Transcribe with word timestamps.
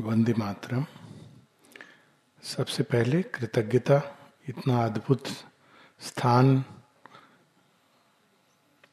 वंदे 0.00 0.34
मातरम। 0.38 0.84
सबसे 2.42 2.82
पहले 2.82 3.22
कृतज्ञता, 3.22 4.00
इतना 4.48 4.84
अद्भुत 4.84 5.26
स्थान 6.00 6.58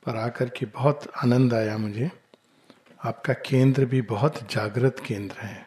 पर 0.05 0.15
आकर 0.15 0.49
के 0.49 0.65
बहुत 0.65 1.07
आनंद 1.23 1.53
आया 1.53 1.77
मुझे। 1.77 2.09
आपका 3.05 3.33
केंद्र 3.45 3.85
भी 3.85 4.01
बहुत 4.01 4.39
जागृत 4.51 4.99
केंद्र 5.05 5.35
है। 5.37 5.65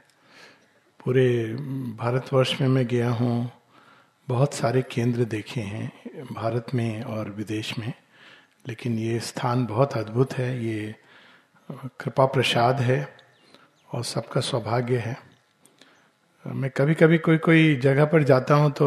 पूरे 1.00 1.54
भारतवर्ष 1.98 2.60
में 2.60 2.68
मैं 2.68 2.86
गया 2.86 3.10
हूँ, 3.10 3.50
बहुत 4.28 4.54
सारे 4.54 4.82
केंद्र 4.82 5.24
देखे 5.24 5.60
हैं 5.60 6.24
भारत 6.32 6.74
में 6.74 7.02
और 7.02 7.30
विदेश 7.30 7.78
में, 7.78 7.92
लेकिन 8.68 8.98
ये 8.98 9.18
स्थान 9.20 9.66
बहुत 9.66 9.96
अद्भुत 9.96 10.32
है, 10.32 10.50
ये 10.64 10.94
कृपा 12.00 12.26
प्रसाद 12.26 12.80
है 12.80 13.00
और 13.90 14.04
सबका 14.04 14.40
सौभाग्य 14.40 14.98
है। 14.98 15.29
मैं 16.46 16.70
कभी 16.70 16.94
कभी 16.94 17.18
कोई 17.18 17.38
कोई 17.38 17.74
जगह 17.76 18.04
पर 18.04 18.22
जाता 18.22 18.54
हूँ 18.54 18.70
तो 18.70 18.86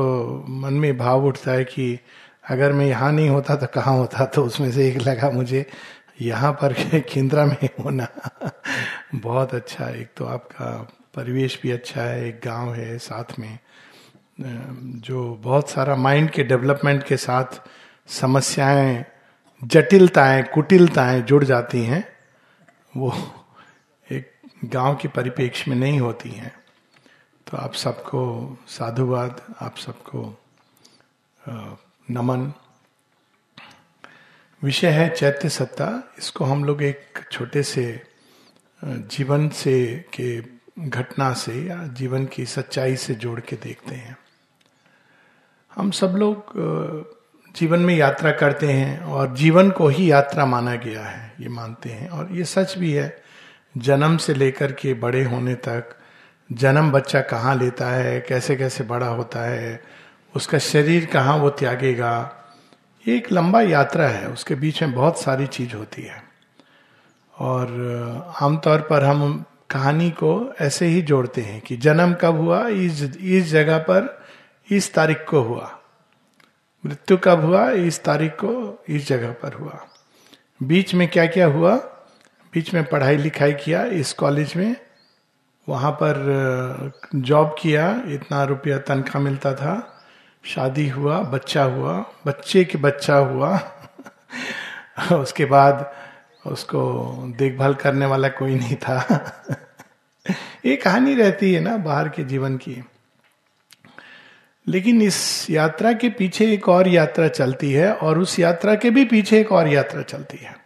मन 0.49 0.73
में 0.73 0.97
भाव 0.97 1.25
उठता 1.25 1.51
है 1.51 1.63
कि 1.63 1.99
अगर 2.49 2.73
मैं 2.73 2.85
यहाँ 2.85 3.11
नहीं 3.11 3.29
होता 3.29 3.55
तो 3.55 3.67
कहाँ 3.67 3.97
होता? 3.97 4.25
तो 4.25 4.43
उसमें 4.43 4.71
से 4.71 4.87
एक 4.87 4.97
लगा 4.97 5.29
मुझे, 5.31 5.65
यहाँ 6.21 6.51
पर 6.53 6.73
खिंद्रा 7.09 7.45
में 7.45 7.69
होना। 7.83 8.07
बहुत 9.15 9.53
अच्छा 9.55 9.89
एक 9.89 10.09
तो 10.17 10.25
आपका 10.25 10.71
परिवेश 11.15 11.59
भी 11.63 11.71
अच्छा 11.71 12.01
है, 12.01 12.27
एक 12.27 12.41
गाँव 12.45 12.73
है 12.73 12.97
साथ 12.97 13.39
में। 13.39 13.59
जो 15.01 15.35
बहुत 15.43 15.69
सारा 15.69 15.95
माइंड 15.95 16.29
के 16.29 16.43
डेवलपमेंट 16.43 17.03
के 17.03 17.17
साथ 17.17 17.61
समस्याएँ, 18.07 19.05
जटिलताएँ, 19.63 20.43
कुटिलताएँ 20.43 21.21
जुड़ 21.21 21.43
जाती 21.43 21.83
हैं, 21.83 22.03
वो 22.97 23.13
एक 24.11 24.31
गाँव 24.65 24.95
के 25.01 25.07
परिपेक्ष 25.07 25.67
में 25.67 25.75
नहीं 25.75 25.99
होती 25.99 26.29
हैं। 26.29 26.62
तो 27.53 27.57
आप 27.57 27.73
सबको 27.73 28.21
साधुवाद, 28.67 29.41
आप 29.61 29.75
सबको 29.77 30.21
नमन। 32.11 32.51
विषय 34.61 34.89
है 34.89 35.09
चैत्य 35.09 35.49
सत्ता। 35.49 35.87
इसको 36.17 36.45
हम 36.45 36.63
लोग 36.65 36.81
एक 36.83 37.19
छोटे 37.31 37.63
से 37.63 37.85
जीवन 38.81 39.47
से 39.49 39.75
के 40.13 40.41
घटना 40.79 41.31
से 41.33 41.61
या 41.61 41.81
जीवन 41.93 42.25
की 42.25 42.45
सच्चाई 42.45 42.95
से 42.95 43.15
जोड़ 43.15 43.39
के 43.39 43.55
देखते 43.55 43.95
हैं। 43.95 44.17
हम 45.71 45.91
सब 45.91 46.15
लोग 46.17 46.53
जीवन 47.55 47.79
में 47.79 47.95
यात्रा 47.95 48.31
करते 48.33 48.71
हैं 48.71 48.99
और 48.99 49.35
जीवन 49.35 49.71
को 49.71 49.87
ही 49.87 50.11
यात्रा 50.11 50.45
माना 50.45 50.75
गया 50.75 51.05
है, 51.05 51.33
ये 51.39 51.49
मानते 51.49 51.89
हैं। 51.89 52.09
और 52.09 52.35
ये 52.35 52.45
सच 52.45 52.77
भी 52.77 52.91
है, 52.91 53.21
जन्म 53.77 54.17
से 54.17 54.33
लेकर 54.33 54.71
के 54.71 54.93
बड़े 54.93 55.23
होने 55.23 55.55
तक 55.67 55.99
जन्म 56.53 56.91
बच्चा 56.91 57.21
कहाँ 57.21 57.55
लेता 57.55 57.89
है, 57.89 58.19
कैसे 58.21 58.55
कैसे 58.55 58.83
बड़ा 58.83 59.07
होता 59.07 59.41
है, 59.41 59.79
उसका 60.35 60.57
शरीर 60.57 61.05
कहाँ 61.05 61.37
वो 61.37 61.49
त्यागेगा, 61.49 62.13
ये 63.05 63.15
एक 63.17 63.31
लंबा 63.31 63.61
यात्रा 63.61 64.07
है, 64.07 64.27
उसके 64.27 64.55
बीच 64.55 64.81
में 64.83 64.93
बहुत 64.93 65.21
सारी 65.21 65.47
चीज़ 65.47 65.75
होती 65.75 66.01
है। 66.01 66.23
और 67.33 68.35
आमतौर 68.41 68.81
पर 68.81 69.03
हम 69.03 69.43
कहानी 69.69 70.09
को 70.11 70.53
ऐसे 70.61 70.85
ही 70.85 71.01
जोड़ते 71.01 71.41
हैं 71.41 71.61
कि 71.61 71.77
जन्म 71.77 72.13
कब 72.13 72.37
हुआ, 72.37 72.67
इस 72.67 73.01
इस 73.17 73.49
जगह 73.51 73.77
पर 73.79 74.23
इस 74.69 74.93
तारीख 74.93 75.25
को 75.29 75.41
हुआ, 75.41 75.71
मृत्यु 76.83 77.17
कब 77.17 77.45
हुआ, 77.45 77.69
इस 77.69 78.03
तारीख 78.03 78.31
को 78.33 78.83
इस 78.89 79.07
जगह 79.07 79.31
पर 79.41 79.53
हुआ। 79.53 79.79
बीच 80.63 80.93
में 80.93 81.07
क्या 81.07 81.25
क्या 81.25 81.45
हुआ? 81.47 81.75
बीच 82.53 82.73
में 82.73 82.83
पढ़ाई 82.83 83.17
लिखाई 83.17 83.53
किया, 83.53 83.83
इस 83.83 84.13
कॉलेज 84.13 84.53
में 84.55 84.75
वहाँ 85.69 85.91
पर 85.91 86.91
जॉब 87.15 87.55
किया, 87.59 88.01
इतना 88.05 88.43
रुपया 88.43 88.77
तनख्वाह 88.77 89.23
मिलता 89.23 89.53
था। 89.53 90.03
शादी 90.45 90.89
हुआ, 90.89 91.19
बच्चा 91.19 91.63
हुआ, 91.63 92.05
बच्चे 92.27 92.65
के 92.65 92.77
बच्चा 92.77 93.15
हुआ। 93.15 93.59
उसके 95.11 95.45
बाद 95.45 95.93
उसको 96.45 97.03
देखभाल 97.37 97.73
करने 97.73 98.05
वाला 98.05 98.27
कोई 98.27 98.55
नहीं 98.55 98.75
था। 98.75 99.23
ये 100.65 100.75
कहानी 100.75 101.15
रहती 101.15 101.53
है 101.53 101.61
ना, 101.61 101.77
बाहर 101.77 102.09
के 102.09 102.23
जीवन 102.23 102.57
की। 102.57 102.83
लेकिन 104.67 105.01
इस 105.01 105.49
यात्रा 105.49 105.93
के 105.93 106.09
पीछे 106.09 106.53
एक 106.53 106.69
और 106.69 106.87
यात्रा 106.87 107.27
चलती 107.27 107.71
है 107.71 107.93
और 107.93 108.19
उस 108.19 108.39
यात्रा 108.39 108.75
के 108.75 108.89
भी 108.89 109.05
पीछे 109.05 109.39
एक 109.39 109.51
और 109.51 109.67
यात्रा 109.67 110.01
चलती 110.01 110.37
है। 110.37 110.62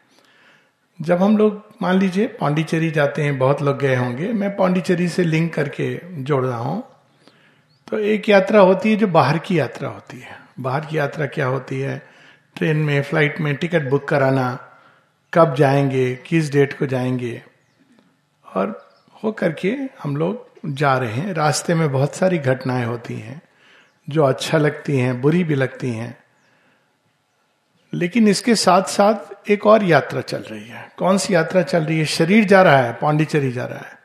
जब 1.02 1.22
हम 1.22 1.38
लोग, 1.38 1.64
मान 1.82 2.00
लीजिए, 2.00 2.28
पांडिचेरी 2.28 2.90
जाते 2.92 3.22
हैं, 3.22 3.38
बहुत 3.38 3.62
लोग 3.62 3.80
गए 3.80 3.96
होंगे, 3.96 4.32
मैं 4.34 4.56
पांडिचेरी 4.56 5.08
से 5.08 5.24
लिंक 5.24 5.54
करके 5.54 6.00
जोड़ 6.24 6.46
रहा 6.46 6.58
हूँ 6.58 6.84
तो 7.88 8.00
एक 8.00 8.30
यात्रा 8.30 8.60
होती 8.60 8.92
है 8.92 8.96
जो 8.96 9.08
बाहर 9.08 9.38
की 9.38 9.60
यात्रा 9.60 9.90
होती 9.90 10.20
है। 10.20 10.36
बाहर 10.60 10.86
की 10.86 10.98
यात्रा 10.98 11.26
क्या 11.26 11.46
होती 11.46 11.80
है? 11.80 12.02
ट्रेन 12.56 12.78
में, 12.78 13.02
फ़्लाइट 13.04 13.40
में 13.42 13.56
टिकट 13.56 13.90
बुक 13.90 14.08
कराना, 14.08 14.58
कब 15.34 15.56
जाएँगे, 15.56 16.16
किस 16.16 16.52
डेट 16.52 16.78
को 16.80 16.86
जाएँगे, 16.86 17.42
और 18.46 18.90
हो 19.24 19.32
करके 19.32 19.76
हम 20.04 20.18
लोग 20.18 20.46
जा 20.66 20.98
रहे 20.98 21.12
हैं। 21.12 21.34
रास्ते 21.34 21.76
में 21.76 21.92
बहुत 21.92 22.16
सारी 22.16 22.38
घटनाएँ 22.38 22.86
होती 22.86 23.20
हैं, 23.20 23.42
जो 24.08 24.24
अच्छा 24.24 24.58
लगती 24.58 24.98
हैं, 24.98 25.22
बुरी 25.22 25.44
भी 25.44 25.56
लगती 25.56 25.92
हैं। 25.92 26.18
लेकिन 27.94 28.28
इसके 28.28 28.56
साथ 28.56 28.84
साथ 28.84 29.34
एक 29.50 29.68
और 29.68 29.84
यात्रा 29.84 30.22
चल 30.22 30.38
रही 30.38 30.68
है। 30.68 30.92
कौन 30.98 31.18
सी 31.18 31.36
यात्रा 31.36 31.62
चल 31.62 31.84
रही 31.84 32.00
है? 32.00 32.06
शरीर 32.06 32.46
जा 32.46 32.62
रहा 32.62 32.78
है, 32.78 32.94
पांडिचेरी 32.94 33.52
जा 33.52 33.66
रहा 33.66 33.80
है। 33.80 34.00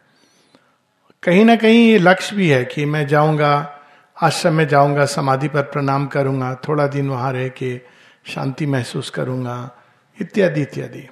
कहीं 1.22 1.44
ना 1.44 1.56
कहीं 1.56 1.88
ये 1.88 1.98
लक्ष्य 1.98 2.36
भी 2.36 2.48
है 2.48 2.64
कि 2.64 2.84
मैं 2.84 3.06
जाऊँगा, 3.06 3.78
आश्रम 4.22 4.54
में 4.54 4.68
जाऊँगा, 4.68 5.04
समाधि 5.04 5.48
पर 5.48 5.62
प्रणाम 5.62 6.06
करूँगा, 6.06 6.54
थोड़ा 6.54 6.86
दिन 6.86 7.10
वहाँ 7.10 7.32
रह 7.32 7.48
के 7.48 7.80
शांति 8.26 8.66
महसूस 8.66 9.10
करूँगा, 9.10 9.70
इत्यादि 10.20 10.62
इत्यादि। 10.62 11.08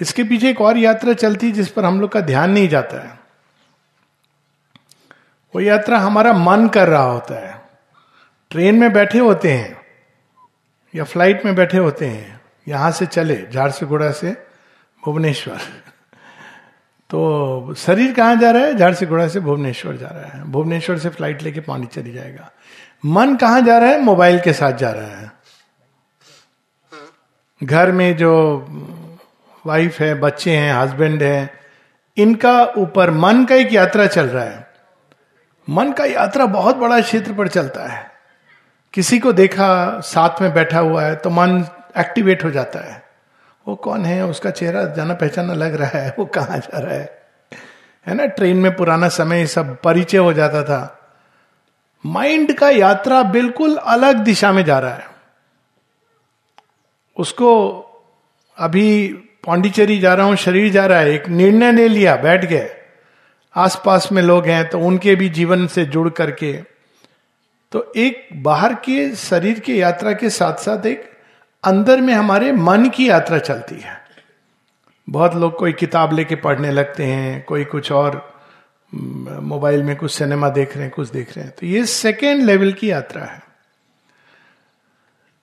इसके 0.00 0.24
पीछे 0.24 0.50
एक 0.50 0.60
और 0.60 0.76
यात्रा 0.76 1.12
चलती 1.12 1.52
जिस 1.52 1.68
पर 1.68 1.84
हम 1.84 2.00
लोग 2.00 2.12
का 2.12 2.20
ध्यान 2.20 2.50
नहीं 2.50 2.68
जाता 2.68 3.08
है। 3.08 3.18
वो 5.54 5.60
यात्रा 5.60 5.98
हमारा 5.98 6.32
मन 6.32 6.68
कर 6.68 6.88
रहा 6.88 7.02
होता 7.02 7.48
है। 7.48 7.62
ट्रेन 8.50 8.74
में 8.74 8.92
बैठे 8.92 9.18
होते 9.18 9.52
हैं 9.52 9.80
या 10.94 11.04
फ़्लाइट 11.04 11.44
में 11.44 11.54
बैठे 11.54 11.78
होते 11.78 12.06
हैं। 12.06 12.41
यहाँ 12.68 12.90
से 12.90 13.06
चले, 13.06 13.46
झारसुगुड़ा 13.52 14.10
से 14.10 14.44
भुवनेश्वर। 15.04 15.58
तो 17.10 17.74
शरीर 17.74 18.14
कहाँ 18.14 18.36
जा 18.36 18.50
रहा 18.50 18.62
है? 18.62 18.74
झारसुगुड़ा 18.74 19.28
से 19.28 19.40
भुवनेश्वर 19.40 19.96
जा 19.96 20.06
रहा 20.06 20.38
है। 20.38 20.44
भुवनेश्वर 20.44 20.98
से 20.98 21.08
फ़्लाइट 21.08 21.42
लेके 21.42 21.60
पानी 21.60 21.86
चली 21.86 22.12
जाएगा। 22.12 22.50
मन 23.06 23.36
कहाँ 23.36 23.60
जा 23.60 23.78
रहा 23.78 23.88
है? 23.88 24.00
मोबाइल 24.00 24.40
के 24.40 24.52
साथ 24.52 24.72
जा 24.72 24.90
रहा 24.90 25.16
है। 25.16 25.32
घर 27.64 27.92
में 27.92 28.16
जो 28.16 28.32
वाइफ 29.66 30.00
है, 30.00 30.14
बच्चे 30.14 30.56
हैं, 30.56 30.74
हस्बैंड 30.74 31.22
है, 31.22 31.50
इनका 32.16 32.64
ऊपर 32.64 33.10
मन 33.10 33.44
का 33.44 33.54
एक 33.54 33.72
यात्रा 33.72 34.06
चल 34.06 34.26
रहा 34.26 34.44
है। 34.44 34.66
मन 35.70 35.92
का 35.92 36.04
यात्रा 36.04 36.46
बहुत 36.46 36.76
बड़ा 36.76 37.00
क्षेत्र 37.00 37.32
पर 37.32 37.48
चलता 37.48 37.86
है। 37.86 38.10
किसी 38.94 39.18
को 39.18 39.32
देखा, 39.32 40.00
साथ 40.00 40.42
में 40.42 40.54
बैठा 40.54 40.78
हुआ 40.78 41.02
है 41.02 41.16
तो 41.16 41.30
मन 41.30 41.64
एक्टिवेट 41.98 42.44
हो 42.44 42.50
जाता 42.50 42.78
है। 42.78 43.02
वो 43.68 43.76
कौन 43.76 44.04
है? 44.04 44.26
उसका 44.26 44.50
चेहरा 44.50 44.84
जाना 44.84 45.14
पहचाना 45.14 45.54
लग 45.54 45.74
रहा 45.74 45.98
है। 45.98 46.14
वो 46.18 46.24
कहाँ 46.24 46.58
जा 46.58 46.78
रहा 46.78 46.94
है? 46.94 47.22
है 48.06 48.14
ना? 48.14 48.26
ट्रेन 48.26 48.56
में 48.56 48.76
पुराना 48.76 49.08
समय 49.08 49.46
सब 49.46 49.78
परिचय 49.82 50.18
हो 50.18 50.32
जाता 50.32 50.62
था। 50.62 50.98
माइंड 52.06 52.58
का 52.58 52.70
यात्रा 52.70 53.22
बिल्कुल 53.22 53.76
अलग 53.76 54.16
दिशा 54.16 54.52
में 54.52 54.64
जा 54.64 54.78
रहा 54.78 54.94
है। 54.94 55.06
उसको 57.16 57.78
अभी 58.58 59.08
पांडिचेरी 59.46 59.98
जा 59.98 60.14
रहा 60.14 60.26
हूँ, 60.26 60.36
शरीर 60.36 60.72
जा 60.72 60.86
रहा 60.86 60.98
है। 60.98 61.10
एक 61.10 61.28
निर्णय 61.28 61.72
ले 61.72 61.88
लिया, 61.88 62.16
बैठ 62.16 62.44
गए। 62.44 62.70
आसपास 63.56 64.12
में 64.12 64.22
लोग 64.22 64.46
हैं 64.46 64.68
तो 64.68 64.80
उनके 64.80 65.14
भी 65.14 65.28
जीवन 65.28 65.66
से 65.66 65.84
जुड़ 65.84 66.08
करके। 66.08 66.52
तो 67.72 67.92
एक 67.96 68.28
बाहर 68.32 68.74
के 68.74 69.16
शरीर 69.16 69.60
की 69.60 69.82
यात्रा 69.82 70.12
के 70.12 70.30
साथ 70.30 70.54
साथ 70.54 70.86
एक 70.86 71.12
अंदर 71.64 72.00
में 72.00 72.14
हमारे 72.14 72.52
मन 72.52 72.88
की 72.88 73.08
यात्रा 73.08 73.38
चलती 73.38 73.74
है। 73.74 74.02
बहुत 75.10 75.34
लोग 75.34 75.56
कोई 75.56 75.72
किताब 75.72 76.12
लेके 76.12 76.34
पढ़ने 76.34 76.70
लगते 76.70 77.04
हैं 77.04 77.44
कोई 77.44 77.64
कुछ 77.64 77.92
और 77.92 78.34
मोबाइल 79.42 79.82
में 79.82 79.96
कुछ 79.96 80.12
सिनेमा 80.12 80.48
देख 80.48 80.74
रहे 80.74 80.84
हैं 80.84 80.92
कुछ 80.96 81.10
देख 81.10 81.36
रहे 81.36 81.46
हैं। 81.46 81.54
तो 81.60 81.66
ये 81.66 81.86
सेकेंड 81.86 82.42
लेवल 82.42 82.72
की 82.72 82.90
यात्रा 82.90 83.22
है। 83.22 83.42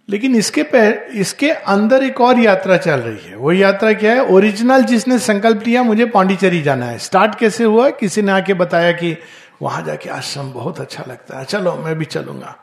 लेकिन 0.10 0.36
इसके 0.36 0.63
पह, 0.63 0.89
इसके 1.19 1.51
अंदर 1.51 2.04
एक 2.04 2.21
और 2.21 2.39
यात्रा 2.39 2.77
चल 2.77 3.00
रही 3.00 3.30
है। 3.30 3.36
वो 3.36 3.51
यात्रा 3.51 3.94
क्या 3.94 4.13
है? 4.13 4.25
ओरिजिनल 4.25 4.83
जिसने 4.83 5.19
संकल्प 5.19 5.63
लिया 5.68 5.83
मुझे 5.83 6.06
पांडिचेरी 6.06 6.62
जाना 6.62 6.86
है। 6.86 6.98
स्टार्ट 6.98 7.36
कैसे 7.36 7.63
हुआ? 7.63 7.89
किसी 7.89 8.21
ने 8.21 8.31
आके 8.31 8.54
बताया 8.54 8.92
कि 8.92 9.18
वहाँ 9.62 9.83
जाके 9.83 10.10
आश्रम 10.10 10.51
बहुत 10.51 10.80
अच्छा 10.80 11.04
लगता 11.07 11.39
है। 11.39 11.45
चलो 11.45 11.75
मैं 11.75 11.95
भी 11.95 12.06
चलूँगा। 12.06 12.56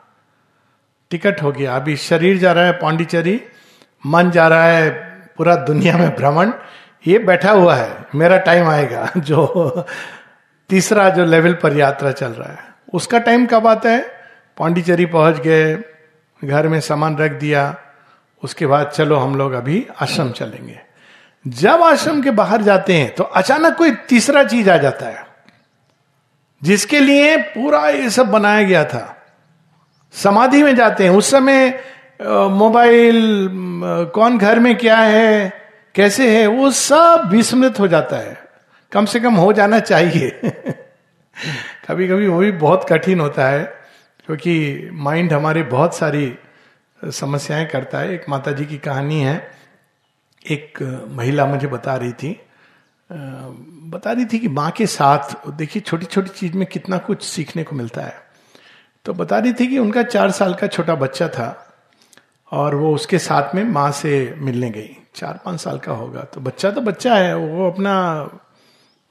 टिकट 1.11 1.41
हो 1.43 1.51
गया। 1.51 1.75
अभी 1.75 1.95
शरीर 1.97 2.37
जा 2.37 2.51
रहा 2.51 2.65
है 2.65 2.71
पांडिचेरी, 2.71 3.41
मन 4.05 4.31
जा 4.31 4.47
रहा 4.47 4.63
है 4.63 4.89
पूरा 5.37 5.55
दुनिया 5.55 5.97
में 5.97 6.15
भ्रमण। 6.15 6.51
ये 7.07 7.19
बैठा 7.19 7.51
हुआ 7.51 7.75
है। 7.75 8.05
मेरा 8.15 8.37
टाइम 8.37 8.67
आएगा 8.67 9.09
जो 9.17 9.85
तीसरा 10.69 11.09
जो 11.09 11.25
लेवल 11.25 11.53
पर 11.53 11.77
यात्रा 11.77 12.11
चल 12.11 12.27
रहा 12.27 12.51
है। 12.51 12.59
उसका 12.93 13.19
टाइम 13.19 13.45
कब 13.45 13.67
आता 13.67 13.89
है? 13.89 14.01
पांडिचेरी 14.57 15.05
पहुँच 15.05 15.35
गए, 15.35 15.75
घर 16.45 16.67
में 16.67 16.79
सामान 16.81 17.17
रख 17.17 17.31
दिया। 17.31 17.75
उसके 18.43 18.65
बाद 18.67 18.87
चलो 18.87 19.15
हम 19.15 19.35
लोग 19.35 19.53
अभी 19.53 19.85
आश्रम 20.01 20.31
चलेंगे। 20.31 20.79
जब 21.45 21.83
आश्रम 21.83 22.21
के 22.21 22.31
बाहर 22.31 22.61
जाते 22.61 22.93
हैं 22.93 23.13
तो 23.15 23.23
अचानक 23.23 23.75
कोई 23.75 23.91
तीसरा 24.09 24.43
चीज़ 24.43 24.69
आ 24.69 24.77
जाता 24.77 25.05
है, 25.05 25.25
जिसके 26.63 26.99
लिए 26.99 27.37
पूरा 27.37 27.87
ये 27.89 28.09
सब 28.09 28.27
बनाया 28.27 28.63
गया 28.63 28.83
था। 28.85 29.16
समाधि 30.11 30.63
में 30.63 30.75
जाते 30.75 31.03
हैं। 31.03 31.11
उस 31.11 31.31
समय 31.31 31.83
मोबाइल 32.51 33.49
कौन 34.13 34.37
घर 34.37 34.59
में 34.59 34.77
क्या 34.77 34.97
है, 34.97 35.53
कैसे 35.95 36.39
है, 36.39 36.47
वो 36.47 36.71
सब 36.71 37.29
विस्मृत 37.31 37.79
हो 37.79 37.87
जाता 37.87 38.17
है। 38.17 38.47
कम 38.91 39.05
से 39.05 39.19
कम 39.19 39.33
हो 39.33 39.53
जाना 39.53 39.79
चाहिए। 39.79 40.39
कभी 41.87 42.07
कभी 42.07 42.27
वो 42.27 42.39
भी 42.39 42.51
बहुत 42.51 42.85
कठिन 42.89 43.19
होता 43.19 43.47
है, 43.47 43.63
क्योंकि 44.25 44.89
माइंड 44.91 45.33
हमारे 45.33 45.63
बहुत 45.63 45.95
सारी 45.95 46.35
समस्याएँ 47.05 47.65
करता 47.65 47.99
है। 47.99 48.13
एक 48.13 48.25
माता 48.29 48.51
जी 48.51 48.65
की 48.65 48.77
कहानी 48.77 49.21
है। 49.21 49.51
एक 50.49 50.77
महिला 51.11 51.45
मुझे 51.45 51.67
बता 51.67 51.95
रही 51.95 52.11
थी। 52.11 52.41
बता 53.91 54.11
रही 54.11 54.25
थी 54.25 54.39
कि 54.39 54.47
माँ 54.47 54.71
के 54.71 54.87
साथ, 54.87 55.47
देखिए 55.49 55.81
छोटी 55.81 56.05
छोटी 56.05 56.29
चीज़ 56.29 56.53
में 56.53 56.67
कितना 56.67 56.97
कुछ 56.97 57.23
सीखने 57.23 57.63
को 57.63 57.75
मिलता 57.75 58.01
है। 58.01 58.26
तो 59.07 59.13
बता 59.13 59.37
रही 59.39 59.53
थी 59.53 59.67
कि 59.67 59.77
उनका 59.79 60.03
चार 60.03 60.31
साल 60.31 60.53
का 60.53 60.67
छोटा 60.67 60.95
बच्चा 60.95 61.27
था 61.27 61.73
और 62.51 62.75
वो 62.75 62.95
उसके 62.95 63.19
साथ 63.19 63.55
में 63.55 63.63
माँ 63.63 63.91
से 63.91 64.35
मिलने 64.37 64.69
गई। 64.69 64.97
चार 65.15 65.39
पाँच 65.45 65.59
साल 65.59 65.77
का 65.79 65.91
होगा। 65.91 66.21
तो 66.21 66.41
बच्चा 66.41 66.71
तो 66.71 66.81
बच्चा 66.81 67.15
है, 67.15 67.35
वो 67.35 67.71
अपना 67.71 67.93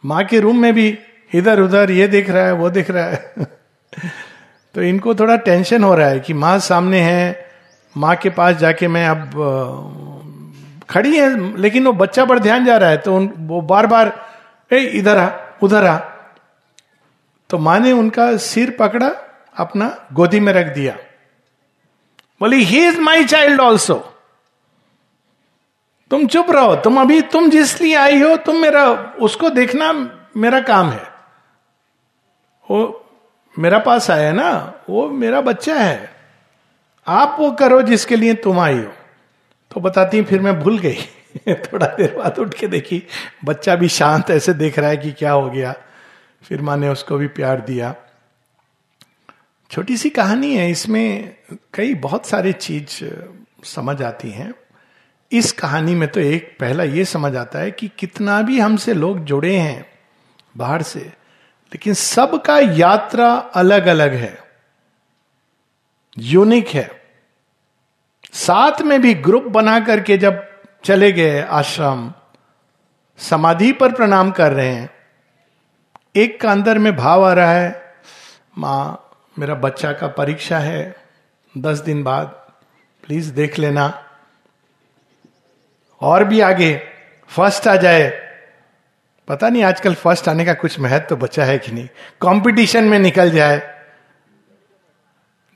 माँ 0.04 0.25
के 0.25 0.40
रूम 0.40 0.58
में 0.58 0.75
भी 0.75 0.98
इधर 1.34 1.60
उधर 1.60 1.90
ये 1.90 2.08
देख 2.08 2.31
रहा 2.31 2.46
है, 2.46 2.52
वो 2.52 2.70
देख 2.70 2.90
रहा 2.90 3.04
है। 3.04 3.34
तो 4.75 4.82
इनको 4.82 5.14
थोड़ा 5.14 5.37
टेंशन 5.37 5.84
हो 5.84 5.94
रहा 5.94 6.08
है 6.08 6.20
कि 6.20 6.34
माँ 6.34 6.58
सामने 6.58 7.00
है, 7.00 7.50
माँ 7.96 8.16
के 8.16 8.31
पास 8.31 8.56
जाके 8.56 8.88
मैं 8.88 9.08
अब 9.08 9.31
खड़ी 10.90 11.16
है, 11.16 11.56
लेकिन 11.56 11.87
वो 11.87 11.93
बच्चा 11.93 12.25
पर 12.25 12.38
ध्यान 12.38 12.64
जा 12.64 12.76
रहा 12.76 12.90
है 12.90 12.96
तो 12.96 13.16
उन, 13.16 13.32
वो 13.37 13.60
बार 13.60 13.87
बार 13.87 14.12
ए, 14.72 14.78
इधर 14.78 15.16
आ, 15.16 15.31
उधर 15.62 15.84
आ। 15.84 15.98
तो 17.50 17.58
माँ 17.58 17.81
ने 17.81 17.93
उनका 17.93 18.37
सिर 18.37 18.76
पकड़ा 18.81 19.10
अपना 19.56 20.08
गोदी 20.12 20.41
में 20.41 20.53
रख 20.53 20.67
दिया। 20.67 20.97
बोली 22.41 22.64
he 22.64 22.87
is 22.87 23.00
my 23.00 23.25
child 23.25 23.61
also 23.61 24.12
तुम 26.11 26.26
चुप 26.26 26.50
रहो, 26.50 26.76
तुम 26.76 27.00
अभी, 27.00 27.20
तुम 27.20 27.50
जिस 27.50 27.81
लिए 27.81 27.94
आई 27.94 28.23
हो, 28.23 28.37
तुम 28.37 28.56
मेरा, 28.56 28.91
उसको 29.20 29.50
देखना 29.50 29.93
मेरा 30.37 30.61
काम 30.61 30.91
है। 30.91 31.03
वो 32.70 33.06
मेरा 33.58 33.79
पास 33.79 34.11
आया 34.11 34.32
ना, 34.32 34.75
वो 34.91 35.08
मेरा 35.08 35.41
बच्चा 35.41 35.75
है। 35.75 36.11
आप 37.06 37.37
वो 37.41 37.50
करो 37.50 37.82
जिसके 37.82 38.17
लिए 38.17 38.35
तुम 38.35 38.61
आई 38.61 38.79
हो। 38.79 38.93
तो 39.75 39.81
बताती 39.81 40.23
फिर 40.23 40.41
मैं 40.41 40.61
भूल 40.61 40.79
गई। 40.79 40.99
थोड़ा 41.49 41.87
देर 41.87 42.19
बाद 42.19 42.38
उठ 42.38 42.55
के 42.55 42.67
देखी, 42.67 43.03
बच्चा 43.44 43.76
भी 43.76 43.88
शांत 43.88 44.31
ऐसे 44.31 44.53
देख 44.53 44.79
रहा 44.79 44.91
है 44.91 44.97
कि 44.97 45.12
क्या 45.12 45.32
हो 45.32 45.50
गया। 45.50 45.75
फिर 46.49 46.62
माँ 46.62 46.76
ने 46.76 46.88
उसको 46.88 47.17
भी 47.17 47.26
प्यार 47.26 47.61
दिया। 47.61 47.94
छोटी 49.70 49.96
सी 49.96 50.10
कहानी 50.10 50.54
है, 50.56 50.70
इसमें 50.70 51.36
कई 51.74 51.94
बहुत 51.96 52.26
सारे 52.26 52.52
चीज़ 52.52 53.04
समझ 53.66 54.00
आती 54.02 54.30
हैं। 54.30 54.52
इस 55.32 55.52
कहानी 55.52 55.94
में 55.94 56.08
तो 56.08 56.20
एक 56.20 56.56
पहला 56.60 56.84
ये 56.84 57.04
समझ 57.04 57.34
आता 57.36 57.58
है 57.58 57.70
कि 57.70 57.88
कितना 57.98 58.40
भी 58.42 58.58
हमसे 58.60 58.94
लोग 58.94 59.24
जुड़े 59.24 59.56
हैं 59.56 59.86
बाहर 60.56 60.82
से, 60.82 61.00
लेकिन 61.00 61.94
सबका 61.94 62.58
यात्रा 62.58 63.32
अलग 63.54 63.86
अलग 63.86 64.14
है, 64.14 64.38
यूनिक 66.16 66.69
है। 66.69 66.90
साथ 68.34 68.82
में 68.82 69.00
भी 69.00 69.14
ग्रुप 69.16 69.44
बना 69.50 69.78
करके 69.80 70.16
जब 70.19 70.42
चले 70.84 71.10
गए 71.12 71.40
आश्रम, 71.42 72.12
समाधि 73.19 73.72
पर 73.72 73.92
प्रणाम 73.92 74.30
कर 74.30 74.52
रहे 74.52 74.69
हैं, 74.69 74.90
एक 76.16 76.40
का 76.40 76.50
अंदर 76.50 76.78
में 76.78 76.94
भाव 76.96 77.24
आ 77.24 77.32
रहा 77.32 77.52
है, 77.52 77.96
माँ 78.58 79.02
मेरा 79.38 79.54
बच्चा 79.54 79.92
का 79.92 80.06
परीक्षा 80.06 80.58
है, 80.58 80.96
दस 81.58 81.78
दिन 81.78 82.02
बाद। 82.02 82.26
प्लीज़ 83.06 83.34
देख 83.34 83.58
लेना। 83.58 84.04
और 86.00 86.24
भी 86.24 86.40
आगे 86.40 86.82
फ़र्स्ट 87.28 87.68
आ 87.68 87.76
जाए। 87.76 88.26
पता 89.28 89.48
नहीं 89.48 89.64
आजकल 89.64 89.94
फ़र्स्ट 89.94 90.28
आने 90.28 90.44
का 90.44 90.54
कुछ 90.54 90.80
महत्व 90.80 91.06
तो 91.06 91.16
बचा 91.16 91.44
है 91.44 91.58
कि 91.58 91.72
नहीं। 91.72 91.88
कंपटीशन 92.20 92.84
में 92.84 92.98
निकल 92.98 93.30
जाए। 93.30 93.84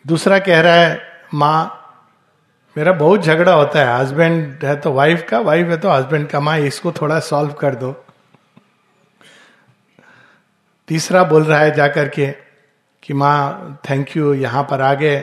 दूसरा 0.07 0.39
कह 0.39 0.61
रहा 0.61 0.75
है, 0.75 1.01
माँ, 1.35 1.77
मेरा 2.77 2.93
बहुत 2.93 3.21
झगड़ा 3.21 3.53
होता 3.53 3.79
है। 3.79 4.01
हस्बैंड 4.01 4.65
है 4.65 4.77
तो 4.77 4.93
वाइफ 4.93 5.27
का 5.31 5.41
वाइफ 5.41 5.67
है 5.67 5.77
तो 5.77 5.91
हस्बैंड 5.91 6.29
का। 6.29 6.41
माँ, 6.41 6.59
इसको 6.59 6.93
थोड़ा 6.93 7.21
सॉल्व 7.21 7.53
कर 7.53 7.75
दो। 7.75 8.05
तीसरा 10.89 11.25
बोल 11.25 11.45
रहा 11.45 11.59
है 11.59 11.75
जाकर 11.75 12.09
के 12.09 12.50
कि 13.11 13.15
माँ 13.15 13.81
थैंक 13.91 14.17
यू 14.17 14.35
यहाँ 14.35 14.63
पर 14.63 14.81
आ 14.81 14.95
गए 14.95 15.23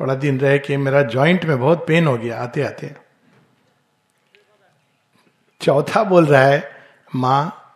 थोड़ा 0.00 0.14
दिन 0.14 0.40
रह 0.40 0.58
के 0.58 0.76
मेरा 0.76 1.02
जॉइंट 1.02 1.44
में 1.44 1.60
बहुत 1.60 1.86
पेन 1.86 2.06
हो 2.06 2.18
गया, 2.18 2.42
आते 2.42 2.62
आते। 2.62 2.94
चौथा 5.60 6.04
बोल 6.04 6.26
रहा 6.26 6.42
है, 6.42 6.70
माँ, 7.14 7.72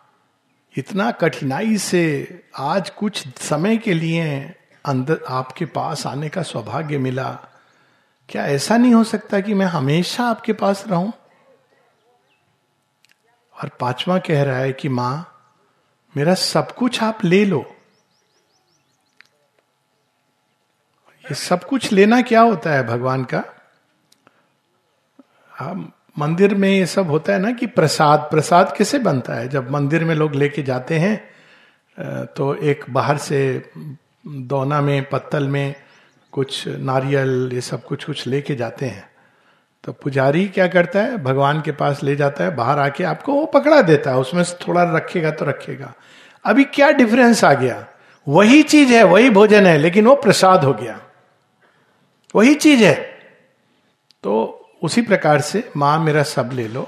इतना 0.77 1.11
कठिनाई 1.11 1.77
से 1.77 2.43
आज 2.57 2.89
कुछ 2.89 3.27
समय 3.37 3.77
के 3.77 3.93
लिए 3.93 4.53
अंदर 4.85 5.19
आपके 5.27 5.65
पास 5.65 6.07
आने 6.07 6.29
का 6.29 6.41
सौभाग्य 6.41 6.97
मिला। 6.97 7.39
क्या 8.29 8.45
ऐसा 8.45 8.77
नहीं 8.77 8.93
हो 8.93 9.03
सकता 9.03 9.39
कि 9.39 9.53
मैं 9.53 9.65
हमेशा 9.65 10.23
आपके 10.23 10.53
पास 10.53 10.85
रहूँ? 10.87 11.13
और 13.63 13.69
पांचवा 13.79 14.17
कह 14.17 14.43
रहा 14.43 14.57
है 14.57 14.73
कि 14.73 14.89
माँ, 14.89 15.41
मेरा 16.17 16.33
सब 16.33 16.71
कुछ 16.71 17.03
आप 17.03 17.25
ले 17.25 17.45
लो। 17.45 17.75
सब 21.33 21.63
कुछ 21.63 21.91
लेना 21.91 22.21
क्या 22.21 22.41
होता 22.41 22.71
है 22.71 22.85
भगवान 22.87 23.23
का? 23.23 23.43
हम 25.53 25.91
मंदिर 26.19 26.53
में 26.55 26.69
ये 26.69 26.85
सब 26.85 27.09
होता 27.09 27.33
है 27.33 27.39
ना 27.39 27.51
कि 27.51 27.65
प्रसाद 27.67 28.27
प्रसाद 28.31 28.73
कैसे 28.77 28.99
बनता 28.99 29.33
है? 29.33 29.47
जब 29.47 29.71
मंदिर 29.71 30.03
में 30.03 30.15
लोग 30.15 30.35
लेके 30.35 30.63
जाते 30.63 30.99
हैं 30.99 32.25
तो 32.35 32.53
एक 32.55 32.85
बाहर 32.89 33.17
से 33.17 33.71
दोना 34.27 34.81
में, 34.81 35.09
पत्तल 35.09 35.47
में 35.47 35.75
कुछ 36.33 36.67
नारियल, 36.67 37.49
ये 37.53 37.61
सब 37.61 37.83
कुछ 37.83 38.03
कुछ 38.03 38.25
लेके 38.27 38.55
जाते 38.55 38.85
हैं। 38.85 39.09
तो 39.83 39.93
पुजारी 39.93 40.47
क्या 40.47 40.67
करता 40.67 40.99
है? 40.99 41.17
भगवान 41.17 41.61
के 41.61 41.71
पास 41.71 42.03
ले 42.03 42.15
जाता 42.15 42.43
है, 42.43 42.55
बाहर 42.55 42.79
आके 42.79 43.03
आपको 43.03 43.33
वो 43.33 43.45
पकड़ा 43.45 43.81
देता 43.81 44.11
है, 44.11 44.17
उसमें 44.17 44.43
थोड़ा 44.59 44.83
रखेगा 44.95 45.31
तो 45.31 45.45
रखेगा। 45.45 45.93
अभी 46.45 46.63
क्या 46.63 46.91
डिफरेंस 46.91 47.43
आ 47.43 47.53
गया? 47.53 47.85
वही 48.27 48.61
चीज़ 48.63 48.93
है, 48.93 49.03
वही 49.03 49.29
भोजन 49.29 49.65
है, 49.65 49.77
लेकिन 49.77 50.05
वो 50.05 50.15
प्रसाद 50.15 50.63
हो 50.63 50.73
गया। 50.73 50.99
वही 52.35 52.55
चीज़ 52.55 52.83
है। 52.83 52.95
तो 54.23 54.55
उसी 54.83 55.01
प्रकार 55.01 55.41
से 55.41 55.71
माँ 55.77 55.99
मेरा 55.99 56.23
सब 56.23 56.49
ले 56.53 56.67
लो। 56.67 56.87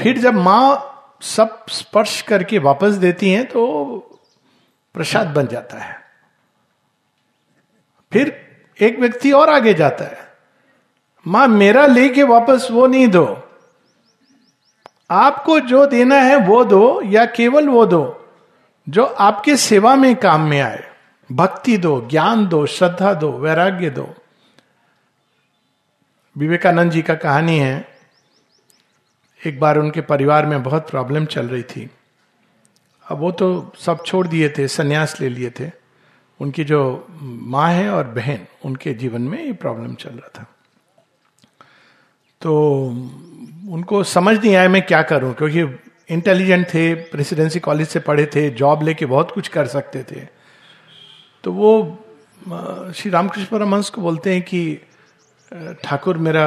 फिर 0.00 0.18
जब 0.18 0.34
माँ 0.34 0.94
सब 1.22 1.66
स्पर्श 1.68 2.22
करके 2.22 2.58
वापस 2.58 2.92
देती 2.92 3.30
हैं 3.30 3.46
तो 3.46 3.84
प्रसाद 4.94 5.26
बन 5.26 5.46
जाता 5.46 5.78
है। 5.78 5.96
फिर 8.12 8.48
एक 8.80 8.98
व्यक्ति 8.98 9.32
और 9.32 9.50
आगे 9.50 9.74
जाता 9.74 10.04
है। 10.04 10.32
माँ, 11.26 11.46
मेरा 11.48 11.86
लेके 11.86 12.22
वापस 12.22 12.68
वो 12.70 12.86
नहीं 12.86 13.08
दो। 13.08 13.48
आपको 15.10 15.60
जो 15.60 15.86
देना 15.86 16.16
है 16.16 16.36
वो 16.36 16.64
दो, 16.64 17.02
या 17.02 17.26
केवल 17.26 17.68
वो 17.68 17.86
दो, 17.86 18.30
जो 18.88 19.04
आपके 19.04 19.56
सेवा 19.56 19.96
में 19.96 20.16
काम 20.16 20.40
में 20.40 20.60
आए। 20.60 20.84
भक्ति 21.30 21.76
दो, 21.78 22.00
ज्ञान 22.10 22.46
दो, 22.46 22.64
श्रद्धा 22.66 23.12
दो, 23.14 23.30
वैराग्य 23.32 23.90
दो। 23.90 24.08
विवेकानंद 26.36 26.92
जी 26.92 27.02
का 27.02 27.14
कहानी 27.14 27.58
है, 27.58 27.88
एक 29.40 29.58
बार 29.60 29.78
उनके 29.78 30.00
परिवार 30.00 30.46
में 30.46 30.62
बहुत 30.62 30.90
प्रॉब्लम 30.90 31.24
चल 31.24 31.48
रही 31.48 31.62
थी। 31.62 31.88
अब 33.06 33.18
वो 33.18 33.30
तो 33.30 33.72
सब 33.78 34.04
छोड़ 34.04 34.26
दिए 34.26 34.48
थे, 34.48 34.68
सन्यास 34.68 35.20
ले 35.20 35.28
लिए 35.28 35.50
थे। 35.50 35.70
उनकी 36.40 36.64
जो 36.64 37.06
माँ 37.22 37.70
है 37.72 37.88
और 37.90 38.06
बहन, 38.06 38.46
उनके 38.64 38.94
जीवन 38.94 39.22
में 39.22 39.42
ये 39.44 39.52
प्रॉब्लम 39.52 39.94
चल 39.94 40.10
रहा 40.10 40.28
था। 40.38 40.46
तो 42.40 42.86
उनको 43.68 44.02
समझ 44.04 44.36
नहीं 44.38 44.54
आया 44.56 44.68
मैं 44.68 44.82
क्या 44.82 45.02
करूँ, 45.02 45.34
क्योंकि 45.34 45.62
इंटेलिजेंट 46.14 46.66
थे 46.66 46.94
प्रेसिडेंसी 46.94 47.60
कॉलेज 47.60 47.88
से 47.88 48.00
पढ़े 48.00 48.26
थे 48.26 48.48
जॉब 48.50 48.82
लेके 48.82 49.06
बहुत 49.06 49.30
कुछ 49.30 49.48
कर 49.48 49.66
सकते 49.66 50.02
थे। 50.02 50.37
तो 51.48 51.52
वो 51.52 52.92
श्री 52.94 53.10
रामकृष्ण 53.10 53.46
परमहंस 53.46 53.88
को 53.90 54.00
बोलते 54.00 54.32
हैं 54.34 54.42
कि 54.42 54.60
ठाकुर 55.84 56.18
मेरा 56.18 56.44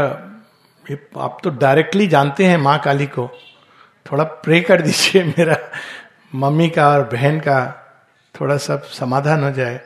आप 1.17 1.37
तो 1.43 1.49
डायरेक्टली 1.49 2.07
जानते 2.07 2.45
हैं 2.45 2.57
माँ 2.57 2.77
काली 2.79 3.05
को। 3.07 3.27
थोड़ा 4.05 4.23
प्रे 4.23 4.61
कर 4.61 4.81
दीजिए 4.81 5.23
मेरा 5.23 5.57
मम्मी 6.35 6.69
का 6.69 6.87
और 6.89 7.03
बहन 7.03 7.39
का, 7.39 7.57
थोड़ा 8.35 8.57
सा 8.57 8.77
समाधान 8.91 9.43
हो 9.43 9.51
जाए। 9.51 9.81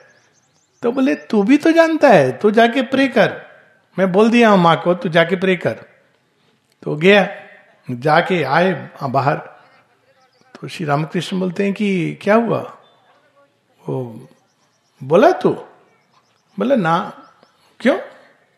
तो 0.84 0.92
बोले, 0.92 1.16
तू 1.16 1.44
भी 1.44 1.58
तो 1.58 1.72
जानता 1.72 2.10
है, 2.10 2.32
तू 2.32 2.52
जाके 2.52 2.82
प्रे 2.82 3.08
कर। 3.08 3.34
मैं 3.98 4.12
बोल 4.12 4.32
दिया 4.32 4.50
हूँ 4.50 4.60
माँ 4.60 4.82
को, 4.82 4.94
तू 4.94 5.10
जाके 5.10 5.36
प्रे 5.36 5.56
कर। 5.56 5.82
तो 6.84 6.96
गया, 6.96 7.28
जाके 7.92 8.44
आए 8.44 8.90
बाहर। 9.04 9.38
तो 10.56 10.68
श्री 10.68 10.86
रामकृष्ण 10.86 11.40
बोलते 11.40 11.64
हैं 11.64 11.74
कि, 11.74 12.20
क्या 12.22 12.36
हुआ? 12.36 12.62
वो 13.82 14.28
बोला 15.04 15.32
तू? 15.32 15.50
बोला, 16.60 16.76
ना। 16.76 17.14
क्यों? 17.80 17.98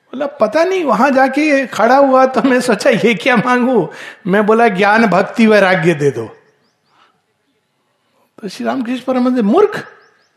बोला, 0.07 0.25
पता 0.25 0.63
नहीं, 0.63 0.83
वहाँ 0.83 1.11
जाके 1.11 1.67
खड़ा 1.67 1.97
हुआ 1.97 2.25
तो 2.25 2.41
मैं 2.41 2.61
सोचा, 2.61 2.89
ये 2.89 3.13
क्या 3.13 3.35
मांगू? 3.35 3.89
मैं 4.27 4.45
बोला, 4.45 4.67
ज्ञान, 4.67 5.05
भक्ति, 5.05 5.47
वैराग्य 5.47 5.93
दे 5.93 6.11
दो। 6.11 6.37
तो 8.41 8.47
श्री 8.49 8.65
रामकृष्ण 8.65 9.03
परम 9.05 9.45
मूर्ख, 9.45 9.91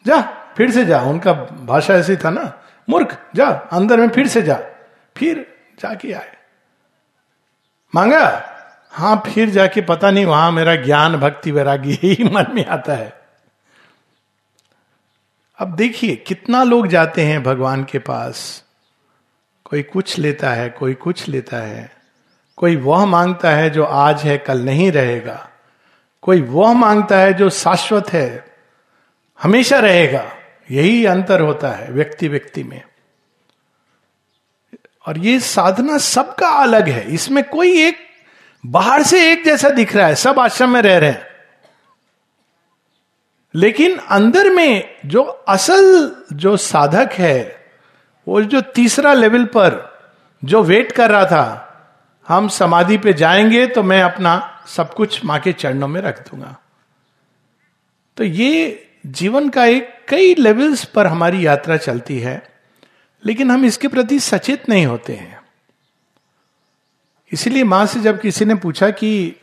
जा, 0.07 0.21
फिर 0.57 0.71
से 0.71 0.85
जा। 0.85 1.00
उनका 1.00 1.33
भाषा 1.64 1.95
ऐसी 1.95 2.16
था 2.16 2.30
ना। 2.30 2.62
मूर्ख, 2.88 3.19
जा, 3.35 3.47
अंदर 3.47 3.97
में 3.97 4.09
फिर 4.09 4.28
से 4.28 4.42
जा। 4.42 4.61
फिर 5.16 5.54
जाके 5.80 6.12
आए। 6.12 6.37
मांगा? 7.95 8.42
हाँ 8.90 9.23
फिर 9.35 9.50
जाके 9.50 9.80
पता 9.80 10.11
नहीं, 10.11 10.26
वहाँ 10.26 10.52
मेरा 10.52 10.75
ज्ञान, 10.76 11.16
भक्ति, 11.16 11.50
वैराग्य 11.50 11.90
ही 12.02 12.25
मन 12.25 12.47
में 12.54 12.66
आता 12.66 12.92
है। 12.92 13.19
अब 15.60 15.76
देखिए, 15.76 16.16
कितना 16.16 16.62
लोग 16.62 16.86
जाते 16.86 17.22
हैं 17.22 17.42
भगवान 17.42 17.84
के 17.84 17.98
पास। 17.98 18.64
कोई 19.64 19.82
कुछ 19.82 20.18
लेता 20.18 20.50
है, 20.50 20.68
कोई 20.68 20.94
कुछ 20.94 21.28
लेता 21.28 21.56
है। 21.56 21.92
कोई 22.56 22.76
वह 22.76 23.04
माँगता 23.04 23.50
है 23.50 23.70
जो 23.70 23.84
आज 23.84 24.22
है, 24.22 24.38
कल 24.38 24.60
नहीं 24.60 24.92
रहेगा। 24.92 25.48
कोई 26.22 26.40
वह 26.40 26.72
माँगता 26.72 27.18
है 27.18 27.34
जो 27.34 27.50
शाश्वत 27.50 28.12
है, 28.12 28.44
हमेशा 29.42 29.78
रहेगा। 29.78 30.32
यही 30.70 31.06
अंतर 31.06 31.40
होता 31.40 31.68
है 31.68 31.90
व्यक्ति 31.90 32.28
व्यक्ति 32.28 32.64
में। 32.64 32.82
और 35.06 35.18
ये 35.18 35.40
साधना 35.40 35.98
सबका 35.98 36.48
अलग 36.48 36.88
है। 36.88 37.14
इसमें 37.14 37.44
कोई 37.44 37.82
एक 37.82 37.96
बाहर 38.66 39.02
से 39.02 39.32
एक 39.32 39.44
जैसा 39.44 39.68
दिख 39.68 39.96
रहा 39.96 40.06
है। 40.06 40.14
सब 40.14 40.40
आश्रम 40.40 40.70
में 40.70 40.82
रह 40.82 40.98
रहे 40.98 41.10
हैं। 41.10 41.29
लेकिन 43.54 43.97
अंदर 43.99 44.50
में 44.50 44.97
जो 45.07 45.23
असल 45.23 46.16
जो 46.33 46.57
साधक 46.57 47.12
है, 47.12 47.66
वो 48.26 48.42
जो 48.42 48.61
तीसरा 48.61 49.12
लेवल 49.14 49.45
पर 49.45 49.78
जो 50.42 50.62
वेट 50.62 50.92
कर 50.92 51.11
रहा 51.11 51.25
था, 51.25 51.66
हम 52.28 52.49
समाधि 52.49 52.99
पे 52.99 53.12
जाएँगे 53.12 53.66
तो 53.66 53.83
मैं 53.83 54.02
अपना 54.02 54.64
सब 54.66 54.95
कुछ 54.95 55.25
माँ 55.25 55.38
के 55.40 55.52
चरणों 55.52 55.88
में 55.88 56.00
रख 56.00 56.30
दूँगा। 56.30 56.57
तो 58.16 58.25
ये 58.25 58.87
जीवन 59.07 59.49
का 59.49 59.64
एक 59.64 59.88
कई 60.09 60.35
लेवल्स 60.35 60.85
पर 60.85 61.07
हमारी 61.07 61.47
यात्रा 61.47 61.76
चलती 61.76 62.19
है, 62.19 62.42
लेकिन 63.25 63.50
हम 63.50 63.64
इसके 63.64 63.88
प्रति 63.88 64.19
सचेत 64.21 64.69
नहीं 64.69 64.87
होते 64.87 65.12
हैं। 65.12 65.40
इसीलिए 67.33 67.64
माँ 67.64 67.85
से 67.87 68.00
जब 68.00 68.21
किसी 68.21 68.45
ने 68.45 68.54
पूछा 68.54 68.90
कि 68.90 69.37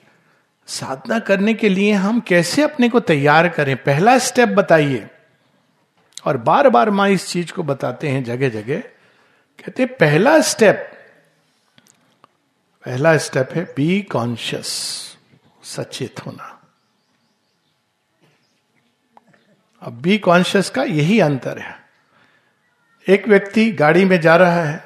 साधना 0.68 1.20
करने 1.20 1.54
के 1.54 1.70
लिए 1.70 1.94
हम 1.94 2.20
कैसे 2.20 2.62
अपने 2.62 2.90
को 2.90 3.00
तैयार 3.00 3.50
करें? 3.50 3.78
पहला 3.78 4.18
स्टेप 4.18 4.50
बताइए। 4.50 5.10
और 6.26 6.38
बार 6.38 6.70
बार 6.70 6.90
माँ 6.90 7.10
इस 7.10 7.28
चीज़ 7.28 7.52
को 7.52 7.64
बताते 7.64 8.10
हैं 8.10 8.24
जगह 8.24 8.50
जगह 8.50 8.80
कहते 9.60 9.86
पहला 9.86 10.42
स्टेप 10.42 10.94
पहला 12.86 13.18
स्टेप 13.18 13.50
है 13.52 13.64
बी 13.64 14.02
कॉन्शियस 14.02 14.68
सचेत 15.64 16.26
होना। 16.26 16.62
अब 19.82 20.02
बी 20.02 20.18
कॉन्शियस 20.18 20.70
का 20.70 20.84
यही 20.84 21.20
अंतर 21.20 21.60
है। 21.60 21.80
एक 23.10 23.28
व्यक्ति 23.28 23.72
गाड़ी 23.72 24.06
में 24.06 24.22
जा 24.22 24.36
रहा 24.36 24.64
है, 24.64 24.84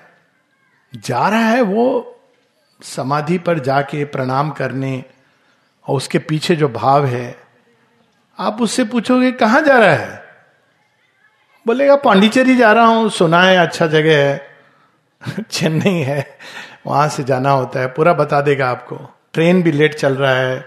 जा 0.96 1.30
रहा 1.30 1.50
है 1.50 1.62
वो 1.62 2.16
समाधि 2.82 3.38
पर 3.38 3.60
जाके 3.60 4.06
प्रणाम 4.06 4.52
करने 4.52 5.06
और 5.92 5.98
उसके 5.98 6.20
पीछे 6.20 6.56
जो 6.56 6.70
भाव 6.70 7.06
है, 7.06 7.38
आप 8.40 8.62
उससे 8.62 8.84
पूछोगे, 8.84 9.32
कहाँ 9.32 9.62
जा 9.62 9.78
रहा 9.78 9.94
है? 9.94 10.24
बोलेगा, 11.68 11.96
पांडिचेरी 11.96 12.56
जा 12.56 12.72
रहा 12.72 12.86
हूँ, 12.86 13.10
सुना 13.10 13.42
है 13.42 13.58
अच्छा 13.58 13.88
जगह 13.88 14.30
है। 14.30 14.48
चेन्नई 15.52 16.00
है, 16.00 16.38
वहाँ 16.88 17.10
से 17.10 17.24
जाना 17.24 17.52
होता 17.52 17.80
है, 17.80 17.88
पूरा 17.88 18.14
बता 18.14 18.42
देगा 18.42 18.70
आपको। 18.70 19.14
ट्रेन 19.34 19.64
भी 19.64 19.72
लेट 19.72 19.96
चल 19.96 20.16
रहा 20.16 20.36
है, 20.36 20.66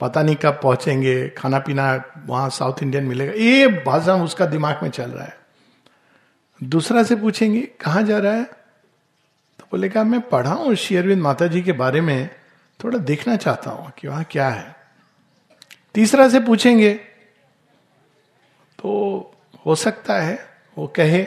पता 0.00 0.22
नहीं 0.22 0.36
कब 0.36 0.60
पहुँचेंगे 0.62 1.28
खाना 1.28 1.58
पीना 1.58 2.04
वहाँ 2.26 2.50
साउथ 2.50 2.82
इंडियन 2.82 3.04
मिलेगा। 3.04 3.32
ये 3.32 3.68
भाषा 3.68 4.14
उसका 4.14 4.46
दिमाग 4.46 4.80
में 4.82 4.90
चल 4.90 5.10
रहा 5.10 5.24
है। 5.24 5.36
दूसरा 6.64 7.02
से 7.02 7.16
पूछेंगे, 7.16 7.60
कहाँ 7.60 8.02
जा 8.02 8.18
रहा 8.18 8.32
है? 8.32 8.44
तो 9.58 9.64
बोलेगा, 9.72 10.04
मैं 10.04 10.20
पढ़ा 10.20 10.50
हूँ 10.50 10.74
शेयरविंद 10.74 11.22
माता 11.22 11.46
जी 11.46 11.62
के 11.62 11.72
बारे 11.72 12.00
में। 12.00 12.43
थोड़ा 12.80 12.98
देखना 13.00 13.36
चाहता 13.36 13.70
हूँ 13.70 13.92
कि 13.98 14.08
वहाँ 14.08 14.24
क्या 14.30 14.48
है। 14.48 14.74
तीसरा 15.94 16.28
से 16.28 16.40
पूछेंगे 16.40 16.92
तो 18.78 18.90
हो 19.66 19.74
सकता 19.74 20.20
है 20.20 20.38
वो 20.76 20.86
कहे, 20.86 21.22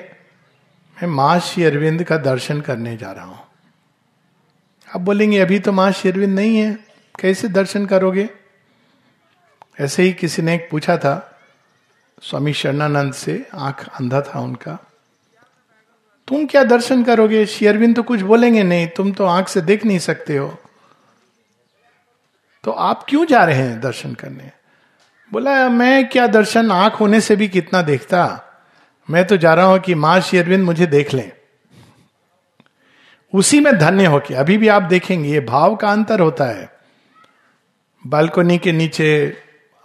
मैं 0.98 1.08
माँ 1.08 1.39
श्री 1.39 1.63
अरविंद 1.63 2.04
का 2.04 2.18
दर्शन 2.18 2.62
करने 2.62 2.96
जा 2.98 3.12
रहा 3.12 3.25
हूँ। 3.25 3.39
आप 4.88 5.01
बोलेंगे, 5.01 5.39
अभी 5.39 5.60
तो 5.60 5.72
माँ 5.72 5.92
श्री 5.92 6.12
अरविंद 6.12 6.36
नहीं 6.36 6.58
है, 6.58 6.74
कैसे 7.20 7.48
दर्शन 7.48 7.86
करोगे? 7.86 8.30
ऐसे 9.80 10.04
ही 10.04 10.13
किसी 10.13 10.42
ने 10.42 10.56
एक 10.56 10.68
पूछा 10.72 10.98
था, 10.98 11.39
स्वामी 12.22 12.54
शरणानंद 12.54 13.13
से 13.13 13.46
आँख 13.54 13.88
अंधा 13.89 14.22
था 14.22 14.39
उनका, 14.39 14.77
तुम 16.27 16.46
क्या 16.46 16.63
दर्शन 16.63 17.04
करोगे? 17.04 17.46
शेयरविंद 17.46 17.96
तो 17.96 18.04
कुछ 18.04 18.22
बोलेंगे 18.22 18.63
नहीं, 18.63 18.88
तुम 18.88 19.12
तो 19.12 19.25
आँख 19.25 19.48
से 19.48 19.62
देख 19.62 19.86
नहीं 19.86 20.00
सकते 20.00 20.38
हो। 20.38 20.58
तो 22.64 22.72
आप 22.72 23.06
क्यों 23.10 23.26
जा 23.26 23.44
रहे 23.44 23.56
हैं 23.56 23.82
दर्शन 23.82 24.14
करने? 24.14 24.52
बोला, 25.34 25.70
मैं 25.70 26.10
क्या 26.10 26.28
दर्शन 26.28 26.72
आँख 26.72 26.94
होने 26.94 27.22
से 27.22 27.36
भी 27.36 27.48
कितना 27.48 27.82
देखता? 27.82 28.44
मैं 29.10 29.28
तो 29.28 29.38
जा 29.38 29.54
रहा 29.54 29.66
हूँ 29.66 29.80
कि 29.80 29.96
माँ 29.96 30.22
श्री 30.22 30.40
अरविंद 30.40 30.64
मुझे 30.64 30.86
देख 30.86 31.14
लें। 31.14 31.32
उसी 33.34 33.60
में 33.60 33.78
धन्य 33.78 34.06
होके, 34.06 34.34
अभी 34.34 34.58
भी 34.58 34.68
आप 34.68 34.82
देखेंगे, 34.82 35.30
ये 35.30 35.40
भाव 35.40 35.76
का 35.76 35.92
अंतर 35.92 36.20
होता 36.20 36.46
है। 36.46 36.80
बालकोनी 38.08 38.58
के 38.58 38.72
नीचे 38.72 39.38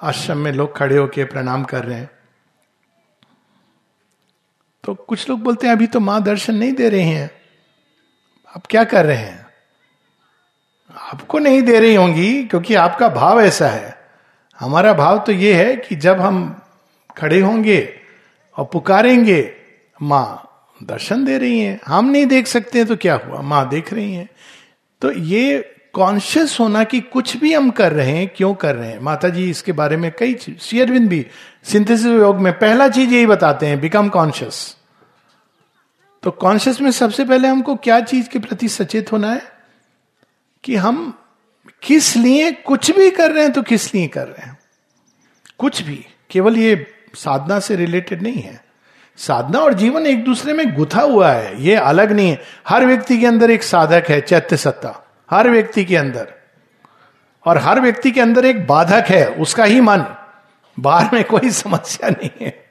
आश्रम 0.02 0.38
में 0.38 0.52
लोग 0.52 0.76
खड़े 0.76 0.97
होके 0.97 1.25
प्रणाम 1.25 1.64
कर 1.64 1.85
रहे 1.85 1.99
हैं। 1.99 2.11
तो 4.85 4.95
कुछ 4.95 5.31
लोग 5.31 5.41
बोलते 5.41 5.67
हैं, 5.67 5.75
अभी 5.75 5.87
तो 5.87 6.00
माँ 6.00 6.23
दर्शन 6.23 6.55
नहीं 6.55 6.73
दे 6.73 6.88
रही 6.88 7.11
हैं। 7.11 7.31
आप 8.57 8.62
क्या 8.71 8.85
कर 8.85 9.07
रहे 9.07 9.17
हैं? 9.17 9.41
आपको 10.96 11.38
नहीं 11.38 11.62
दे 11.62 11.78
रही 11.80 11.94
होंगी, 11.94 12.44
क्योंकि 12.44 12.75
आपका 12.75 13.08
भाव 13.08 13.40
ऐसा 13.40 13.68
है। 13.68 13.99
हमारा 14.58 14.92
भाव 14.92 15.18
तो 15.18 15.32
ये 15.32 15.54
है 15.54 15.76
कि 15.76 15.96
जब 15.96 16.20
हम 16.20 16.62
खड़े 17.16 17.40
होंगे 17.40 17.94
और 18.56 18.64
पुकारेंगे, 18.72 19.52
माँ 20.02 20.49
दर्शन 20.82 21.25
दे 21.25 21.38
रही 21.38 21.61
हैं, 21.61 21.80
हम 21.87 22.11
नहीं 22.11 22.26
देख 22.26 22.46
सकते 22.46 22.78
हैं 22.78 22.87
तो 22.87 22.96
क्या 22.96 23.14
हुआ? 23.14 23.40
माँ 23.40 23.68
देख 23.68 23.92
रही 23.92 24.14
हैं। 24.14 24.28
तो 25.02 25.12
ये 25.12 25.75
कॉन्शियस 25.94 26.56
होना 26.61 26.84
कि 26.84 27.00
कुछ 27.00 27.37
भी 27.37 27.52
हम 27.52 27.70
कर 27.70 27.92
रहे 27.92 28.11
हैं, 28.11 28.28
क्यों 28.28 28.54
कर 28.54 28.75
रहे 28.76 28.90
हैं? 28.90 29.00
माता 29.00 29.28
जी 29.28 29.50
इसके 29.50 29.72
बारे 29.72 29.96
में 29.96 30.11
कई 30.18 30.34
शेयरविंद 30.61 31.08
भी 31.08 31.26
सिंथेसिस 31.64 32.06
योग 32.06 32.37
में 32.37 32.52
पहला 32.52 32.88
चीज़ 32.88 33.11
यही 33.11 33.26
बताते 33.26 33.66
हैं 33.66 33.80
बिकम 33.80 34.08
कॉन्शियस 34.08 34.76
तो 36.22 36.30
कॉन्शियस 36.30 36.80
में 36.80 36.90
सबसे 36.90 37.25
पहले 37.25 37.49
हमको 37.49 37.75
क्या 37.76 38.00
चीज़ 38.00 38.28
के 38.28 38.38
प्रति 38.38 38.68
सचेत 38.68 39.12
होना 39.12 39.32
है? 39.32 39.51
कि 40.64 40.76
हम 40.76 41.19
किस 41.83 42.16
लिए 42.16 42.52
कुछ 42.52 42.90
भी 42.90 43.11
कर 43.11 43.31
रहे 43.31 43.45
हैं 43.45 43.52
तो 43.52 43.62
किस 43.62 43.95
लिए 43.95 44.07
कर 44.07 44.26
रहे 44.26 44.47
हैं? 44.47 44.59
कुछ 45.59 45.83
भी। 45.83 46.07
केवल 46.31 46.59
ये 46.59 46.95
साधना 47.14 47.61
से 47.61 47.76
रिलेटेड 47.76 48.23
नहीं 48.23 48.42
है। 48.42 48.64
साधना 49.16 49.59
और 49.59 49.75
जीवन 49.75 50.07
एक 50.07 50.25
दूसरे 50.25 50.52
में 50.52 50.75
गुथा 50.75 51.00
हुआ 51.00 51.33
है। 51.33 51.62
ये 51.62 51.75
अलग 51.75 52.12
नहीं 52.12 52.31
है। 52.31 52.42
हर 52.69 52.87
व्यक्ति 52.87 53.19
के 53.19 53.26
अंदर 53.26 53.50
एक 53.50 53.62
साधक 53.62 54.04
है, 54.09 54.21
चैत्य 54.21 54.57
सत्ता। 54.57 55.07
हर 55.31 55.50
व्यक्ति 55.50 55.85
के 55.85 55.97
अंदर। 55.97 56.35
और 57.47 57.59
हर 57.59 57.81
व्यक्ति 57.81 58.11
के 58.11 58.21
अंदर 58.21 58.45
एक 58.45 58.66
बाधक 58.66 59.04
है, 59.09 59.26
उसका 59.26 59.64
ही 59.64 59.81
मन। 59.81 60.04
बाहर 60.81 61.11
में 61.12 61.25
कोई 61.25 61.50
समस्या 61.50 62.11
नहीं 62.11 62.31
है। 62.40 62.64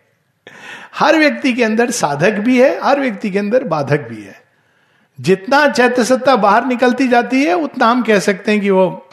हर 0.95 1.17
व्यक्ति 1.17 1.53
के 1.53 1.63
अंदर 1.63 1.91
साधक 1.91 2.31
भी 2.31 2.61
है, 2.61 2.79
हर 2.83 2.99
व्यक्ति 2.99 3.29
के 3.29 3.39
अंदर 3.39 3.63
बाधक 3.63 3.99
भी 3.99 4.23
है। 4.23 4.40
जितना 5.21 5.67
चैत्य 5.67 6.05
सत्ता 6.05 6.35
बाहर 6.35 6.65
निकलती 6.65 7.07
जाती 7.07 7.43
है, 7.43 7.53
उतना 7.53 7.85
हम 7.85 8.01
कह 8.01 8.19
सकते 8.19 8.51
हैं 8.51 8.61
कि 8.61 8.69
वो 8.69 9.09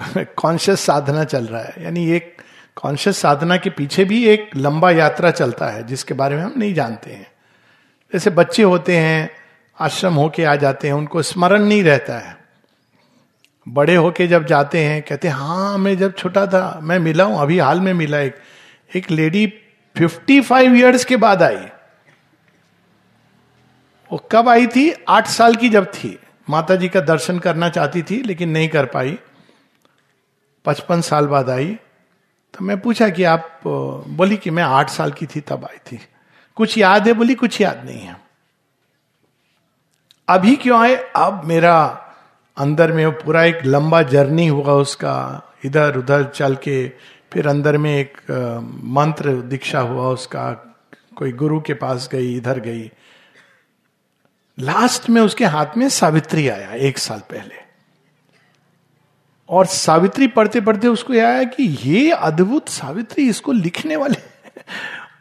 कॉन्शियस 0.18 0.80
साधना 0.80 1.24
चल 1.24 1.44
रहा 1.44 1.62
है। 1.62 1.74
यानी 1.78 2.10
एक 2.10 2.42
कॉन्शियस 2.76 3.18
साधना 3.18 3.56
के 3.56 3.70
पीछे 3.70 4.04
भी 4.04 4.24
एक 4.26 4.50
लंबा 4.56 4.90
यात्रा 4.90 5.30
चलता 5.30 5.66
है, 5.66 5.86
जिसके 5.86 6.14
बारे 6.14 6.36
में 6.36 6.42
हम 6.42 6.54
नहीं 6.56 6.74
जानते 6.74 7.10
हैं। 7.10 7.26
जैसे 8.12 8.30
बच्चे 8.30 8.62
होते 8.62 8.96
हैं, 8.96 9.30
आश्रम 9.80 10.14
होके 10.14 10.44
आ 10.44 10.56
जाते 10.56 10.86
हैं, 10.88 10.94
उनको 10.94 11.22
स्मरण 11.22 11.62
नहीं 11.62 11.82
रहता 11.82 12.18
है। 12.18 12.36
बड़े 13.68 13.96
होके 13.96 14.26
जब 14.26 14.46
जाते 14.46 14.78
हैं, 14.78 15.02
कहते 15.02 15.28
हैं 15.28 15.34
हाँ 15.34 15.78
मैं 15.78 15.98
जब 15.98 16.14
छोटा 16.14 16.46
था, 16.46 16.80
मैं 16.82 16.98
मिला 16.98 17.24
हूँ, 17.24 17.40
अभी 17.40 17.58
हाल 17.58 17.80
में 17.80 17.94
मिला 17.94 18.18
एक 18.18 18.36
एक 18.96 19.10
लेडी 19.10 19.46
फिफ्टी 19.96 20.40
फाइव 20.40 20.74
ईयर्स 20.74 21.04
के 21.04 21.16
बाद 21.16 21.42
आई। 21.42 21.68
वो 24.12 24.18
कब 24.32 24.48
आई 24.48 24.66
थी? 24.66 24.90
आठ 25.08 25.26
साल 25.26 25.54
की 25.54 25.68
जब 25.68 25.86
थी। 25.86 26.18
माता 26.50 26.76
जी 26.76 26.88
का 26.88 27.00
दर्शन 27.00 27.38
करना 27.38 27.68
चाहती 27.68 28.02
थी, 28.02 28.22
लेकिन 28.22 28.48
नहीं 28.48 28.68
कर 28.68 28.86
पाई। 28.86 29.18
पचपन 30.64 31.00
साल 31.00 31.26
बाद 31.26 31.50
आई। 31.50 31.74
तो 32.54 32.64
मैं 32.64 32.80
पूछा 32.80 33.08
कि 33.08 33.24
आप 33.24 33.60
बोली 33.64 34.36
कि 34.36 34.50
मैं 34.50 34.62
आठ 34.62 34.90
साल 34.90 35.12
की 35.12 35.26
थी, 35.26 35.40
तब 35.40 35.64
आई 35.64 35.78
थी। 35.78 36.00
कुछ 36.56 36.78
याद 36.78 37.06
है 37.06 37.12
बोली? 37.12 37.34
कुछ 37.34 37.60
याद 37.60 37.82
नहीं 37.84 38.00
है। 38.00 38.16
अभी 40.28 40.56
क्यों 40.56 40.80
आए? 40.80 40.94
अब 41.16 41.42
मेरा 41.44 42.04
अंदर 42.56 42.92
में 42.92 43.10
पूरा 43.12 43.44
एक 43.44 43.64
लंबा 43.64 44.02
जर्नी 44.02 44.46
हुआ 44.48 44.72
उसका। 44.74 45.42
इधर 45.64 45.96
उधर 45.96 46.24
चल 46.24 46.54
के 46.54 46.88
फिर 47.32 47.48
अंदर 47.48 47.78
में 47.78 47.94
एक 47.96 48.18
मंत्र 48.84 49.32
दीक्षा 49.42 49.80
हुआ 49.80 50.08
उसका। 50.08 50.50
कोई 51.16 51.32
गुरु 51.32 51.60
के 51.60 51.74
पास 51.74 52.08
गई, 52.12 52.36
इधर 52.36 52.58
गई। 52.58 52.90
लास्ट 54.58 55.08
में 55.10 55.20
उसके 55.22 55.44
हाथ 55.44 55.76
में 55.76 55.88
सावित्री 55.88 56.48
आया 56.48 56.72
एक 56.72 56.98
साल 56.98 57.18
पहले। 57.20 57.54
और 59.48 59.66
सावित्री 59.66 60.26
पढ़ते 60.26 60.60
पढ़ते 60.60 60.88
उसको 60.88 61.14
यह 61.14 61.26
आया 61.26 61.44
कि 61.44 61.62
ये 61.82 62.10
अद्भुत 62.12 62.68
सावित्री 62.68 63.28
इसको 63.28 63.52
लिखने 63.52 63.96
वाले 63.96 64.16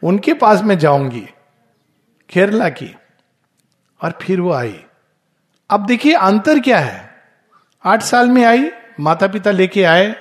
उनके 0.03 0.33
पास 0.33 0.61
में 0.61 0.77
जाऊँगी, 0.79 1.27
केरला 2.29 2.69
की। 2.69 2.95
और 4.01 4.17
फिर 4.21 4.41
वो 4.41 4.51
आई। 4.53 4.79
अब 5.69 5.85
देखिए 5.85 6.13
अंतर 6.13 6.59
क्या 6.59 6.79
है? 6.79 7.09
आठ 7.85 8.01
साल 8.01 8.29
में 8.29 8.43
आई 8.45 8.69
माता 8.99 9.27
पिता 9.27 9.51
लेके 9.51 9.83
आए, 9.83 10.15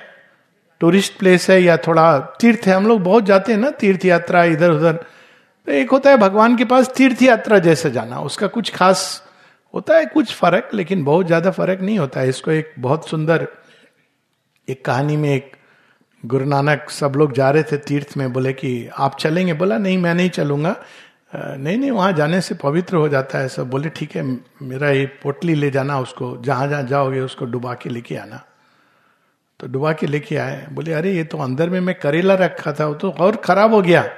टूरिस्ट 0.79 1.17
प्लेस 1.19 1.49
है 1.49 1.61
या 1.63 1.77
थोड़ा 1.77 2.19
तीर्थ 2.19 2.67
है। 2.67 2.73
हम 2.73 2.87
लोग 2.87 3.01
बहुत 3.01 3.23
जाते 3.23 3.51
हैं 3.51 3.59
ना 3.59 3.69
तीर्थ 3.69 4.05
यात्रा 4.05 4.43
इधर 4.43 4.71
उधर 4.71 5.05
तो 5.67 5.73
एक 5.73 5.91
होता 5.91 6.09
है 6.09 6.17
भगवान 6.17 6.55
के 6.57 6.65
पास 6.65 6.91
तीर्थ 6.97 7.21
यात्रा 7.21 7.59
जैसे 7.59 7.91
जाना, 7.91 8.19
उसका 8.19 8.47
कुछ 8.47 8.75
खास 8.75 9.23
होता 9.73 9.97
है, 9.97 10.05
कुछ 10.05 10.33
फ़र्क, 10.33 10.69
लेकिन 10.73 11.03
बहुत 11.03 11.25
ज़्यादा 11.25 11.51
फ़र्क 11.51 11.81
नहीं 11.81 11.99
होता 11.99 12.19
है। 12.19 12.29
इसको 12.29 12.51
एक 12.51 12.73
बहुत 12.79 13.09
सुंदर, 13.09 13.47
एक 14.69 14.85
कहानी 14.85 15.17
में 15.17 15.29
एक 15.29 15.51
गुरु 16.25 16.45
नानक 16.45 16.89
सब 16.89 17.13
लोग 17.15 17.33
जा 17.33 17.49
रहे 17.49 17.63
थे 17.63 17.77
तीर्थ 17.77 18.17
में, 18.17 18.33
बोले 18.33 18.53
कि 18.53 18.89
आप 18.97 19.17
चलेंगे? 19.19 19.53
बोला, 19.53 19.77
नहीं, 19.77 19.97
मैं 19.97 20.13
नहीं 20.13 20.29
चलूँगा। 20.29 20.75
नहीं 21.35 21.77
नहीं, 21.77 21.91
वहाँ 21.91 22.13
जाने 22.13 22.41
से 22.41 22.55
पवित्र 22.55 22.95
हो 22.95 23.09
जाता 23.09 23.39
है। 23.39 23.47
सब 23.47 23.69
बोले, 23.69 23.89
ठीक 23.89 24.15
है, 24.15 24.23
मेरा 24.61 24.89
ये 24.89 25.05
पोटली 25.05 25.55
ले 25.55 25.71
जाना 25.71 25.99
उसको, 25.99 26.37
जहाँ 26.37 26.67
जहाँ 26.67 26.83
जाओगे 26.83 27.19
उसको 27.19 27.45
डुबा 27.45 27.73
के 27.73 27.89
लेके 27.89 28.15
आना। 28.15 28.43
तो 29.59 29.67
डुबा 29.67 29.93
के 29.93 30.07
लेके 30.07 30.37
आए, 30.37 30.67
बोले, 30.71 30.93
अरे, 30.93 31.13
ये 31.13 31.23
तो 31.23 31.37
अंदर 31.37 31.69
में 31.69 31.79
मैं 31.79 31.95
करेला 31.95 32.33
रखा 32.33 32.73
था, 32.73 32.85
वो 32.85 32.93
तो 32.93 33.11
और 33.11 33.35
खराब 33.35 33.73
हो 33.73 33.81
गया। 33.81 34.09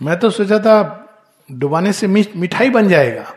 मैं 0.00 0.18
तो 0.18 0.30
सोचा 0.30 0.58
था 0.58 0.76
डुबाने 1.52 1.92
से 1.92 2.06
मिठाई 2.06 2.70
बन 2.70 2.88
जाएगा। 2.88 3.34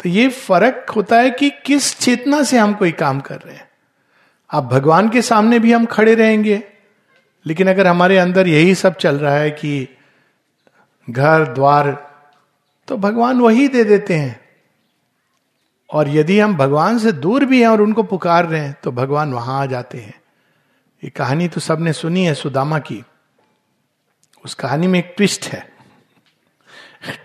तो 0.00 0.08
ये 0.08 0.28
फ़र्क 0.28 0.90
होता 0.90 1.18
है 1.18 1.30
कि 1.30 1.50
किस 1.66 1.98
चेतना 1.98 2.42
से 2.42 2.58
हम 2.58 2.74
कोई 2.74 2.92
काम 2.92 3.20
कर 3.20 3.36
रहे 3.36 3.54
हैं। 3.54 3.68
आप 4.50 4.64
भगवान 4.64 5.08
के 5.08 5.22
सामने 5.22 5.58
भी 5.58 5.72
हम 5.72 5.84
खड़े 5.86 6.14
रहेंगे, 6.14 6.62
लेकिन 7.46 7.70
अगर 7.70 7.86
हमारे 7.86 8.18
अंदर 8.18 8.48
यही 8.48 8.74
सब 8.74 8.96
चल 8.96 9.18
रहा 9.18 9.34
है 9.34 9.50
कि 9.50 9.88
घर, 11.10 11.44
द्वार 11.44 11.90
तो 12.88 12.96
भगवान 12.96 13.40
वही 13.40 13.68
दे 13.68 13.84
देते 13.84 14.14
हैं। 14.14 14.40
और 15.90 16.08
यदि 16.08 16.38
हम 16.40 16.56
भगवान 16.56 16.98
से 16.98 17.12
दूर 17.12 17.44
भी 17.44 17.60
हैं 17.60 17.68
और 17.68 17.80
उनको 17.82 18.02
पुकार 18.02 18.46
रहे 18.46 18.60
हैं 18.60 18.76
तो 18.82 18.92
भगवान 18.92 19.32
वहाँ 19.32 19.60
आ 19.60 19.66
जाते 19.66 19.98
हैं। 19.98 20.20
ये 21.02 21.10
कहानी 21.10 21.48
तो 21.48 21.60
सबने 21.60 21.92
सुनी 21.92 22.24
है 22.24 22.34
सुदामा 22.34 22.78
की। 22.78 23.02
उस 24.44 24.54
कहानी 24.54 24.86
में 24.86 24.98
एक 24.98 25.14
ट्विस्ट 25.16 25.44
है। 25.44 25.72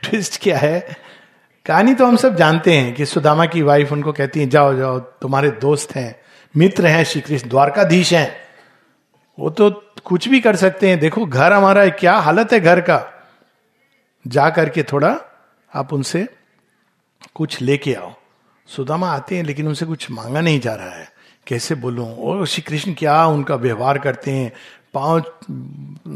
ट्विस्ट 0.04 0.42
क्या 0.42 0.58
है? 0.58 0.96
कहानी 1.66 1.94
तो 1.94 2.06
हम 2.06 2.16
सब 2.16 2.36
जानते 2.36 2.78
हैं 2.78 2.96
कि 2.96 3.06
सुदामा 3.06 3.46
की 3.46 3.62
वाइफ 3.62 3.92
उनको 3.92 4.14
कहती 4.14 4.40
है, 4.40 4.50
जाओ 4.50 4.76
जाओ, 4.76 5.00
तुम्हारे 5.00 5.52
दोस्त 5.52 5.96
हैं, 5.96 6.20
मित्र 6.58 6.88
हैं 6.88 7.04
श्री 7.04 7.22
कृष्ण 7.22 7.50
द्वारकाधीश 7.50 8.14
हैं। 8.14 8.36
वो 9.40 9.50
तो 9.50 9.70
कुछ 10.06 10.28
भी 10.28 10.40
कर 10.40 10.56
सकते 10.56 10.90
हैं। 10.90 11.00
देखो, 11.00 11.26
घर 11.26 11.54
हमारा 11.54 11.82
है, 11.82 11.90
क्या 11.90 12.14
हालत 12.14 12.54
है 12.54 12.60
घर 12.60 12.82
का? 12.82 13.26
जा 14.28 14.50
करके 14.50 14.84
थोड़ा 14.84 15.20
आप 15.76 15.94
उनसे 15.94 16.28
कुछ 17.36 17.62
लेके 17.62 17.94
आओ। 17.94 18.14
सुदामा 18.68 19.12
आते 19.12 19.38
हैं, 19.38 19.44
लेकिन 19.44 19.68
उनसे 19.68 19.86
कुछ 19.86 20.12
मांगा 20.12 20.42
नहीं 20.42 20.60
जा 20.60 20.76
रहा 20.76 20.96
है। 20.96 21.12
कैसे 21.48 21.76
बोलूँ? 21.76 22.18
और 22.18 22.48
श्री 22.48 22.62
कृष्ण 22.62 22.94
क्या 22.94 23.26
उनका 23.26 23.56
व्यवहार 23.56 23.98
करते 23.98 24.32
हैं? 24.32 24.54
पाँव 24.98 25.20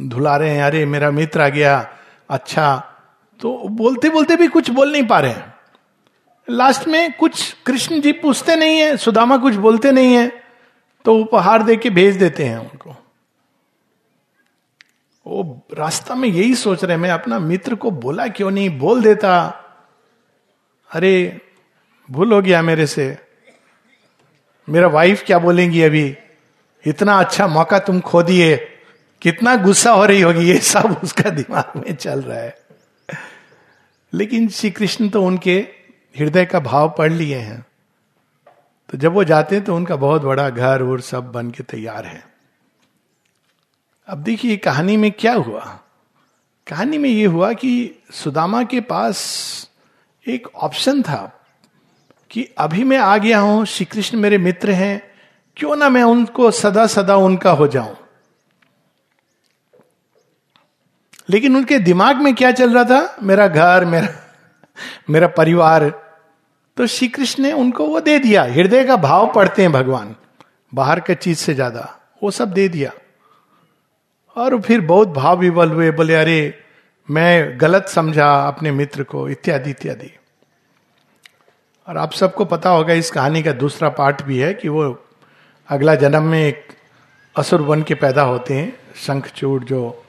धुला 0.10 0.36
रहे 0.38 0.50
हैं, 0.50 0.63
अरे 0.63 0.86
मेरा 0.86 1.12
मित्र 1.12 1.41
आ 1.41 1.50
गया 1.50 1.96
अच्छा। 2.30 2.76
तो 3.39 3.58
बोलते 3.70 4.10
बोलते 4.10 4.36
भी 4.36 4.48
कुछ 4.48 4.70
बोल 4.70 4.91
नहीं 4.91 5.08
पा 5.08 5.20
रहे 5.20 5.32
हैं। 5.32 5.54
लास्ट 6.48 6.88
में 6.88 7.13
कुछ 7.13 7.56
कृष्ण 7.65 8.02
जी 8.02 8.12
पूछते 8.12 8.56
नहीं 8.56 8.78
है, 8.78 8.98
सुदामा 8.98 9.38
कुछ 9.38 9.56
बोलते 9.56 9.91
नहीं 9.91 10.13
है 10.15 10.32
तो 11.06 11.15
उपहार 11.17 11.63
दे 11.63 11.76
के 11.76 11.89
भेज 11.89 12.15
देते 12.15 12.46
हैं 12.46 12.58
उनको। 12.58 12.96
वो 15.26 15.62
रास्ता 15.78 16.15
में 16.15 16.28
यही 16.30 16.56
सोच 16.56 16.84
रहे 16.84 16.98
मैं 16.98 17.10
अपना 17.10 17.39
मित्र 17.39 17.76
को 17.76 17.91
बोला 17.91 18.28
क्यों 18.28 18.52
नहीं, 18.52 18.80
बोल 18.80 19.02
देता। 19.04 19.34
अरे, 20.91 21.41
भूल 22.12 22.34
हो 22.34 22.41
गया 22.41 22.62
मेरे 22.62 22.88
से। 22.88 23.17
मेरा 24.70 24.88
वाइफ 24.88 25.24
क्या 25.26 25.39
बोलेंगी 25.39 25.82
अभी? 25.82 26.17
इतना 26.88 27.20
अच्छा 27.20 27.48
मौका 27.48 27.80
तुम 27.80 28.00
खो 28.00 28.24
दिए। 28.24 28.70
कितना 29.21 29.55
गुस्सा 29.55 29.91
हो 29.91 30.05
रही 30.05 30.21
होगी, 30.21 30.45
ये 30.45 30.57
सब 30.57 30.99
उसका 31.03 31.29
दिमाग 31.29 31.77
में 31.77 31.95
चल 31.95 32.21
रहा 32.21 32.39
है। 32.39 32.60
लेकिन 34.13 34.47
श्री 34.49 34.71
कृष्ण 34.71 35.10
तो 35.10 35.23
उनके 35.23 35.55
हृदय 36.15 36.45
का 36.45 36.60
भाव 36.60 36.95
पढ़ 36.97 37.12
लिए 37.12 37.38
हैं। 37.38 37.65
तो 38.89 38.97
जब 38.97 39.13
वो 39.13 39.23
जाते 39.23 39.55
हैं 39.55 39.65
तो 39.65 39.75
उनका 39.75 39.95
बहुत 39.95 40.21
बड़ा 40.21 40.49
घर 40.49 40.84
और 40.84 41.01
सब 41.01 41.31
बन 41.31 41.51
के 41.51 41.63
तैयार 41.63 42.05
है। 42.05 42.23
अब 44.07 44.17
देखिए, 44.17 44.57
कहानी 44.57 44.97
में 44.97 45.12
क्या 45.12 45.34
हुआ? 45.34 45.79
कहानी 46.67 46.97
में 46.97 47.10
ये 47.10 47.25
हुआ 47.25 47.53
कि 47.53 48.03
सुदामा 48.12 48.63
के 48.63 48.81
पास 48.81 49.69
एक 50.27 50.47
ऑप्शन 50.55 51.01
था 51.01 51.45
कि 52.29 52.47
अभी 52.57 52.84
मैं 52.84 52.97
आ 52.97 53.17
गया 53.17 53.39
हूँ 53.39 53.65
श्री 53.65 53.86
कृष्ण 53.86 54.17
मेरे 54.17 54.38
मित्र 54.38 54.71
हैं, 54.71 55.01
क्यों 55.57 55.75
ना 55.75 55.89
मैं 55.89 56.03
उनको 56.03 56.51
सदा 56.51 56.88
सदा 56.88 57.15
उनका 57.15 57.51
हो 57.51 57.67
जाऊँ? 57.67 57.95
लेकिन 61.32 61.56
उनके 61.56 61.80
दिमाग 61.80 62.15
में 62.15 62.36
क्या 62.36 62.52
चल 62.52 62.74
रहा 62.74 62.84
था? 62.84 63.17
मेरा 63.24 63.48
घर, 63.48 63.86
मेरा 63.86 64.08
मेरा 65.10 65.28
परिवार। 65.28 65.89
तो 66.78 66.88
श्री 66.88 67.08
कृष्ण 67.08 67.44
ने 67.44 67.52
उनको 67.52 67.86
वो 67.86 68.00
दे 68.00 68.20
दिया। 68.20 68.44
हृदय 68.44 68.84
का 68.84 68.96
भाव 68.96 69.32
पढ़ते 69.36 69.62
हैं 69.62 69.72
भगवान। 69.72 70.15
बाहर 70.74 71.00
का 71.00 71.13
चीज़ 71.13 71.38
से 71.38 71.54
ज़्यादा। 71.54 72.00
वो 72.24 72.32
सब 72.32 72.52
दे 72.52 72.67
दिया। 72.67 72.91
और 74.36 74.62
फिर 74.62 74.82
बहुत 74.82 75.08
भाव 75.08 75.38
विवल 75.38 75.70
हुए। 75.70 75.91
बोले, 75.91 76.15
अरे, 76.15 76.63
मैं 77.12 77.62
गलत 77.62 77.88
समझा 77.88 78.48
अपने 78.48 78.72
मित्र 78.72 79.04
को, 79.04 79.30
इत्यादि 79.30 79.70
इत्यादि। 79.70 80.17
और 81.88 81.98
आप 81.98 82.12
सबको 82.12 82.46
पता 82.46 82.70
होगा, 82.70 82.94
इस 82.94 83.12
कहानी 83.12 83.44
का 83.44 83.52
दूसरा 83.52 83.89
पार्ट 83.89 84.24
भी 84.24 84.39
है 84.39 84.54
कि 84.54 84.70
वो 84.70 85.06
अगला 85.70 85.96
जन्म 85.96 86.24
में 86.24 86.48
एक 86.48 86.67
असुर 87.38 87.62
बन 87.62 87.84
के 87.84 87.96
पैदा 87.96 88.22
होते 88.22 88.54
हैं। 88.54 88.80
शंखचूड़ 88.96 89.63
जो 89.63 90.01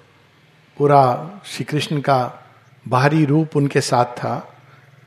पूरा 0.78 1.30
श्री 1.44 1.64
कृष्ण 1.64 2.00
का 2.00 2.48
बाहरी 2.88 3.24
रूप 3.24 3.56
उनके 3.56 3.80
साथ 3.80 4.04
था। 4.04 4.56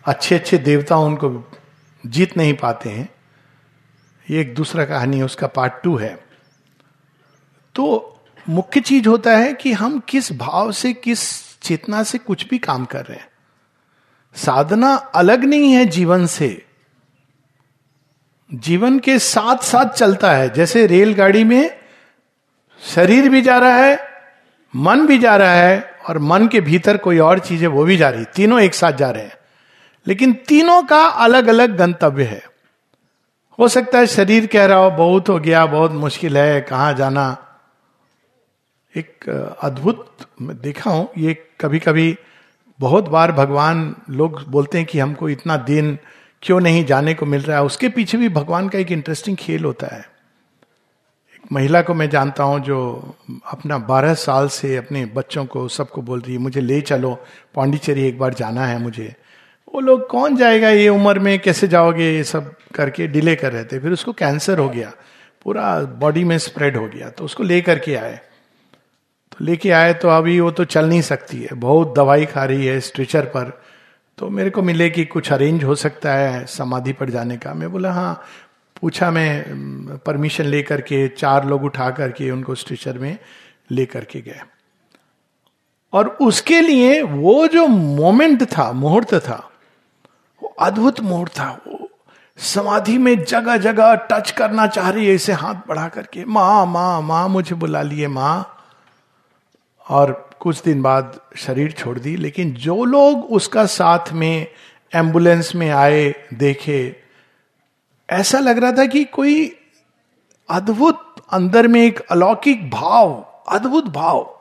अच्छे 0.06 0.36
अच्छे 0.36 0.58
देवता 0.58 0.98
उनको 0.98 1.52
जीत 2.06 2.38
नहीं 2.38 2.54
पाते 2.54 2.90
हैं। 2.90 3.10
ये 4.30 4.42
एक 4.42 4.56
दूसरा 4.56 4.86
कहानी 4.86 5.18
है, 5.18 5.24
उसका 5.24 5.48
पार्ट 5.48 5.74
टू 5.84 5.98
है। 5.98 6.26
तो 7.76 8.12
मुख्य 8.50 8.82
चीज़ 8.82 9.08
होता 9.08 9.38
है 9.38 9.54
कि 9.54 9.74
हम 9.74 10.00
किस 10.00 10.34
भाव 10.34 10.72
से, 10.72 10.94
किस 10.94 11.20
चेतना 11.60 12.04
से 12.04 12.18
कुछ 12.18 12.48
भी 12.48 12.58
काम 12.58 12.86
कर 12.86 13.06
रहे 13.06 13.18
हैं। 13.18 13.28
साधना 14.36 14.96
अलग 14.96 15.44
नहीं 15.44 15.74
है 15.74 15.86
जीवन 15.86 16.26
से। 16.26 16.66
जीवन 18.54 19.00
के 19.00 19.20
साथ 19.20 19.58
साथ 19.58 19.86
चलता 19.86 20.34
है। 20.34 20.50
जैसे 20.50 20.88
रेलगाड़ी 20.88 21.44
में 21.44 21.80
शरीर 22.82 23.30
भी 23.30 23.42
जा 23.42 23.58
रहा 23.58 23.78
है 23.78 24.15
मन 24.76 25.08
भी 25.08 25.18
जा 25.18 25.36
रहा 25.36 25.54
है 25.54 25.92
और 26.10 26.18
मन 26.20 26.48
के 26.48 26.62
भीतर 26.62 26.98
कोई 26.98 27.20
और 27.20 27.40
चीज़ 27.40 27.62
है, 27.62 27.68
वो 27.68 27.84
भी 27.84 27.98
जा 27.98 28.10
रही 28.10 28.26
तीनों 28.26 28.62
एक 28.62 28.74
साथ 28.74 28.92
जा 28.92 29.10
रहे 29.10 29.24
हैं। 29.24 29.34
लेकिन 30.08 30.34
तीनों 30.34 30.84
का 30.84 31.06
अलग 31.06 31.48
अलग 31.48 31.78
गंतव्य 31.78 32.24
है। 32.24 32.44
हो 33.60 33.68
सकता 33.68 34.00
है 34.00 34.08
शरीर 34.08 34.48
कह 34.48 34.66
रहा 34.66 34.78
हो, 34.78 34.92
बहुत 34.92 35.30
हो 35.30 35.40
गया, 35.40 35.66
बहुत 35.66 35.92
मुश्किल 35.92 36.38
है, 36.38 36.62
कहाँ 36.62 36.94
जाना? 36.94 37.38
एक 38.98 39.30
अद्भुत 39.62 40.18
देखा 40.42 40.92
हूँ, 40.92 41.10
ये 41.18 41.48
कभी 41.62 41.80
कभी 41.80 42.18
बहुत 42.80 43.10
बार 43.10 43.32
भगवान 43.32 43.96
लोग 44.10 44.44
बोलते 44.48 44.78
हैं 44.78 44.88
कि 44.88 45.00
हमको 45.00 45.30
इतना 45.30 45.58
दिन 45.58 45.98
क्यों 46.42 46.60
नहीं 46.60 46.86
जाने 46.86 47.14
को 47.14 47.26
मिल 47.26 47.42
रहा 47.42 47.58
है। 47.58 47.64
उसके 47.64 47.90
पीछे 47.90 48.18
भी 48.18 48.30
भगवान 48.30 48.70
का 48.70 48.80
एक 48.80 48.92
इंटरेस्टिंग 48.92 49.38
खेल 49.38 49.66
होता 49.66 49.88
है। 49.88 50.15
महिला 51.52 51.82
को 51.82 51.94
मैं 51.94 52.10
जानता 52.10 52.44
हूँ 52.44 52.60
जो 52.60 52.78
अपना 53.52 53.78
बारह 53.80 54.14
साल 54.14 54.48
से 54.48 54.76
अपने 54.78 55.06
बच्चों 55.06 55.46
को 55.46 55.68
सबको 55.68 56.02
बोल 56.02 56.22
रही 56.22 56.34
है, 56.34 56.40
मुझे 56.40 56.62
ले 56.62 56.80
चलो, 56.82 57.14
पांडिचेरी 57.56 58.08
एक 58.08 58.20
बार 58.20 58.34
जाना 58.34 58.66
है 58.66 58.78
मुझे। 58.80 59.14
वो 59.74 59.82
लोग, 59.82 60.08
कौन 60.10 60.36
जाएगा 60.36 60.70
ये 60.70 60.88
उम्र 60.90 61.20
में? 61.20 61.38
कैसे 61.40 61.68
जाओगे? 61.68 62.12
ये 62.12 62.24
सब 62.24 62.54
करके 62.76 63.08
डिले 63.08 63.36
कर 63.36 63.52
रहे 63.54 63.64
थे। 63.64 63.80
फिर 63.80 63.92
उसको 63.92 64.14
कैंसर 64.14 64.60
हो 64.60 64.70
गया, 64.70 64.92
पूरा 65.46 65.80
बॉडी 66.00 66.24
में 66.24 66.38
स्प्रेड 66.38 66.78
हो 66.78 66.88
गया 66.88 67.10
तो 67.10 67.26
उसको 67.26 67.44
ले 67.44 67.60
करके 67.62 67.96
आए। 67.96 68.20
तो 69.32 69.46
लेके 69.46 69.72
आए 69.72 69.94
तो 69.94 70.10
अभी 70.10 70.40
वो 70.40 70.52
तो 70.52 70.66
चल 70.66 70.90
नहीं 70.90 71.02
सकती 71.04 71.42
है, 71.42 71.54
बहुत 71.54 71.94
दवाई 71.96 72.26
खा 72.26 72.46
रही 72.46 72.66
है 72.66 72.80
स्ट्रेचर 72.82 73.26
पर। 73.28 73.52
तो 74.18 74.30
मेरे 74.30 74.50
को 74.50 74.62
मिले 74.62 74.90
कि 74.90 75.06
कुछ 75.06 75.32
अरेंज 75.34 75.64
हो 75.64 75.76
सकता 75.76 76.14
है 76.14 76.46
समाधि 76.48 76.94
पर 76.94 77.10
जाने 77.10 77.38
का। 77.38 77.54
मैं 77.54 77.72
बोला 77.72 77.92
हाँ 77.92 78.22
पूछा 78.82 79.12
मैं 79.12 79.46
परमिशन 79.98 80.44
लेकर 80.44 80.82
के, 80.82 81.08
चार 81.08 81.46
लोग 81.46 81.64
उठा 81.64 81.90
करके 81.90 82.32
उनको 82.32 82.56
स्ट्रेचर 82.56 82.98
में 82.98 83.18
लेकर 83.72 84.06
के 84.06 84.22
गए। 84.22 84.42
और 85.94 86.08
उसके 86.08 86.62
लिए 86.62 87.02
वो 87.02 87.48
जो 87.48 87.68
मोमेंट 87.68 88.44
था, 88.44 88.72
मुहूर्त 88.72 89.14
था, 89.14 89.52
वो 90.44 90.56
अद्भुत 90.60 91.00
मुहूर्त 91.00 91.32
था। 91.32 91.62
वो 91.68 91.90
समाधि 92.38 92.98
में 92.98 93.24
जगह 93.24 93.58
जगह 93.58 93.96
टच 93.96 94.32
करना 94.32 94.68
चाह 94.68 94.90
रही 94.90 95.08
है, 95.08 95.14
इसे 95.14 95.34
हाथ 95.34 95.56
बढ़ा 95.68 95.88
करके 95.88 96.26
माँ 96.26 96.66
माँ 96.66 97.02
माँ, 97.02 97.28
मुझे 97.30 97.56
बुला 97.56 97.82
लिए, 97.82 98.08
माँ। 98.08 98.52
और 99.90 100.30
कुछ 100.40 100.62
दिन 100.64 100.82
बाद 100.82 101.20
शरीर 101.38 101.72
छोड़ 101.72 102.00
दी। 102.00 102.16
लेकिन 102.16 102.54
जो 102.54 102.84
लोग 102.86 103.24
उसका 103.26 103.66
साथ 103.66 104.14
में 104.14 104.48
एंबुलेंस 104.96 105.56
में 105.56 105.70
आए, 105.70 106.14
देखे 106.34 107.05
ऐसा 108.10 108.40
लग 108.40 108.58
रहा 108.58 108.72
था 108.72 108.86
कि 108.86 109.04
कोई 109.04 109.60
अद्भुत 110.50 111.16
अंदर 111.32 111.68
में 111.68 111.84
एक 111.84 112.00
अलौकिक 112.00 112.70
भाव, 112.70 113.26
अद्भुत 113.50 113.86
भाव। 113.86 114.40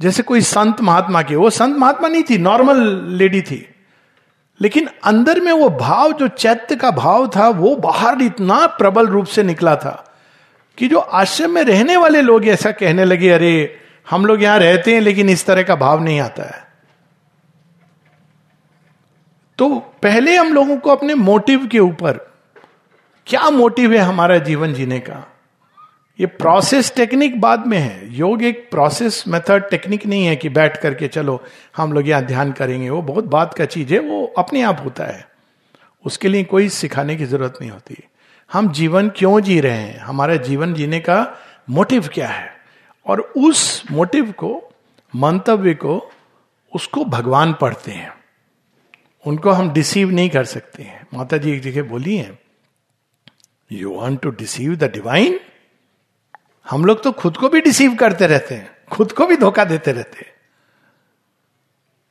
जैसे 0.00 0.22
कोई 0.22 0.40
संत 0.40 0.80
महात्मा 0.80 1.22
के 1.22 1.36
वो 1.36 1.50
संत 1.50 1.76
महात्मा 1.76 2.08
नहीं 2.08 2.22
थी, 2.22 2.38
नॉर्मल 2.38 3.06
लेडी 3.06 3.42
थी। 3.42 3.74
लेकिन 4.60 4.88
अंदर 5.04 5.40
में 5.40 5.52
वो 5.52 5.68
भाव, 5.68 6.12
जो 6.12 6.28
चैत्य 6.28 6.76
का 6.76 6.90
भाव 6.90 7.28
था, 7.36 7.48
वो 7.48 7.76
बाहर 7.76 8.22
इतना 8.22 8.66
प्रबल 8.66 9.06
रूप 9.06 9.26
से 9.26 9.42
निकला 9.42 9.76
था 9.76 10.14
कि 10.78 10.88
जो 10.88 10.98
आश्रम 10.98 11.50
में 11.50 11.62
रहने 11.62 11.96
वाले 11.96 12.22
लोग 12.22 12.46
ऐसा 12.46 12.70
कहने 12.70 13.04
लगे, 13.04 13.30
अरे, 13.30 13.76
हम 14.10 14.26
लोग 14.26 14.42
यहाँ 14.42 14.58
रहते 14.58 14.94
हैं, 14.94 15.00
लेकिन 15.00 15.28
इस 15.28 15.46
तरह 15.46 15.62
का 15.62 15.76
भाव 15.76 16.02
नहीं 16.02 16.20
आता 16.20 16.42
है। 16.42 16.69
तो 19.60 19.78
पहले 19.78 20.36
हम 20.36 20.52
लोगों 20.52 20.76
को 20.76 20.90
अपने 20.90 21.14
मोटिव 21.14 21.66
के 21.66 21.78
ऊपर, 21.78 22.34
क्या 23.26 23.50
मोटिव 23.50 23.92
है 23.92 23.98
हमारा 23.98 24.38
जीवन 24.38 24.74
जीने 24.74 24.98
का? 25.00 25.32
ये 26.20 26.26
प्रोसेस 26.26 26.94
टेक्निक 26.96 27.40
बाद 27.40 27.66
में 27.66 27.78
है। 27.78 28.14
योग 28.14 28.42
एक 28.42 28.70
प्रोसेस 28.70 29.24
मेथड 29.28 29.70
टेक्निक 29.70 30.06
नहीं 30.06 30.26
है 30.26 30.36
कि 30.36 30.48
बैठ 30.48 30.76
करके 30.76 31.08
चलो, 31.08 31.44
हम 31.76 31.92
लोग 31.92 32.08
यहाँ 32.08 32.22
ध्यान 32.22 32.52
करेंगे। 32.52 32.90
वो 32.90 33.02
बहुत 33.02 33.24
बात 33.24 33.54
का 33.54 33.64
चीज़ 33.64 33.94
है, 33.94 33.98
वो 34.00 34.34
अपने 34.38 34.62
आप 34.62 34.82
होता 34.84 35.04
है। 35.04 35.28
उसके 36.06 36.28
लिए 36.28 36.44
कोई 36.44 36.68
सिखाने 36.68 37.16
की 37.16 37.24
ज़रूरत 37.24 37.58
नहीं 37.60 37.70
होती। 37.70 37.96
हम 38.52 38.72
जीवन 38.72 39.08
क्यों 39.08 39.40
जी 39.40 39.60
रहे 39.60 39.76
हैं? 39.76 39.98
हमारा 39.98 40.36
जीवन 40.36 40.74
जीने 40.74 41.00
का 41.00 41.36
मोटिव 41.70 42.08
क्या 42.14 42.28
है? 42.28 42.52
और 43.06 43.20
उस 43.20 43.84
मोटिव 43.90 44.32
को, 44.32 44.62
मंतव्य 45.16 45.74
को, 45.74 46.10
उसको 46.74 47.04
भगवान 47.04 47.52
पढ़ते 47.52 47.92
हैं। 47.92 48.19
उनको 49.24 49.50
हम 49.50 49.72
डिसीव 49.72 50.10
नहीं 50.10 50.30
कर 50.30 50.44
सकते 50.44 50.82
हैं। 50.82 51.06
माता 51.14 51.36
जी 51.36 51.52
एक 51.52 51.60
जगह 51.62 51.82
बोली 51.82 52.16
है 52.16 52.38
you 53.70 53.92
want 53.92 54.20
to 54.20 54.30
deceive 54.30 54.74
the 54.76 54.84
divine 54.84 55.38
हम 56.66 56.84
लोग 56.84 57.02
तो 57.02 57.12
खुद 57.12 57.36
को 57.36 57.48
भी 57.48 57.60
डिसीव 57.60 57.94
करते 57.94 58.26
रहते 58.26 58.54
हैं, 58.54 58.70
खुद 58.92 59.12
को 59.12 59.26
भी 59.26 59.36
धोखा 59.36 59.64
देते 59.64 59.92
रहते 59.92 60.18
हैं। 60.18 60.32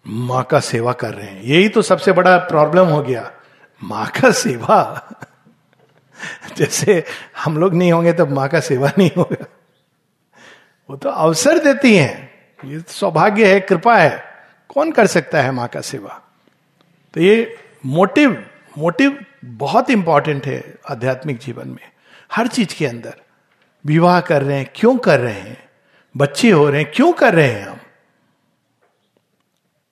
माँ 0.05 0.43
का 0.43 0.59
सेवा 0.59 0.93
कर 0.93 1.13
रहे 1.13 1.27
हैं। 1.27 1.41
यही 1.41 1.69
तो 1.69 1.81
सबसे 1.81 2.11
बड़ा 2.11 2.37
प्रॉब्लम 2.37 2.87
हो 2.87 3.01
गया। 3.03 3.31
माँ 3.81 4.07
का 4.07 4.31
सेवा। 4.31 4.79
जैसे 6.57 7.03
हम 7.37 7.57
लोग 7.57 7.73
नहीं 7.73 7.91
होंगे 7.91 8.13
तो 8.13 8.25
माँ 8.25 8.47
का 8.49 8.59
सेवा 8.59 8.91
नहीं 8.97 9.09
होगा। 9.17 9.45
वो 10.89 10.95
तो 10.95 11.09
अवसर 11.09 11.57
देती 11.63 11.95
हैं। 11.95 12.29
ये 12.65 12.79
सौभाग्य 12.87 13.53
है, 13.53 13.59
कृपा 13.59 13.97
है। 13.97 14.23
कौन 14.69 14.91
कर 14.91 15.07
सकता 15.07 15.41
है 15.41 15.51
माँ 15.51 15.67
का 15.67 15.81
सेवा? 15.81 16.21
तो 17.13 17.21
ये 17.21 17.57
मोटिव 17.85 18.45
मोटिव 18.77 19.25
बहुत 19.45 19.89
इंपॉर्टेंट 19.89 20.45
है 20.45 20.75
आध्यात्मिक 20.89 21.37
जीवन 21.37 21.67
में। 21.67 21.91
हर 22.33 22.47
चीज़ 22.47 22.75
के 22.75 22.85
अंदर। 22.85 23.13
विवाह 23.85 24.21
कर 24.21 24.43
रहे 24.43 24.57
हैं, 24.57 24.71
क्यों 24.75 24.97
कर 24.97 25.19
रहे 25.19 25.33
हैं? 25.33 25.69
बच्चे 26.17 26.51
हो 26.51 26.69
रहे 26.69 26.81
हैं, 26.81 26.91
क्यों 26.95 27.13
कर 27.13 27.35
रहे 27.35 27.47
हैं 27.47 27.67
हम? 27.67 27.79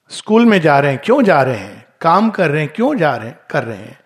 स्कूल 0.10 0.45
में 0.45 0.62
जा 0.62 0.80
रहे 0.80 0.91
हैं, 0.91 1.01
क्यों 1.06 1.23
जा 1.23 1.41
रहे 1.41 1.58
हैं? 1.58 1.86
काम 2.01 2.30
कर 2.30 2.49
रहे 2.49 2.62
हैं, 2.62 2.73
क्यों 2.75 2.97
जा 2.97 3.15
रहे 3.15 3.27
हैं 3.27 3.39
कर 3.51 3.63
रहे 3.63 3.77
हैं? 3.77 3.99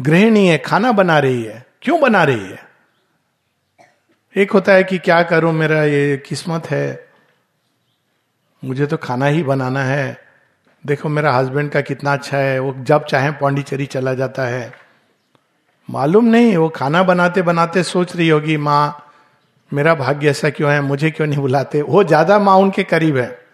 गृहिणी 0.00 0.46
है, 0.46 0.58
खाना 0.58 0.92
बना 0.92 1.18
रही 1.18 1.44
है, 1.44 1.66
क्यों 1.82 2.00
बना 2.00 2.24
रही 2.24 2.46
है? 2.46 2.68
एक 4.36 4.50
होता 4.50 4.72
है 4.72 4.84
कि 4.84 4.98
क्या 4.98 5.22
करूँ, 5.22 5.52
मेरा 5.52 5.84
ये 5.84 6.16
किस्मत 6.16 6.66
है। 6.66 7.08
मुझे 8.64 8.86
तो 8.86 8.96
खाना 8.96 9.26
ही 9.26 9.42
बनाना 9.42 9.84
है। 9.84 10.24
देखो, 10.86 11.08
मेरा 11.08 11.32
हस्बैंड 11.32 11.70
का 11.70 11.80
कितना 11.80 12.12
अच्छा 12.12 12.38
है, 12.38 12.58
वो 12.58 12.74
जब 12.78 13.04
चाहे 13.04 13.30
पौंडीचेरी 13.30 13.86
चला 13.86 14.14
जाता 14.14 14.46
है। 14.46 14.72
मालूम 15.90 16.24
नहीं, 16.24 16.56
वो 16.56 16.68
खाना 16.68 17.02
बनाते 17.02 17.42
बनाते 17.42 17.82
सोच 17.82 18.16
रही 18.16 18.28
होगी, 18.28 18.56
माँ, 18.56 19.10
मेरा 19.72 19.94
भाग्य 19.94 20.30
ऐसा 20.30 20.50
क्यों 20.50 20.72
है? 20.72 20.80
मुझे 20.80 21.10
क्यों 21.10 21.26
नहीं 21.26 21.38
बुलाते? 21.38 21.82
वो 21.82 22.04
ज़्यादा 22.04 22.38
माँ 22.38 22.56
उनके 22.56 22.82
करीब 22.82 23.16
है। 23.16 23.44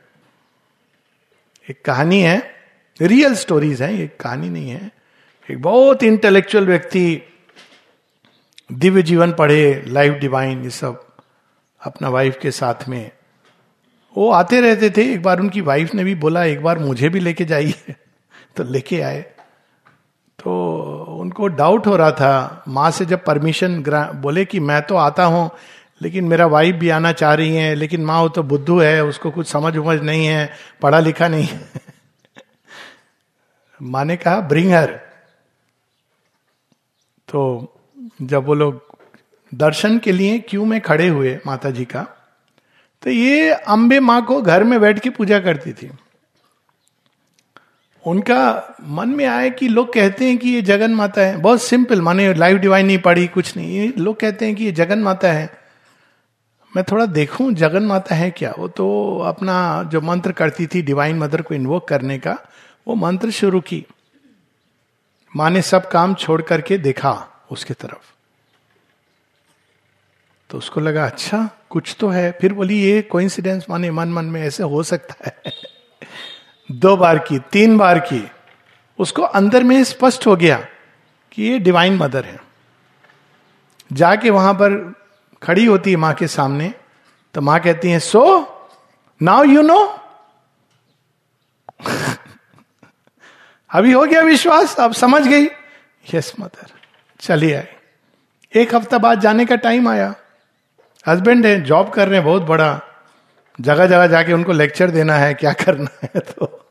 एक 1.71 1.85
कहानी 1.85 2.21
है 2.21 2.55
रियल 3.01 3.35
स्टोरीज 3.35 3.83
है, 3.83 3.95
ये 3.97 4.07
कहानी 4.07 4.49
नहीं 4.49 4.71
है। 4.71 4.91
एक 5.51 5.63
बहुत 5.63 6.03
इंटेलेक्चुअल 6.03 6.67
व्यक्ति, 6.67 7.23
दिव्य 8.73 9.03
जीवन 9.03 9.33
पढ़े 9.33 9.85
लाइफ 9.87 10.13
डिवाइन 10.13 10.63
ये 10.65 10.71
सब 10.71 11.07
अपना 11.81 12.09
वाइफ 12.09 12.39
के 12.43 12.51
साथ 12.51 12.89
में। 12.89 13.11
वो 14.17 14.31
आते 14.31 14.61
रहते 14.61 14.91
थे। 14.91 15.13
एक 15.13 15.23
बार 15.23 15.41
उनकी 15.41 15.61
वाइफ 15.61 15.95
ने 15.95 16.05
भी 16.05 16.15
बोला, 16.15 16.45
एक 16.45 16.63
बार 16.63 16.79
मुझे 16.79 17.09
भी 17.09 17.21
लेके 17.21 17.45
जाइए। 17.45 17.75
तो 18.57 18.65
लेके 18.65 19.01
आए। 19.01 19.27
तो 20.39 21.19
उनको 21.21 21.49
डाउट 21.49 21.87
हो 21.87 21.97
रहा 21.97 22.11
था। 22.11 22.65
माँ 22.69 22.91
से 22.91 23.05
जब 23.05 23.25
परमिशन 23.25 23.85
बोले 24.15 24.45
कि 24.45 24.61
मैं 24.61 24.83
तो 24.83 24.97
आता 24.97 25.25
हूँ, 25.25 25.51
लेकिन 26.03 26.25
मेरा 26.25 26.47
वाइफ 26.47 26.75
भी 26.75 26.89
आना 26.89 27.13
चाह 27.13 27.35
रही 27.35 27.57
है, 27.57 27.75
लेकिन 27.75 28.05
माँ 28.05 28.23
वो 28.23 28.29
तो 28.29 28.43
बुद्धू 28.43 28.81
है, 28.81 29.05
उसको 29.05 29.31
कुछ 29.31 29.47
समझ 29.47 29.77
उमझ 29.77 30.01
नहीं 30.01 30.27
है, 30.27 30.51
पढ़ा 30.83 31.01
लिखा 31.01 31.29
नहीं 31.29 31.45
है। 31.45 31.61
माँ 33.83 34.05
ने 34.05 34.17
कहा 34.17 34.41
ब्रिंगर 34.41 35.01
तो 37.29 37.75
जब 38.23 38.45
वो 38.45 38.55
लोग 38.55 38.83
दर्शन 39.55 39.99
के 39.99 40.13
लिए 40.13 40.39
क्यों 40.39 40.65
में 40.65 40.81
खड़े 40.81 41.09
हुए 41.09 41.41
माता 41.47 41.71
जी 41.71 41.85
का 41.85 42.20
तो 43.03 43.11
ये 43.11 43.51
अम्बे 43.51 44.01
माँ 44.01 44.25
को 44.25 44.43
घर 44.43 44.65
में 44.65 44.81
बैठ 44.81 44.99
के 44.99 45.11
पूजा 45.11 45.41
करती 45.41 45.73
थी। 45.73 45.91
उनका 48.07 48.75
मन 48.83 49.09
में 49.09 49.27
आया 49.27 49.49
कि 49.49 49.69
लोग 49.69 49.93
कहते 49.93 50.25
हैं 50.25 50.39
कि 50.39 50.51
ये 50.51 50.63
जगन 50.63 50.95
माता 50.95 51.23
है। 51.23 51.37
बहुत 51.37 51.63
सिंपल, 51.63 52.01
माने 52.01 52.35
लाइव 52.35 52.59
डिवाइन 52.59 52.87
नहीं 52.87 52.99
पढ़ी 52.99 53.27
कुछ 53.27 53.57
नहीं। 53.57 53.79
ये 53.79 53.93
लोग 53.99 54.21
कहते 54.21 54.47
हैं 54.47 54.55
कि 54.55 54.65
ये 54.65 54.73
जगन 54.73 54.99
माता 54.99 55.33
है। 55.33 55.61
मैं 56.77 56.85
थोड़ा 56.85 57.07
देखूँ, 57.07 57.53
जगन 57.53 57.83
माता 57.83 58.15
है 58.15 58.31
क्या? 58.31 58.55
वो 58.59 58.69
तो 58.69 59.19
अपना 59.19 59.83
जो 59.83 60.01
मंत्र 60.01 60.33
करती 60.33 60.67
थी, 60.67 60.83
डिवाइन 60.83 61.19
मदर 61.19 61.43
को 61.43 61.55
इन्वोक 61.55 61.89
करने 61.89 62.19
का, 62.19 62.39
वो 62.89 62.95
मंत्र 62.95 63.31
शुरू 63.31 63.61
की। 63.61 63.87
माँ 65.37 65.51
ने 65.51 65.63
सब 65.63 65.89
काम 65.89 66.15
छोड़ 66.15 66.43
करके 66.43 66.79
देखा 66.79 67.29
उसके 67.51 67.75
तरफ़। 67.75 68.15
तो 70.51 70.59
उसको 70.59 70.81
लगा 70.81 71.07
अच्छा 71.07 71.51
कुछ 71.71 71.97
तो 72.01 72.09
है। 72.09 72.39
फिर 72.41 72.53
बोली, 72.53 72.83
ये 72.83 73.03
कोइंसिडेंस 73.03 73.67
माने 73.71 73.91
मन 73.91 74.09
मन 74.09 74.25
में 74.25 74.43
ऐसे 74.43 74.63
हो 74.63 74.83
सकता 74.83 75.15
है। 75.27 75.43
दो 76.73 76.97
बार 76.97 77.19
की, 77.19 77.39
तीन 77.39 77.79
बार 77.79 77.99
की। 77.99 78.31
उसको 78.99 79.23
अंदर 79.23 79.65
में 79.65 79.85
स्पष्ट 79.85 80.27
हो 80.27 80.37
गया 80.37 80.67
कि 81.33 81.43
ये 81.43 81.59
डिवाइन 81.59 81.97
मदर 81.97 82.25
है। 82.25 82.41
जाके 83.93 84.31
वहाँ 84.31 84.55
पर 84.55 84.95
खड़ी 85.43 85.65
होती 85.65 85.91
है 85.91 85.97
माँ 85.97 86.15
के 86.15 86.27
सामने 86.27 86.75
तो 87.35 87.41
माँ 87.41 87.61
कहती 87.61 87.91
है 87.91 87.99
सो 87.99 88.23
नाउ 89.23 89.45
यू 89.45 89.63
नो 89.63 89.97
अभी 93.71 93.93
हो 93.93 94.03
गया 94.03 94.21
विश्वास, 94.21 94.77
अब 94.81 94.93
समझ 94.93 95.29
गई। 95.29 95.47
यस 96.15 96.33
मदर 96.41 96.67
चली 97.21 97.53
आई। 97.53 97.65
एक 98.55 98.75
हफ़्ता 98.75 98.99
बाद 98.99 99.21
जाने 99.21 99.47
का 99.47 99.57
टाइम 99.57 99.89
आया। 99.89 100.15
हस्बैंड 101.09 101.47
है 101.47 101.61
जॉब 101.61 101.91
कर 101.91 102.09
रहे 102.09 102.17
हैं, 102.17 102.25
बहुत 102.25 102.43
बड़ा। 102.43 102.81
जगह 103.61 103.87
जगह 103.87 104.07
जाके 104.07 104.33
उनको 104.33 104.53
लेक्चर 104.53 104.91
देना 104.91 105.15
है, 105.15 105.35
क्या 105.35 105.53
करना 105.53 105.91
है 106.03 106.21
तो। 106.21 106.67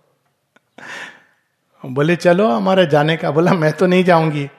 बोले, 1.86 2.16
चलो, 2.16 2.50
हमारे 2.50 2.86
जाने 2.86 3.18
का। 3.18 3.32
बोला, 3.32 3.54
मैं 3.54 3.74
तो 3.74 3.86
नहीं 3.86 4.04
जाऊँगी। 4.04 4.50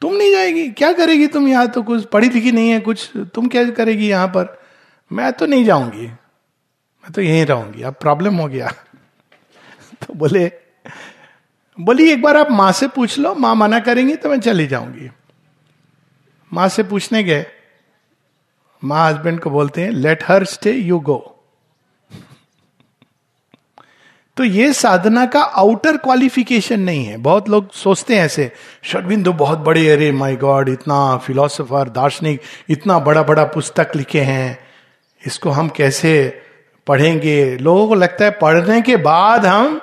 तुम 0.00 0.14
नहीं 0.14 0.32
जाएगी? 0.32 0.70
क्या 0.70 0.92
करेगी 0.92 1.26
तुम 1.26 1.48
यहाँ? 1.48 1.68
तो 1.68 1.82
कुछ 1.82 2.04
पढ़ी 2.04 2.28
लिखी 2.28 2.52
नहीं 2.52 2.70
है, 2.70 2.80
कुछ 2.80 3.10
तुम 3.16 3.48
क्या 3.48 3.70
करेगी 3.70 4.08
यहाँ 4.08 4.28
पर? 4.28 4.62
मैं 5.12 5.32
तो 5.32 5.46
नहीं 5.46 5.64
जाऊँगी। 5.64 6.06
मैं 7.00 7.12
तो 7.12 7.22
यहीं 7.22 7.46
रहूँगी। 7.46 7.82
अब 7.82 7.94
प्रॉब्लम 7.94 8.34
हो 8.34 8.48
गया। 8.48 8.68
तो 10.06 10.14
बोले, 10.14 10.52
बोली, 11.80 12.10
एक 12.12 12.22
बार 12.22 12.36
आप 12.36 12.50
माँ 12.50 12.72
से 12.72 12.88
पूछ 12.88 13.18
लो। 13.18 13.34
माँ 13.34 13.54
मना 13.54 13.80
करेंगी 13.80 14.16
तो 14.16 14.28
मैं 14.28 14.40
चली 14.40 14.66
जाऊँगी। 14.66 15.10
माँ 16.52 16.68
से 16.68 16.82
पूछने 16.82 17.22
गए। 17.22 17.46
माँ 18.84 19.10
हस्बैंड 19.10 19.40
को 19.40 19.50
बोलते 19.50 19.80
हैं 19.80 19.90
let 19.90 20.24
her 20.28 20.44
stay 20.44 20.72
you 20.72 20.98
go 21.00 21.36
तो 24.36 24.44
ये 24.44 24.72
साधना 24.72 25.26
का 25.26 25.40
आउटर 25.40 25.96
क्वालिफिकेशन 25.96 26.80
नहीं 26.80 27.04
है। 27.04 27.16
बहुत 27.16 27.48
लोग 27.48 27.72
सोचते 27.72 28.16
हैं 28.16 28.24
ऐसे 28.24 28.52
शर्विंदो 28.82 29.32
बहुत 29.32 29.58
बड़े, 29.58 29.90
अरे 29.90 30.12
माय 30.12 30.36
गॉड 30.36 30.68
इतना 30.68 31.16
फिलोसोफर 31.16 31.88
दार्शनिक, 31.88 32.40
इतना 32.68 32.98
बड़ा 32.98 33.22
बड़ा 33.22 33.44
पुस्तक 33.44 33.92
लिखे 33.96 34.20
हैं। 34.20 34.58
इसको 35.26 35.50
हम 35.50 35.68
कैसे 35.68 36.42
पढ़ेंगे? 36.86 37.56
लोगों 37.56 37.88
को 37.88 37.94
लगता 37.94 38.24
है 38.24 38.30
पढ़ने 38.30 38.80
के 38.82 38.96
बाद 38.96 39.46
हम 39.46 39.80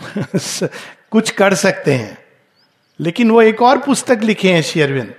कुछ 1.10 1.30
कर 1.30 1.54
सकते 1.54 1.94
हैं। 1.94 2.18
लेकिन 3.00 3.30
वो 3.30 3.42
एक 3.42 3.62
और 3.62 3.78
पुस्तक 3.78 4.20
लिखे 4.22 4.52
हैं 4.52 4.62
शेयरविंद 4.62 5.14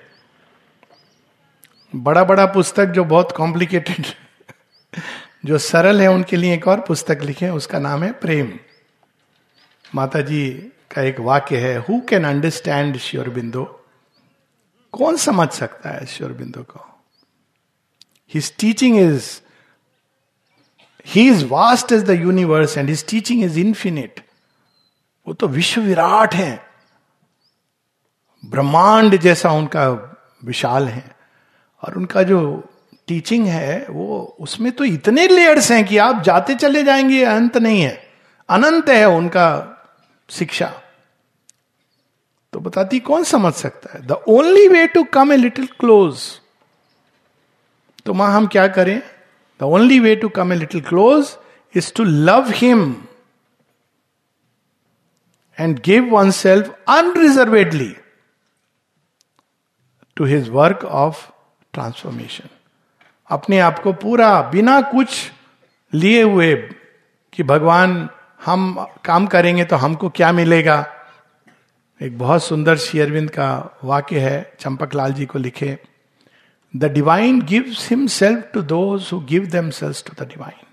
बड़ा 1.96 2.24
बड़ा 2.24 2.46
पुस्तक 2.46 2.86
जो 2.86 3.04
बहुत 3.04 3.32
कॉम्प्लिकेटेड 3.32 4.06
जो 5.46 5.58
सरल 5.58 6.02
है, 6.02 6.08
उनके 6.08 6.36
लिए 6.36 6.54
एक 6.54 6.68
और 6.68 6.82
पुस्तक 6.82 7.20
लिखे, 7.22 7.50
उसका 7.50 7.80
नाम 7.80 8.04
है 8.04 8.12
प्रेम। 8.12 8.60
माता 9.96 10.22
जी 10.22 10.50
का 10.92 11.02
एक 11.02 11.20
वाक्य 11.20 11.58
है 11.58 11.78
हु 11.78 12.00
कैन 12.02 12.26
अंडरस्टैंड 12.26 12.98
श्योर 12.98 13.30
बिंदु 13.30 13.64
कौन 14.92 15.18
समझ 15.18 15.50
सकता 15.50 15.90
है 15.90 16.06
श्योर 16.06 16.32
बिंदु 16.34 16.64
को? 16.64 16.86
His 18.34 18.56
teaching 18.58 18.98
is 18.98 19.30
he 21.06 21.28
is 21.30 21.46
vast 21.46 21.92
is 21.92 22.06
the 22.06 22.10
universe 22.10 22.78
and 22.78 22.90
his 22.90 23.08
teaching 23.08 23.44
is 23.44 23.60
infinite 23.60 24.22
वो 25.28 25.34
तो 25.34 25.48
विश्व 25.48 25.82
विराट 25.82 26.36
है। 26.36 26.66
ब्रह्मांड 28.46 29.18
जैसा 29.18 29.52
उनका 29.52 29.90
विशाल 30.44 30.88
है। 30.88 31.17
और 31.88 31.98
उनका 31.98 32.24
जो 32.24 32.40
टीचिंग 33.08 33.46
है, 33.48 33.86
वो 33.90 34.36
उसमें 34.40 34.72
तो 34.72 34.84
इतने 34.84 35.28
लेयर्स 35.28 35.72
हैं 35.72 35.86
कि 35.86 35.98
आप 35.98 36.22
जाते 36.24 36.56
चले 36.56 36.84
जाएँगे, 36.84 37.24
अंत 37.24 37.58
नहीं 37.58 37.82
है। 37.82 38.08
अनंत 38.50 38.90
है 38.90 39.06
उनका 39.08 39.48
शिक्षा। 40.30 40.82
तो 42.54 42.60
बताती 42.60 43.00
कौन 43.00 43.24
समझ 43.24 43.54
सकता 43.54 43.94
है? 43.94 44.06
The 44.08 44.12
only 44.12 44.68
way 44.68 44.88
to 44.88 45.04
come 45.04 45.34
a 45.34 45.38
little 45.38 45.66
close 45.80 46.20
तो 48.06 48.14
माँ 48.14 48.32
हम 48.34 48.48
क्या 48.48 48.68
करें? 48.68 49.02
The 49.60 49.64
only 49.64 50.00
way 50.00 50.16
to 50.16 50.30
come 50.30 50.54
a 50.54 50.56
little 50.56 50.82
close 50.82 51.38
is 51.76 51.94
to 51.94 52.04
love 52.04 52.52
him 52.56 52.96
and 55.60 55.80
give 55.80 56.10
oneself 56.32 56.76
unreservedly 56.90 57.96
to 60.16 60.26
his 60.26 60.50
work 60.50 60.86
of 60.86 61.28
transformation 61.78 62.50
अपने 63.30 63.60
आप 63.60 63.80
को 63.80 63.94
पूरा 63.94 64.30
बिना 64.52 64.82
कुछ 64.82 65.32
लिए 65.94 66.22
हुए 66.24 66.56
कि 67.34 67.44
भगवान, 67.44 68.10
हम 68.46 68.86
काम 69.06 69.28
करेंगे 69.28 69.66
तो 69.66 69.76
हमको 69.76 70.10
क्या 70.10 70.32
मिलेगा? 70.32 70.78
एक 72.02 72.18
बहुत 72.18 72.44
सुंदर 72.44 72.78
शेयरविंद 72.78 73.30
का 73.30 73.78
वाक्य 73.84 74.20
है, 74.20 74.54
चंपक 74.60 74.96
लाल 74.96 75.14
जी 75.14 75.26
को 75.26 75.40
लिखे 75.40 75.78
the 76.76 76.86
divine 76.86 77.42
gives 77.42 77.90
himself 77.90 78.50
to 78.54 78.62
those 78.62 79.10
who 79.14 79.20
give 79.26 79.46
themselves 79.70 80.04
to 80.04 80.24
the 80.24 80.28
divine 80.28 80.66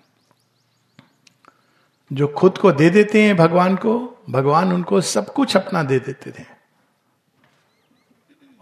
जो 2.12 2.28
खुद 2.28 2.58
को 2.58 2.72
दे 2.72 2.90
देते 2.90 3.22
हैं 3.22 3.36
भगवान 3.36 3.76
को, 3.76 4.24
भगवान 4.30 4.72
उनको 4.72 5.00
सब 5.00 5.32
कुछ 5.32 5.56
अपना 5.56 5.82
दे 5.82 5.98
देते 5.98 6.30
थे। 6.30 6.53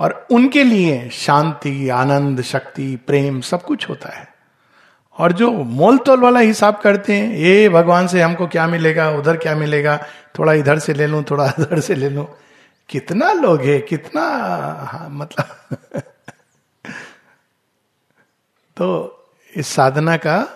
और 0.03 0.27
उनके 0.31 0.65
लिए 0.65 1.09
शांति 1.09 1.89
आनंद 1.89 2.43
शक्ति 2.43 2.97
प्रेम 3.07 3.41
सब 3.41 3.63
कुछ 3.63 3.89
होता 3.89 4.09
है। 4.19 4.29
और 5.19 5.33
जो 5.33 5.51
मोल 5.51 5.99
तोल 5.99 6.21
वाला 6.21 6.41
हिसाब 6.41 6.77
करते 6.77 7.17
हैं 7.17 7.35
ये 7.35 7.69
भगवान 7.69 8.07
से 8.07 8.23
हमको 8.23 8.47
क्या 8.47 8.67
मिलेगा? 8.67 9.11
उधर 9.11 9.37
क्या 9.37 9.57
मिलेगा? 9.57 10.07
थोड़ा 10.39 10.53
इधर 10.53 10.79
से 10.79 10.95
ले 10.95 11.07
लूँ 11.07 11.25
थोड़ा 11.25 11.45
उधर 11.59 11.81
से 11.81 11.95
ले 11.95 12.09
लूँ। 12.09 12.27
कितना 12.89 13.33
लोग 13.33 13.61
है 13.61 13.79
कितना 13.79 14.23
हाँ, 14.91 15.09
मतलब 15.11 15.77
तो 18.77 19.19
इस 19.57 19.67
साधना 19.67 20.17
का 20.17 20.49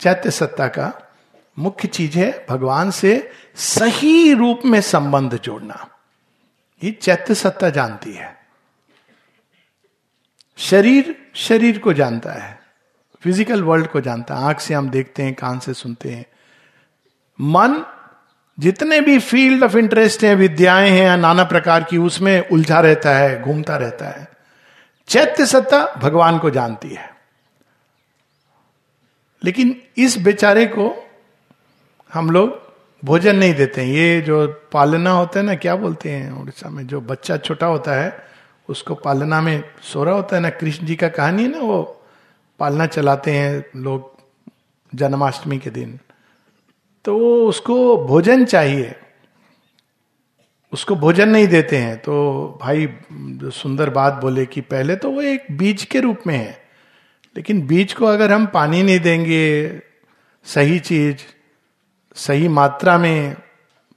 चैत्य 0.00 0.30
सत्ता 0.30 0.68
का 0.68 0.92
मुख्य 1.58 1.88
चीज़ 1.88 2.18
है 2.18 2.46
भगवान 2.50 2.90
से 2.90 3.30
सही 3.54 4.34
रूप 4.34 4.60
में 4.64 4.80
संबंध 4.80 5.40
जोड़ना। 5.44 5.88
ये 6.84 6.90
चैत्य 6.90 7.34
सत्ता 7.34 7.70
जानती 7.70 8.12
है। 8.12 8.41
शरीर 10.62 11.30
शरीर 11.34 11.78
को 11.78 11.92
जानता 11.92 12.32
है। 12.32 12.60
फ़िज़िकल 13.22 13.62
वर्ल्ड 13.62 13.86
को 13.86 14.00
जानता 14.00 14.36
है। 14.36 14.44
आँख 14.44 14.60
से 14.60 14.74
हम 14.74 14.90
देखते 14.90 15.22
हैं, 15.22 15.34
कान 15.34 15.58
से 15.58 15.74
सुनते 15.74 16.10
हैं। 16.10 16.26
मन, 17.40 17.84
जितने 18.58 19.00
भी 19.00 19.18
फ़ील्ड 19.18 19.64
ऑफ़ 19.64 19.76
इंटरेस्ट 19.76 20.24
हैं, 20.24 20.36
विद्याएँ 20.36 20.90
हैं 20.90 21.16
नाना 21.16 21.44
प्रकार 21.44 21.84
की, 21.84 21.98
उसमें 21.98 22.48
उलझा 22.48 22.80
रहता 22.80 23.10
है, 23.10 23.42
घूमता 23.42 23.76
रहता 23.76 24.06
है। 24.06 24.28
चैत्य 25.08 25.46
सत्ता 25.46 25.94
भगवान 25.98 26.38
को 26.38 26.50
जानती 26.50 26.88
है। 26.88 27.16
लेकिन 29.44 29.82
इस 29.96 30.18
बेचारे 30.18 30.66
को 30.66 31.10
हम 32.12 32.30
लोग 32.30 32.72
भोजन 33.04 33.36
नहीं 33.36 33.54
देते 33.54 33.80
हैं। 33.80 33.88
ये 33.88 34.20
जो 34.20 34.62
पालना 34.72 35.10
होता 35.10 35.40
है 35.40 35.46
ना, 35.46 35.54
क्या 35.54 35.76
बोलते 35.76 36.10
हैं 36.10 36.32
उड़ीसा 36.32 36.68
में, 36.70 36.86
जो 36.86 37.00
बच्चा 37.00 37.36
छोटा 37.36 37.66
होता 37.66 37.92
है 37.92 38.31
उसको 38.72 38.94
पालना 38.94 39.40
में 39.40 39.62
सो 39.82 40.04
रहा 40.04 40.14
होता 40.14 40.36
है 40.36 40.42
ना? 40.42 40.50
कृष्ण 40.50 40.86
जी 40.86 40.96
का 40.96 41.08
कहानी 41.08 41.42
है 41.42 41.48
ना, 41.48 41.58
वो 41.58 42.04
पालना 42.58 42.86
चलाते 42.86 43.30
हैं 43.30 43.80
लोग 43.80 44.16
जन्माष्टमी 44.94 45.58
के 45.58 45.70
दिन। 45.70 45.98
तो 47.04 47.18
उसको 47.48 48.06
भोजन 48.06 48.44
चाहिए। 48.44 48.94
उसको 50.72 50.96
भोजन 50.96 51.28
नहीं 51.28 51.48
देते 51.48 51.76
हैं। 51.76 51.98
तो 51.98 52.14
भाई 52.62 52.88
सुंदर 53.50 53.90
बात 53.90 54.12
बोले 54.12 54.46
कि 54.46 54.60
पहले 54.60 54.96
तो 54.96 55.10
वो 55.10 55.22
एक 55.22 55.46
बीज 55.50 55.84
के 55.84 56.00
रूप 56.00 56.18
में 56.26 56.36
है। 56.36 56.62
लेकिन 57.36 57.66
बीज 57.66 57.92
को 57.92 58.06
अगर 58.06 58.32
हम 58.32 58.46
पानी 58.46 58.82
नहीं 58.82 59.00
देंगे, 59.00 59.78
सही 60.44 60.78
चीज़, 60.78 61.16
सही 62.14 62.48
मात्रा 62.48 62.98
में 62.98 63.36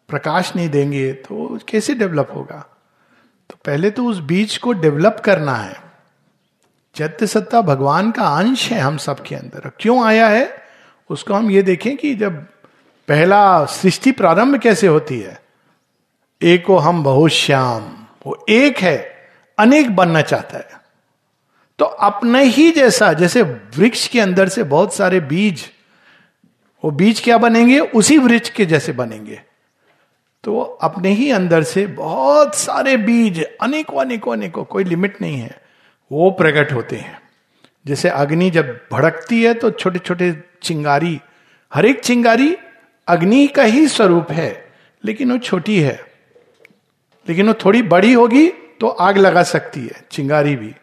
प्रकाश 0.08 0.56
नहीं 0.56 0.70
देंगे 0.70 1.14
तो 1.14 1.60
कैसे 1.70 1.94
डेवलप 1.94 2.30
होगा? 2.36 2.75
तो 3.50 3.58
पहले 3.66 3.90
तो 3.90 4.06
उस 4.06 4.20
बीज 4.20 4.58
को 4.58 4.74
डेवलप 4.74 5.22
करना 5.26 5.56
है। 5.56 5.82
चैत्य 6.96 7.28
सत्ता 7.28 7.62
भगवान 7.62 8.12
का 8.12 8.28
अंश 8.28 8.72
है 8.72 8.80
हम 8.80 8.98
सबके 8.98 9.36
अंदर। 9.36 9.72
क्यों 9.80 10.06
आया 10.06 10.28
है? 10.28 10.64
उसको 11.10 11.34
हम 11.34 11.52
ये 11.52 11.62
देखें 11.62 11.98
कि 11.98 12.16
जब 12.16 12.46
पहला 13.08 13.66
सृष्टि 13.66 14.12
प्रारंभ 14.12 14.60
कैसे 14.60 14.88
होती 14.88 15.20
है? 15.20 15.42
एक 16.42 16.64
हम 16.72 17.04
बहुत 17.04 17.32
श्याम, 17.32 18.08
वो 18.26 18.46
एक 18.50 18.78
है, 18.78 19.30
अनेक 19.60 19.96
बनना 19.96 20.22
चाहता 20.22 20.58
है। 20.58 20.70
तो 21.80 21.86
अपने 21.86 22.44
ही 22.44 22.72
जैसा, 22.72 23.14
जैसे 23.14 23.42
वृक्ष 23.42 24.08
के 24.08 24.20
अंदर 24.20 24.50
से 24.50 24.64
बहुत 24.64 24.94
सारे 24.94 25.20
बीज, 25.20 25.72
वो 26.84 26.92
बीज 26.92 27.22
क्या 27.24 27.38
बनेंगे? 27.38 27.80
उसी 27.80 28.18
वृक्ष 28.18 28.50
के 28.50 28.66
जैसे 28.66 28.92
बनेंगे। 28.92 29.42
तो 30.46 30.60
अपने 30.60 31.10
ही 31.10 31.30
अंदर 31.32 31.64
से 31.64 31.86
बहुत 31.88 32.56
सारे 32.56 32.96
बीज, 32.98 33.44
अनेकों 33.62 34.02
अनेकों 34.02 34.34
अनेकों, 34.34 34.64
कोई 34.64 34.84
लिमिट 34.84 35.22
नहीं 35.22 35.38
है, 35.38 35.62
वो 36.12 36.30
प्रकट 36.32 36.74
होते 36.74 36.96
हैं। 36.96 37.20
जैसे 37.86 38.10
अग्नि 38.10 38.50
जब 38.50 38.68
भड़कती 38.92 39.44
है 39.44 39.54
तो 39.54 39.72
छोटे 39.72 40.00
छोटे 40.00 40.32
चिंगारी 40.64 41.20
हर 41.72 41.86
एक 41.86 42.00
चिंगारी 42.00 42.56
अग्नि 43.08 43.48
का 43.48 43.64
ही 43.64 43.88
स्वरूप 43.88 44.32
है, 44.32 44.74
लेकिन 45.04 45.32
वो 45.32 45.38
छोटी 45.38 45.80
है। 45.80 46.00
लेकिन 47.28 47.48
वो 47.48 47.54
थोड़ी 47.66 47.82
बड़ी 47.82 48.14
होगी 48.14 48.48
तो 48.80 48.88
आग 48.88 49.18
लगा 49.18 49.44
सकती 49.44 49.80
है, 49.80 50.04
चिंगारी 50.12 50.56
भी। 50.56 50.74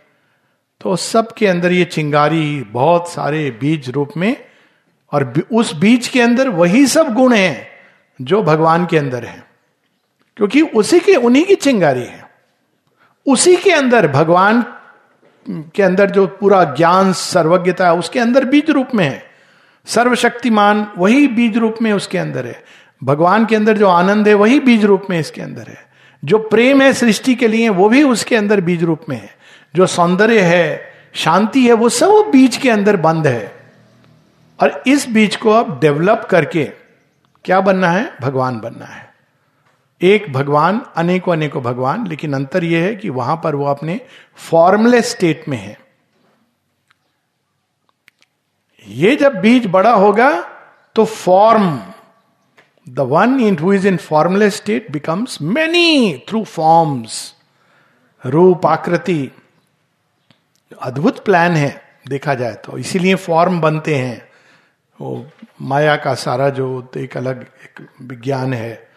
तो 0.80 0.96
सबके 0.96 1.46
अंदर 1.46 1.72
ये 1.72 1.84
चिंगारी, 1.84 2.62
बहुत 2.62 3.08
सारे 3.08 3.50
बीज 3.50 3.88
रूप 3.90 4.12
में, 4.16 4.36
और 5.12 5.32
उस 5.52 5.74
बीज 5.74 6.08
के 6.08 6.20
अंदर 6.20 6.48
वही 6.48 6.86
सब 6.86 7.14
गुण 7.14 7.32
हैं, 7.32 7.66
जो 8.20 8.42
भगवान 8.42 8.86
के 8.86 8.98
अंदर 8.98 9.24
है। 9.24 9.51
क्योंकि 10.42 10.60
उसी 10.60 11.00
के, 11.00 11.14
उन्हीं 11.14 11.44
की 11.44 11.54
चिंगारी 11.54 12.00
है। 12.00 12.30
उसी 13.26 13.56
के 13.56 13.70
अंदर 13.70 14.08
भगवान 14.08 14.64
के 15.50 15.82
अंदर 15.82 16.10
जो 16.10 16.26
पूरा 16.26 16.64
ज्ञान, 16.64 17.12
सर्वज्ञता 17.12 17.86
है, 17.86 17.94
उसके 17.94 18.20
अंदर 18.20 18.44
बीज 18.44 18.70
रूप 18.70 18.88
में 18.94 19.04
है। 19.04 19.24
सर्वशक्तिमान 19.86 20.92
वही 20.98 21.28
बीज 21.28 21.56
रूप 21.56 21.76
में 21.82 21.92
उसके 21.92 22.18
अंदर 22.18 22.46
है। 22.46 22.64
भगवान 23.04 23.46
के 23.46 23.56
अंदर 23.56 23.78
जो 23.78 23.88
आनंद 23.88 24.28
है, 24.28 24.34
वही 24.34 24.60
बीज 24.60 24.84
रूप 24.84 25.02
में 25.10 25.20
इसके 25.20 25.42
अंदर 25.42 25.62
है। 25.62 25.86
जो 26.24 26.38
प्रेम 26.38 26.82
है 26.82 26.92
सृष्टि 26.92 27.34
के 27.34 27.48
लिए, 27.48 27.68
वो 27.68 27.88
भी 27.88 28.02
उसके 28.02 28.36
अंदर 28.36 28.60
बीज 28.60 28.84
रूप 28.84 29.00
में 29.08 29.16
है। 29.16 29.30
जो 29.76 29.86
सौंदर्य 29.86 30.40
है, 30.40 30.92
शांति 31.14 31.66
है, 31.66 31.72
वो 31.72 31.88
सब 31.88 32.30
बीज 32.32 32.56
के 32.56 32.70
अंदर 32.70 32.96
बंद 32.96 33.26
है। 33.26 33.52
और 34.62 34.82
इस 34.86 35.08
बीज 35.08 35.36
को 35.36 35.50
अब 35.50 35.80
डेवलप 35.80 36.28
करके 36.30 36.64
क्या 37.44 37.60
बनना 37.60 37.90
है? 37.90 38.12
भगवान 38.20 38.60
बनना 38.60 38.84
है। 38.84 39.11
एक 40.02 40.32
भगवान, 40.32 40.80
अनेकों 40.96 41.32
अनेकों 41.32 41.62
भगवान, 41.62 42.06
लेकिन 42.06 42.34
अंतर 42.34 42.64
यह 42.64 42.84
है 42.84 42.94
कि 42.96 43.10
वहाँ 43.10 43.36
पर 43.44 43.54
वो 43.54 43.66
अपने 43.66 44.00
फॉर्मलेस 44.50 45.10
स्टेट 45.10 45.48
में 45.48 45.58
है। 45.58 45.80
ये 48.86 49.16
जब 49.16 49.40
बीज 49.40 49.66
बड़ा 49.66 49.92
होगा 49.92 50.30
तो 50.94 51.04
form 51.04 51.80
the 52.88 53.00
one 53.00 53.40
in 53.40 53.58
who 53.58 53.72
is 53.72 53.88
in 53.88 53.96
formless 53.96 54.56
state 54.56 54.90
becomes 54.90 55.40
many 55.42 56.22
through 56.28 56.44
forms 56.44 57.34
रूप, 58.26 58.66
आकृति, 58.66 59.30
अद्भुत 60.82 61.24
प्लान 61.24 61.52
है, 61.52 61.82
देखा 62.08 62.34
जाए 62.34 62.54
तो। 62.54 62.78
इसीलिए 62.78 63.14
फॉर्म 63.14 63.60
बनते 63.60 63.94
हैं। 63.94 64.28
वो 65.00 65.26
माया 65.62 65.96
का 65.96 66.14
सारा 66.14 66.48
जो 66.48 66.90
एक 66.96 67.16
अलग 67.16 67.40
एक 67.40 67.88
विज्ञान 68.02 68.54
है। 68.54 68.91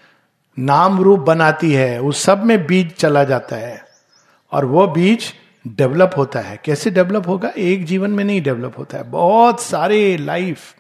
नाम 0.60 1.02
रूप 1.02 1.20
बनाती 1.20 1.74
है 1.74 2.02
उस 2.02 2.24
सब 2.24 2.44
में 2.44 2.68
बीज 2.68 2.94
चला 2.94 3.24
जाता 3.24 3.56
है 3.56 3.86
और 4.52 4.66
वो 4.66 4.88
बीज 4.88 5.34
डेवलप 5.68 6.12
होता 6.18 6.40
है। 6.40 6.60
कैसे 6.66 6.92
डेवलप 6.92 7.28
होगा? 7.28 7.52
एक 7.58 7.86
जीवन 7.86 8.12
में 8.12 8.24
नहीं 8.24 8.42
डेवलप 8.42 8.74
होता 8.78 8.98
है। 8.98 9.04
बहुत 9.04 9.62
सारे 9.62 10.18
लाइफ 10.18 10.76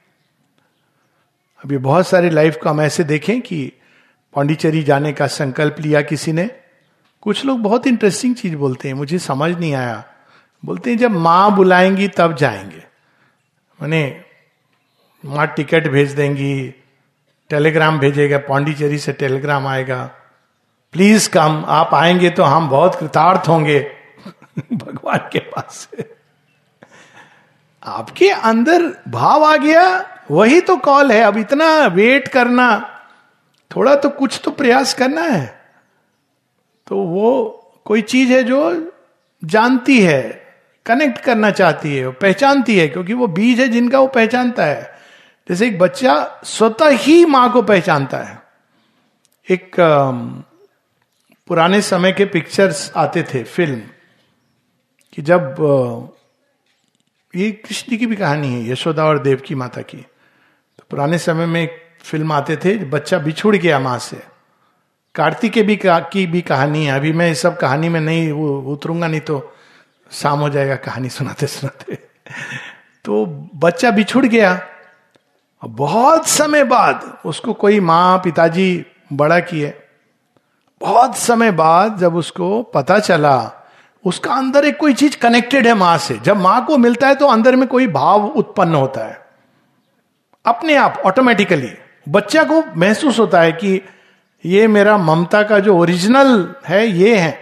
अभी 1.65 1.77
बहुत 1.77 2.07
सारे 2.07 2.29
लाइफ 2.29 2.57
को 2.63 2.69
हम 2.69 2.81
ऐसे 2.81 3.03
देखें 3.03 3.41
कि 3.41 3.71
पांडिचेरी 4.35 4.83
जाने 4.83 5.13
का 5.13 5.27
संकल्प 5.27 5.75
लिया 5.79 6.01
किसी 6.01 6.31
ने। 6.31 6.49
कुछ 7.21 7.45
लोग 7.45 7.59
बहुत 7.59 7.87
इंटरेस्टिंग 7.87 8.35
चीज़ 8.35 8.55
बोलते 8.55 8.87
हैं, 8.87 8.95
मुझे 8.95 9.19
समझ 9.19 9.57
नहीं 9.57 9.73
आया। 9.73 10.03
बोलते 10.65 10.89
हैं, 10.89 10.97
जब 10.97 11.11
माँ 11.11 11.55
बुलाएँगी 11.55 12.07
तब 12.07 12.35
जाएँगे। 12.35 12.83
मैंने, 13.81 14.21
माँ 15.25 15.47
टिकट 15.47 15.87
भेज 15.87 16.11
देंगी 16.11 16.84
टेलीग्राम 17.49 17.99
भेजेगा, 17.99 18.37
पांडिचेरी 18.37 18.97
से 18.97 19.11
टेलीग्राम 19.13 19.67
आएगा। 19.67 20.03
प्लीज़ 20.93 21.29
कम 21.29 21.63
आप 21.67 21.93
आएँगे 21.93 22.29
तो 22.29 22.43
हम 22.43 22.69
बहुत 22.69 22.95
कृतार्थ 22.95 23.47
होंगे 23.47 23.79
भगवान 24.73 25.17
के 25.17 25.39
पास 25.39 25.89
आपके 27.83 28.29
अंदर 28.29 28.83
भाव 29.07 29.43
आ 29.43 29.57
गया, 29.57 29.83
वही 30.31 30.61
तो 30.61 30.77
कॉल 30.77 31.11
है। 31.11 31.21
अब 31.21 31.37
इतना 31.37 31.85
वेट 31.87 32.27
करना, 32.27 32.99
थोड़ा 33.71 33.95
तो 33.95 34.09
कुछ 34.09 34.41
तो 34.43 34.51
प्रयास 34.51 34.93
करना 34.93 35.21
है। 35.21 35.45
तो 36.87 36.97
वो 36.97 37.31
कोई 37.85 38.01
चीज़ 38.01 38.33
है 38.33 38.43
जो 38.43 38.91
जानती 39.43 40.01
है 40.01 40.21
कनेक्ट 40.85 41.17
करना 41.17 41.51
चाहती 41.51 41.95
है 41.95 42.11
पहचानती 42.11 42.77
है, 42.79 42.87
क्योंकि 42.87 43.13
वो 43.13 43.27
बीज 43.27 43.59
है 43.59 43.67
जिनका 43.67 43.99
वो 43.99 44.07
पहचानता 44.07 44.65
है। 44.65 44.94
जैसे 45.49 45.67
एक 45.67 45.79
बच्चा 45.79 46.41
स्वतः 46.43 46.89
ही 46.89 47.25
माँ 47.25 47.51
को 47.53 47.61
पहचानता 47.61 48.17
है। 48.17 48.41
एक 49.49 49.75
पुराने 51.47 51.81
समय 51.81 52.11
के 52.11 52.25
पिक्चर्स 52.25 52.91
आते 52.97 53.23
थे 53.23 53.43
फ़िल्म 53.43 53.81
कि 55.13 55.21
जब 55.21 55.55
ये 57.35 57.51
कृष्ण 57.51 57.97
की 57.97 58.05
भी 58.05 58.15
कहानी 58.15 58.53
है 58.53 58.69
यशोदा 58.71 59.05
और 59.05 59.19
देव 59.19 59.41
की 59.45 59.55
माता 59.55 59.81
की। 59.81 59.97
तो 59.97 60.83
पुराने 60.89 61.17
समय 61.17 61.45
में 61.45 61.61
एक 61.61 61.81
फ़िल्म 62.01 62.31
आते 62.31 62.55
थे 62.57 62.77
बच्चा 62.85 63.17
बिछुड़ 63.17 63.55
गया 63.55 63.79
माँ 63.79 63.97
से। 63.99 64.21
कार्तिके 65.15 65.63
भी 65.63 65.75
का, 65.75 65.99
की 65.99 66.25
भी 66.27 66.41
कहानी 66.41 66.85
है। 66.85 66.95
अभी 66.95 67.13
मैं 67.13 67.31
इस 67.31 67.41
सब 67.41 67.57
कहानी 67.57 67.89
में 67.89 67.99
नहीं 68.01 68.31
उतरूँगा 68.73 69.07
नहीं 69.07 69.21
तो 69.21 69.53
शाम 70.11 70.39
हो 70.39 70.49
जाएगा 70.49 70.75
कहानी 70.75 71.09
सुनाते 71.09 71.47
सुनाते 71.47 71.95
तो 73.05 73.25
बच्चा 73.55 73.91
बिछुड़ 73.91 74.25
गया। 74.25 74.59
बहुत 75.63 76.27
समय 76.27 76.63
बाद 76.63 77.17
उसको 77.25 77.53
कोई 77.53 77.79
माँ, 77.79 78.17
पिताजी 78.17 78.85
बड़ा 79.13 79.39
किए। 79.39 79.73
बहुत 80.81 81.17
समय 81.17 81.51
बाद 81.51 81.97
जब 81.97 82.15
उसको 82.15 82.63
पता 82.63 82.99
चला, 82.99 83.51
उसका 84.05 84.33
अंदर 84.33 84.65
एक 84.65 84.77
कोई 84.77 84.93
चीज़ 84.93 85.17
कनेक्टेड 85.17 85.67
है 85.67 85.73
माँ 85.73 85.97
से। 85.97 86.17
जब 86.17 86.37
माँ 86.37 86.65
को 86.65 86.77
मिलता 86.77 87.07
है 87.07 87.15
तो 87.15 87.27
अंदर 87.27 87.55
में 87.55 87.67
कोई 87.67 87.87
भाव 87.87 88.25
उत्पन्न 88.25 88.75
होता 88.75 89.05
है। 89.05 89.25
अपने 90.45 90.75
आप 90.75 91.01
ऑटोमेटिकली 91.05 91.71
बच्चा 92.09 92.43
को 92.43 92.63
महसूस 92.77 93.19
होता 93.19 93.41
है 93.41 93.51
कि 93.51 93.81
ये 94.45 94.67
मेरा 94.67 94.97
ममता 94.97 95.43
का 95.43 95.59
जो 95.59 95.77
ओरिजिनल 95.77 96.55
है, 96.65 96.87
ये 96.87 97.17
है। 97.17 97.39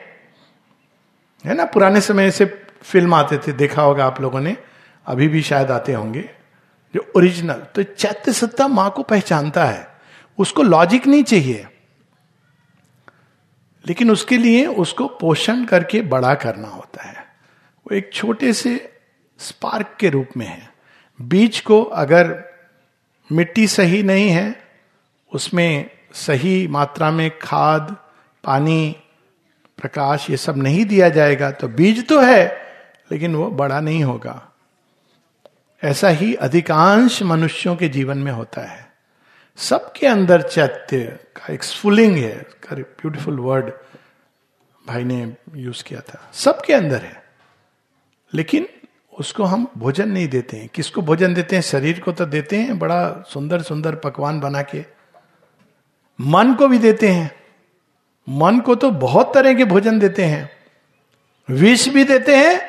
है 1.46 1.54
ना? 1.54 1.66
पुराने 1.66 2.02
समय 2.02 2.32
से 2.32 2.46
फ़िल्म 2.84 3.14
आते 3.14 3.38
थे, 3.38 3.52
देखा 3.52 3.82
होगा 3.82 4.06
आप 4.06 4.22
लोगों 4.22 4.40
ने। 4.40 4.58
अभी 5.06 5.28
भी 5.28 5.42
शायद 5.42 5.72
आते 5.72 5.94
होंगे। 5.94 6.30
जो 6.96 7.12
ओरिजिनल 7.16 7.66
तो 7.76 7.84
चैत्य 7.84 8.34
सत्ता 8.34 8.68
माँ 8.68 8.92
को 8.92 9.04
पहचानता 9.04 9.66
है। 9.66 9.88
उसको 10.38 10.64
लॉजिक 10.64 11.08
नहीं 11.08 11.24
चाहिए। 11.24 11.68
लेकिन 13.88 14.12
उसके 14.12 14.38
लिए 14.38 14.66
उसको 14.66 15.08
पोषण 15.08 15.66
करके 15.66 16.02
बड़ा 16.02 16.36
करना 16.36 16.68
होता 16.68 17.04
है। 17.04 17.26
वो 17.86 17.96
एक 17.96 18.10
छोटे 18.14 18.54
से 18.54 19.00
स्पार्क 19.40 19.98
के 20.00 20.10
रूप 20.10 20.30
में 20.38 20.48
है। 20.48 20.74
बीज 21.22 21.60
को 21.60 21.84
अगर 21.84 22.44
मिट्टी 23.32 23.68
सही 23.68 24.04
नहीं 24.04 24.30
है, 24.30 24.64
उसमें 25.34 25.90
सही 26.14 26.68
मात्रा 26.68 27.12
में 27.12 27.40
खाद, 27.40 27.98
पानी, 28.44 28.96
प्रकाश 29.78 30.30
ये 30.30 30.38
सब 30.38 30.58
नहीं 30.58 30.86
दिया 30.86 31.10
जाएगा 31.10 31.52
तो 31.52 31.68
बीज 31.68 32.08
तो 32.08 32.22
है, 32.22 32.58
लेकिन 33.12 33.36
वो 33.36 33.52
बड़ा 33.52 33.80
नहीं 33.80 34.04
होगा। 34.04 34.53
ऐसा 35.84 36.10
ही 36.10 36.36
अधिकांश 36.36 37.24
मनुष्यों 37.24 37.76
के 37.76 37.90
जीवन 37.90 38.18
में 38.18 38.32
होता 38.32 38.62
है। 38.62 38.92
सबके 39.56 40.08
अंदर 40.08 40.42
चैत्य 40.42 41.20
का 41.36 41.54
एक 41.54 41.64
स्फुलिंग 41.64 42.18
है 42.18 42.46
ब्यूटीफुल 42.74 43.40
वर्ड 43.40 43.72
भाई 44.88 45.04
ने 45.04 45.36
यूज़ 45.56 45.84
किया 45.84 46.00
था। 46.00 46.30
सबके 46.34 46.74
अंदर 46.74 47.02
है। 47.02 47.24
लेकिन 48.34 48.68
उसको 49.20 49.44
हम 49.44 49.68
भोजन 49.78 50.10
नहीं 50.10 50.28
देते 50.28 50.58
हैं। 50.58 50.70
किसको 50.70 51.02
भोजन 51.02 51.34
देते 51.34 51.56
हैं? 51.56 51.64
शरीर 51.64 52.00
को 52.00 52.12
तो 52.12 52.26
देते 52.26 52.56
हैं, 52.56 52.80
बड़ा 52.80 53.24
सुंदर 53.30 53.62
सुंदर 53.62 53.96
पकवान 53.96 54.40
बना 54.40 54.62
के। 54.62 54.86
मन 56.22 56.54
को 56.54 56.68
भी 56.68 56.78
देते 56.78 57.08
हैं। 57.08 57.36
मन 58.30 58.60
को 58.60 58.76
तो 58.76 58.92
बहुत 58.92 59.34
तरह 59.34 59.54
के 59.54 59.66
भोजन 59.66 60.00
देते 60.00 60.24
हैं। 60.24 60.50
विष 61.50 61.90
भी 61.90 62.04
देते 62.04 62.36
हैं 62.36 62.62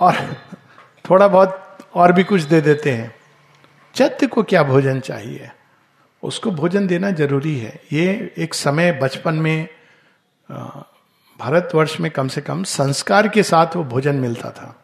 और 0.00 0.36
थोड़ा 1.10 1.28
बहुत 1.28 1.62
और 1.96 2.12
भी 2.12 2.24
कुछ 2.24 2.42
दे 2.42 2.60
देते 2.60 2.92
हैं। 2.92 3.14
चैत्य 3.94 4.26
को 4.26 4.42
क्या 4.42 4.62
भोजन 4.62 5.00
चाहिए? 5.00 5.50
उसको 6.22 6.50
भोजन 6.50 6.86
देना 6.86 7.10
ज़रूरी 7.10 7.58
है। 7.58 7.80
ये 7.92 8.34
एक 8.38 8.54
समय 8.54 8.92
बचपन 8.92 9.34
में 9.34 9.68
भारतवर्ष 11.38 11.98
में 12.00 12.10
कम 12.10 12.28
से 12.28 12.40
कम 12.40 12.62
संस्कार 12.64 13.28
के 13.28 13.42
साथ 13.42 13.76
वो 13.76 13.84
भोजन 13.84 14.16
मिलता 14.16 14.50
था। 14.50 14.74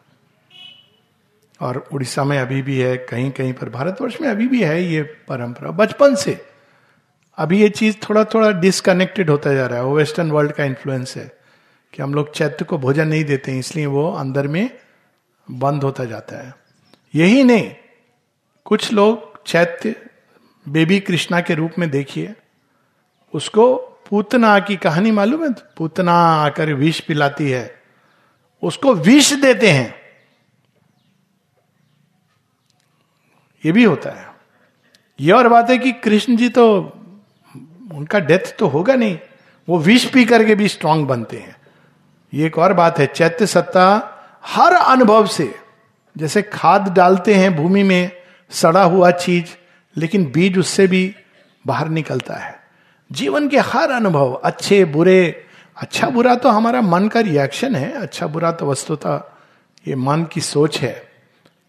और 1.61 1.77
उड़ीसा 1.93 2.23
में 2.23 2.37
अभी 2.39 2.61
भी 2.61 2.79
है 2.79 2.95
कहीं 2.97 3.29
कहीं 3.31 3.53
पर, 3.53 3.69
भारतवर्ष 3.69 4.17
में 4.21 4.29
अभी 4.29 4.47
भी 4.47 4.63
है 4.63 4.83
ये 4.83 5.01
परंपरा, 5.01 5.71
बचपन 5.71 6.15
से। 6.15 6.45
अभी 7.37 7.61
ये 7.61 7.69
चीज़ 7.69 7.95
थोड़ा 8.09 8.23
थोड़ा 8.23 8.51
डिसकनेक्टेड 8.51 9.29
होता 9.29 9.53
जा 9.53 9.67
रहा 9.67 9.79
है। 9.79 9.85
वो 9.85 9.95
वेस्टर्न 9.95 10.31
वर्ल्ड 10.31 10.51
का 10.51 10.63
इन्फ्लुएंस 10.63 11.15
है 11.17 11.31
कि 11.93 12.01
हम 12.03 12.13
लोग 12.13 12.33
चैत्य 12.33 12.65
को 12.65 12.77
भोजन 12.77 13.07
नहीं 13.07 13.23
देते 13.23 13.51
हैं, 13.51 13.59
इसलिए 13.59 13.85
वो 13.85 14.11
अंदर 14.11 14.47
में 14.47 14.69
बंद 15.51 15.83
होता 15.83 16.05
जाता 16.05 16.37
है। 16.37 16.62
यही 17.15 17.43
नहीं, 17.43 17.75
कुछ 18.65 18.91
लोग 18.93 19.43
चैत्य 19.43 19.95
बेबी 20.69 20.99
कृष्णा 20.99 21.41
के 21.41 21.55
रूप 21.55 21.71
में 21.79 21.89
देखिए, 21.89 22.33
उसको 23.33 23.75
पूतना 24.09 24.59
की 24.59 24.75
कहानी 24.75 25.11
मालूम 25.11 25.43
है? 25.43 25.51
पूतना 25.77 26.13
आकर 26.13 26.73
विष 26.73 26.99
पिलाती 26.99 27.49
है। 27.49 27.81
उसको 28.63 28.93
विष 28.93 29.33
देते 29.33 29.71
हैं। 29.71 29.95
ये 33.65 33.71
भी 33.71 33.83
होता 33.83 34.09
है। 34.09 34.27
ये 35.19 35.31
और 35.31 35.47
बात 35.47 35.69
है 35.69 35.77
कि 35.77 35.91
कृष्ण 35.91 36.35
जी 36.35 36.49
तो 36.49 36.81
उनका 37.93 38.19
डेथ 38.19 38.57
तो 38.59 38.67
होगा 38.67 38.95
नहीं, 38.95 39.19
वो 39.69 39.79
विष 39.79 40.05
पी 40.05 40.25
करके 40.25 40.55
भी 40.55 40.67
स्ट्रांग 40.67 41.05
बनते 41.07 41.37
हैं। 41.37 41.55
ये 42.33 42.45
एक 42.45 42.57
और 42.57 42.73
बात 42.73 42.99
है, 42.99 43.05
चैत्य 43.05 43.47
सत्ता 43.47 43.85
हर 44.45 44.73
अनुभव 44.73 45.27
से 45.27 45.62
जैसे 46.17 46.41
खाद 46.41 46.93
डालते 46.93 47.33
हैं 47.33 47.55
भूमि 47.55 47.83
में, 47.83 48.11
सड़ा 48.49 48.83
हुआ 48.83 49.11
चीज़, 49.11 49.45
लेकिन 49.97 50.31
बीज 50.31 50.57
उससे 50.57 50.87
भी 50.87 51.15
बाहर 51.67 51.89
निकलता 51.89 52.33
है। 52.33 52.59
जीवन 53.11 53.49
के 53.49 53.57
हर 53.57 53.91
अनुभव, 53.91 54.33
अच्छे, 54.33 54.85
बुरे 54.85 55.45
अच्छा 55.77 56.09
बुरा 56.09 56.35
तो 56.35 56.49
हमारा 56.49 56.81
मन 56.81 57.07
का 57.07 57.19
रिएक्शन 57.19 57.75
है 57.75 57.91
अच्छा 57.91 58.27
बुरा 58.27 58.51
तो 58.51 58.65
वस्तुता 58.65 59.37
ये 59.87 59.95
मन 59.95 60.23
की 60.23 60.41
सोच 60.41 60.79
है। 60.79 61.11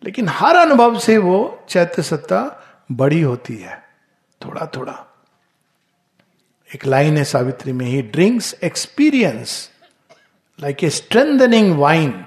लेकिन 0.05 0.29
हर 0.29 0.57
अनुभव 0.57 0.99
से 0.99 1.19
वो 1.19 1.67
चैत्य 1.69 2.03
सत्ता 2.03 2.67
बड़ी 2.93 3.21
होती 3.21 3.57
है 3.57 3.83
थोड़ा 4.45 4.67
थोड़ा 4.67 5.15
एक 6.75 6.87
लाइन 6.87 7.17
है 7.17 7.25
सावित्री 7.25 7.73
में 7.73 7.87
he 7.87 8.03
drinks 8.03 8.55
experience 8.65 9.71
like 10.61 10.85
a 10.85 10.91
strengthening 10.91 11.79
wine 11.79 12.27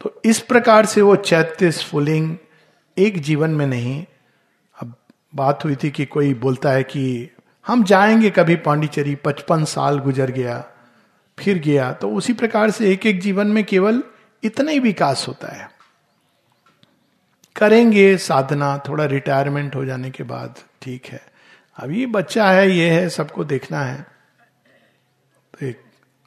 तो 0.00 0.20
इस 0.24 0.40
प्रकार 0.40 0.86
से 0.86 1.02
वो 1.02 1.16
चैत्य 1.16 1.70
स्फुलिंग 1.72 2.36
एक 2.98 3.20
जीवन 3.20 3.50
में 3.50 3.66
नहीं। 3.66 4.04
अब 4.80 4.94
बात 5.34 5.64
हुई 5.64 5.76
थी 5.76 5.90
कि 5.90 6.04
कोई 6.04 6.34
बोलता 6.34 6.70
है 6.70 6.82
कि 6.82 7.30
हम 7.66 7.84
जाएँगे 7.84 8.30
कभी 8.30 8.56
पांडिचेरी, 8.56 9.14
पचपन 9.14 9.64
साल 9.64 9.98
गुजर 9.98 10.30
गया, 10.30 10.64
फिर 11.38 11.58
गया 11.58 11.92
तो 11.92 12.10
उसी 12.10 12.32
प्रकार 12.32 12.70
से 12.70 12.92
एक 12.92 13.06
एक 13.06 13.20
जीवन 13.20 13.46
में 13.46 13.64
केवल 13.64 14.02
इतना 14.42 14.70
ही 14.70 14.78
विकास 14.78 15.28
होता 15.28 15.48
है। 15.48 15.70
करेंगे 17.56 18.16
साधना, 18.16 18.78
थोड़ा 18.88 19.04
रिटायरमेंट 19.04 19.76
हो 19.76 19.84
जाने 19.84 20.10
के 20.10 20.22
बाद, 20.22 20.54
ठीक 20.82 21.06
है। 21.06 21.20
अभी 21.76 22.06
बच्चा 22.06 22.50
है, 22.50 22.70
ये 22.70 22.90
है, 22.90 23.08
सबको 23.08 23.44
देखना 23.44 23.80
है। 23.80 24.19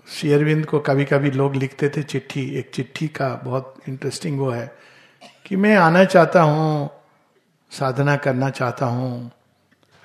शेयरविंद 0.08 0.66
को 0.66 0.80
कभी 0.80 1.06
कभी 1.06 1.32
लोग 1.32 1.56
लिखते 1.56 1.90
थे 1.90 2.04
चिट्ठी, 2.04 2.50
एक 2.50 2.72
चिट्ठी 2.74 3.08
का 3.08 3.42
बहुत 3.44 3.76
इंटरेस्टिंग 3.90 4.40
वो 4.40 4.50
है 4.50 4.76
कि 5.46 5.56
मैं 5.56 5.76
आना 5.76 6.04
चाहता 6.06 6.42
हूँ, 6.42 6.90
साधना 7.72 8.16
करना 8.16 8.50
चाहता 8.50 8.86
हूँ, 8.86 9.32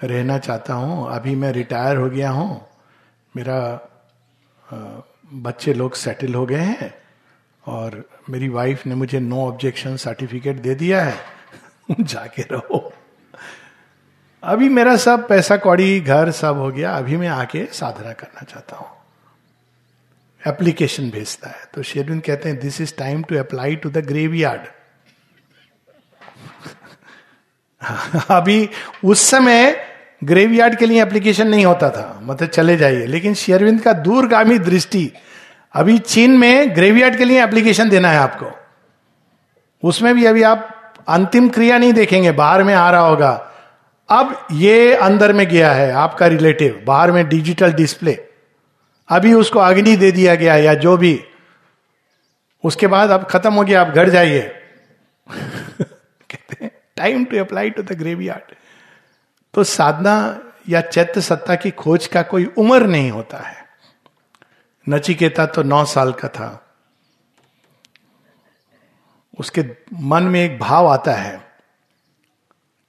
रहना 0.03 0.38
चाहता 0.38 0.74
हूँ, 0.74 1.11
अभी 1.11 1.34
मैं 1.34 1.53
रिटायर 1.53 1.96
हो 1.96 2.11
गया 2.11 2.30
हूँ, 2.30 2.66
मेरा 3.36 3.80
बच्चे 5.34 5.74
लोग 5.74 5.94
सेटल 5.94 6.34
हो 6.34 6.46
गए 6.46 6.57
हैं 6.57 6.94
और 7.66 8.05
मेरी 8.30 8.49
वाइफ 8.49 8.86
ने 8.86 8.94
मुझे 8.94 9.20
नो 9.20 9.49
ऑब्जेक्शन 9.49 9.96
सर्टिफिकेट 9.96 10.57
दे 10.57 10.74
दिया 10.74 11.05
है। 11.05 11.16
जाके 12.01 12.42
रहो। 12.42 12.92
अभी 14.42 14.68
मेरा 14.68 14.96
सब 14.96 15.28
पैसा 15.28 15.57
कौड़ी, 15.57 16.01
घर 16.01 16.30
सब 16.30 16.57
हो 16.57 16.70
गया, 16.70 16.92
अभी 16.92 17.16
मैं 17.16 17.28
आके 17.28 17.66
साधना 17.72 18.12
करना 18.12 18.42
चाहता 18.42 18.76
हूँ। 18.76 18.97
एप्लीकेशन 20.47 21.11
भेजता 21.11 21.49
है। 21.49 21.68
तो 21.74 21.82
शेरविंद 21.82 22.22
कहते 22.22 22.49
हैं 22.49 22.59
this 22.61 22.80
is 22.80 22.95
time 22.99 23.22
to 23.22 23.39
apply 23.39 23.76
to 23.76 23.91
the 23.91 24.05
graveyard 24.34 24.61
अभी 28.30 28.68
उस 29.05 29.20
समय 29.20 29.74
ग्रेवयार्ड 30.24 30.76
के 30.76 30.86
लिए 30.86 31.03
एप्लीकेशन 31.03 31.49
नहीं 31.49 31.64
होता 31.66 31.91
था 31.91 32.20
मतलब 32.22 32.49
चले 32.49 32.76
जाइए। 32.76 33.07
लेकिन 33.07 33.34
शेरविंद 33.34 33.80
का 33.80 33.93
दूरगामी 33.93 34.59
दृष्टि, 34.59 35.12
अभी 35.74 35.99
चीन 35.99 36.30
में 36.39 36.74
ग्रेवयार्ड 36.76 37.16
के 37.16 37.24
लिए 37.24 37.43
एप्लीकेशन 37.45 37.89
देना 37.89 38.11
है 38.11 38.18
आपको। 38.18 38.51
उसमें 39.82 40.14
भी 40.14 40.24
अभी 40.24 40.43
आप 40.43 40.95
अंतिम 41.09 41.49
क्रिया 41.49 41.78
नहीं 41.78 41.93
देखेंगे, 41.93 42.32
बाहर 42.32 42.62
में 42.62 42.74
आ 42.74 42.91
रहा 42.91 43.01
होगा। 43.01 43.30
अब 44.09 44.47
ये 44.53 44.95
अंदर 44.95 45.32
में 45.32 45.47
गया 45.49 45.72
है 45.72 45.91
आपका 45.93 46.26
रिलेटिव 46.26 46.82
बाहर 46.86 47.12
में 47.12 47.28
डिजिटल 47.28 47.72
डिस्प्ले 47.72 48.18
अभी 49.09 49.34
उसको 49.34 49.59
अग्नि 49.59 49.96
दे 49.96 50.12
दिया 50.12 50.34
गया 50.34 50.56
या 50.56 50.74
जो 50.74 50.96
भी, 50.96 51.24
उसके 52.64 52.86
बाद 52.86 53.11
अब 53.11 53.24
खत्म 53.24 53.54
हो 53.54 53.64
गया, 53.64 53.80
आप 53.80 53.88
घर 53.88 54.09
जाइए। 54.09 54.40
कहते 56.30 56.64
हैं 56.64 56.70
time 56.96 57.24
to 57.24 57.38
apply 57.38 57.70
to 57.70 57.82
the 57.82 57.92
graveyard 58.28 58.54
तो 59.54 59.64
साधना 59.64 60.40
या 60.68 60.80
चैत्य 60.80 61.20
सत्ता 61.20 61.54
की 61.54 61.70
खोज 61.70 62.06
का 62.06 62.22
कोई 62.22 62.44
उम्र 62.44 62.86
नहीं 62.86 63.11
होता 63.11 63.38
है। 63.38 63.66
नचिकेता 64.88 65.46
तो 65.46 65.62
नौ 65.62 65.84
साल 65.84 66.12
का 66.12 66.28
था। 66.28 66.64
उसके 69.38 69.64
मन 69.94 70.22
में 70.22 70.44
एक 70.44 70.59
भाव 70.59 70.86
आता 70.86 71.12
है 71.12 71.48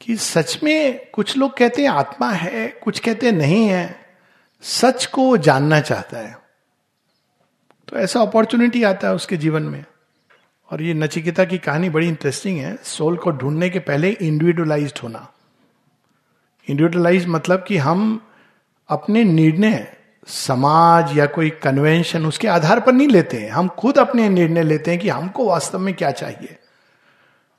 कि 0.02 0.16
सच 0.16 0.60
में 0.64 1.08
कुछ 1.12 1.38
लोग 1.38 1.58
कहते 1.58 1.82
हैं 1.82 1.90
आत्मा 1.90 2.32
है, 2.32 2.68
कुछ 2.68 3.00
कहते 3.00 3.26
हैं 3.26 3.34
नहीं 3.34 3.68
है। 3.68 4.09
सच 4.62 5.06
को 5.06 5.24
वो 5.24 5.38
जानना 5.38 5.80
चाहता 5.80 6.18
है। 6.18 6.40
तो 7.88 7.98
ऐसा 7.98 8.22
अपॉर्चुनिटी 8.22 8.84
आता 8.84 9.08
है 9.08 9.14
उसके 9.14 9.38
जीवन 9.38 9.64
में। 9.64 9.86
और 10.72 10.82
ये 10.82 10.94
नचिकेता 10.94 11.46
की 11.46 11.58
कहानी 11.58 11.90
बड़ी 11.90 12.08
इंटरेस्टिंग 12.08 12.60
है। 12.60 12.78
सोल 12.84 13.18
को 13.18 13.32
ढूँढने 13.32 13.70
के 13.70 13.80
पहले 13.80 14.10
इंडिविजुअलाइज 14.10 14.94
होना। 15.04 15.34
इंडिविजुअलाइज 16.70 17.28
मतलब 17.28 17.66
कि 17.68 17.78
हम 17.78 18.28
अपने 18.90 19.24
निर्णय, 19.24 19.98
समाज 20.28 21.18
या 21.18 21.26
कोई 21.26 21.50
कन्वेंशन 21.50 22.26
उसके 22.26 22.48
आधार 22.48 22.80
पर 22.80 22.92
नहीं 22.92 23.08
लेते 23.08 23.38
हैं। 23.38 23.50
हम 23.50 23.68
खुद 23.68 23.98
अपने 23.98 24.30
निर्णय 24.30 24.64
लेते 24.64 24.92
हैं 24.92 25.00
कि 25.00 25.10
हमको 25.10 25.46
वास्तव 25.46 25.80
में 25.80 25.94
क्या 25.94 26.12
चाहिए। 26.12 26.58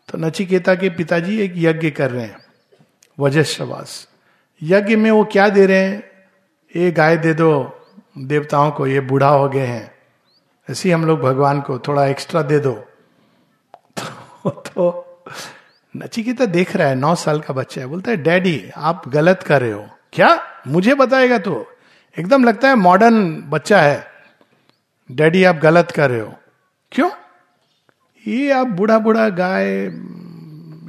तो 0.08 0.18
नचिकेता 0.18 0.74
के 0.74 0.90
पिताजी 0.90 1.40
एक 1.40 1.52
यज्ञ 1.56 1.90
कर 1.90 2.10
रहे 2.10 2.24
हैं। 2.24 2.38
वजस्वास 3.18 4.08
यज्ञ 4.62 4.96
में 4.96 5.10
वो 5.10 5.24
क्या 5.24 5.48
दे 5.48 5.66
रहे 5.66 5.84
हैं? 5.84 6.09
ये 6.76 6.90
गाय 6.90 7.16
दे 7.16 7.34
दो 7.34 7.80
देवताओं 8.18 8.70
को 8.70 8.86
ये 8.86 9.00
बूढ़ा 9.00 9.28
हो 9.28 9.48
गए 9.48 9.66
हैं। 9.66 9.94
ऐसे 10.70 10.88
ही 10.88 10.92
हम 10.92 11.04
लोग 11.04 11.20
भगवान 11.20 11.60
को 11.60 11.78
थोड़ा 11.78 12.06
एक्स्ट्रा 12.06 12.42
दे 12.42 12.58
दो। 12.58 12.72
तो, 13.96 14.50
तो 14.50 15.06
नचिकेता 15.96 16.44
देख 16.46 16.76
रहा 16.76 16.88
है 16.88 16.94
नौ 16.94 17.14
साल 17.14 17.40
का 17.40 17.54
बच्चा 17.54 17.80
है 17.80 17.86
बोलता 17.86 18.10
है 18.10 18.16
डैडी 18.16 18.70
आप 18.76 19.08
गलत 19.08 19.42
कर 19.42 19.60
रहे 19.60 19.72
हो। 19.72 19.88
क्या? 20.12 20.42
मुझे 20.66 20.94
बताएगा 20.94 21.38
तो? 21.38 21.66
एकदम 22.18 22.44
लगता 22.44 22.68
है 22.68 22.74
मॉडर्न 22.74 23.42
बच्चा 23.42 23.80
है। 23.80 24.06
डैडी 25.12 25.44
आप 25.44 25.56
गलत 25.56 25.90
कर 25.90 26.10
रहे 26.10 26.20
हो। 26.20 26.34
क्यों? 26.92 27.10
ये 28.26 28.52
आप 28.52 28.66
बूढ़ा 28.66 28.98
बूढ़ा 28.98 29.28
गाय 29.28 29.66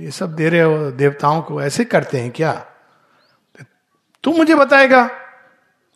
ये 0.06 0.12
सब 0.12 0.36
दे 0.36 0.50
रहे 0.50 0.62
हो 0.62 0.92
देवताओं 0.92 1.42
को 1.42 1.62
ऐसे 1.62 1.86
करते 1.86 2.20
हैं 2.20 2.32
क्या? 2.32 2.66
तू 4.24 4.32
मुझे 4.34 4.56
बताएगा। 4.56 5.10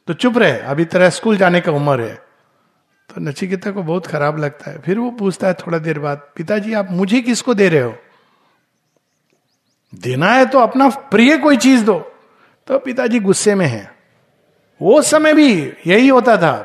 तो 0.08 0.14
चुप 0.14 0.38
रहे, 0.38 0.60
अभी 0.60 0.86
तेरा 0.86 1.10
स्कूल 1.10 1.38
जाने 1.38 1.62
का 1.62 1.72
उम्र 1.72 2.02
है। 2.02 2.16
तो 3.10 3.22
नचिकेता 3.22 3.72
को 3.72 3.84
बहुत 3.84 4.08
खराब 4.08 4.38
लगता 4.38 4.72
है। 4.72 4.82
फिर 4.82 5.00
वो 5.00 5.12
पूछता 5.12 5.48
है 5.48 5.54
थोड़ा 5.54 5.78
देर 5.78 6.00
बाद, 6.00 6.22
पिताजी, 6.36 6.74
आप 6.74 6.88
मुझे 6.92 7.22
किसको 7.22 7.54
दे 7.54 7.70
रहे 7.70 7.82
हो? 7.82 7.98
देना 9.96 10.28
है 10.28 10.46
तो 10.46 10.60
अपना 10.60 10.90
प्रिय 10.90 11.38
कोई 11.38 11.58
चीज़ 11.58 11.86
दो। 11.86 12.00
तो 12.68 12.80
पिताजी 12.80 13.20
गुस्से 13.20 13.56
में 13.56 13.66
है। 13.66 13.96
वो 14.82 15.02
समय 15.02 15.34
भी 15.34 15.74
यही 15.88 16.08
होता 16.08 16.38
था, 16.38 16.58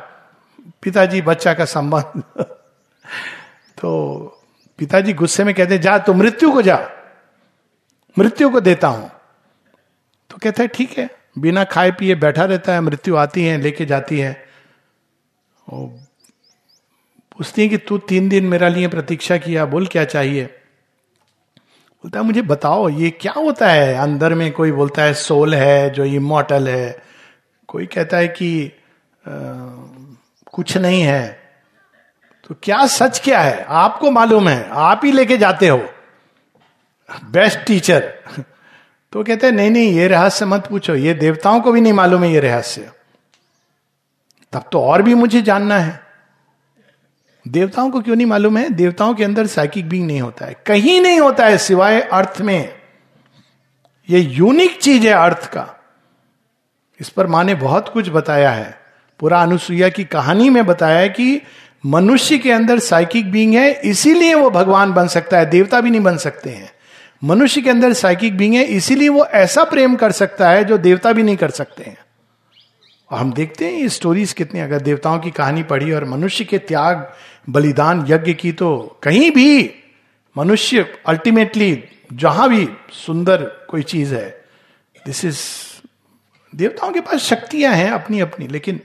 पिताजी 0.83 1.23
बच्चा 1.23 1.55
का 1.55 1.65
संबंध। 1.65 2.23
तो 3.79 4.19
पिताजी 4.79 5.13
गुस्से 5.13 5.45
में 5.45 5.55
कहते 5.55 5.79
जा 5.79 5.99
तो 5.99 6.15
मृत्यु 6.15 6.53
को 6.53 6.63
जा। 6.63 6.91
मृत्यु 8.19 8.51
को 8.51 8.61
देता 8.61 8.89
हूँ। 8.89 9.11
तो 10.31 10.37
कहते 10.43 10.69
ठीक 10.69 10.99
है। 10.99 11.20
बिना 11.39 11.65
खाए 11.65 11.91
पिए 11.91 12.15
बैठा 12.15 12.45
रहता 12.45 12.75
है 12.75 12.81
मृत्यु 12.81 13.17
आती 13.17 13.45
है 13.45 13.61
लेके 13.61 13.87
जाती 13.87 14.19
है। 14.19 14.33
पूछती 17.33 17.63
है 17.63 17.69
कि 17.69 17.77
तू 17.79 17.99
तीन 17.99 18.29
दिन 18.29 18.45
मेरा 18.45 18.69
लिए 18.69 18.89
प्रतीक्षा 18.89 19.37
किया 19.37 19.65
बोल 19.65 19.87
क्या 19.87 20.05
चाहिए? 20.05 20.45
बोलता 22.05 22.19
है 22.19 22.25
मुझे 22.25 22.43
बताओ 22.43 22.89
ये 22.89 23.11
क्या 23.11 23.33
होता 23.33 23.69
है? 23.69 23.95
अंदर 23.95 24.35
में 24.35 24.53
कोई 24.53 24.73
बोलता 24.73 25.03
है 25.03 25.15
सोल 25.15 25.55
है 25.55 25.91
जो 25.91 26.05
इमोटल 26.05 26.69
है। 26.69 27.03
कोई 27.69 27.87
कहता 27.87 28.17
है 28.17 28.29
कि 28.29 28.73
आ, 29.29 29.33
कुछ 30.53 30.77
नहीं 30.77 31.03
है। 31.03 31.41
तो 32.49 32.55
क्या 32.63 32.87
सच 32.87 33.21
क्या 33.25 33.41
है? 33.41 33.65
आपको 33.65 34.11
मालूम 34.11 34.49
है 34.49 34.69
आप 34.71 35.01
ही 35.05 35.13
लेके 35.13 35.37
जाते 35.37 35.69
हो। 35.69 35.79
बेस्ट 37.25 37.59
टीचर 37.59 38.13
तो 39.13 39.25
कहते 39.25 39.47
हैं, 39.47 39.55
नहीं 39.55 39.71
नहीं, 39.71 39.93
ये 39.93 40.09
रहस्य 40.09 40.47
मत 40.47 40.67
पूछो, 40.67 40.95
ये 40.95 41.15
देवताओं 41.15 41.61
को 41.61 41.73
भी 41.73 41.81
नहीं 41.81 41.93
मालूम 41.93 42.25
है 42.25 42.33
ये 42.33 42.41
रहस्य। 42.41 42.91
तब 44.53 44.65
तो 44.73 44.81
और 44.81 45.03
भी 45.03 45.15
मुझे 45.15 45.43
जानना 45.43 45.79
है। 45.79 46.01
देवताओं 47.49 47.91
को 47.91 48.01
क्यों 48.01 48.17
नहीं 48.17 48.27
मालूम 48.27 48.59
है? 48.59 48.69
देवताओं 48.69 49.15
के 49.15 49.25
अंदर 49.25 49.47
साइकिक 49.47 49.89
बींग 49.89 50.07
नहीं 50.07 50.21
होता 50.21 50.47
है। 50.47 50.57
कहीं 50.67 51.01
नहीं 51.01 51.21
होता 51.21 51.47
है 51.47 51.59
सिवाय 51.59 52.01
अर्थ 52.01 52.41
में। 52.41 52.75
ये 54.11 54.21
यूनिक 54.21 54.81
चीज़ 54.81 55.07
है 55.07 55.13
अर्थ 55.13 55.47
का। 55.47 55.75
इस 57.01 57.09
पर 57.09 57.27
माँ 57.27 57.45
ने 57.45 57.55
बहुत 57.55 57.89
कुछ 57.89 58.09
बताया 58.09 58.51
है। 58.51 58.81
पूरा 59.21 59.43
अनुसुईया 59.43 59.89
की 59.89 60.05
कहानी 60.05 60.51
में 60.51 60.67
बताया 60.67 60.99
है 60.99 61.09
कि 61.09 61.43
मनुष्य 61.87 62.39
के 62.39 62.53
अंदर 62.53 62.79
साइकिक 62.79 63.33
बींग 63.33 63.55
है, 63.55 63.81
इसीलिए 63.81 64.35
वो 64.35 64.51
भगवान 64.51 64.93
बन 64.93 65.09
सकता 65.09 65.39
है, 65.39 65.47
देवता 65.47 65.81
भी 65.81 65.91
नहीं 65.91 66.01
बन 66.01 66.17
सकते 66.17 66.51
हैं। 66.51 66.73
मनुष्य 67.23 67.61
के 67.61 67.71
अंदर 67.71 67.93
साइकिक 67.93 68.37
बींग 68.37 68.55
है, 68.55 68.65
इसीलिए 68.65 69.09
वो 69.09 69.25
ऐसा 69.25 69.65
प्रेम 69.65 69.97
कर 69.97 70.13
सकता 70.13 70.51
है 70.51 70.65
जो 70.65 70.79
देवता 70.79 71.13
भी 71.13 71.23
नहीं 71.23 71.37
कर 71.37 71.51
सकते 71.51 71.85
हैं। 71.85 71.97
और 73.11 73.19
हम 73.19 73.33
देखते 73.33 73.65
हैं 73.65 73.73
ये 73.73 73.89
स्टोरीज 73.89 74.33
कितनी, 74.33 74.61
अगर 74.61 74.81
देवताओं 74.81 75.19
की 75.19 75.31
कहानी 75.31 75.63
पढ़ी 75.63 75.93
और 75.93 76.05
मनुष्य 76.05 76.45
के 76.45 76.59
त्याग, 76.59 77.13
बलिदान, 77.51 78.05
यज्ञ 78.09 78.33
की 78.35 78.53
तो 78.53 78.99
कहीं 79.03 79.31
भी 79.31 79.75
मनुष्य 80.37 80.87
अल्टीमेटली 81.07 81.85
जहाँ 82.13 82.49
भी 82.49 82.69
सुंदर 82.97 83.43
कोई 83.71 83.83
चीज़ 83.83 84.15
है 84.15 84.29
दिस 85.07 85.25
इज़ 85.25 85.39
देवताओं 86.53 86.93
के 86.93 87.01
पास 87.01 87.21
शक्तियाँ 87.21 87.73
हैं 87.75 87.91
अपनी 87.91 88.21
अपनी 88.21 88.47
लेकिन 88.47 88.81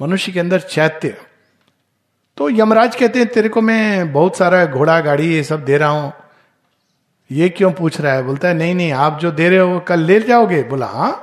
मनुष्य 0.00 0.32
के 0.32 0.40
अंदर 0.40 0.60
चैत्य। 0.60 1.16
तो 2.36 2.48
यमराज 2.50 2.96
कहते 2.96 3.18
हैं, 3.18 3.28
तेरे 3.28 3.48
को 3.48 3.60
मैं 3.60 4.12
बहुत 4.12 4.36
सारा 4.36 4.64
घोड़ा, 4.66 5.00
गाड़ी, 5.00 5.34
ये 5.34 5.42
सब 5.42 5.64
दे 5.64 5.78
रहा 5.78 5.88
हूँ 5.88 6.12
ये 7.30 7.48
क्यों 7.48 7.72
पूछ 7.72 8.00
रहा 8.00 8.12
है? 8.12 8.22
बोलता 8.22 8.48
है, 8.48 8.54
नहीं 8.54 8.74
नहीं, 8.74 8.92
आप 8.92 9.18
जो 9.18 9.30
दे 9.30 9.48
रहे 9.48 9.58
हो 9.58 9.80
कल 9.80 10.00
ले 10.00 10.20
जाओगे। 10.20 10.62
बोला 10.62 10.86
हाँ 10.86 11.20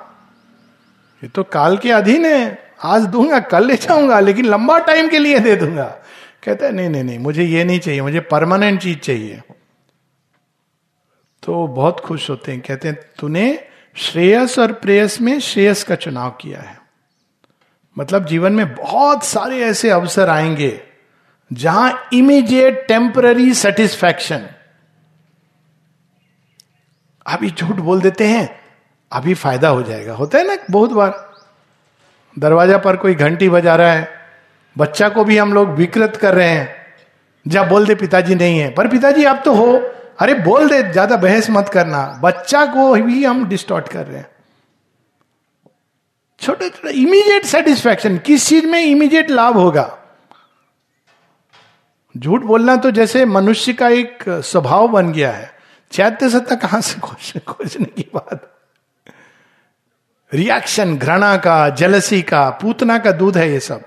ये 1.24 1.30
तो 1.30 1.44
काल 1.44 1.78
के 1.78 1.92
अधीन 1.92 2.26
है। 2.26 2.72
आज 2.84 3.02
दूँगा, 3.02 3.40
कल 3.40 3.68
ले 3.68 3.76
जाऊँगा, 3.76 4.20
लेकिन 4.20 4.46
लंबा 4.46 4.80
टाइम 4.80 5.10
के 5.10 5.20
लिए 5.20 5.40
दे 5.40 5.56
दूँगा। 5.56 5.86
कहते 6.44 6.66
हैं, 6.66 6.72
नहीं 6.74 6.90
नहीं 6.90 7.04
नहीं, 7.04 7.20
मुझे 7.20 7.44
ये 7.44 7.64
नहीं 7.64 7.80
चाहिए, 7.80 8.02
मुझे 8.02 8.20
परमानेंट 8.20 8.82
चीज़ 8.82 8.98
चाहिए। 8.98 9.42
तो 11.44 11.68
बहुत 11.68 12.00
खुश 12.00 12.30
होते 12.30 12.52
हैं, 12.52 12.62
कहते 12.62 12.88
हैं, 12.88 13.00
तूने 13.20 13.64
श्रेयस 13.96 14.60
और 14.60 14.72
प्रेयस 14.72 15.22
में 15.22 15.40
श्रेयस 15.40 15.84
का 15.84 15.96
चुनाव 15.96 16.30
किया 16.30 16.60
है। 16.60 16.82
मतलब 17.98 18.26
जीवन 18.26 18.54
में 18.54 18.76
बहुत 18.76 19.24
सारे 19.24 19.60
ऐसे 19.60 19.90
अवसर 19.90 20.30
आएँगे 20.30 20.82
जहाँ 21.54 22.08
इमीडिएट 22.14 22.88
टेम्पररी 22.88 23.54
सेटिस्फैक्शन 23.54 24.48
अभी 27.26 27.50
झूठ 27.50 27.76
बोल 27.78 28.02
देते 28.02 28.28
हैं 28.28 28.50
अभी 29.12 29.34
फ़ायदा 29.36 29.70
हो 29.70 29.82
जाएगा। 29.84 30.14
होता 30.14 30.38
है 30.38 30.48
ना 30.48 30.56
बहुत 30.72 30.92
बार, 30.92 31.14
दरवाज़ा 32.38 32.78
पर 32.78 32.96
कोई 32.98 33.16
घंटी 33.16 33.50
बजा 33.50 33.76
रहा 33.76 33.92
है, 33.92 34.08
बच्चा 34.76 35.10
को 35.10 35.24
भी 35.24 35.38
हम 35.38 35.54
लोग 35.54 35.70
विकृत 35.76 36.16
कर 36.18 36.34
रहे 36.36 36.50
हैं 36.50 36.80
जब 37.46 37.68
बोल 37.70 37.86
दे 37.86 37.96
पिताजी 37.96 38.36
नहीं 38.36 38.60
है, 38.60 38.70
पर 38.74 38.88
पिताजी 38.88 39.24
आप 39.26 39.42
तो 39.46 39.54
हो, 39.54 39.72
अरे 40.20 40.34
बोल 40.36 40.70
दे, 40.70 40.82
ज़्यादा 40.84 41.18
बहस 41.18 41.50
मत 41.50 41.70
करना, 41.70 42.06
बच्चा 42.24 42.66
को 42.66 42.94
भी 42.96 43.24
हम 43.24 43.48
डिस्टॉर्ट 43.48 43.88
कर 43.88 44.06
रहे 44.06 44.18
हैं। 44.18 44.30
छोटे 46.42 46.70
छोटे 46.70 46.92
इमीडिएट 46.92 47.46
सेटिस्फैक्शन 47.46 48.18
किस 48.18 48.48
चीज़ 48.48 48.66
में 48.68 48.82
इमीडिएट 48.82 49.30
लाभ 49.32 49.58
होगा? 49.58 49.90
झूठ 52.16 52.42
बोलना 52.44 52.76
तो 52.76 52.92
जैसे 52.92 53.26
मनुष्य 53.28 53.74
का 53.74 53.90
एक 53.90 54.24
स्वभाव 54.28 54.88
बन 54.88 55.12
गया 55.14 55.32
है 55.32 55.50
चैत्य 55.92 56.30
सत्ता 56.30 56.56
कहाँ 56.56 56.82
से 56.82 57.00
खोजने 57.40 57.86
की 57.86 58.10
बात? 58.16 58.48
रिएक्शन 60.32 60.98
घृणा 60.98 61.36
का 61.38 61.70
जलसी 61.70 62.22
का, 62.22 62.50
पूतना 62.52 62.98
का 62.98 63.12
दूध 63.12 63.38
है 63.38 63.50
ये 63.52 63.60
सब। 63.60 63.86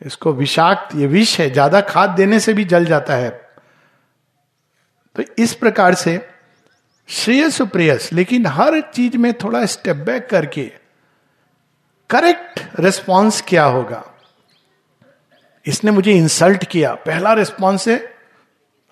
इसको 0.00 0.32
विषाक्त, 0.32 0.94
ये 0.94 1.06
विष 1.06 1.38
है, 1.40 1.50
ज़्यादा 1.50 1.80
खाद 1.80 2.10
देने 2.10 2.40
से 2.40 2.52
भी 2.52 2.64
जल 2.64 2.84
जाता 2.84 3.14
है। 3.14 3.30
तो 5.16 5.22
इस 5.38 5.54
प्रकार 5.54 5.94
से 5.94 6.18
श्रेयस 7.08 7.60
प्रेयस, 7.62 8.12
लेकिन 8.12 8.46
हर 8.46 8.80
चीज़ 8.94 9.16
में 9.16 9.32
थोड़ा 9.34 9.64
स्टेप 9.66 9.96
बैक 9.96 10.28
करके 10.28 10.70
करेक्ट 12.10 12.60
रिस्पॉन्स 12.80 13.40
क्या 13.48 13.64
होगा? 13.64 14.04
इसने 15.66 15.90
मुझे 15.90 16.12
इंसल्ट 16.12 16.64
किया। 16.64 16.94
पहला 16.94 17.32
रिस्पॉन्स 17.32 17.88
है 17.88 17.96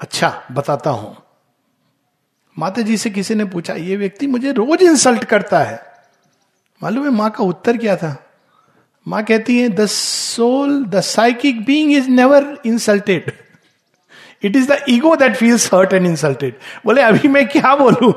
अच्छा 0.00 0.42
बताता 0.52 0.90
हूँ। 0.90 1.16
माता 2.58 2.82
जी 2.82 2.96
से 2.96 3.10
किसी 3.10 3.34
ने 3.34 3.44
पूछा, 3.44 3.74
ये 3.74 3.96
व्यक्ति 3.96 4.26
मुझे 4.26 4.52
रोज 4.52 4.82
इंसल्ट 4.82 5.24
करता 5.24 5.58
है। 5.58 5.80
मालूम 6.82 7.04
है 7.04 7.10
माँ 7.10 7.30
का 7.30 7.44
उत्तर 7.44 7.76
क्या 7.76 7.96
था? 7.96 8.16
माँ 9.08 9.22
कहती 9.24 9.58
है 9.60 9.68
the 9.68 9.86
soul 9.86 10.84
the 10.84 11.00
psychic 11.00 11.64
being 11.64 11.92
is 11.92 12.08
never 12.08 12.58
insulted 12.66 13.32
it 14.42 14.56
is 14.56 14.72
the 14.72 14.84
ego 14.88 15.16
that 15.16 15.36
feels 15.36 15.72
hurt 15.74 15.92
and 15.92 16.06
insulted 16.06 16.54
बोले, 16.84 17.02
अभी 17.02 17.28
मैं 17.28 17.48
क्या 17.48 17.74
बोलू? 17.76 18.12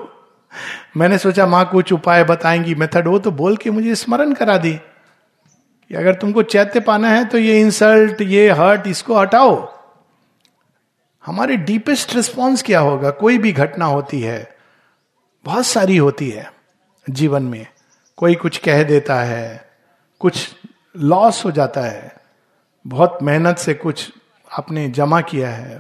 मैंने 0.98 1.18
सोचा, 1.18 1.46
माँ, 1.46 1.70
कुछ 1.70 1.94
उपाय 1.94 2.24
बताएँगी। 2.24 2.76
मेथड 2.76 3.08
हो 3.08 3.20
तो 3.20 3.32
बोल 3.32 3.58
के 3.58 3.72
मुझे 3.72 3.96
स्मरण 3.96 4.34
करा 4.34 4.58
दी। 4.58 4.74
कि 4.74 5.96
अगर 5.96 6.14
तुमको 6.14 6.44
चैत्य 6.44 6.80
पाना 6.80 7.10
है 7.10 7.26
तो 7.26 7.38
ये 7.38 7.60
इंसल्ट 7.60 8.22
ये 8.22 8.50
हर्ट 8.50 8.88
इसको 8.88 9.16
हटाओ। 9.16 9.75
हमारे 11.26 11.58
डीपेस्ट 11.58 12.16
रिस्पॉन्स 12.16 12.64
क्या 12.64 12.80
होगा? 12.80 13.10
कोई 13.12 13.38
भी 13.38 13.52
घटना 13.52 13.86
होती 13.86 14.22
है, 14.22 14.58
बहुत 15.46 15.66
सारी 15.66 15.98
होती 15.98 16.30
है 16.30 16.52
जीवन 17.10 17.44
में। 17.44 17.66
कोई 18.18 18.36
कुछ 18.36 18.58
कह 18.58 18.84
देता 18.84 19.16
है, 19.16 19.70
कुछ 20.20 20.50
लॉस 20.98 21.46
हो 21.46 21.52
जाता 21.52 21.82
है, 21.82 22.16
बहुत 22.88 23.20
मेहनत 23.24 23.58
से 23.58 23.74
कुछ 23.74 24.12
आपने 24.52 24.88
जमा 24.90 25.22
किया 25.22 25.50
है, 25.50 25.80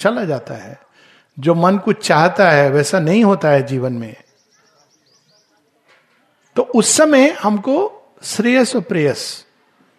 चला 0.00 0.24
जाता 0.24 0.54
है। 0.54 0.80
जो 1.38 1.54
मन 1.54 1.78
कुछ 1.78 2.06
चाहता 2.06 2.50
है, 2.50 2.70
वैसा 2.70 3.00
नहीं 3.00 3.24
होता 3.24 3.48
है 3.48 3.62
जीवन 3.62 3.92
में। 3.92 4.14
तो 6.56 6.62
उस 6.62 6.96
समय 6.96 7.30
हमको 7.42 7.76
श्रेयस 8.22 8.76
और 8.76 8.82
प्रेयस। 8.82 9.44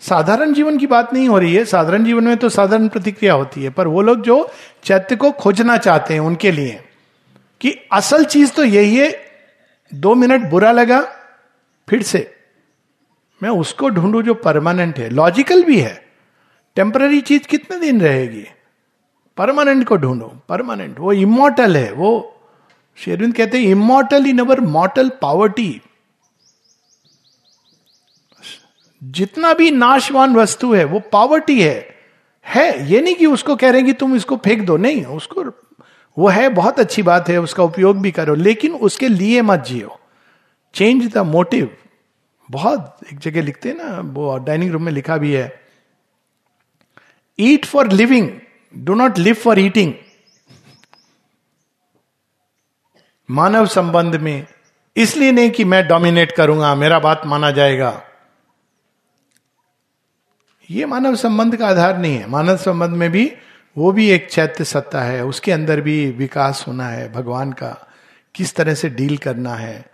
साधारण 0.01 0.53
जीवन 0.53 0.77
की 0.77 0.87
बात 0.87 1.13
नहीं 1.13 1.29
हो 1.29 1.39
रही 1.39 1.55
है। 1.55 1.65
साधारण 1.65 2.03
जीवन 2.05 2.23
में 2.23 2.37
तो 2.37 2.49
साधारण 2.49 2.87
प्रतिक्रिया 2.87 3.33
होती 3.33 3.63
है, 3.63 3.69
पर 3.69 3.87
वो 3.87 4.01
लोग 4.01 4.21
जो 4.21 4.51
चैत्य 4.83 5.15
को 5.15 5.31
खोजना 5.31 5.77
चाहते 5.77 6.13
हैं 6.13 6.21
उनके 6.21 6.51
लिए, 6.51 6.83
कि 7.61 7.75
असल 7.91 8.25
चीज़ 8.25 8.53
तो 8.53 8.63
यही 8.63 8.95
है, 8.95 9.25
दो 9.93 10.15
मिनट 10.15 10.41
बुरा 10.41 10.71
लगा, 10.71 11.01
फिर 11.89 12.03
से। 12.03 12.35
मैं 13.43 13.49
उसको 13.49 13.89
ढूंढू 13.89 14.21
जो 14.21 14.33
परमानेंट 14.33 14.97
है। 14.97 15.09
लॉजिकल 15.09 15.63
भी 15.63 15.79
है। 15.79 16.05
टेम्पररी 16.75 17.21
चीज़ 17.21 17.47
कितने 17.47 17.79
दिन 17.79 18.01
रहेगी? 18.01 18.45
परमानेंट 19.37 19.87
को 19.87 19.97
ढूंढो। 19.97 20.41
परमानेंट 20.49 20.99
वो 20.99 21.13
इमोटल 21.13 21.77
है। 21.77 21.91
वो 21.91 22.41
शेरविंद 22.97 23.35
कहते 23.35 23.57
हैं 23.57 23.65
immortal 23.65 24.25
in 24.25 24.39
our 24.39 24.61
mortal 24.61 25.09
poverty 25.09 25.81
जितना 29.03 29.53
भी 29.53 29.71
नाशवान 29.71 30.35
वस्तु 30.35 30.73
है, 30.73 30.83
वो 30.83 30.99
पावर्टी 30.99 31.61
है। 31.61 31.88
है, 32.49 32.91
ये 32.91 33.01
नहीं 33.01 33.15
कि 33.15 33.25
उसको 33.25 33.55
कह 33.55 33.71
रहे 33.71 33.83
कि 33.83 33.93
तुम 33.93 34.15
इसको 34.15 34.37
फेंक 34.37 34.65
दो, 34.65 34.77
नहीं, 34.77 35.05
उसको, 35.05 35.43
वो 36.17 36.27
है, 36.27 36.49
बहुत 36.49 36.79
अच्छी 36.79 37.01
बात 37.03 37.29
है, 37.29 37.37
उसका 37.37 37.63
उपयोग 37.63 38.01
भी 38.01 38.11
करो, 38.11 38.35
लेकिन 38.35 38.73
उसके 38.73 39.07
लिए 39.07 39.41
मत 39.41 39.59
जियो। 39.59 39.99
चेंज 40.73 41.13
द 41.13 41.17
मोटिव 41.17 41.69
बहुत 42.49 42.97
एक 43.13 43.19
जगह 43.19 43.41
लिखते 43.41 43.69
हैं 43.69 43.75
ना, 43.77 43.99
वो 44.13 44.37
डाइनिंग 44.37 44.71
रूम 44.71 44.83
में 44.83 44.91
लिखा 44.91 45.17
भी 45.17 45.33
है। 45.33 45.61
Eat 47.39 47.65
for 47.65 47.91
living 47.91 48.29
do 48.75 48.93
not 48.93 49.17
live 49.17 49.35
for 49.35 49.59
eating 49.59 49.93
मानव 53.29 53.65
संबंध 53.65 54.15
में, 54.15 54.47
इसलिए 54.95 55.31
नहीं 55.31 55.49
कि 55.49 55.63
मैं 55.63 55.87
डोमिनेट 55.87 56.31
करूँगा, 56.31 56.75
मेरा 56.75 56.99
बात 56.99 57.21
माना 57.25 57.51
जाएगा। 57.51 58.01
ये 60.69 60.85
मानव 60.85 61.15
संबंध 61.15 61.55
का 61.55 61.67
आधार 61.67 61.97
नहीं 61.97 62.17
है। 62.17 62.27
मानव 62.27 62.57
संबंध 62.57 62.89
में 62.89 63.11
भी, 63.11 63.31
वो 63.77 63.91
भी 63.91 64.09
एक 64.09 64.29
चैत्य 64.31 64.63
सत्ता 64.63 65.01
है। 65.01 65.25
उसके 65.25 65.51
अंदर 65.51 65.81
भी 65.81 66.11
विकास 66.11 66.65
होना 66.67 66.87
है, 66.87 67.11
भगवान 67.11 67.51
का 67.51 67.87
किस 68.35 68.55
तरह 68.55 68.73
से 68.73 68.89
डील 68.89 69.17
करना 69.17 69.55
है। 69.55 69.85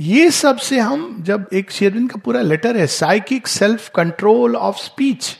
ये 0.00 0.30
सबसे 0.30 0.78
हम, 0.78 1.16
जब 1.20 1.46
एक 1.52 1.70
शेरविंद 1.70 2.10
का 2.10 2.20
पूरा 2.24 2.40
लेटर 2.40 2.76
है 2.76 2.86
psychic 2.86 3.46
self 3.46 3.90
control 3.96 4.56
of 4.56 4.76
speech 4.76 5.36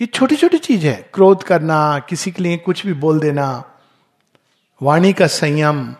ये 0.00 0.06
छोटी 0.06 0.36
छोटी 0.36 0.58
चीज़ 0.58 0.86
है। 0.86 1.10
क्रोध 1.14 1.42
करना, 1.42 1.98
किसी 1.98 2.30
के 2.30 2.42
लिए 2.42 2.56
कुछ 2.56 2.86
भी 2.86 2.92
बोल 2.92 3.20
देना, 3.20 3.64
वाणी 4.82 5.12
का 5.12 5.26
संयम, 5.26 5.94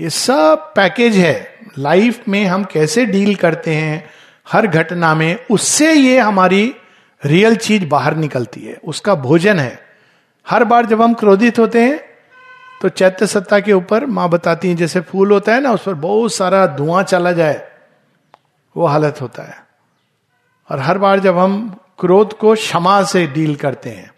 ये 0.00 0.10
सब 0.10 0.72
पैकेज 0.76 1.16
है। 1.16 1.58
लाइफ 1.78 2.28
में 2.28 2.44
हम 2.44 2.64
कैसे 2.64 3.04
डील 3.06 3.34
करते 3.34 3.74
हैं 3.74 4.10
हर 4.46 4.66
घटना 4.66 5.14
में 5.14 5.36
उससे 5.50 5.92
ये 5.92 6.18
हमारी 6.18 6.74
रियल 7.22 7.56
चीज़ 7.56 7.86
बाहर 7.86 8.16
निकलती 8.16 8.60
है। 8.60 8.74
उसका 8.84 9.14
भोजन 9.14 9.58
है। 9.58 9.78
हर 10.46 10.64
बार 10.64 10.86
जब 10.86 11.02
हम 11.02 11.14
क्रोधित 11.14 11.58
होते 11.58 11.82
हैं 11.82 12.00
तो 12.82 12.88
चैत्य 12.88 13.26
सत्ता 13.26 13.58
के 13.60 13.72
ऊपर 13.72 14.06
माँ 14.06 14.28
बताती 14.28 14.68
है, 14.68 14.74
जैसे 14.74 15.00
फूल 15.00 15.30
होता 15.32 15.54
है 15.54 15.60
ना, 15.60 15.72
उस 15.72 15.82
पर 15.82 15.94
बहुत 15.94 16.34
सारा 16.34 16.66
धुआँ 16.66 17.02
चला 17.02 17.32
जाए, 17.32 17.62
वो 18.76 18.86
हालत 18.86 19.20
होता 19.20 19.42
है। 19.42 19.56
और 20.70 20.78
हर 20.78 20.98
बार 20.98 21.20
जब 21.20 21.38
हम 21.38 21.76
क्रोध 21.98 22.32
को 22.32 22.54
क्षमा 22.54 23.02
से 23.02 23.26
डील 23.26 23.54
करते 23.56 23.90
हैं, 23.90 24.10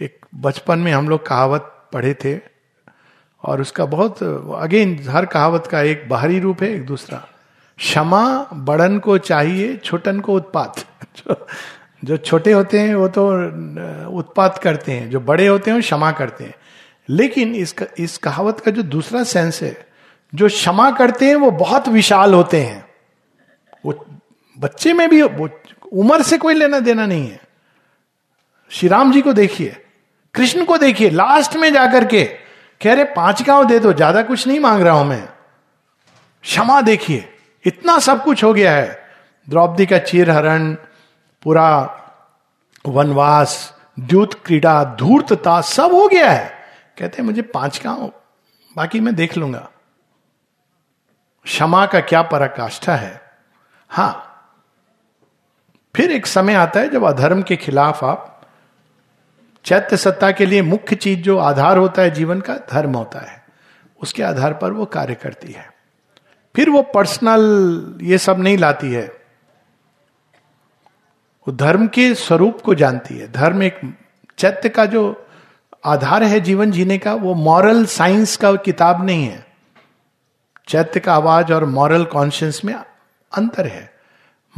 एक 0.00 0.26
बचपन 0.34 0.78
में 0.78 0.92
हम 0.92 1.08
लोग 1.08 1.26
कहावत 1.26 1.72
पढ़े 1.92 2.14
थे, 2.14 2.38
और 3.44 3.60
उसका 3.60 3.84
बहुत, 3.84 4.22
अगेन, 4.58 4.98
हर 5.08 5.26
कहावत 5.26 5.66
का 5.66 5.80
एक 5.82 6.08
बाहरी 6.08 6.40
रूप 6.40 6.62
है, 6.62 6.70
एक 6.70 6.86
दूसरा। 6.86 7.26
क्षमा 7.78 8.48
बड़न 8.52 8.98
को 8.98 9.18
चाहिए 9.18 9.76
छोटन 9.76 10.20
को 10.20 10.34
उत्पात। 10.34 10.84
जो, 12.04 12.16
छोटे 12.16 12.52
होते 12.52 12.80
हैं 12.80 12.94
वो 12.94 13.08
तो 13.08 13.26
उत्पात 14.18 14.58
करते 14.58 14.92
हैं। 14.92 15.10
जो 15.10 15.20
बड़े 15.20 15.46
होते 15.46 15.70
हैं 15.70 15.76
वो 15.76 15.82
क्षमा 15.82 16.10
करते 16.12 16.44
हैं। 16.44 16.54
लेकिन 17.08 17.54
इस 17.54 17.74
इस 17.98 18.16
कहावत 18.18 18.60
का 18.60 18.70
जो 18.70 18.82
दूसरा 18.82 19.22
सेंस 19.22 19.62
है 19.62 19.86
जो 20.32 20.48
क्षमा 20.48 20.90
करते 20.90 21.26
हैं 21.26 21.36
वो 21.36 21.50
बहुत 21.50 21.88
विशाल 21.88 22.34
होते 22.34 22.62
हैं। 22.62 22.84
वो 23.86 24.06
बच्चे 24.58 24.92
में 24.92 25.08
भी 25.10 25.22
उम्र 25.22 26.22
से 26.22 26.38
कोई 26.38 26.54
लेना 26.54 26.78
देना 26.80 27.06
नहीं 27.06 27.28
है। 27.30 27.40
श्री 28.70 28.88
राम 28.88 29.12
जी 29.12 29.20
को 29.20 29.32
देखिए 29.32 29.76
कृष्ण 30.34 30.64
को 30.64 30.78
देखिए 30.78 31.10
लास्ट 31.10 31.56
में 31.56 31.72
जाकर 31.72 32.04
के 32.04 32.24
कह 32.80 32.94
रहे 32.94 33.04
पाँच 33.04 33.42
गाँव 33.42 33.64
दे 33.64 33.78
दो 33.78 33.92
ज़्यादा 33.92 34.22
कुछ 34.22 34.46
नहीं 34.46 34.60
मांग 34.60 34.82
रहा 34.82 34.94
हूँ 34.94 35.06
मैं। 35.06 35.28
क्षमा 36.44 36.80
देखिए। 36.80 37.32
इतना 37.66 37.98
सब 37.98 38.24
कुछ 38.24 38.44
हो 38.44 38.54
गया 38.54 38.72
है। 38.72 39.02
द्रौपदी 39.48 39.86
का 39.86 39.98
चीर 39.98 40.30
हरण 40.30 40.74
पूरा 41.42 42.00
वनवास, 42.86 43.78
द्यूत 44.00 44.34
क्रीड़ा, 44.34 44.84
धूर्तता 44.84 45.60
सब 45.60 45.92
हो 45.92 46.08
गया 46.08 46.30
है। 46.30 46.48
कहते 46.98 47.16
हैं, 47.18 47.24
मुझे 47.24 47.42
पाँच 47.42 47.78
का 47.78 47.92
बाकी 48.76 49.00
मैं 49.00 49.14
देख 49.14 49.36
लूँगा। 49.36 49.68
क्षमा 51.44 51.86
का 51.86 52.00
क्या 52.00 52.22
पराकाष्ठा 52.22 52.96
है? 52.96 53.20
हाँ। 53.90 54.22
फिर 55.96 56.10
एक 56.10 56.26
समय 56.26 56.54
आता 56.54 56.80
है 56.80 56.88
जब 56.88 57.04
अधर्म 57.04 57.42
के 57.42 57.56
खिलाफ 57.56 58.04
आप 58.04 58.42
चैत्य 59.64 59.96
सत्ता 59.96 60.30
के 60.30 60.46
लिए 60.46 60.62
मुख्य 60.62 60.96
चीज़ 60.96 61.20
जो 61.20 61.38
आधार 61.38 61.76
होता 61.76 62.02
है 62.02 62.10
जीवन 62.10 62.40
का, 62.40 62.54
धर्म 62.54 62.96
होता 62.96 63.18
है। 63.18 63.44
उसके 64.02 64.22
आधार 64.22 64.54
पर 64.54 64.72
वो 64.72 64.86
कार्य 64.86 65.14
करती 65.14 65.52
है। 65.52 65.75
फिर 66.56 66.70
वो 66.70 66.82
पर्सनल 66.82 67.98
ये 68.02 68.18
सब 68.18 68.38
नहीं 68.38 68.58
लाती 68.58 68.92
है। 68.92 69.06
वो 71.48 71.52
धर्म 71.52 71.86
के 71.86 72.14
स्वरूप 72.14 72.60
को 72.60 72.74
जानती 72.74 73.18
है। 73.18 73.32
धर्म 73.32 73.62
एक 73.62 73.80
चैत्य 74.38 74.68
का 74.68 74.86
जो 74.86 75.26
आधार 75.84 76.22
है 76.22 76.40
जीवन 76.40 76.70
जीने 76.70 76.98
का, 76.98 77.14
वो 77.14 77.34
मॉरल 77.34 77.86
साइंस 77.86 78.36
का 78.36 78.54
किताब 78.54 79.06
नहीं 79.06 79.24
है। 79.24 79.46
चैत्य 80.68 81.00
का 81.00 81.14
आवाज़ 81.14 81.52
और 81.52 81.64
मॉरल 81.64 82.04
कॉन्शियस 82.04 82.64
में 82.64 82.74
अंतर 83.32 83.66
है। 83.66 83.94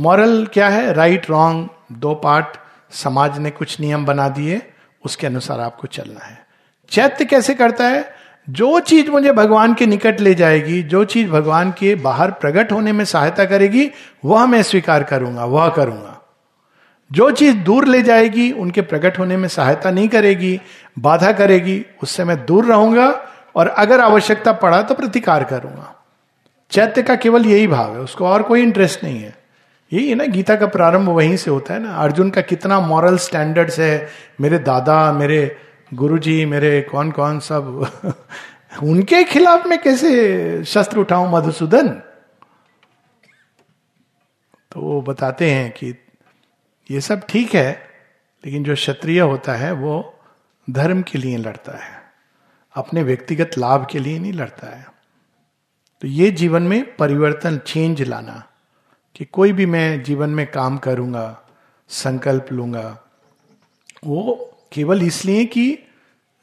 मॉरल 0.00 0.46
क्या 0.46 0.68
है? 0.68 0.92
राइट 0.92 1.30
रॉन्ग 1.30 1.68
दो 1.92 2.14
पार्ट, 2.14 2.46
समाज 2.90 3.38
ने 3.38 3.50
कुछ 3.50 3.80
नियम 3.80 4.04
बना 4.04 4.28
दिए, 4.28 4.72
उसके 5.04 5.26
अनुसार 5.26 5.60
आपको 5.60 5.86
चलना 5.86 6.24
है। 6.24 6.46
चैत्य 6.90 7.24
कैसे 7.24 7.54
करता 7.54 7.88
है? 7.88 8.17
जो 8.50 8.80
चीज़ 8.80 9.10
मुझे 9.10 9.32
भगवान 9.32 9.74
के 9.74 9.86
निकट 9.86 10.20
ले 10.20 10.34
जाएगी, 10.34 10.82
जो 10.82 11.04
चीज़ 11.04 11.30
भगवान 11.30 11.70
के 11.70 11.94
बाहर 11.94 12.30
प्रकट 12.30 12.72
होने 12.72 12.92
में 12.92 13.04
सहायता 13.04 13.44
करेगी, 13.44 13.90
वह 14.24 14.46
मैं 14.46 14.62
स्वीकार 14.62 15.02
करूँगा, 15.02 15.44
वह 15.44 15.68
करूँगा। 15.68 16.22
जो 17.12 17.30
चीज़ 17.30 17.56
दूर 17.56 17.86
ले 17.86 18.02
जाएगी, 18.02 18.52
उनके 18.52 18.80
प्रकट 18.80 19.18
होने 19.18 19.36
में 19.36 19.48
सहायता 19.48 19.90
नहीं 19.90 20.08
करेगी, 20.08 20.60
बाधा 20.98 21.32
करेगी, 21.32 21.86
उससे 22.02 22.24
मैं 22.24 22.46
दूर 22.46 22.64
रहूँगा 22.64 23.20
और 23.56 23.68
अगर 23.68 24.00
आवश्यकता 24.00 24.52
पड़ा 24.52 24.82
तो 24.82 24.94
प्रतिकार 24.94 25.44
करूँगा। 25.44 25.94
चैत्य 26.70 27.02
का 27.02 27.16
केवल 27.16 27.46
यही 27.46 27.66
भाव 27.66 27.92
है, 27.92 28.00
उसको 28.00 28.26
और 28.26 28.42
कोई 28.42 28.62
इंटरेस्ट 28.62 29.04
नहीं 29.04 29.20
है। 29.20 29.38
यही 29.92 30.08
है 30.08 30.14
ना, 30.14 30.24
गीता 30.24 30.56
का 30.56 30.66
प्रारंभ 30.66 31.08
वहीं 31.08 31.36
से 31.36 31.50
होता 31.50 31.74
है 31.74 31.80
ना, 31.80 31.94
अर्जुन 31.94 32.30
का 32.30 32.40
कितना 32.40 32.80
मॉरल 32.80 33.18
स्टैंडर्ड्स 33.18 33.78
है, 33.78 34.08
मेरे 34.40 34.58
दादा, 34.58 35.12
मेरे 35.12 35.56
गुरुजी, 35.94 36.44
मेरे 36.44 36.82
कौन 36.82 37.10
कौन 37.10 37.40
सब, 37.40 37.90
उनके 38.82 39.24
खिलाफ 39.24 39.66
में 39.66 39.82
कैसे 39.82 40.64
शस्त्र 40.64 40.98
उठाऊं, 40.98 41.32
मधुसूदन? 41.32 41.88
तो 44.72 44.80
वो 44.80 45.02
बताते 45.02 45.50
हैं 45.50 45.72
कि 45.72 45.94
ये 46.90 47.00
सब 47.00 47.26
ठीक 47.28 47.54
है, 47.54 47.82
लेकिन 48.46 48.64
जो 48.64 48.74
क्षत्रिय 48.74 49.20
होता 49.20 49.52
है, 49.52 49.72
वो 49.72 50.20
धर्म 50.70 51.02
के 51.02 51.18
लिए 51.18 51.36
लड़ता 51.36 51.84
है। 51.84 52.02
अपने 52.74 53.02
व्यक्तिगत 53.02 53.50
लाभ 53.58 53.86
के 53.90 53.98
लिए 53.98 54.18
नहीं 54.18 54.32
लड़ता 54.32 54.76
है। 54.76 54.86
तो 56.00 56.08
ये 56.08 56.30
जीवन 56.30 56.62
में 56.62 56.96
परिवर्तन 56.96 57.58
चेंज 57.58 58.02
लाना, 58.02 58.48
कि 59.14 59.24
कोई 59.24 59.52
भी 59.52 59.66
मैं 59.66 60.02
जीवन 60.02 60.30
में 60.30 60.50
काम 60.50 60.78
करूँगा, 60.78 61.42
संकल्प 61.88 62.46
लूँगा, 62.52 62.98
वो 64.04 64.44
केवल 64.72 65.02
इसलिए 65.02 65.44
कि 65.44 65.78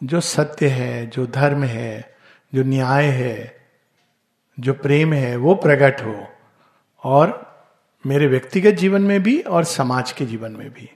जो 0.03 0.21
सत्य 0.21 0.67
है, 0.67 1.07
जो 1.07 1.27
धर्म 1.27 1.63
है, 1.63 2.15
जो 2.55 2.63
न्याय 2.63 3.05
है, 3.05 3.67
जो 4.59 4.73
प्रेम 4.73 5.13
है, 5.13 5.35
वो 5.35 5.55
प्रकट 5.55 6.01
हो 6.01 6.27
और 7.03 7.55
मेरे 8.05 8.27
व्यक्तिगत 8.27 8.71
जीवन 8.71 9.01
में 9.01 9.23
भी 9.23 9.41
और 9.41 9.63
समाज 9.63 10.11
के 10.11 10.25
जीवन 10.25 10.51
में 10.51 10.69
भी। 10.69 10.89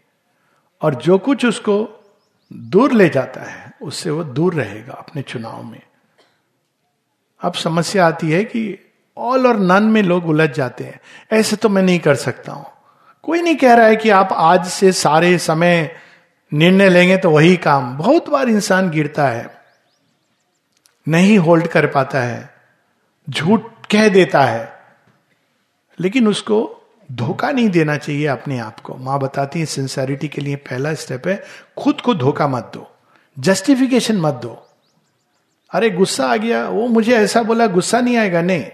और 0.82 0.96
जो 0.96 1.18
कुछ 1.18 1.46
उसको 1.46 2.06
दूर 2.54 2.92
ले 2.92 3.10
जाता 3.10 3.42
है, 3.42 3.74
उससे 3.82 4.10
वो 4.10 4.24
दूर 4.24 4.54
रहेगा 4.54 4.94
अपने 4.94 5.22
चुनाव 5.22 5.64
में। 5.64 5.82
अब 7.42 7.54
समस्या 7.54 8.08
आती 8.08 8.32
है 8.32 8.44
कि 8.44 8.80
ऑल 9.18 9.48
और 9.48 9.60
नन 9.60 9.84
में 9.84 10.04
लोग 10.04 10.26
उलझ 10.26 10.50
जाते 10.50 10.84
हैं। 10.84 11.00
ऐसे 11.32 11.56
तो 11.56 11.70
मैं 11.70 11.84
नहीं 11.84 12.00
कर 12.00 12.16
सकता 12.16 12.52
हूँ। 12.52 12.66
कोई 13.24 13.42
नहीं 13.42 13.56
कह 13.56 13.74
रहा 13.74 13.86
है 13.86 13.96
कि 13.96 14.10
आप 14.10 14.30
आज 14.32 14.68
से 14.68 14.92
सारे 14.92 15.38
समय 15.38 15.96
निर्णय 16.52 16.90
लेंगे 16.90 17.18
तो 17.18 17.30
वही 17.32 17.56
काम। 17.58 17.96
बहुत 17.98 18.30
बार 18.30 18.50
इंसान 18.50 18.90
गिरता 18.90 19.28
है, 19.28 19.50
नहीं 21.08 21.38
होल्ड 21.38 21.68
कर 21.68 21.88
पाता 21.88 22.22
है, 22.22 22.50
झूठ 23.28 23.62
कह 23.92 24.08
देता 24.10 24.42
है, 24.42 24.72
लेकिन 25.98 26.28
उसको 26.28 26.60
धोखा 27.10 27.52
नहीं 27.52 27.70
देना 27.70 27.98
चाहिए 27.98 28.26
अपने 28.28 28.58
आप 28.60 28.80
को। 28.80 28.96
माँ 28.96 29.20
बताती 29.20 29.60
है 29.60 29.66
सिंसेरिटी 29.66 30.28
के 30.28 30.42
लिए 30.42 30.56
पहला 30.56 30.94
स्टेप 30.94 31.28
है, 31.28 31.42
खुद 31.78 32.02
को 32.02 32.14
धोखा 32.16 32.48
मत 32.48 32.72
दो 32.74 32.88
जस्टिफिकेशन 33.38 34.18
मत 34.18 34.34
दो। 34.34 34.58
अरे 35.72 35.90
गुस्सा 35.90 36.28
आ 36.28 36.36
गया, 36.36 36.68
वो 36.68 36.88
मुझे 36.88 37.16
ऐसा 37.16 37.42
बोला, 37.44 37.68
गुस्सा 37.68 38.00
नहीं 38.02 38.18
आएगा। 38.18 38.42
नहीं, 38.42 38.66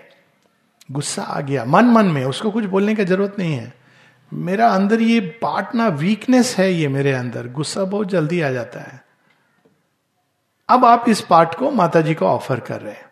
गुस्सा 0.89 1.21
आ 1.21 1.39
गया, 1.41 1.65
मन 1.65 1.85
मन 1.85 2.05
में, 2.05 2.23
उसको 2.25 2.51
कुछ 2.51 2.65
बोलने 2.65 2.95
की 2.95 3.05
ज़रूरत 3.05 3.35
नहीं 3.39 3.53
है। 3.53 3.73
मेरा 4.33 4.69
अंदर 4.69 5.01
ये 5.01 5.19
पार्ट 5.19 5.75
ना 5.75 5.87
वीकनेस 5.87 6.57
है 6.57 6.73
ये 6.73 6.87
मेरे 6.87 7.11
अंदर। 7.11 7.47
गुस्सा 7.47 7.83
बहुत 7.83 8.07
जल्दी 8.07 8.41
आ 8.41 8.51
जाता 8.51 8.79
है। 8.79 9.05
अब 10.69 10.85
आप 10.85 11.05
इस 11.09 11.21
पार्ट 11.21 11.55
को 11.55 11.71
माता 11.71 12.01
जी 12.01 12.13
को 12.13 12.25
ऑफ़र 12.25 12.59
कर 12.59 12.81
रहे 12.81 12.93
हैं। 12.93 13.09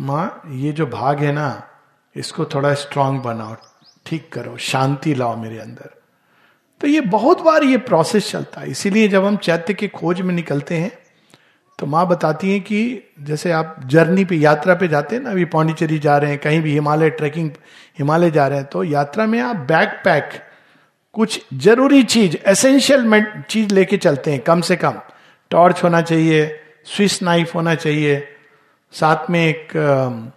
माँ, 0.00 0.42
ये 0.48 0.72
जो 0.72 0.86
भाग 0.86 1.18
है 1.18 1.32
ना, 1.32 1.68
इसको 2.16 2.44
थोड़ा 2.44 2.74
स्ट्रांग 2.74 3.20
बनाओ, 3.20 3.56
ठीक 4.06 4.32
करो, 4.32 4.56
शांति 4.56 5.14
लाओ 5.14 5.36
मेरे 5.36 5.58
अंदर। 5.58 6.02
तो 6.80 6.86
ये 6.86 7.00
बहुत 7.00 7.40
बार 7.40 7.64
ये 7.64 7.76
प्रोसेस 7.76 8.30
चलता 8.30 8.60
है। 8.60 8.70
इसीलिए 8.70 9.08
जब 9.08 9.24
हम 9.24 9.36
चैत्य 9.36 9.74
के 9.74 9.88
खोज 9.88 10.20
में 10.20 10.34
निकलते 10.34 10.76
हैं 10.76 10.97
तो 11.78 11.86
माँ 11.86 12.06
बताती 12.08 12.50
हैं 12.50 12.60
कि 12.60 12.78
जैसे 13.22 13.50
आप 13.52 13.76
जर्नी 13.86 14.24
पे, 14.24 14.36
यात्रा 14.36 14.74
पे 14.74 14.88
जाते 14.88 15.16
हैं 15.16 15.22
ना, 15.22 15.30
अभी 15.30 15.44
पौंडीचेरी 15.44 15.98
जा 15.98 16.16
रहे 16.18 16.30
हैं, 16.30 16.38
कहीं 16.38 16.60
भी 16.62 16.72
हिमालय 16.72 17.10
ट्रैकिंग, 17.10 17.50
हिमालय 17.98 18.30
जा 18.30 18.46
रहे 18.48 18.58
हैं 18.58 18.66
तो 18.66 18.82
यात्रा 18.84 19.26
में 19.26 19.40
आप 19.40 19.56
बैक 19.68 20.00
पैक 20.04 20.30
कुछ 21.14 21.40
ज़रूरी 21.56 22.02
चीज़ 22.04 22.36
एसेंशियल 22.46 23.24
चीज़ 23.50 23.74
लेके 23.74 23.96
चलते 23.96 24.30
हैं, 24.30 24.40
कम 24.40 24.60
से 24.60 24.76
कम। 24.76 25.00
टॉर्च 25.50 25.82
होना 25.84 26.00
चाहिए 26.00 26.60
स्विस 26.86 27.22
नाइफ 27.22 27.54
होना 27.54 27.74
चाहिए, 27.74 28.26
साथ 28.94 29.30
में 29.30 29.40
एक 29.46 30.32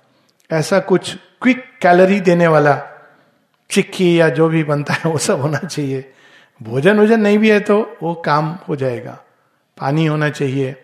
ऐसा 0.50 0.80
कुछ 0.82 1.16
क्विक 1.42 1.64
कैलोरी 1.82 2.20
देने 2.22 2.48
वाला 2.48 2.78
चिक्की 3.70 4.20
या 4.20 4.30
जो 4.30 4.48
भी 4.50 4.64
बनता 4.64 4.94
है, 4.94 5.12
वो 5.12 5.18
सब 5.18 5.42
होना 5.42 5.58
चाहिए। 5.60 6.12
भोजन 6.62 7.00
वोजन 7.00 7.20
नहीं 7.20 7.38
भी 7.38 7.50
है 7.50 7.60
तो 7.60 7.78
वो 8.04 8.14
काम 8.26 8.56
हो 8.68 8.76
जाएगा। 8.76 9.20
पानी 9.78 10.06
होना 10.06 10.30
चाहिए। 10.30 10.76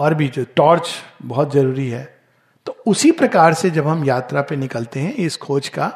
और 0.00 0.14
भी 0.14 0.28
जो 0.28 0.44
टॉर्च 0.56 0.90
बहुत 1.22 1.52
ज़रूरी 1.52 1.88
है। 1.88 2.20
तो 2.66 2.76
उसी 2.86 3.10
प्रकार 3.12 3.54
से 3.54 3.70
जब 3.70 3.86
हम 3.86 4.04
यात्रा 4.04 4.42
पे 4.42 4.56
निकलते 4.56 5.00
हैं 5.00 5.14
इस 5.14 5.36
खोज 5.36 5.68
का 5.68 5.92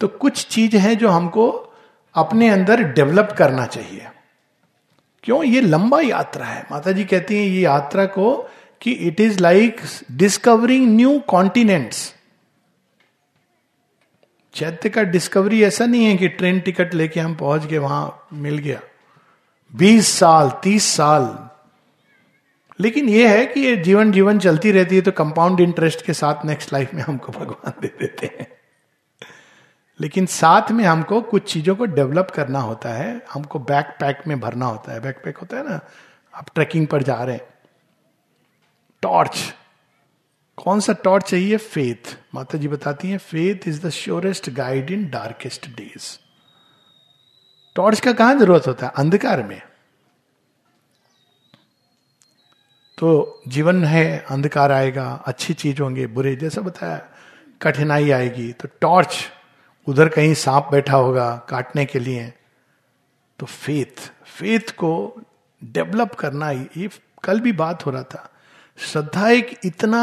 तो 0.00 0.08
कुछ 0.08 0.46
चीज़ 0.46 0.76
है 0.76 0.94
जो 0.96 1.08
हमको 1.08 1.48
अपने 2.14 2.48
अंदर 2.48 2.82
डेवलप 2.82 3.34
करना 3.38 3.66
चाहिए। 3.66 4.06
क्यों? 5.24 5.42
ये 5.44 5.60
लंबा 5.60 6.00
यात्रा 6.00 6.46
है। 6.46 6.66
माता 6.70 6.92
जी 6.92 7.04
कहती 7.04 7.36
हैं, 7.36 7.44
ये 7.44 7.60
यात्रा 7.60 8.04
को 8.06 8.50
कि 8.80 8.92
it 8.92 9.20
is 9.20 9.38
like 9.40 9.80
discovering 10.12 10.96
new 10.96 11.18
continents 11.18 12.14
चैत्य 14.54 14.88
का 14.88 15.02
डिस्कवरी 15.02 15.62
ऐसा 15.62 15.86
नहीं 15.86 16.04
है 16.04 16.16
कि 16.16 16.28
ट्रेन 16.28 16.60
टिकट 16.60 16.94
लेके 16.94 17.20
हम 17.20 17.34
पहुँच 17.34 17.66
गए, 17.66 17.78
वहाँ 17.78 18.26
मिल 18.32 18.58
गया। 18.58 18.80
बीस 19.76 20.08
साल, 20.08 20.50
तीस 20.62 20.84
साल 20.84 21.49
लेकिन 22.80 23.08
यह 23.08 23.30
है 23.30 23.46
कि 23.46 23.60
ये 23.60 23.76
जीवन 23.76 24.12
जीवन 24.12 24.38
चलती 24.38 24.72
रहती 24.72 24.96
है 24.96 25.02
तो 25.02 25.12
कंपाउंड 25.12 25.60
इंटरेस्ट 25.60 26.04
के 26.04 26.12
साथ 26.12 26.44
नेक्स्ट 26.44 26.72
लाइफ 26.72 26.94
में 26.94 27.02
हमको 27.02 27.32
भगवान 27.32 27.72
दे 27.80 27.86
देते 27.86 28.26
हैं। 28.26 28.46
लेकिन 30.00 30.26
साथ 30.26 30.70
में 30.70 30.84
हमको 30.84 31.20
कुछ 31.22 31.52
चीज़ों 31.52 31.76
को 31.76 31.84
डेवलप 31.84 32.32
करना 32.34 32.58
होता 32.58 32.88
है, 32.88 33.22
हमको 33.32 33.58
बैक 33.58 33.86
पैक 34.00 34.22
में 34.26 34.40
भरना 34.40 34.66
होता 34.66 34.92
है। 34.92 35.00
बैक 35.00 35.22
पैक 35.24 35.38
होता 35.38 35.56
है 35.56 35.68
ना, 35.68 35.80
आप 36.34 36.46
ट्रैकिंग 36.54 36.86
पर 36.86 37.02
जा 37.02 37.14
रहे 37.14 37.36
हैं। 37.36 37.46
टॉर्च 39.02 39.54
कौन 40.56 40.80
सा 40.80 40.92
टॉर्च 40.92 41.30
चाहिए? 41.30 41.56
फेथ 41.56 42.18
माता 42.34 42.58
जी 42.58 42.68
बताती 42.68 43.10
हैं 43.10 43.18
faith 43.18 43.68
is 43.68 43.86
the 43.86 43.90
surest 43.90 44.50
guide 44.50 44.90
in 44.90 45.10
darkest 45.10 45.66
days 45.66 46.18
torch 47.76 48.00
का 48.00 48.12
कहाँ 48.12 48.38
ज़रूरत 48.38 48.66
होता 48.66 48.86
है? 48.86 48.92
अंधकार 48.96 49.42
में। 49.42 49.62
तो 53.00 53.40
जीवन 53.48 53.84
है, 53.84 54.24
अंधकार 54.30 54.72
आएगा, 54.72 55.04
अच्छी 55.26 55.54
चीज़ 55.54 55.80
होंगे, 55.82 56.06
बुरे, 56.06 56.34
जैसा 56.36 56.60
बताया, 56.60 57.00
कठिनाई 57.62 58.10
आएगी 58.10 58.52
तो 58.52 58.68
टॉर्च 58.80 59.16
उधर 59.86 60.08
कहीं 60.08 60.34
सांप 60.34 60.68
बैठा 60.72 60.96
होगा 60.96 61.30
काटने 61.48 61.84
के 61.84 61.98
लिए 61.98 62.32
तो 63.38 63.46
फेथ 63.46 64.10
फेथ 64.26 64.70
को 64.70 64.90
डेवलप 65.62 66.14
करना, 66.14 66.50
ये 66.50 66.88
कल 67.24 67.40
भी 67.40 67.52
बात 67.52 67.84
हो 67.86 67.90
रहा 67.90 68.02
था। 68.02 68.28
श्रद्धा 68.78 69.28
एक 69.28 69.58
इतना 69.64 70.02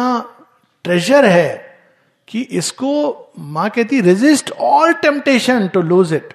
ट्रेजर 0.83 1.25
है 1.25 1.79
कि 2.27 2.41
इसको 2.41 3.33
माँ 3.39 3.69
कहती 3.69 4.01
resist 4.01 4.51
all 4.51 4.93
temptation 4.93 5.67
to 5.67 5.81
lose 5.81 6.13
it 6.13 6.33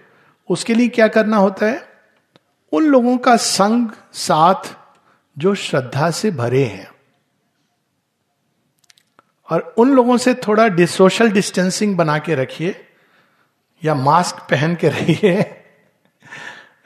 उसके 0.49 0.75
लिए 0.75 0.89
क्या 0.89 1.09
करना 1.09 1.37
होता 1.37 1.67
है? 1.67 1.83
उन 2.73 2.85
लोगों 2.85 3.17
का 3.19 3.37
संग, 3.37 3.89
साथ 4.13 4.75
जो 5.39 5.55
श्रद्धा 5.55 6.11
से 6.11 6.30
भरे 6.30 6.64
हैं। 6.64 6.91
और 9.51 9.74
उन 9.78 9.95
लोगों 9.95 10.16
से 10.16 10.35
थोड़ा 10.35 10.87
सोशल 10.87 11.30
डिस्टेंसिंग 11.30 11.97
बना 11.97 12.18
के 12.18 12.35
रखिए, 12.35 12.89
या 13.85 13.95
मास्क 13.95 14.37
पहन 14.37 14.74
के 14.74 14.89
रहिए, 14.89 15.64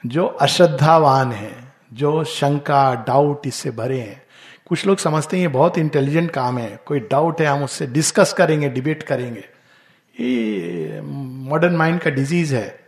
जो 0.05 0.25
अश्रद्धावान 0.25 1.31
है, 1.31 1.73
जो 1.93 2.23
शंका 2.23 2.93
डाउट 2.93 3.47
इससे 3.47 3.71
भरे 3.71 3.99
हैं। 4.01 4.25
कुछ 4.65 4.85
लोग 4.87 4.97
समझते 4.97 5.37
हैं 5.37 5.41
ये 5.41 5.47
बहुत 5.47 5.77
इंटेलिजेंट 5.77 6.31
काम 6.31 6.57
है, 6.57 6.79
कोई 6.85 6.99
डाउट 6.99 7.41
है, 7.41 7.47
हम 7.47 7.63
उससे 7.63 7.87
डिस्कस 7.87 8.33
करेंगे 8.33 8.69
डिबेट 8.69 9.03
करेंगे। 9.03 9.43
ये 10.19 11.01
मॉडर्न 11.01 11.75
माइंड 11.75 11.99
का 12.01 12.09
डिज़ीज़ 12.09 12.55
है, 12.55 12.79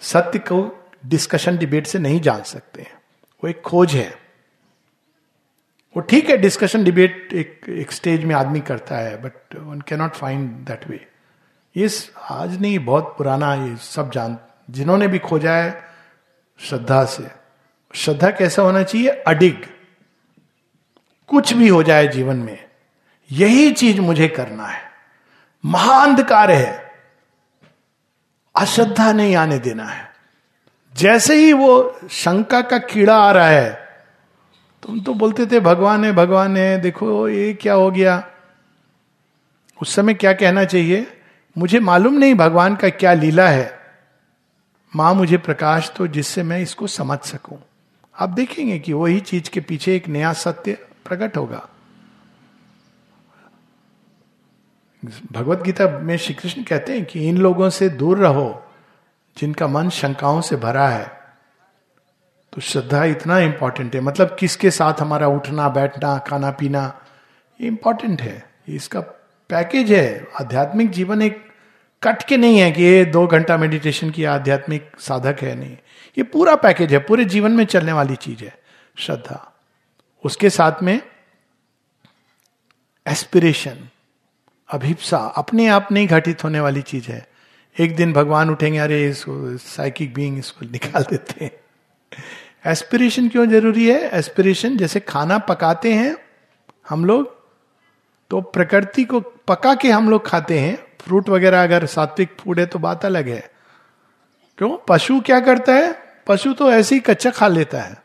सत्य 0.00 0.38
को 0.38 0.88
डिस्कशन 1.06 1.56
डिबेट 1.56 1.86
से 1.86 1.98
नहीं 1.98 2.20
जान 2.20 2.42
सकते 2.42 2.82
वो 3.44 3.48
एक 3.48 3.60
खोज 3.60 3.94
है। 3.94 4.23
वो 5.96 6.00
ठीक 6.00 6.30
है 6.30 6.36
डिस्कशन 6.36 6.84
डिबेट 6.84 7.28
एक 7.32 7.60
एक 7.68 7.92
स्टेज 7.92 8.24
में 8.24 8.34
आदमी 8.34 8.60
करता 8.60 8.96
है 8.96 9.22
but 9.22 9.56
one 9.56 9.80
cannot 9.80 10.14
find 10.14 10.50
that 10.50 10.90
way 10.90 11.08
ये 11.76 11.88
आज 12.30 12.60
नहीं, 12.60 12.78
बहुत 12.78 13.14
पुराना 13.18 13.54
ये 13.54 13.76
सब 13.76 14.10
जान, 14.10 14.38
जिन्होंने 14.70 15.08
भी 15.08 15.18
खोजा 15.18 15.52
है, 15.52 15.84
श्रद्धा 16.58 17.04
से। 17.04 17.30
श्रद्धा 17.94 18.30
कैसा 18.30 18.62
होना 18.62 18.82
चाहिए? 18.82 19.08
अडिग। 19.08 19.56
कुछ 21.26 21.52
भी 21.52 21.68
हो 21.68 21.82
जाए 21.82 22.08
जीवन 22.08 22.36
में, 22.36 22.64
यही 23.32 23.72
चीज़ 23.72 24.00
मुझे 24.00 24.28
करना 24.28 24.66
है। 24.66 24.90
महाअंधकार 25.64 26.50
है। 26.50 26.92
अश्रद्धा 28.56 29.12
नहीं 29.12 29.36
आने 29.36 29.58
देना 29.58 29.84
है। 29.84 30.12
जैसे 30.94 31.34
ही 31.34 31.52
वो 31.52 31.98
शंका 32.10 32.60
का 32.60 32.78
कीड़ा 32.78 33.16
आ 33.16 33.32
रहा 33.32 33.48
है 33.48 33.83
तुम 34.84 35.00
तो 35.00 35.14
बोलते 35.14 35.46
थे, 35.46 35.60
भगवान 35.60 36.04
है 36.04 36.12
भगवान 36.12 36.56
है, 36.56 36.80
देखो 36.80 37.28
ये 37.28 37.54
क्या 37.54 37.74
हो 37.74 37.90
गया? 37.90 38.28
उस 39.82 39.94
समय 39.94 40.14
क्या 40.14 40.32
कहना 40.32 40.64
चाहिए? 40.64 41.06
मुझे 41.58 41.80
मालूम 41.80 42.14
नहीं 42.14 42.34
भगवान 42.34 42.76
का 42.76 42.88
क्या 42.88 43.12
लीला 43.12 43.48
है। 43.48 43.80
माँ 44.96 45.14
मुझे 45.14 45.36
प्रकाश 45.36 45.92
तो 45.96 46.06
जिससे 46.06 46.42
मैं 46.42 46.60
इसको 46.60 46.86
समझ 46.86 47.18
सकूँ। 47.18 47.58
आप 48.20 48.28
देखेंगे 48.28 48.78
कि 48.78 48.92
वही 48.92 49.20
चीज़ 49.20 49.50
के 49.50 49.60
पीछे 49.60 49.96
एक 49.96 50.08
नया 50.08 50.32
सत्य 50.32 50.72
प्रकट 51.04 51.36
होगा। 51.36 51.68
भगवत 55.32 55.62
गीता 55.62 55.98
में 55.98 56.16
श्री 56.16 56.34
कृष्ण 56.34 56.62
कहते 56.62 56.92
हैं 56.92 57.04
कि 57.04 57.28
इन 57.28 57.38
लोगों 57.38 57.70
से 57.70 57.88
दूर 57.88 58.18
रहो 58.18 58.62
जिनका 59.38 59.66
मन 59.66 59.88
शंकाओं 59.88 60.40
से 60.40 60.56
भरा 60.56 60.88
है। 60.88 61.23
तो 62.54 62.60
श्रद्धा 62.60 63.04
इतना 63.04 63.38
इंपॉर्टेंट 63.38 63.94
है। 63.94 64.00
मतलब 64.00 64.36
किसके 64.40 64.70
साथ 64.70 64.94
हमारा 65.00 65.26
उठना, 65.26 65.68
बैठना, 65.68 66.18
खाना, 66.18 66.50
पीना, 66.50 67.00
ये 67.60 67.68
इंपॉर्टेंट 67.68 68.22
है। 68.22 68.50
इसका 68.68 69.00
पैकेज 69.48 69.92
है। 69.92 70.26
आध्यात्मिक 70.40 70.90
जीवन 70.90 71.22
एक 71.22 71.50
कट 72.02 72.22
के 72.22 72.36
नहीं 72.36 72.58
है 72.58 72.72
कि 72.72 72.82
ये 72.82 73.04
दो 73.04 73.26
घंटा 73.26 73.56
मेडिटेशन 73.56 74.10
की 74.10 74.24
आध्यात्मिक 74.24 74.90
साधक 74.98 75.36
है, 75.42 75.54
नहीं। 75.54 75.76
ये 76.18 76.22
पूरा 76.22 76.54
पैकेज 76.54 76.92
है। 76.92 76.98
पूरे 76.98 77.24
जीवन 77.24 77.52
में 77.52 77.64
चलने 77.64 77.92
वाली 77.92 78.16
चीज़ 78.16 78.44
है। 78.44 78.58
श्रद्धा। 78.98 79.52
उसके 80.24 80.50
साथ 80.50 80.82
में 80.82 81.00
एस्पिरेशन 83.06 83.88
अभिप्सा, 84.70 85.18
अपने 85.18 85.66
आप 85.66 85.88
नहीं 85.92 86.06
घटित 86.06 86.44
होने 86.44 86.60
वाली 86.60 86.82
चीज़ 86.82 87.08
है। 87.08 87.28
एक 87.80 87.96
दिन 87.96 88.12
भगवान 88.12 88.50
उठेंगे, 88.50 88.78
अरे 88.78 89.08
इसको 89.08 89.56
साइकिक 89.56 90.14
बीइंग 90.14 90.38
इसको 90.38 90.66
निकाल 90.66 91.02
देते 91.02 91.44
हैं। 91.44 91.52
एस्पिरेशन 92.66 93.28
क्यों 93.28 93.46
ज़रूरी 93.46 93.88
है? 93.88 94.08
एस्पिरेशन 94.08 94.76
जैसे 94.76 95.00
खाना 95.00 95.38
पकाते 95.38 95.92
हैं 95.92 96.16
हम 96.88 97.04
लोग 97.04 97.42
तो 98.30 98.40
प्रकृति 98.40 99.04
को 99.04 99.20
पका 99.20 99.74
के 99.74 99.90
हम 99.90 100.10
लोग 100.10 100.26
खाते 100.26 100.58
हैं। 100.58 100.78
फ्रूट 101.00 101.28
वगैरह 101.28 101.62
अगर 101.62 101.86
सात्विक 101.86 102.36
फ़ूड 102.40 102.60
है 102.60 102.66
तो 102.66 102.78
बात 102.78 103.04
अलग 103.04 103.28
है। 103.28 103.50
क्यों? 104.58 104.78
पशु 104.88 105.20
क्या 105.20 105.40
करता 105.40 105.72
है? 105.72 105.94
पशु 106.26 106.52
तो 106.52 106.72
ऐसे 106.72 106.94
ही 106.94 107.00
कच्चा 107.00 107.30
खा 107.30 107.48
लेता 107.48 107.80
है। 107.80 108.02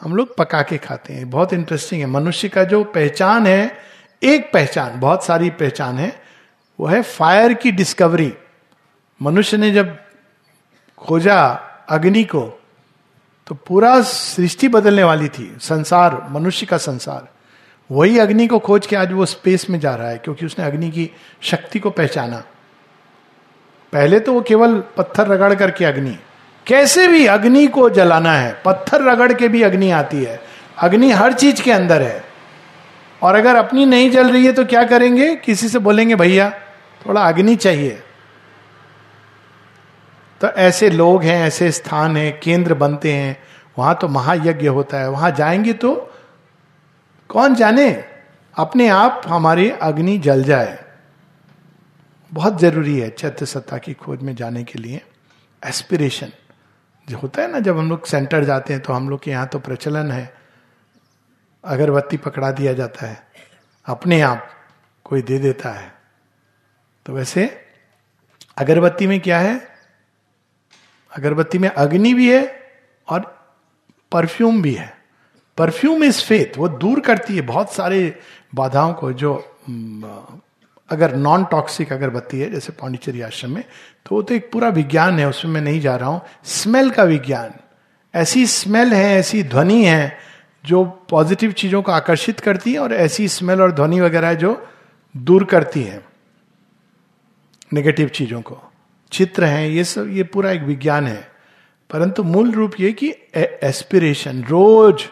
हम 0.00 0.16
लोग 0.16 0.36
पका 0.36 0.62
के 0.62 0.78
खाते 0.78 1.12
हैं। 1.12 1.30
बहुत 1.30 1.52
इंटरेस्टिंग 1.52 2.00
है। 2.00 2.06
मनुष्य 2.06 2.48
का 2.48 2.64
जो 2.64 2.84
पहचान 2.84 3.46
है, 3.46 3.78
एक 4.22 4.52
पहचान, 4.52 5.00
बहुत 5.00 5.24
सारी 5.24 5.50
पहचान 5.50 5.98
है, 5.98 6.22
वो 6.80 6.86
है 6.86 7.02
फायर 7.02 7.54
की 7.54 7.72
डिस्कवरी 7.72 8.34
मनुष्य 9.22 9.56
ने 9.56 9.70
जब 9.70 9.98
खोजा 10.98 11.44
अग्नि 11.88 12.24
को 12.24 12.61
तो 13.46 13.54
पूरा 13.54 14.02
सृष्टि 14.02 14.68
बदलने 14.68 15.04
वाली 15.04 15.28
थी, 15.28 15.56
संसार, 15.60 16.26
मनुष्य 16.30 16.66
का 16.66 16.76
संसार। 16.76 17.28
वही 17.90 18.18
अग्नि 18.18 18.46
को 18.46 18.58
खोज 18.58 18.86
के 18.86 18.96
आज 18.96 19.12
वो 19.12 19.26
स्पेस 19.26 19.70
में 19.70 19.80
जा 19.80 19.94
रहा 19.94 20.08
है, 20.08 20.18
क्योंकि 20.18 20.46
उसने 20.46 20.64
अग्नि 20.64 20.90
की 20.90 21.10
शक्ति 21.42 21.78
को 21.78 21.90
पहचाना। 21.90 22.36
पहले 23.92 24.20
तो 24.20 24.32
वो 24.32 24.40
केवल 24.40 24.82
पत्थर 24.96 25.26
रगड़ 25.26 25.54
करके 25.54 25.84
अग्नि। 25.84 26.18
कैसे 26.66 27.08
भी 27.08 27.26
अग्नि 27.26 27.66
को 27.66 27.90
जलाना 27.90 28.32
है, 28.32 28.62
पत्थर 28.64 29.02
रगड़ 29.02 29.32
के 29.32 29.48
भी 29.48 29.62
अग्नि 29.62 29.90
आती 29.90 30.24
है। 30.24 30.40
अग्नि 30.78 31.10
हर 31.10 31.32
चीज़ 31.32 31.62
के 31.62 31.72
अंदर 31.72 32.02
है। 32.02 32.24
और 33.22 33.34
अगर 33.34 33.54
अपनी 33.54 33.86
नहीं 33.86 34.10
जल 34.10 34.30
रही 34.30 34.46
है 34.46 34.52
तो 34.52 34.64
क्या 34.64 34.84
करेंगे? 34.84 35.36
किसी 35.36 35.68
से 35.68 35.78
बोलेंगे, 35.78 36.14
भैया, 36.14 36.50
थोड़ा 37.06 37.20
अग्नि 37.20 37.56
चाहिए। 37.56 38.02
तो 40.42 40.48
ऐसे 40.48 40.90
लोग 40.90 41.22
हैं, 41.22 41.46
ऐसे 41.46 41.72
स्थान 41.72 42.16
हैं, 42.16 42.40
केंद्र 42.40 42.74
बनते 42.74 43.12
हैं, 43.12 43.42
वहाँ 43.78 43.98
तो 44.00 44.08
महायज्ञ 44.08 44.68
होता 44.68 44.98
है। 44.98 45.10
वहाँ 45.10 45.30
जाएँगे 45.30 45.72
तो 45.72 46.14
कौन 47.28 47.54
जाने? 47.54 48.04
अपने 48.56 48.88
आप 48.88 49.22
हमारी 49.26 49.70
अग्नि 49.70 50.18
जल 50.18 50.44
जाए। 50.44 50.84
बहुत 52.32 52.60
ज़रूरी 52.60 52.98
है 52.98 53.10
चैत्य 53.10 53.46
सत्ता 53.46 53.78
की 53.78 53.94
खोज 53.94 54.22
में 54.22 54.36
जाने 54.36 54.64
के 54.64 54.78
लिए। 54.78 55.02
एस्पिरेशन 55.66 56.32
जो 57.08 57.18
होता 57.18 57.42
है 57.42 57.52
ना, 57.52 57.58
जब 57.58 57.78
हम 57.78 57.88
लोग 57.88 58.06
सेंटर 58.06 58.44
जाते 58.44 58.72
हैं 58.72 58.82
तो 58.82 58.92
हम 58.92 59.10
लोग 59.10 59.22
के 59.22 59.30
यहाँ 59.30 59.46
तो 59.46 59.58
प्रचलन 59.58 60.10
है। 60.10 60.34
अगरबत्ती 61.64 62.16
पकड़ा 62.16 62.50
दिया 62.50 62.72
जाता 62.72 63.06
है। 63.06 63.26
अपने 63.86 64.20
आप 64.20 64.48
कोई 65.04 65.22
दे 65.22 65.38
देता 65.38 65.70
है। 65.70 65.92
तो 67.06 67.12
वैसे 67.12 67.64
अगरबत्ती 68.58 69.06
में 69.06 69.20
क्या 69.20 69.38
है? 69.38 69.71
अगरबत्ती 71.12 71.58
में 71.58 71.68
अग्नि 71.68 72.14
भी 72.14 72.30
है 72.32 72.42
और 73.08 73.20
परफ्यूम 74.12 74.62
भी 74.62 74.72
है। 74.74 74.92
परफ्यूम 75.58 76.04
इज़ 76.04 76.22
फेथ 76.24 76.58
वो 76.58 76.68
दूर 76.68 77.00
करती 77.00 77.36
है 77.36 77.42
बहुत 77.42 77.72
सारे 77.72 78.20
बाधाओं 78.54 78.92
को 78.94 79.12
जो 79.12 79.34
अगर 80.90 81.14
नॉन 81.16 81.44
टॉक्सिक 81.44 81.92
अगरबत्ती 81.92 82.40
है, 82.40 82.50
जैसे 82.50 82.72
पांडिचेरी 82.72 83.20
आश्रम 83.20 83.50
में 83.50 83.62
तो 84.06 84.14
वो 84.14 84.22
तो 84.22 84.34
एक 84.34 84.50
पूरा 84.52 84.68
विज्ञान 84.68 85.18
है, 85.18 85.28
उसमें 85.28 85.52
मैं 85.52 85.60
नहीं 85.60 85.80
जा 85.80 85.96
रहा 85.96 86.08
हूँ। 86.08 86.20
स्मेल 86.44 86.90
का 86.90 87.04
विज्ञान। 87.04 87.52
ऐसी 88.14 88.46
स्मेल 88.46 88.92
है, 88.94 89.18
ऐसी 89.18 89.42
ध्वनि 89.42 89.84
है, 89.84 90.18
जो 90.64 90.84
पॉजिटिव 90.84 91.52
चीज़ों 91.52 91.82
को 91.82 91.92
आकर्षित 91.92 92.40
करती 92.40 92.72
है 92.72 92.78
और 92.78 92.92
ऐसी 92.92 93.28
स्मेल 93.28 93.62
और 93.62 93.72
ध्वनि 93.72 94.00
वगैरह 94.00 94.34
जो 94.34 94.66
दूर 95.16 95.44
करती 95.44 95.82
है 95.82 96.04
नेगेटिव 97.72 98.08
चीज़ों 98.08 98.40
को। 98.42 98.71
चित्र 99.12 99.44
हैं, 99.44 99.68
ये 99.68 99.84
सब, 99.84 100.08
ये 100.08 100.22
पूरा 100.22 100.50
एक 100.50 100.62
विज्ञान 100.62 101.06
है। 101.06 101.32
परंतु 101.90 102.22
मूल 102.22 102.52
रूप 102.52 102.72
ये 102.80 102.92
कि 102.92 103.14
एस्पिरेशन 103.34 104.44
रोज 104.44 105.08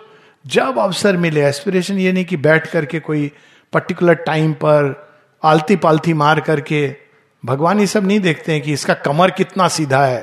जब 0.46 0.78
अवसर 0.78 1.16
मिले 1.16 1.46
एस्पिरेशन 1.46 1.98
ये 1.98 2.12
नहीं 2.12 2.24
कि 2.24 2.36
बैठ 2.36 2.70
करके 2.70 3.00
कोई 3.00 3.32
पर्टिकुलर 3.72 4.14
टाइम 4.14 4.52
पर 4.52 5.12
आलती 5.42 5.76
पालती 5.76 6.12
मार 6.12 6.40
करके, 6.40 6.96
भगवान 7.44 7.80
ये 7.80 7.86
सब 7.86 8.06
नहीं 8.06 8.20
देखते 8.20 8.52
हैं 8.52 8.62
कि 8.62 8.72
इसका 8.72 8.94
कमर 8.94 9.30
कितना 9.30 9.68
सीधा 9.68 10.06
है। 10.06 10.22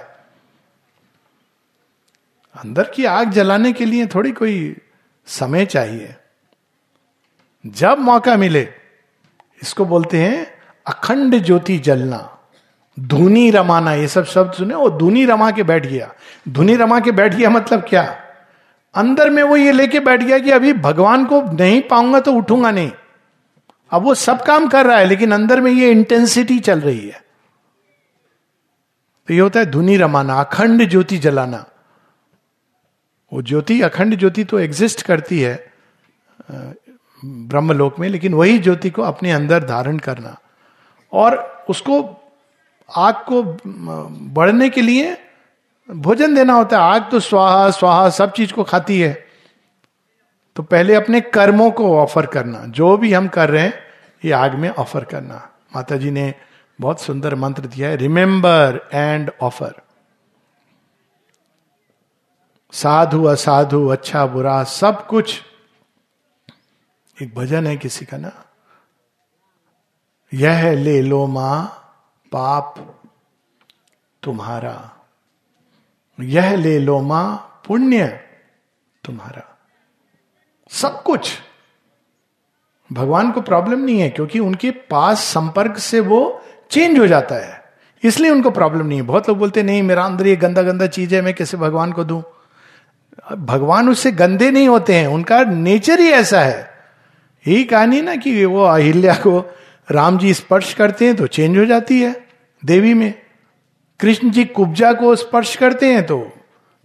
अंदर 2.55 2.83
की 2.83 3.05
आग 3.05 3.31
जलाने 3.31 3.73
के 3.73 3.85
लिए 3.85 4.07
थोड़ी 4.07 4.31
कोई 4.31 4.77
समय 5.25 5.65
चाहिए। 5.65 6.15
जब 7.65 7.99
मौका 7.99 8.37
मिले, 8.37 8.69
इसको 9.61 9.85
बोलते 9.85 10.17
हैं 10.17 10.47
अखंड 10.87 11.43
ज्योति 11.43 11.77
जलना। 11.77 12.33
धुनी 12.97 13.49
रमाना, 13.51 13.93
ये 13.93 14.07
सब 14.07 14.25
शब्द 14.25 14.53
सुने, 14.53 14.75
वो 14.75 14.89
धुनी 14.89 15.25
रमा 15.25 15.49
के 15.51 15.63
बैठ 15.63 15.85
गया। 15.85 16.13
धुनी 16.49 16.75
रमा 16.75 16.99
के 16.99 17.11
बैठ 17.11 17.35
गया 17.35 17.49
मतलब 17.49 17.85
क्या? 17.89 18.03
अंदर 18.95 19.29
में 19.29 19.41
वो 19.43 19.55
ये 19.57 19.71
लेके 19.71 19.99
बैठ 19.99 20.23
गया 20.23 20.39
कि 20.39 20.51
अभी 20.51 20.73
भगवान 20.73 21.25
को 21.25 21.41
नहीं 21.53 21.81
पाऊँगा 21.81 22.19
तो 22.19 22.33
उठूँगा 22.33 22.71
नहीं। 22.71 22.91
अब 23.91 24.03
वो 24.03 24.13
सब 24.15 24.43
काम 24.43 24.67
कर 24.67 24.85
रहा 24.85 24.97
है, 24.97 25.05
लेकिन 25.05 25.31
अंदर 25.31 25.61
में 25.61 25.71
ये 25.71 25.91
इंटेंसिटी 25.91 26.59
चल 26.59 26.79
रही 26.79 27.07
है। 27.07 27.21
तो 29.27 29.33
ये 29.33 29.39
होता 29.39 29.59
है 29.59 29.65
धुनी 29.65 29.97
रमाना, 29.97 30.39
अखंड 30.39 30.89
ज्योति 30.89 31.17
जलाना। 31.17 31.65
वो 33.31 33.41
ज्योति, 33.41 33.81
अखंड 33.81 34.15
ज्योति 34.15 34.43
तो 34.43 34.59
एग्जिस्ट 34.59 35.01
करती 35.01 35.39
है 35.39 35.55
ब्रह्मलोक 37.23 37.99
में, 37.99 38.07
लेकिन 38.09 38.33
वही 38.33 38.59
ज्योति 38.59 38.89
को 38.89 39.01
अपने 39.01 39.31
अंदर 39.31 39.63
धारण 39.63 39.97
करना। 39.99 40.37
और 41.13 41.65
उसको 41.69 42.01
आग 42.89 43.15
को 43.29 43.41
बढ़ने 44.33 44.69
के 44.69 44.81
लिए 44.81 45.17
भोजन 45.89 46.35
देना 46.35 46.53
होता 46.53 46.77
है। 46.77 46.93
आग 46.93 47.09
तो 47.11 47.19
स्वाहा 47.19 47.69
स्वाहा 47.71 48.09
सब 48.09 48.31
चीज़ 48.31 48.53
को 48.53 48.63
खाती 48.63 48.99
है। 49.01 49.13
तो 50.55 50.63
पहले 50.63 50.95
अपने 50.95 51.21
कर्मों 51.21 51.69
को 51.71 51.97
ऑफ़र 51.99 52.25
करना। 52.25 52.63
जो 52.67 52.95
भी 52.97 53.13
हम 53.13 53.27
कर 53.27 53.49
रहे 53.49 53.63
हैं, 53.63 53.73
ये 54.25 54.31
आग 54.31 54.55
में 54.55 54.69
ऑफ़र 54.69 55.03
करना। 55.03 55.35
माता 55.75 55.97
जी 55.97 56.11
ने 56.11 56.33
बहुत 56.79 57.01
सुंदर 57.01 57.35
मंत्र 57.35 57.65
दिया 57.65 57.89
है 57.89 57.95
रिमेंबर 57.95 58.79
एंड 58.93 59.31
ऑफ़र 59.41 59.73
साधु, 62.73 63.23
असाधु 63.23 63.87
अच्छा 63.87 64.25
बुरा, 64.25 64.63
सब 64.63 65.05
कुछ 65.07 65.41
एक 67.17 67.33
भजन 67.35 67.67
है 67.67 67.75
किसी 67.77 68.05
का 68.05 68.17
ना? 68.17 68.31
यह 70.31 70.71
ले 70.73 71.01
लो 71.01 71.25
माँ 71.27 71.86
पाप 72.37 72.99
तुम्हारा। 74.23 75.05
यह 76.19 76.55
ले 76.55 76.79
लो 76.79 77.01
माँ, 77.01 77.61
पुण्य 77.67 78.07
तुम्हारा। 79.03 79.57
सब 80.69 81.03
कुछ। 81.03 81.39
भगवान 82.93 83.31
को 83.31 83.41
प्रॉब्लम 83.41 83.79
नहीं 83.79 83.99
है, 83.99 84.09
क्योंकि 84.09 84.39
उनके 84.39 84.71
पास 84.71 85.19
संपर्क 85.19 85.77
से 85.77 85.99
वो 85.99 86.41
चेंज 86.71 86.99
हो 86.99 87.07
जाता 87.07 87.35
है। 87.35 87.63
इसलिए 88.03 88.31
उनको 88.31 88.51
प्रॉब्लम 88.51 88.85
नहीं 88.85 89.01
है। 89.01 89.07
बहुत 89.07 89.29
लोग 89.29 89.37
बोलते 89.37 89.63
नहीं, 89.63 89.83
मेरा 89.83 90.05
अंदर 90.05 90.27
ये 90.27 90.35
गंदा 90.35 90.61
गंदा 90.61 90.87
चीज़ 90.87 91.15
है, 91.15 91.21
मैं 91.21 91.33
कैसे 91.33 91.57
भगवान 91.57 91.91
को 91.91 92.03
दूँ? 92.03 92.23
भगवान 93.37 93.89
उससे 93.89 94.11
गंदे 94.11 94.51
नहीं 94.51 94.67
होते 94.67 94.95
हैं। 94.95 95.07
उनका 95.07 95.43
नेचर 95.43 95.99
ही 95.99 96.09
ऐसा 96.09 96.41
है। 96.41 96.71
यही 97.47 97.63
कहानी 97.63 98.01
ना 98.01 98.15
कि 98.15 98.45
वो 98.45 98.63
अहिल्या 98.63 99.13
को 99.13 99.55
राम 99.91 100.17
जी 100.17 100.33
स्पर्श 100.33 100.73
करते 100.73 101.05
हैं 101.05 101.15
तो 101.15 101.27
चेंज 101.27 101.57
हो 101.57 101.65
जाती 101.65 102.01
है। 102.01 102.26
देवी 102.67 102.93
में। 102.93 103.13
कृष्ण 103.99 104.29
जी 104.29 104.45
कुब्जा 104.45 104.93
को 104.93 105.15
स्पर्श 105.15 105.55
करते 105.55 105.93
हैं 105.93 106.05
तो 106.05 106.31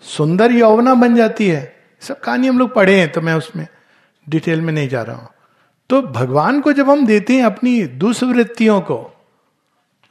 सुंदर 0.04 0.52
यौवना 0.52 0.94
बन 0.94 1.14
जाती 1.14 1.48
है। 1.48 1.76
सब 2.00 2.20
कहानी 2.20 2.48
हम 2.48 2.58
लोग 2.58 2.74
पढ़े 2.74 2.98
हैं 3.00 3.12
तो 3.12 3.20
मैं 3.20 3.34
उसमें 3.34 3.66
डिटेल 4.28 4.60
में 4.60 4.72
नहीं 4.72 4.88
जा 4.88 5.02
रहा 5.02 5.16
हूँ। 5.16 5.28
तो 5.90 6.02
भगवान 6.02 6.60
को 6.60 6.72
जब 6.72 6.90
हम 6.90 7.06
देते 7.06 7.34
हैं 7.34 7.44
अपनी 7.44 7.82
दुष्वृत्तियों 7.84 8.80
को, 8.80 8.98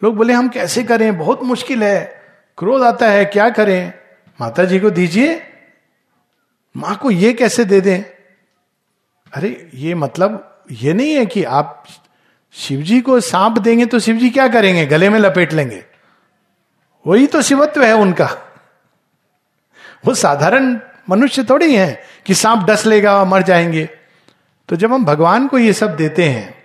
लोग 0.04 0.16
बोले, 0.16 0.34
हम 0.34 0.50
कैसे 0.50 0.84
करें? 0.84 1.18
बहुत 1.18 1.44
मुश्किल 1.44 1.84
है। 1.84 2.22
क्रोध 2.58 2.82
आता 2.82 3.08
है, 3.08 3.26
क्या 3.26 3.50
करें? 3.50 3.94
माता 4.42 4.64
जी 4.64 4.80
को 4.80 4.90
दीजिए। 4.90 5.42
माँ 6.78 6.96
को 6.96 7.12
ये 7.12 7.34
कैसे 7.34 7.66
दे 7.66 7.82
दें? 7.82 8.02
अरे, 9.34 9.70
ये 9.74 9.96
मतलब 9.96 10.64
ये 10.72 10.94
नहीं 10.94 11.14
है 11.14 11.26
कि 11.26 11.44
आप 11.44 11.84
शिव 12.54 12.82
जी 12.82 13.00
को 13.02 13.20
सांप 13.20 13.58
देंगे 13.58 13.86
तो 13.86 14.00
शिव 14.00 14.16
जी 14.16 14.30
क्या 14.30 14.48
करेंगे? 14.48 14.86
गले 14.86 15.10
में 15.10 15.20
लपेट 15.20 15.54
लेंगे। 15.54 15.84
वही 17.08 17.28
तो 17.28 17.42
शिवत्व 17.42 17.84
है 17.84 17.94
उनका। 17.94 18.30
वो 20.06 20.14
साधारण 20.14 20.80
मनुष्य 21.10 21.44
थोड़ी 21.44 21.76
है 21.76 22.04
कि 22.26 22.34
सांप 22.34 22.66
डस 22.68 22.86
लेगा, 22.86 23.24
मर 23.26 23.42
जाएँगे। 23.42 23.90
तो 24.70 24.76
जब 24.76 24.94
हम 24.94 25.06
भगवान 25.06 25.48
को 25.48 25.58
ये 25.58 25.74
सब 25.74 25.96
देते 25.96 26.30
हैं 26.30 26.62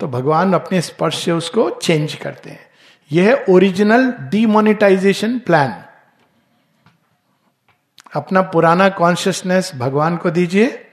तो 0.00 0.08
भगवान 0.08 0.52
अपने 0.54 0.80
स्पर्श 0.80 1.24
से 1.24 1.32
उसको 1.32 1.70
चेंज 1.70 2.14
करते 2.14 2.50
हैं। 2.50 2.66
यह 3.12 3.28
है 3.28 3.44
ओरिजिनल 3.48 4.12
डीमोनिटाइजेशन 4.30 5.38
प्लान 5.38 5.82
अपना 8.14 8.42
पुराना 8.42 8.88
कॉन्शियसनेस 8.88 9.72
भगवान 9.74 10.16
को 10.16 10.30
दीजिए, 10.30 10.86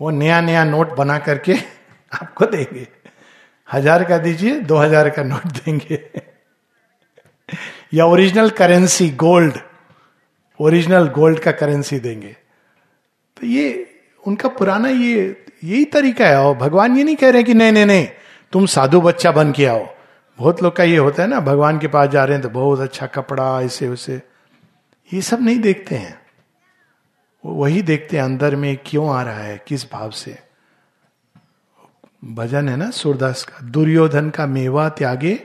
वो 0.00 0.10
नया 0.10 0.40
नया 0.40 0.64
नोट 0.64 0.94
बना 0.94 1.18
करके 1.18 1.52
आपको 2.12 2.46
देंगे। 2.46 3.03
हज़ार 3.68 4.04
का 4.04 4.18
दीजिए, 4.18 4.58
दो 4.60 4.76
हज़ार 4.76 5.08
का 5.10 5.22
नोट 5.22 5.46
देंगे। 5.54 5.98
या 7.94 8.04
original 8.06 8.50
currency 8.50 9.08
gold 9.10 9.58
original 10.60 11.08
gold 11.08 11.38
का 11.38 11.52
करेंसी 11.52 11.98
देंगे। 11.98 12.36
तो 13.36 13.46
ये, 13.46 13.86
उनका 14.24 14.48
पुराना 14.48 14.88
ये, 14.88 15.24
यही 15.64 15.84
तरीका 15.84 16.26
है। 16.26 16.38
और 16.38 16.56
भगवान 16.56 16.96
ये 16.96 17.04
नहीं 17.04 17.16
कह 17.16 17.30
रहे 17.30 17.42
कि 17.42 17.54
नहीं 17.54 17.72
नहीं 17.72 17.86
नहीं, 17.86 18.06
तुम 18.52 18.66
साधु 18.66 19.00
बच्चा 19.00 19.32
बन 19.32 19.52
के 19.52 19.66
आओ। 19.66 19.86
बहुत 20.38 20.62
लोग 20.62 20.76
का 20.76 20.84
ये 20.84 20.96
होता 20.96 21.22
है 21.22 21.28
ना, 21.28 21.40
भगवान 21.40 21.78
के 21.78 21.88
पास 21.88 22.08
जा 22.10 22.24
रहे 22.24 22.34
हैं 22.34 22.42
तो 22.42 22.48
बहुत 22.50 22.80
अच्छा 22.80 23.06
कपड़ा, 23.06 23.60
ऐसे, 23.62 23.88
वैसे। 23.88 24.20
ये 25.10 25.20
सब 25.22 25.42
नहीं 25.42 25.58
देखते 25.58 25.94
हैं। 25.94 26.18
वही 27.44 27.82
देखते 27.82 28.16
हैं, 28.16 28.24
अंदर 28.24 28.56
में 28.56 28.76
क्यों 28.86 29.08
आ 29.10 29.22
रहा 29.22 29.38
है, 29.38 29.60
किस 29.68 29.90
भाव 29.92 30.10
से। 30.10 30.38
भजन 32.24 32.68
है 32.68 32.76
ना 32.76 32.90
सूरदास 32.90 33.44
का, 33.44 33.66
दुर्योधन 33.66 34.30
का 34.30 34.46
मेवा 34.46 34.88
त्यागे, 34.88 35.40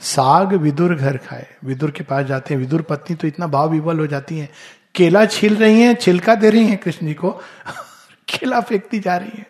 साग 0.00 0.54
विदुर 0.54 0.94
घर 0.94 1.16
खाए। 1.16 1.46
विदुर 1.64 1.90
के 1.90 2.04
पास 2.04 2.26
जाते 2.26 2.54
हैं, 2.54 2.60
विदुर 2.60 2.82
पत्नी 2.82 3.16
तो 3.16 3.26
इतना 3.26 3.46
भाव 3.46 3.70
विवल 3.70 3.98
हो 3.98 4.06
जाती 4.06 4.38
है। 4.38 4.48
केला 4.94 5.26
छील 5.26 5.56
रही 5.56 5.80
हैं, 5.82 5.94
छिलका 5.94 6.34
दे 6.34 6.50
रही 6.50 6.66
हैं 6.66 6.78
कृष्ण 6.78 7.06
जी 7.06 7.14
को, 7.14 7.30
केला 8.28 8.60
फेंकती 8.60 8.98
जा 8.98 9.16
रही 9.16 9.38
है। 9.38 9.46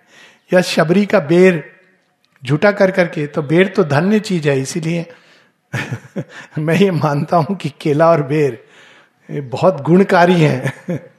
या 0.53 0.61
शबरी 0.61 1.07
का 1.07 1.21
बेर, 1.21 1.73
झूठा 2.45 2.73
कर 2.73 2.91
करके 2.91 3.27
तो 3.27 3.43
बेर 3.43 3.69
तो 3.69 3.85
धन्य 3.85 4.21
चीज़ 4.21 4.49
है, 4.49 4.61
इसीलिए 4.61 5.07
मैं 6.59 6.75
ये 6.75 6.91
मानता 6.91 7.37
हूँ 7.37 7.57
कि 7.57 7.73
केला 7.81 8.11
और 8.11 8.23
बेर, 8.23 8.65
ये 9.31 9.41
बहुत 9.41 9.81
गुणकारी 9.81 10.41
हैं। 10.41 10.73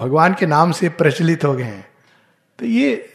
भगवान 0.00 0.34
के 0.34 0.46
नाम 0.46 0.72
से 0.72 0.88
प्रचलित 0.88 1.44
हो 1.44 1.54
गए 1.54 1.64
हैं। 1.64 1.95
तो 2.58 2.66
ये 2.66 3.12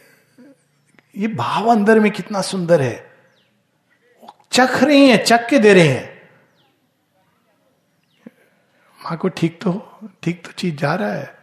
ये 1.16 1.28
भाव 1.28 1.70
अंदर 1.70 2.00
में 2.00 2.12
कितना 2.12 2.40
सुंदर 2.40 2.80
है। 2.82 3.10
चख 4.52 4.82
रही 4.82 5.08
हैं, 5.08 5.24
चख 5.24 5.48
के 5.48 5.58
दे 5.58 5.74
रहे 5.74 5.88
हैं। 5.88 6.22
माँ 9.04 9.16
को 9.16 9.28
ठीक 9.28 9.60
तो 9.62 9.98
ठीक 10.22 10.44
तो 10.44 10.52
चीज़ 10.52 10.74
जा 10.74 10.94
रहा 10.94 11.12
है। 11.12 11.34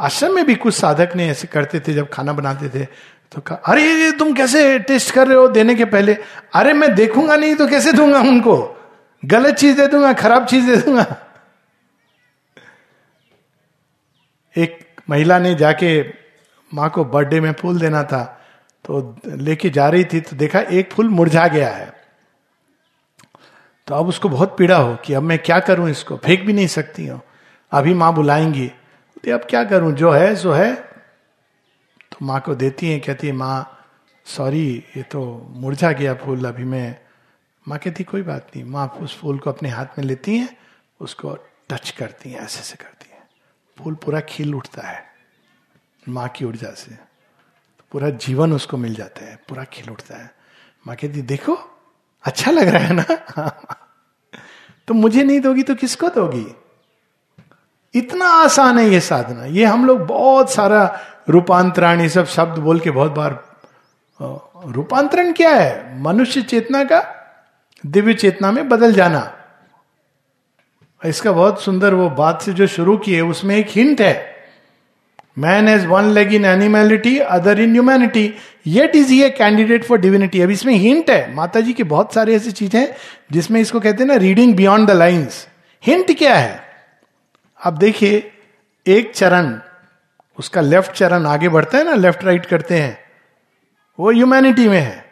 आश्रम 0.00 0.34
में 0.34 0.46
भी 0.46 0.54
कुछ 0.54 0.74
साधक 0.74 1.12
ने 1.16 1.28
ऐसे 1.28 1.46
करते 1.46 1.80
थे, 1.80 1.94
जब 1.94 2.10
खाना 2.12 2.32
बनाते 2.32 2.68
थे 2.68 2.84
तो 3.32 3.40
कहा, 3.40 3.58
अरे, 3.66 3.82
ये 3.82 4.12
तुम 4.12 4.34
कैसे 4.34 4.78
टेस्ट 4.78 5.14
कर 5.14 5.28
रहे 5.28 5.36
हो 5.36 5.48
देने 5.48 5.74
के 5.74 5.84
पहले? 5.84 6.16
अरे, 6.54 6.72
मैं 6.72 6.94
देखूँगा 6.94 7.36
नहीं 7.36 7.54
तो 7.54 7.68
कैसे 7.68 7.92
दूँगा 7.92 8.20
उनको? 8.20 8.56
गलत 9.24 9.54
चीज़ 9.54 9.80
दे 9.80 9.86
दूँगा, 9.86 10.12
खराब 10.12 10.46
चीज़ 10.46 10.66
दे 10.66 10.76
दूँगा। 10.76 11.16
एक 14.56 15.00
महिला 15.10 15.38
ने 15.38 15.54
जाके 15.54 16.25
माँ 16.74 16.90
को 16.90 17.04
बर्थडे 17.04 17.40
में 17.40 17.52
फूल 17.52 17.80
देना 17.80 18.02
था 18.02 18.42
तो 18.84 19.16
लेके 19.26 19.70
जा 19.70 19.88
रही 19.88 20.04
थी 20.04 20.20
तो 20.20 20.36
देखा 20.36 20.60
एक 20.60 20.92
फूल 20.92 21.08
मुरझा 21.08 21.48
गया 21.48 21.70
है। 21.70 21.92
तो 23.86 23.94
अब 23.94 24.06
उसको 24.06 24.28
बहुत 24.28 24.58
पीड़ा 24.58 24.76
हो 24.76 24.96
कि 24.96 25.14
अब 25.14 25.22
मैं 25.22 25.38
क्या 25.38 25.60
करूँ 25.60 25.90
इसको? 25.90 26.16
फेंक 26.16 26.46
भी 26.46 26.52
नहीं 26.52 26.66
सकती 26.66 27.06
हूँ। 27.06 27.22
अभी 27.72 27.94
माँ 27.94 28.14
बुलाएँगी। 28.14 28.68
तो 29.24 29.34
अब 29.34 29.46
क्या 29.50 29.64
करूँ? 29.64 29.92
जो 29.92 30.10
है, 30.10 30.36
सो 30.36 30.52
है। 30.52 30.74
तो 32.12 32.16
माँ 32.22 32.40
को 32.40 32.54
देती 32.54 32.90
है, 32.90 32.98
कहती 33.00 33.26
है, 33.26 33.32
माँ, 33.32 33.84
सॉरी, 34.24 34.84
ये 34.96 35.02
तो 35.02 35.46
मुरझा 35.50 35.92
गया 35.92 36.14
फूल, 36.14 36.44
अभी 36.44 36.64
मैं 36.64 36.96
माँ 37.68 37.78
कहती, 37.78 38.04
कोई 38.04 38.22
बात 38.22 38.46
नहीं, 38.56 38.64
माँ 38.64 38.86
उस 38.86 39.20
फूल 39.20 39.38
को 39.38 39.50
अपने 39.50 39.68
हाथ 39.68 39.86
में 39.98 40.04
लेती 40.04 40.36
हैं, 40.36 40.56
उसको 41.00 41.38
टच 41.70 41.90
करती 41.90 42.30
हैं, 42.30 42.40
ऐसे 42.40 42.62
से 42.62 42.76
करती 42.76 43.10
हैं। 43.12 43.28
फूल 43.78 43.94
पूरा 43.94 44.20
खिल 44.20 44.54
उठता 44.54 44.82
है। 44.82 45.15
माँ 46.08 46.28
की 46.28 46.44
ऊर्जा 46.44 46.70
से। 46.70 46.90
तो 46.90 47.84
पूरा 47.92 48.10
जीवन 48.10 48.52
उसको 48.52 48.76
मिल 48.76 48.94
जाता 48.94 49.24
है, 49.24 49.36
पूरा 49.48 49.64
खिल 49.64 49.90
उठता 49.90 50.16
है। 50.16 50.30
माँ 50.86 50.96
कहती, 50.96 51.22
देखो 51.22 51.58
अच्छा 52.24 52.50
लग 52.50 52.68
रहा 52.68 52.82
है 52.82 52.94
ना? 52.94 53.48
तो 54.88 54.94
मुझे 54.94 55.24
नहीं 55.24 55.40
दोगी 55.40 55.62
तो 55.62 55.74
किसको 55.74 56.08
दोगी? 56.08 56.56
इतना 57.94 58.26
आसान 58.26 58.78
है 58.78 58.88
ये 58.88 59.00
साधना। 59.00 59.44
ये 59.44 59.64
हम 59.64 59.86
लोग 59.86 60.06
बहुत 60.06 60.50
सारा 60.50 61.00
रूपांतरण 61.28 62.00
ये 62.00 62.08
सब 62.08 62.26
शब्द 62.26 62.58
बोल 62.58 62.80
के 62.80 62.90
बहुत 62.90 63.12
बार 63.12 63.44
रूपांतरण 64.66 65.32
क्या 65.32 65.50
है। 65.50 66.02
मनुष्य 66.02 66.42
चेतना 66.42 66.84
का 66.84 67.02
दिव्य 67.86 68.14
चेतना 68.14 68.52
में 68.52 68.68
बदल 68.68 68.92
जाना। 68.92 69.32
इसका 71.04 71.32
बहुत 71.32 71.62
सुंदर 71.62 71.94
वो 71.94 72.10
बात 72.10 72.42
से 72.42 72.52
जो 72.52 72.66
शुरू 72.66 72.96
किए 72.96 73.20
उसमें 73.20 73.56
एक 73.56 73.66
हिंट 73.68 74.00
है। 74.00 74.35
Man 75.36 75.68
has 75.68 75.86
one 75.86 76.10
leg 76.10 76.32
in 76.34 76.44
animality 76.44 77.18
other 77.18 77.60
in 77.60 77.72
humanity 77.72 78.32
yet 78.66 78.96
is 78.96 79.12
ये 79.12 79.30
कैंडिडेट 79.30 79.84
फॉर 79.84 79.98
डिविनिटी 80.00 80.40
अब 80.40 80.50
इसमें 80.50 80.74
हिंट 80.74 81.10
है। 81.10 81.34
माता 81.34 81.60
जी 81.60 81.72
की 81.72 81.82
बहुत 81.84 82.14
सारी 82.14 82.34
ऐसी 82.34 82.52
चीज़ें 82.52 82.80
हैं, 82.80 82.88
जिसमें 83.32 83.60
इसको 83.60 83.80
कहते 83.80 84.02
हैं 84.02 84.08
ना 84.08 84.16
reading 84.16 84.54
beyond 84.56 84.88
the 84.88 84.92
lines 84.92 85.46
hint 85.84 86.16
क्या 86.18 86.34
है? 86.34 86.60
अब 87.60 87.78
देखिए, 87.78 88.32
एक 88.86 89.12
चरण, 89.14 89.58
उसका 90.38 90.60
लेफ़्ट 90.60 90.92
चरण 90.92 91.26
आगे 91.26 91.48
बढ़ता 91.48 91.78
है 91.78 91.84
ना 91.84 91.94
लेफ़्ट 91.94 92.24
राइट 92.24 92.46
करते 92.46 92.78
हैं। 92.78 92.98
वो 93.98 94.10
ह्यूमैनिटी 94.10 94.68
में 94.68 94.80
है। 94.80 95.04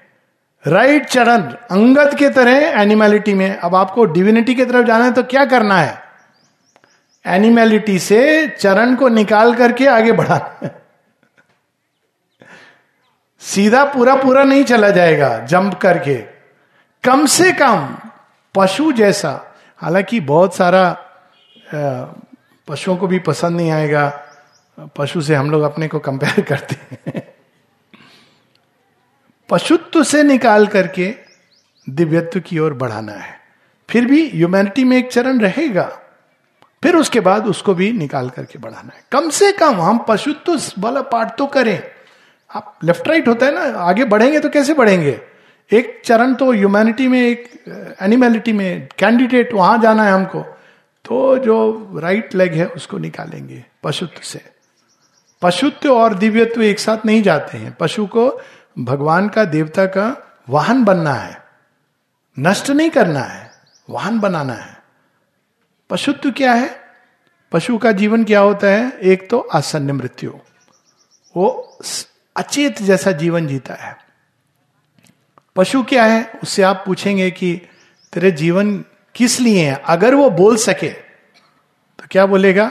राइट 0.65 1.07
चरण 1.07 1.43
अंगत 1.71 2.15
के 2.19 2.29
तरह 2.29 2.81
एनिमैलिटी 2.81 3.35
में 3.35 3.49
अब 3.49 3.75
आपको 3.75 4.05
डिविनिटी 4.05 4.55
की 4.55 4.65
तरफ़ 4.65 4.87
जाना 4.87 5.05
है 5.05 5.13
तो 5.13 5.23
क्या 5.23 5.45
करना 5.45 5.79
है? 5.79 6.04
एनिमैलिटी 7.27 7.99
से 7.99 8.49
चरण 8.49 8.95
को 8.97 9.09
निकाल 9.09 9.55
करके 9.55 9.87
आगे 9.87 10.13
बढ़ाना 10.13 10.71
सीधा 13.43 13.85
पूरा 13.85 14.15
पूरा 14.15 14.43
नहीं 14.45 14.65
चला 14.65 14.91
जाएगा, 14.91 15.39
जंप 15.39 15.75
करके। 15.75 16.15
कम 17.05 17.27
से 17.27 17.53
कम 17.53 17.97
पशु 18.55 18.93
जैसा, 18.93 19.55
हालाँकि 19.77 20.21
बहुत 20.21 20.55
सारा 20.55 20.85
पशुओं 22.69 22.97
को 22.97 23.07
भी 23.07 23.19
पसंद 23.19 23.57
नहीं 23.57 23.71
आएगा। 23.71 24.21
पशु 24.97 25.21
से 25.23 25.35
हम 25.35 25.51
लोग 25.51 25.63
अपने 25.63 25.89
को 25.89 25.99
कंपेयर 25.99 26.41
करते 26.41 26.75
हैं। 26.75 27.23
पशुत्व 29.49 30.03
से 30.05 30.23
निकाल 30.23 30.67
करके 30.67 31.15
दिव्यत्व 31.91 32.41
की 32.41 32.59
ओर 32.59 32.75
बढ़ाना 32.75 33.13
है। 33.13 33.41
फिर 33.91 34.07
भी 34.07 34.29
ह्यूमैनिटी 34.31 34.85
में 34.85 34.97
एक 34.97 35.13
चरण 35.13 35.41
रहेगा। 35.41 36.04
फिर 36.85 36.97
उसके 36.97 37.21
बाद 37.23 37.47
उसको 37.47 37.75
भी 37.75 37.91
निकाल 37.93 38.29
करके 38.31 38.59
बढ़ाना 38.59 38.93
है। 38.95 39.03
कम 39.13 39.29
से 39.31 39.51
कम 39.53 39.81
हम 39.81 39.99
पशुत्व 40.09 40.61
वाला 40.79 41.01
पार्ट 41.03 41.37
तो 41.39 41.47
करें। 41.49 41.83
आप 42.51 42.79
लेफ़्ट 42.85 43.09
राइट 43.09 43.29
होता 43.29 43.47
है 43.47 43.55
ना, 43.55 43.79
आगे 43.81 44.05
बढ़ेंगे 44.05 44.41
तो 44.41 44.49
कैसे 44.49 44.75
बढ़ेंगे? 44.75 45.21
एक 45.71 46.03
चरण 46.05 46.35
तो 46.35 46.51
ह्यूमैनिटी 46.53 47.07
में, 47.09 47.21
एक 47.21 47.97
एनिमेलिटी 48.03 48.53
में 48.53 48.89
कैंडिडेट 48.99 49.55
वहाँ 49.55 49.79
जाना 49.79 50.05
है 50.05 50.13
हमको 50.13 50.41
तो 51.05 51.39
जो 51.39 51.99
राइट 52.03 52.35
लेग 52.35 52.55
है 52.55 52.67
उसको 52.67 52.99
निकालेंगे 52.99 53.65
पशुत्व 53.83 54.21
से। 54.23 54.41
पशुत्व 55.43 55.93
और 55.93 56.15
दिव्यत्व 56.15 56.63
एक 56.63 56.79
साथ 56.79 57.07
नहीं 57.07 57.23
जाते 57.23 57.59
हैं। 57.59 57.77
पशु 57.81 58.07
को 58.07 58.29
भगवान 58.81 59.29
का 59.29 59.45
देवता 59.47 59.87
का 59.87 60.07
वाहन 60.49 60.85
बनना 60.85 61.15
है। 61.15 61.43
नष्ट 62.37 62.71
नहीं 62.71 62.91
करना 62.91 63.21
है, 63.21 63.51
वाहन 63.89 64.21
बनाना 64.21 64.53
है। 64.53 64.74
पशुत्व 65.91 66.31
क्या 66.31 66.53
है? 66.53 66.81
पशु 67.53 67.77
का 67.79 67.93
जीवन 67.93 68.25
क्या 68.25 68.41
होता 68.41 68.67
है? 68.67 68.91
एक 69.03 69.29
तो 69.31 69.39
आसन्न 69.55 69.91
मृत्यु। 69.91 70.33
वो 71.37 71.79
अचेत 72.37 72.83
जैसा 72.83 73.13
जीवन 73.13 73.47
जीता 73.47 73.75
है। 73.75 73.97
पशु 75.57 75.83
क्या 75.83 76.05
है? 76.05 76.31
उससे 76.43 76.63
आप 76.63 76.83
पूछेंगे 76.87 77.31
कि 77.31 77.55
तेरे 78.13 78.31
जीवन 78.31 78.85
किस 79.15 79.41
लिए 79.41 79.67
है? 79.67 79.83
अगर 79.87 80.15
वो 80.15 80.31
बोल 80.31 80.57
सके 80.57 80.89
तो 80.89 82.05
क्या 82.11 82.27
बोलेगा? 82.27 82.71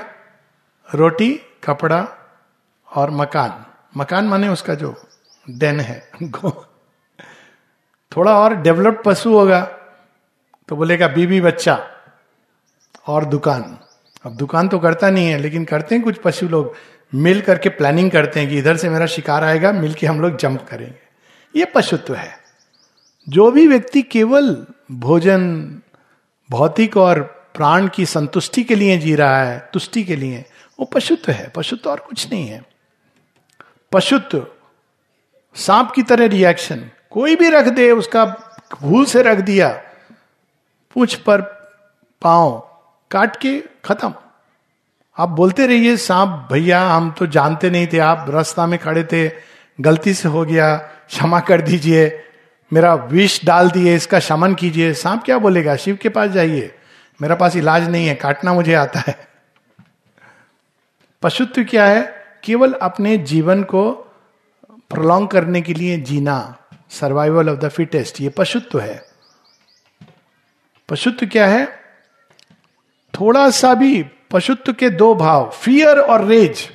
रोटी, 0.89 1.33
कपड़ा 1.63 2.07
और 2.87 3.11
मकान। 3.11 3.65
मकान 3.97 4.25
माने 4.25 4.47
उसका 4.47 4.73
जो 4.75 4.95
डेन 5.49 5.79
है 5.79 6.09
थोड़ा 8.11 8.37
और 8.39 8.55
डेवलप्ड 8.55 9.03
पशु 9.03 9.33
होगा 9.33 9.61
तो 10.69 10.75
बोलेगा 10.75 11.07
बीबी 11.07 11.41
बच्चा। 11.41 11.89
और 13.07 13.25
दुकान। 13.25 13.77
अब 14.25 14.35
दुकान 14.35 14.67
तो 14.67 14.79
करता 14.79 15.09
नहीं 15.09 15.27
है, 15.27 15.37
लेकिन 15.37 15.65
करते 15.65 15.95
हैं 15.95 16.03
कुछ 16.03 16.17
पशु 16.17 16.47
लोग। 16.47 16.73
मिल 17.15 17.41
करके 17.41 17.69
प्लानिंग 17.69 18.11
करते 18.11 18.39
हैं 18.39 18.49
कि 18.49 18.57
इधर 18.57 18.77
से 18.77 18.89
मेरा 18.89 19.05
शिकार 19.05 19.43
आएगा, 19.43 19.71
मिल 19.71 19.93
के 19.93 20.07
हम 20.07 20.21
लोग 20.21 20.37
जंप 20.37 20.67
करेंगे। 20.69 20.99
ये 21.59 21.65
पशुत्व 21.65 22.15
है। 22.15 22.37
जो 23.29 23.51
भी 23.51 23.67
व्यक्ति 23.67 24.01
केवल 24.01 24.65
भोजन, 24.91 25.61
भौतिक 26.51 26.97
और 26.97 27.21
प्राण 27.55 27.87
की 27.87 28.05
संतुष्टि 28.05 28.63
के 28.63 28.75
लिए 28.75 28.97
जी 28.97 29.15
रहा 29.15 29.43
है, 29.43 29.69
तुष्टि 29.73 30.03
के 30.03 30.15
लिए, 30.15 30.45
वो 30.79 30.85
पशुत्व 30.85 31.31
है। 31.31 31.49
पशुत्व 31.49 31.89
और 31.89 31.99
कुछ 31.99 32.31
नहीं 32.31 32.47
है। 32.47 32.63
पशुत्व, 33.91 34.47
सांप 35.55 35.91
की 35.91 36.03
तरह 36.03 36.25
रिएक्शन 36.25 36.89
कोई 37.09 37.35
भी 37.35 37.49
रख 37.49 37.67
दे, 37.67 37.91
उसका 37.91 38.25
भूल 38.81 39.05
से 39.05 39.21
रख 39.21 39.37
दिया, 39.37 39.83
पूछ 40.93 41.15
पर 41.15 41.41
पाओ 42.21 42.72
काट 43.11 43.35
के 43.35 43.63
खत्म। 43.85 44.13
आप 45.17 45.29
बोलते 45.29 45.67
रहिए, 45.67 45.97
सांप, 45.97 46.49
भैया, 46.51 46.87
हम 46.87 47.11
तो 47.11 47.27
जानते 47.27 47.69
नहीं 47.69 47.87
थे, 47.93 47.97
आप 47.97 48.25
रास्ता 48.29 48.67
में 48.67 48.79
खड़े 48.79 49.03
थे, 49.03 49.31
गलती 49.81 50.13
से 50.13 50.29
हो 50.29 50.45
गया, 50.45 50.77
क्षमा 50.77 51.39
कर 51.39 51.61
दीजिए, 51.61 52.23
मेरा 52.73 52.95
विष 52.95 53.45
डाल 53.45 53.71
दिए, 53.71 53.95
इसका 53.95 54.19
शमन 54.19 54.55
कीजिए। 54.55 54.93
सांप 54.93 55.23
क्या 55.23 55.37
बोलेगा? 55.37 55.75
शिव 55.75 55.99
के 56.01 56.09
पास 56.09 56.29
जाइए। 56.29 56.75
मेरा 57.21 57.35
पास 57.35 57.55
इलाज 57.55 57.89
नहीं 57.89 58.07
है, 58.07 58.15
काटना 58.15 58.53
मुझे 58.53 58.73
आता 58.73 58.99
है। 58.99 59.27
पशुत्व 61.21 61.63
क्या 61.63 61.85
है? 61.85 62.25
केवल 62.43 62.73
अपने 62.73 63.17
जीवन 63.17 63.63
को 63.63 63.91
प्रोलॉन्ग 64.71 65.29
करने 65.29 65.61
के 65.61 65.73
लिए 65.73 65.97
जीना 65.97 66.57
सर्वाइवल 66.89 67.49
ऑफ़ 67.49 67.59
द 67.59 67.69
फिटेस्ट 67.69 68.21
ये 68.21 68.29
पशुत्व 68.29 68.79
है। 68.79 69.05
पशुत्व 70.89 71.25
क्या 71.25 71.47
है? 71.47 71.82
थोड़ा 73.19 73.49
सा 73.49 73.73
भी 73.73 74.05
पशुत्व 74.31 74.73
के 74.73 74.89
दो 74.89 75.15
भाव 75.15 75.49
फियर 75.49 75.99
और 75.99 76.25
रेज 76.25 76.69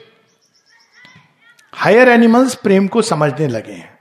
हायर 1.74 2.08
एनिमल्स 2.08 2.54
प्रेम 2.54 2.88
को 2.88 3.02
समझने 3.02 3.46
लगे 3.46 3.72
हैं। 3.72 3.98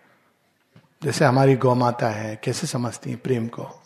जैसे 1.04 1.26
हमारी 1.26 1.56
गौ 1.56 1.76
माता 1.76 2.08
है, 2.08 2.42
कैसे 2.44 2.68
समझती 2.68 3.10
हैं 3.10 3.20
प्रेम 3.20 3.48
को? 3.48 3.84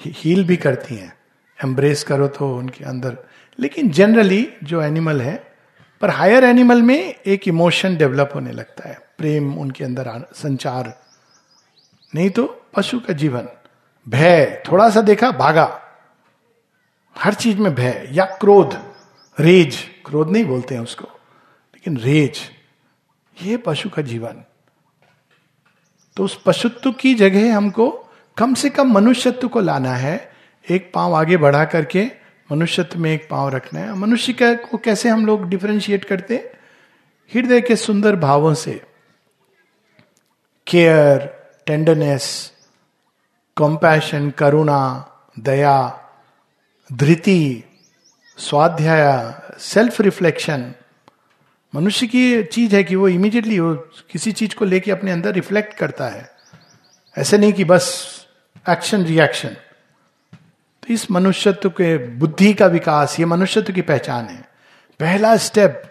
हील 0.00 0.44
भी 0.44 0.56
करती 0.56 0.96
हैं। 0.96 1.16
एम्ब्रेस 1.64 2.04
करो 2.04 2.28
तो 2.28 2.56
उनके 2.56 2.84
अंदर। 2.84 3.18
लेकिन 3.58 3.90
जनरली 3.90 4.52
जो 4.64 4.82
एनिमल 4.82 5.20
है, 5.20 5.54
पर 6.00 6.10
हायर 6.10 6.44
एनिमल 6.44 6.82
में 6.82 7.14
एक 7.26 7.48
इमोशन 7.48 7.96
डेवलप 7.96 8.30
होने 8.34 8.52
लगता 8.52 8.88
है। 8.88 8.98
प्रेम 9.18 9.54
उनके 9.54 9.84
अंदर 9.84 10.28
संचार। 10.34 11.02
नहीं 12.14 12.30
तो 12.30 12.66
पशु 12.76 13.00
का 13.00 13.12
जीवन। 13.12 13.48
भय 14.08 14.62
थोड़ा 14.72 14.90
सा 14.90 15.00
देखा, 15.00 15.30
भागा। 15.30 15.82
हर 17.16 17.34
चीज़ 17.34 17.58
में 17.58 17.74
भय 17.74 18.08
या 18.12 18.24
क्रोध, 18.40 18.78
रेज, 19.38 19.76
क्रोध 20.06 20.30
नहीं 20.30 20.44
बोलते 20.44 20.74
हैं 20.74 20.82
उसको, 20.82 21.04
लेकिन 21.04 21.96
रेज, 21.96 22.38
ये 23.36 23.56
पशु 23.56 23.88
का 23.88 24.02
जीवन। 24.02 24.42
तो 26.16 26.24
उस 26.24 26.40
पशुत्व 26.46 26.92
की 26.92 27.14
जगह 27.14 27.56
हमको 27.56 27.88
कम 28.36 28.54
से 28.54 28.70
कम 28.70 28.92
मनुष्यत्व 28.92 29.48
को 29.48 29.60
लाना 29.60 29.94
है, 29.94 30.32
एक 30.66 30.90
पाँव 30.94 31.14
आगे 31.14 31.36
बढ़ा 31.36 31.64
करके 31.64 32.06
मनुष्यत्व 32.52 32.98
में 32.98 33.12
एक 33.12 33.28
पाँव 33.30 33.48
रखना 33.48 33.80
है। 33.80 33.94
मनुष्य 33.94 34.32
का 34.32 34.52
को 34.54 34.78
कैसे 34.78 35.08
हम 35.08 35.26
लोग 35.26 35.48
डिफ्रेंशिएट 35.48 36.04
करते 36.04 36.34
हृदय 37.32 37.60
के 37.60 37.76
सुंदर 37.76 38.16
भावों 38.16 38.54
से। 38.54 38.72
केयर 40.66 41.18
टेंडरनेस 41.66 42.52
कंपैशन 43.56 44.30
करुणा, 44.30 44.80
दया 45.38 46.06
धृति, 46.92 47.64
स्वाध्याय 48.38 49.34
सेल्फ 49.58 50.00
रिफ्लेक्शन 50.00 50.72
मनुष्य 51.74 52.06
की 52.06 52.42
चीज़ 52.42 52.74
है 52.76 52.84
कि 52.84 52.96
वो 52.96 53.08
इमीडिएटली 53.08 53.58
वो 53.58 53.74
किसी 54.10 54.32
चीज़ 54.32 54.54
को 54.54 54.64
लेके 54.64 54.90
अपने 54.90 55.10
अंदर 55.10 55.32
रिफ्लेक्ट 55.32 55.74
करता 55.74 56.08
है। 56.08 56.30
ऐसे 57.18 57.38
नहीं 57.38 57.52
कि 57.52 57.64
बस 57.64 58.06
एक्शन 58.70 59.04
रिएक्शन 59.04 59.48
तो 59.48 60.94
इस 60.94 61.10
मनुष्यत्व 61.10 61.68
के 61.70 61.96
बुद्धि 61.98 62.52
का 62.54 62.66
विकास, 62.66 63.18
ये 63.20 63.26
मनुष्यत्व 63.26 63.72
की 63.72 63.82
पहचान 63.82 64.24
है। 64.24 64.48
पहला 65.00 65.36
स्टेप 65.36 65.82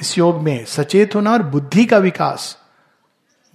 इस 0.00 0.18
योग 0.18 0.42
में 0.42 0.64
सचेत 0.64 1.14
होना 1.14 1.32
और 1.32 1.42
बुद्धि 1.42 1.84
का 1.84 1.98
विकास। 1.98 2.56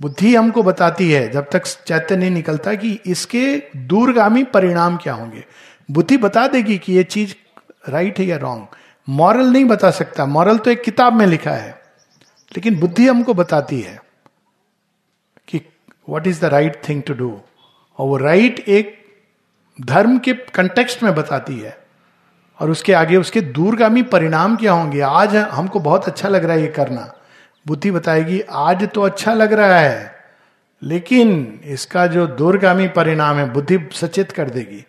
बुद्धि 0.02 0.36
हमको 0.36 0.64
बताती 0.64 1.12
है, 1.12 1.32
जब 1.32 1.50
तक 1.50 1.64
चैत्य 1.64 2.16
नहीं 2.18 2.32
निकलता, 2.32 2.74
कि 2.74 3.00
इसके 3.06 3.58
दूरगामी 3.76 4.44
परिणाम 4.44 4.98
क्या 4.98 5.14
होंगे। 5.14 5.46
बुद्धि 5.92 6.18
बता 6.18 6.48
देगी 6.48 6.78
कि 6.78 6.94
ये 6.94 7.04
चीज़ 7.04 7.36
राइट 7.90 8.20
है 8.20 8.26
या 8.26 8.38
रॉन्ग। 8.38 8.68
मॉरल 9.10 9.46
नहीं 9.46 9.66
बता 9.66 9.92
सकता। 9.92 10.26
मॉरल 10.26 10.58
तो 10.58 10.72
एक 10.72 10.82
किताब 10.82 11.14
में 11.14 11.26
लिखा 11.26 11.52
है। 11.52 11.72
लेकिन 12.56 12.80
बुद्धि 12.80 13.08
हमको 13.08 13.34
बताती 13.34 13.82
है 13.82 14.02
कि 15.48 15.62
what 16.10 16.28
is 16.28 16.42
the 16.42 16.46
right 16.46 16.82
thing 16.90 17.04
to 17.04 17.14
do 17.14 17.42
और 17.98 18.08
वो 18.08 18.18
राइट 18.18 18.56
right 18.56 18.70
एक 18.70 19.00
धर्म 19.82 20.18
के 20.18 20.34
कंटेक्स्ट 20.34 21.04
में 21.04 21.16
बताती 21.16 21.60
है। 21.60 21.78
और 22.60 22.70
उसके 22.70 22.94
आगे 22.94 23.18
उसके 23.18 23.42
दूरगामी 23.42 24.04
परिणाम 24.04 24.56
क्या 24.56 24.72
होंगे? 24.72 25.02
आज 25.02 25.36
हमको 25.36 25.80
बहुत 25.80 26.06
अच्छा 26.06 26.30
लग 26.30 26.46
रहा 26.46 26.54
है 26.54 26.62
ये 26.62 26.68
करना। 26.68 27.14
बुद्धि 27.68 27.92
बताएगी, 27.92 28.42
आज 28.42 28.90
तो 28.90 29.02
अच्छा 29.02 29.34
लग 29.34 29.54
रहा 29.54 29.80
है, 29.80 30.16
लेकिन 30.84 31.60
इसका 31.66 32.08
जो 32.08 32.28
दूरगामी 32.28 32.88
परिणाम 32.88 33.38
है, 33.38 33.54
बुद्धि 33.54 33.80
सचेत 33.94 34.32
कर 34.32 34.50
देगी। 34.50 34.86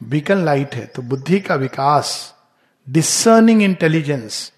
बीकन 0.00 0.44
लाइट 0.44 0.74
है 0.74 0.84
तो 0.86 1.02
बुद्धि 1.02 1.40
का 1.40 1.54
विकास 1.54 2.12
डिसर्निंग 2.86 3.62
इंटेलिजेंस 3.62 4.50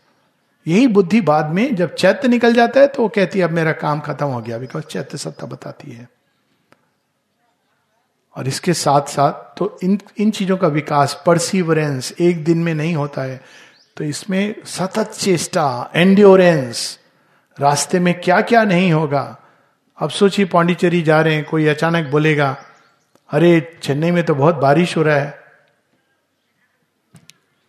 यही 0.67 0.87
बुद्धि 0.87 1.21
बाद 1.21 1.51
में 1.51 1.75
जब 1.77 1.95
चैत्य 1.95 2.29
निकल 2.29 2.55
जाता 2.55 2.81
है 2.81 2.87
तो 2.87 3.03
वो 3.03 3.09
कहती 3.09 3.39
है, 3.39 3.45
अब 3.45 3.51
मेरा 3.51 3.73
काम 3.73 4.01
खत्म 4.01 4.27
हो 4.27 4.41
गया 4.41 4.59
बिकॉज़ 4.59 4.85
चैत्य 4.85 5.19
सत्ता 5.19 5.47
बताती 5.47 5.91
है. 5.91 6.09
और 8.37 8.49
इसके 8.49 8.73
साथ 8.75 9.09
साथ 9.09 9.57
तो 9.59 9.79
इन 9.83 9.99
इन 10.19 10.31
चीज़ों 10.31 10.57
का 10.57 10.69
विकास 10.69 11.23
परसिवरेंस 11.27 12.13
एक 12.21 12.45
दिन 12.45 12.59
में 12.59 12.75
नहीं 12.75 12.95
होता 12.95 13.23
है 13.23 13.41
तो 13.97 14.05
इसमें 14.05 14.55
सतत 14.67 15.13
चेष्टा 15.13 15.91
एंड्योरेंस 15.95 16.99
रास्ते 17.59 18.01
में 18.01 18.15
क्या 18.21 18.41
क्या 18.41 18.63
नहीं 18.65 18.93
होगा। 18.93 19.25
अब 19.99 20.11
सोचिए, 20.11 20.45
पांडिचेरी 20.45 21.03
जा 21.03 21.21
रहे 21.21 21.35
हैं, 21.35 21.45
कोई 21.45 21.67
अचानक 21.67 22.11
बोलेगा 22.11 22.57
अरे, 23.33 23.81
चेन्नई 23.83 24.11
में 24.11 24.25
तो 24.25 24.35
बहुत 24.35 24.55
बारिश 24.55 24.97
हो 24.97 25.03
रहा 25.03 25.17
है। 25.17 25.43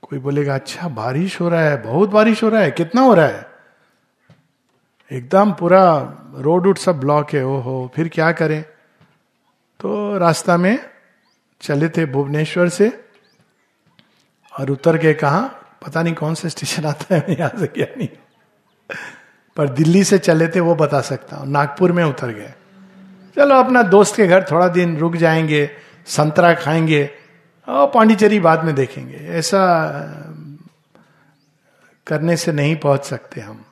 कोई 0.01 0.19
बोलेगा 0.19 0.55
अच्छा 0.55 0.87
बारिश 0.87 1.41
हो 1.41 1.49
रहा 1.49 1.61
है, 1.61 1.83
बहुत 1.83 2.09
बारिश 2.09 2.43
हो 2.43 2.49
रहा 2.49 2.61
है, 2.61 2.71
कितना 2.71 3.01
हो 3.01 3.13
रहा 3.13 3.25
है? 3.25 3.47
एकदम 5.11 5.53
पूरा 5.53 6.13
रोड 6.35 6.67
उड 6.67 6.77
सब 6.77 6.99
ब्लॉक 6.99 7.33
है, 7.33 7.45
ओहो, 7.45 7.91
फिर 7.95 8.07
क्या 8.07 8.31
करें? 8.31 8.63
तो 9.79 10.17
रास्ता 10.17 10.57
में 10.57 10.89
चले 11.61 11.89
थे 11.89 12.05
भुवनेश्वर 12.05 12.69
से 12.69 13.05
और 14.59 14.69
उतर 14.69 14.97
के 14.97 15.13
कहा? 15.13 15.41
पता 15.85 16.03
नहीं 16.03 16.13
कौन 16.13 16.35
सा 16.35 16.47
स्टेशन 16.47 16.85
आता 16.85 17.15
है 17.15 17.25
यहाँ 17.29 17.59
से 17.59 17.67
क्या 17.67 17.87
नहीं। 17.97 18.09
पर 19.57 19.69
दिल्ली 19.69 20.03
से 20.03 20.17
चले 20.17 20.47
थे, 20.47 20.59
वो 20.59 20.75
बता 20.75 21.01
सकता 21.01 21.35
हूँ। 21.35 21.47
नागपुर 21.47 21.91
में 21.91 22.03
उतर 22.03 22.27
गए। 22.27 22.53
चलो 23.35 23.55
अपना 23.55 23.83
दोस्त 23.83 24.15
के 24.15 24.27
घर 24.27 24.45
थोड़ा 24.51 24.67
दिन 24.67 24.97
रुक 24.97 25.15
जाएँगे, 25.15 25.69
संतरा 26.05 26.53
खाएँगे, 26.53 27.09
और 27.67 27.87
पांडिचेरी 27.87 28.39
बाद 28.39 28.63
में 28.63 28.75
देखेंगे। 28.75 29.15
ऐसा 29.15 29.99
करने 32.07 32.37
से 32.37 32.51
नहीं 32.51 32.75
पहुँच 32.75 33.05
सकते 33.05 33.41
हम। 33.41 33.65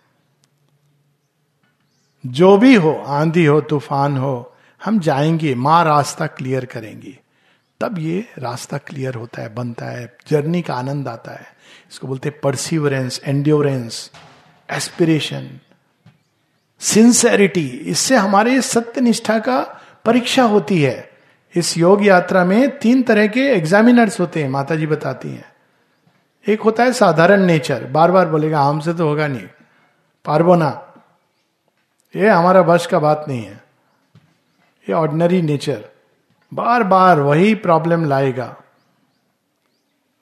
जो 2.26 2.58
भी 2.58 2.76
हो, 2.76 3.04
आंधी 3.08 3.46
हो, 3.46 3.62
तूफ़ान 3.62 4.18
हो, 4.18 4.56
हम 4.84 5.00
जाएँगे, 5.00 5.56
माँ 5.56 5.86
रास्ता 5.86 6.28
क्लियर 6.28 6.66
करेंगी। 6.66 7.20
तब 7.80 8.00
ये 8.00 8.28
रास्ता 8.38 8.78
क्लियर 8.78 9.16
होता 9.16 9.42
है, 9.42 9.56
बनता 9.56 9.86
है 9.86 10.18
जर्नी 10.28 10.62
का 10.62 10.74
आनंद 10.74 11.08
आता 11.08 11.32
है। 11.32 11.46
इसको 11.92 12.08
बोलते 12.08 12.30
हैं 12.30 12.40
परसिवरेंस 12.40 13.22
एंड्योरेंस 13.24 14.12
एस्पिरेशन 14.72 15.60
सिंसेरिटी 16.82 17.68
इससे 17.68 18.16
हमारे 18.16 18.62
सत्य 18.62 19.02
निष्ठा 19.02 19.40
का 19.40 19.62
परीक्षा 20.06 20.44
होती 20.44 20.82
है। 20.82 21.12
इस 21.56 21.78
योग 21.78 22.06
यात्रा 22.06 22.46
में 22.46 22.80
तीन 22.80 23.04
तरह 23.04 23.28
के 23.28 23.40
एग्जामिनर्स 23.40 24.20
होते 24.20 24.44
हैं 24.44 24.50
माता 24.50 24.76
जी 24.76 24.88
बताती 24.88 25.30
हैं। 25.30 25.46
एक 26.48 26.62
होता 26.62 26.84
है 26.84 26.94
साधारण 26.94 27.42
नेचर 27.42 27.84
बार 27.84 28.12
बार 28.12 28.28
बोलेगा, 28.28 28.62
हमसे 28.62 28.94
तो 28.94 29.08
होगा 29.08 29.28
नहीं। 29.28 29.48
पार्बोना 30.26 30.88
ये 32.16 32.30
हमारा 32.30 32.62
बस 32.62 32.88
का 32.88 33.00
बात 33.00 33.26
नहीं 33.28 33.44
है। 33.44 33.64
ये 34.90 34.94
ऑर्डिनरी 34.94 35.42
नेचर 35.42 35.84
बार 36.54 36.84
बार 36.84 37.20
वही 37.20 37.56
प्रॉब्लम 37.56 38.06
लाएगा। 38.06 38.56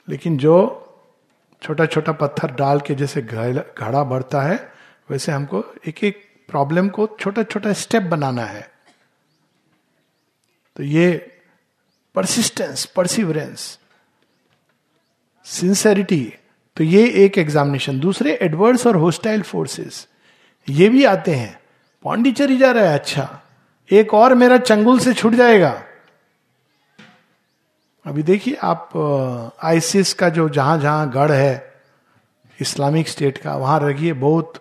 लेकिन 0.09 0.37
जो 0.37 0.55
छोटा 1.61 1.85
छोटा 1.85 2.11
पत्थर 2.11 2.51
डाल 2.51 2.79
के 2.79 2.95
जैसे 2.95 3.21
घड़ा 3.21 4.03
बढ़ता 4.03 4.41
है, 4.41 4.71
वैसे 5.09 5.31
हमको 5.31 5.63
एक 5.87 6.03
एक 6.03 6.28
प्रॉब्लम 6.49 6.87
को 6.89 7.07
छोटा 7.19 7.43
छोटा 7.43 7.73
स्टेप 7.73 8.03
बनाना 8.03 8.45
है। 8.45 8.69
तो 10.75 10.83
ये 10.83 11.09
परसिस्टेंस 12.15 12.85
परसिवरेंस 12.85 13.77
सिंसेरिटी 15.45 16.23
तो 16.77 16.83
ये 16.83 17.05
एक 17.25 17.37
एग्जामिनेशन 17.37 17.99
दूसरे 17.99 18.37
एडवर्स 18.41 18.85
और 18.87 18.95
होस्टाइल 18.95 19.41
फोर्सेस 19.41 20.07
ये 20.67 20.89
भी 20.89 21.03
आते 21.05 21.35
हैं। 21.35 21.59
पौंडीचेरी 22.05 22.57
जा 22.57 22.71
रहा 22.71 22.89
है 22.89 22.99
अच्छा। 22.99 23.41
एक 23.89 24.13
और 24.13 24.33
मेरा 24.33 24.57
चंगुल 24.57 24.99
से 24.99 25.13
छूट 25.13 25.33
जाएगा। 25.33 25.71
अभी 28.05 28.23
देखिए 28.23 28.55
आप 28.63 28.89
आईसीस 29.63 30.13
का 30.13 30.29
जो 30.29 30.47
जहाँ 30.49 30.77
जहाँ 30.79 31.09
गढ़ 31.11 31.31
है, 31.31 31.81
इस्लामिक 32.59 33.07
स्टेट 33.07 33.37
का, 33.37 33.55
वहाँ 33.55 33.79
रखिए 33.83 34.13
बहुत 34.13 34.53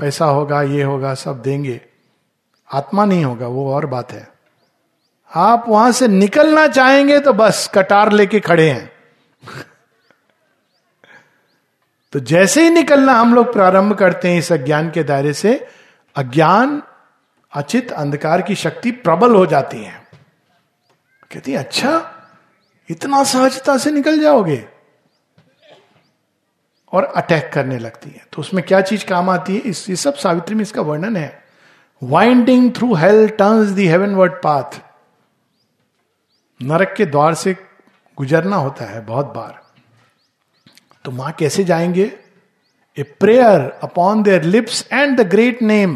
पैसा 0.00 0.24
होगा, 0.24 0.62
ये 0.62 0.82
होगा, 0.82 1.14
सब 1.14 1.42
देंगे। 1.42 1.80
आत्मा 2.72 3.04
नहीं 3.04 3.24
होगा, 3.24 3.46
वो 3.46 3.74
और 3.74 3.86
बात 3.86 4.12
है। 4.12 4.28
आप 5.34 5.64
वहाँ 5.68 5.92
से 5.92 6.08
निकलना 6.08 6.66
चाहेंगे 6.66 7.18
तो 7.18 7.32
बस 7.32 7.70
कटार 7.74 8.12
लेके 8.12 8.40
खड़े 8.40 8.70
हैं। 8.70 8.92
तो 12.12 12.20
जैसे 12.20 12.62
ही 12.62 12.70
निकलना 12.70 13.12
हम 13.12 13.34
लोग 13.34 13.52
प्रारंभ 13.52 13.94
करते 13.94 14.28
हैं 14.28 14.38
इस 14.38 14.52
अज्ञान 14.52 14.90
के 14.90 15.02
दायरे 15.02 15.32
से, 15.32 15.68
अज्ञान, 16.16 16.82
अचित 17.52 17.92
अंधकार 17.92 18.42
की 18.42 18.54
शक्ति 18.54 18.90
प्रबल 18.90 19.34
हो 19.34 19.46
जाती 19.46 19.84
है। 19.84 20.08
कहती 21.32 21.52
है 21.52 21.58
अच्छा 21.58 22.14
इतना 22.88 23.24
सहजता 23.24 23.78
से 23.78 23.90
निकल 23.90 24.20
जाओगे? 24.20 24.68
और 26.92 27.04
अटैक 27.04 27.50
करने 27.54 27.78
लगती 27.78 28.10
है। 28.10 28.26
तो 28.32 28.40
उसमें 28.40 28.64
क्या 28.64 28.80
चीज़ 28.80 29.04
काम 29.04 29.30
आती 29.30 29.54
है? 29.54 29.60
इस, 29.60 29.90
ये 29.90 29.96
सब 29.96 30.14
सावित्री 30.14 30.54
में 30.54 30.62
इसका 30.62 30.82
वर्णन 30.82 31.16
है। 31.16 31.44
Winding 32.02 32.74
through 32.74 32.94
hell 32.94 33.28
turns 33.28 33.68
the 33.68 33.86
heavenward 34.14 34.32
path 34.32 34.80
नरक 36.62 36.94
के 36.96 37.06
द्वार 37.06 37.34
से 37.34 37.56
गुजरना 38.16 38.56
होता 38.56 38.84
है 38.84 39.00
बहुत 39.00 39.26
बार। 39.26 39.62
तो 41.04 41.10
माँ 41.10 41.32
कैसे 41.32 41.64
जाएँगे? 41.64 42.18
A 42.98 43.02
prayer 43.02 43.80
upon 43.82 44.22
their 44.22 44.42
lips 44.42 44.88
and 44.92 45.20
the 45.20 45.28
great 45.28 45.62
name 45.62 45.94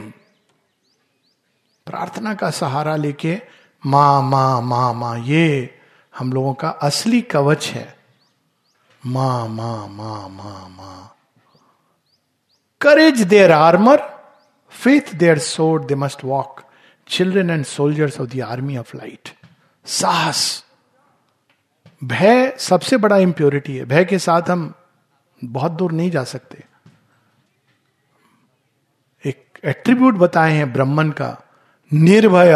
प्रार्थना 1.86 2.34
का 2.34 2.50
सहारा 2.50 2.96
लेके, 2.96 3.40
माँ 3.86 4.22
माँ 4.22 4.62
माँ 4.62 4.94
माँ, 4.94 5.18
ये 5.18 5.74
हम 6.18 6.32
लोगों 6.32 6.54
का 6.54 6.68
असली 6.68 7.20
कवच 7.20 7.66
है। 7.66 7.93
माँ 9.06 9.48
माँ 9.48 9.88
माँ 9.88 10.28
माँ 10.28 10.68
माँ। 10.68 11.16
Courage 12.80 13.20
their 13.22 13.52
armour 13.52 14.02
faith 14.70 15.14
their 15.14 15.38
sword 15.38 15.86
they 15.86 15.94
must 15.94 16.24
walk 16.24 16.60
children 17.08 17.50
and 17.50 17.64
soldiers 17.64 18.20
of 18.20 18.28
the 18.28 18.40
army 18.40 18.76
of 18.76 18.96
light 18.96 19.28
साहस 19.86 20.64
भय 22.04 22.56
सबसे 22.58 22.96
बड़ा 22.96 23.16
इंप्योरिटी 23.16 23.76
है 23.76 23.84
भय 23.84 24.04
के 24.04 24.18
साथ 24.18 24.42
हम 24.42 24.74
बहुत 25.44 25.72
दूर 25.72 25.92
नहीं 25.92 26.10
जा 26.10 26.24
सकते 26.24 26.64
एक 29.24 29.60
एट्रीब्यूट 29.64 30.14
बताए 30.14 30.52
हैं 30.52 30.72
ब्राह्मण 30.72 31.10
का 31.10 31.36
निर्भय 31.92 32.54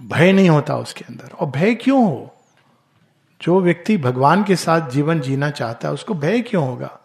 भय 0.00 0.32
नहीं 0.32 0.48
होता 0.48 0.76
उसके 0.76 1.04
अंदर 1.08 1.32
और 1.32 1.46
भय 1.46 1.74
क्यों 1.74 2.04
हो 2.04 2.34
जो 3.42 3.60
व्यक्ति 3.60 3.96
भगवान 3.96 4.44
के 4.44 4.56
साथ 4.56 4.88
जीवन 4.90 5.20
जीना 5.20 5.50
चाहता 5.50 5.88
है, 5.88 5.94
उसको 5.94 6.14
भय 6.14 6.40
क्यों 6.40 6.66
होगा? 6.66 6.98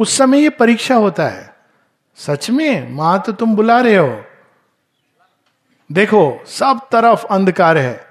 उस 0.00 0.18
समय 0.18 0.42
ये 0.42 0.50
परीक्षा 0.50 0.94
होता 0.94 1.28
है। 1.28 1.54
सच 2.16 2.50
में, 2.50 2.92
माँ 2.92 3.22
तो 3.26 3.32
तुम 3.32 3.56
बुला 3.56 3.80
रहे 3.80 3.96
हो। 3.96 4.24
देखो, 5.92 6.44
सब 6.46 6.80
तरफ़ 6.92 7.26
अंधकार 7.26 7.78
है। 7.78 8.06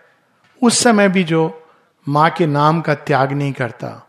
उस 0.63 0.83
समय 0.83 1.09
भी 1.09 1.23
जो 1.23 1.67
माँ 2.07 2.29
के 2.29 2.45
नाम 2.45 2.81
का 2.81 2.95
त्याग 2.95 3.31
नहीं 3.31 3.53
करता। 3.53 4.07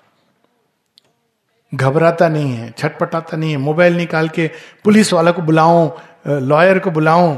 घबराता 1.75 2.29
नहीं 2.29 2.55
है, 2.55 2.71
छटपटाता 2.71 3.37
नहीं 3.37 3.51
है। 3.51 3.57
मोबाइल 3.57 3.97
निकाल 3.97 4.29
के 4.29 4.51
पुलिस 4.85 5.13
वाला 5.13 5.31
को 5.31 5.43
बुलाऊं, 5.43 5.91
लॉयर 6.27 6.79
को 6.79 6.91
बुलाऊं, 6.91 7.37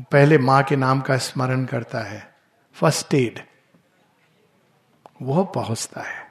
पहले 0.00 0.38
माँ 0.38 0.62
के 0.62 0.76
नाम 0.76 1.00
का 1.00 1.16
स्मरण 1.16 1.64
करता 1.64 1.98
है। 1.98 2.35
First 2.76 3.14
aid. 3.14 3.44
वह 5.22 5.44
पहुँचता 5.44 6.00
है। 6.00 6.26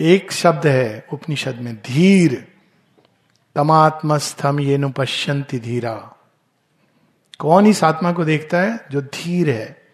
एक 0.00 0.32
शब्द 0.32 0.66
है 0.66 1.06
उपनिषद 1.12 1.56
में, 1.56 1.76
धीर। 1.76 2.52
तमात्मस्थम 3.54 4.60
ये 4.60 4.78
नु 4.78 4.90
पश्यंति 4.90 5.58
धीरा। 5.58 6.16
कौन 7.38 7.66
इस 7.66 7.84
आत्मा 7.84 8.12
को 8.12 8.24
देखता 8.24 8.60
है? 8.60 8.80
जो 8.90 9.00
धीर 9.02 9.50
है। 9.50 9.88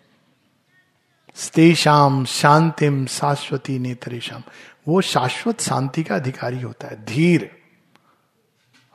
स्तेषाम 1.34 2.24
शांतिम 2.24 3.06
शाश्वती 3.06 3.78
नेतरेशम 3.78 4.42
वो 4.88 5.00
शाश्वत 5.00 5.60
शांति 5.60 6.02
का 6.02 6.14
अधिकारी 6.14 6.60
होता 6.60 6.88
है, 6.88 7.04
धीर। 7.04 7.62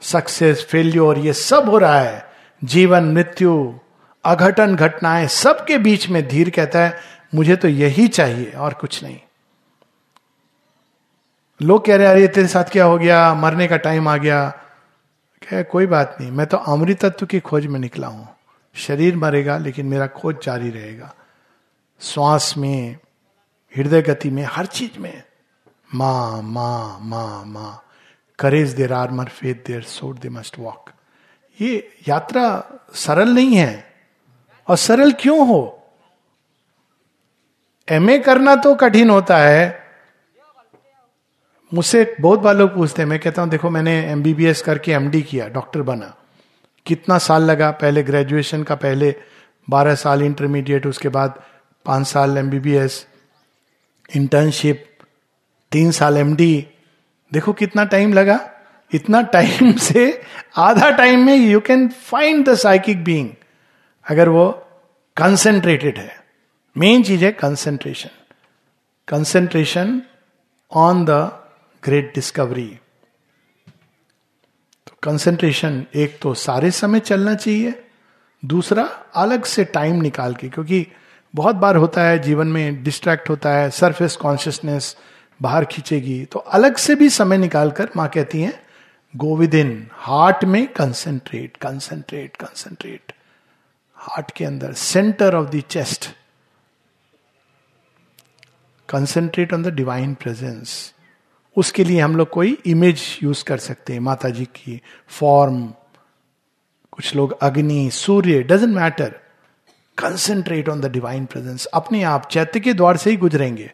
सक्सेस, 0.01 0.67
फेल्योर, 0.69 1.17
ये 1.17 1.33
सब 1.33 1.69
हो 1.69 1.77
रहा 1.77 1.99
है। 1.99 2.29
जीवन, 2.63 3.03
मृत्यु 3.03 3.79
अघटन 4.23 4.75
घटनाएँ 4.75 5.27
सबके 5.27 5.77
बीच 5.77 6.09
में 6.09 6.27
धीर 6.27 6.49
कहता 6.49 6.79
है, 6.79 6.99
मुझे 7.35 7.55
तो 7.55 7.67
यही 7.67 8.07
चाहिए 8.07 8.51
और 8.51 8.73
कुछ 8.73 9.03
नहीं. 9.03 9.19
लोग 11.61 11.85
कह 11.85 11.95
रहे 11.95 12.07
अरे, 12.07 12.27
तेरे 12.27 12.47
साथ 12.47 12.63
क्या 12.63 12.85
हो 12.85 12.97
गया? 12.97 13.33
मरने 13.33 13.67
का 13.67 13.77
टाइम 13.77 14.07
आ 14.07 14.17
गया. 14.17 14.49
कह, 15.49 15.63
कोई 15.63 15.85
बात 15.85 16.17
नहीं, 16.21 16.31
मैं 16.31 16.47
तो 16.47 16.57
अमृत 16.57 17.05
तत्व 17.05 17.25
की 17.25 17.39
खोज 17.39 17.65
में 17.65 17.79
निकला 17.79 18.07
हूँ। 18.07 18.35
शरीर 18.75 19.17
मरेगा, 19.17 19.57
लेकिन 19.57 19.85
मेरा 19.85 20.07
खोज 20.07 20.35
जारी 20.43 20.69
रहेगा। 20.69 21.13
श्वास 22.01 22.53
में, 22.57 22.97
हृदय 23.77 24.01
गति 24.01 24.29
में, 24.29 24.43
हर 24.43 24.65
चीज़ 24.65 24.99
में। 24.99 25.23
मा 25.95 26.41
मा 26.41 26.97
मा 26.97 27.43
मा। 27.43 27.83
Courage 28.39 28.69
there 28.69 28.93
are, 28.93 29.11
more 29.11 29.25
faith 29.25 29.55
there 29.55 29.81
sought 29.81 30.19
they 30.19 30.29
must 30.29 30.59
walk. 30.59 30.89
ये 31.61 31.97
यात्रा 32.07 32.63
सरल 32.93 33.29
नहीं 33.29 33.55
है। 33.55 33.88
और 34.69 34.77
सरल 34.77 35.11
क्यों 35.11 35.47
हो? 35.47 35.75
एमए 37.91 38.19
करना 38.19 38.55
तो 38.55 38.75
कठिन 38.75 39.09
होता 39.09 39.37
है। 39.37 39.83
मुझसे 41.73 42.15
बहुत 42.21 42.39
बार 42.39 42.55
लोग 42.55 42.75
पूछते 42.75 43.01
हैं, 43.01 43.09
मैं 43.09 43.19
कहता 43.19 43.41
हूँ, 43.41 43.49
देखो, 43.49 43.69
मैंने 43.69 44.11
एमबीबीएस 44.11 44.61
करके 44.61 44.91
एमडी 44.91 45.21
किया, 45.21 45.47
डॉक्टर 45.47 45.81
बना। 45.81 46.15
कितना 46.85 47.17
साल 47.17 47.43
लगा? 47.43 47.71
पहले 47.71 48.03
ग्रेजुएशन 48.03 48.63
का 48.63 48.75
पहले 48.75 49.15
बारह 49.69 49.95
साल 49.95 50.21
इंटरमीडिएट 50.21 50.85
उसके 50.85 51.09
बाद 51.09 51.43
पाँच 51.85 52.07
साल 52.07 52.37
एमबीबीएस 52.37 53.07
इंटर्नशिप 54.15 54.85
तीन 55.71 55.91
साल 55.91 56.17
एमडी 56.17 56.67
देखो, 57.33 57.53
कितना 57.53 57.83
टाइम 57.83 58.13
लगा? 58.13 58.49
इतना 58.93 59.21
टाइम 59.21 59.73
से 59.77 60.21
आधा 60.57 60.89
टाइम 60.89 61.25
में 61.25 61.35
you 61.35 61.59
can 61.59 61.87
find 61.87 62.49
the 62.49 62.55
psychic 62.55 63.03
being 63.03 63.29
अगर 64.10 64.30
वो 64.30 64.49
कंसेंट्रेटेड 65.18 65.98
है 65.98 66.23
मेन 66.77 67.03
चीज़ 67.03 67.26
है 67.26 67.31
concentration 67.31 68.10
concentration 69.07 70.02
on 70.72 71.06
the 71.06 71.10
great 71.84 72.15
discovery 72.15 72.80
तो 74.88 74.94
कंसेंट्रेशन 75.03 75.86
एक 75.95 76.19
तो 76.22 76.34
सारे 76.34 76.72
समय 76.72 76.99
चलना 76.99 77.36
चाहिए, 77.36 77.86
दूसरा 78.45 78.84
अलग 79.15 79.44
से 79.44 79.64
टाइम 79.64 80.02
निकाल 80.02 80.36
के, 80.36 80.49
क्योंकि 80.49 80.88
बहुत 81.36 81.56
बार 81.56 81.76
होता 81.76 82.03
है 82.03 82.19
जीवन 82.19 82.48
में 82.48 82.84
डिस्ट्रैक्ट 82.84 83.30
होता 83.30 83.53
है 83.53 83.69
सरफेस 83.69 84.15
कॉन्शियसनेस 84.15 84.98
बाहर 85.41 85.65
खींचेगी 85.65 86.26
तो 86.26 86.40
अलग 86.40 86.76
से 86.76 86.95
भी 86.95 87.10
समय 87.10 87.38
निकालकर 87.38 87.90
माँ 87.98 88.10
कहती 88.10 88.41
हैं 88.41 88.64
गो 89.15 89.38
विद 89.38 89.56
इन 89.56 89.88
हार्ट 89.94 90.45
में 90.45 90.68
कंसेंट्रेट 90.68 91.57
कंसेंट्रेट 91.57 92.36
कंसेंट्रेट 92.36 93.14
हार्ट 93.99 94.31
के 94.31 94.45
अंदर 94.45 94.73
centre 94.73 95.35
of 95.35 95.49
the 95.49 95.59
chest 95.59 96.09
concentrate 98.89 99.53
on 99.53 99.63
the 99.63 99.67
divine 99.67 100.13
presence 100.13 100.93
उसके 101.57 101.84
लिए 101.84 101.99
हम 101.99 102.15
लोग 102.15 102.30
कोई 102.30 102.57
इमेज 102.65 103.01
यूज़ 103.23 103.43
कर 103.43 103.57
सकते 103.57 103.93
हैं 103.93 103.99
माता 103.99 104.30
जी 104.30 104.45
की 104.45 104.81
फॉर्म 105.07 105.73
कुछ 106.91 107.15
लोग 107.15 107.38
अग्नि, 107.41 107.89
सूर्य 107.89 108.43
doesn't 108.43 108.76
matter 108.76 109.19
concentrate 109.97 110.69
on 110.69 110.81
the 110.81 110.85
divine 110.85 111.26
presence 111.26 111.65
अपने 111.65 112.03
आप 112.03 112.27
चैत्य 112.31 112.59
के 112.59 112.73
द्वार 112.73 112.97
से 112.97 113.09
ही 113.09 113.17
गुजरेंगे। 113.17 113.71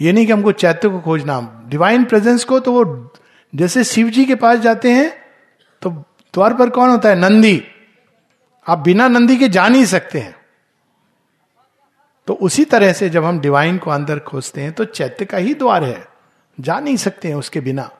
ये 0.00 0.12
नहीं 0.12 0.26
कि 0.26 0.32
हमको 0.32 0.52
चैत्य 0.52 0.88
को 0.88 1.00
खोजना 1.00 1.40
डिवाइन 1.68 2.04
प्रेजेंस 2.04 2.44
को 2.44 2.60
तो 2.60 2.72
वो, 2.72 3.14
जैसे 3.54 3.84
शिव 3.84 4.10
जी 4.10 4.24
के 4.24 4.34
पास 4.34 4.58
जाते 4.58 4.92
हैं 4.92 5.10
तो 5.82 5.90
द्वार 5.90 6.54
पर 6.54 6.70
कौन 6.70 6.90
होता 6.90 7.08
है? 7.08 7.14
नंदी। 7.14 7.62
आप 8.68 8.78
बिना 8.78 9.08
नंदी 9.08 9.36
के 9.36 9.48
जा 9.48 9.68
नहीं 9.68 9.84
सकते 9.84 10.18
हैं। 10.18 10.36
तो 12.26 12.34
उसी 12.34 12.64
तरह 12.64 12.92
से 12.92 13.10
जब 13.10 13.24
हम 13.24 13.40
डिवाइन 13.40 13.78
को 13.78 13.90
अंदर 13.90 14.18
खोजते 14.18 14.60
हैं 14.60 14.72
तो 14.72 14.84
चैत्य 14.84 15.24
का 15.24 15.38
ही 15.38 15.54
द्वार 15.54 15.84
है। 15.84 16.08
जा 16.60 16.80
नहीं 16.80 16.96
सकते 16.96 17.28
हैं 17.28 17.34
उसके 17.34 17.60
बिना। 17.60 17.90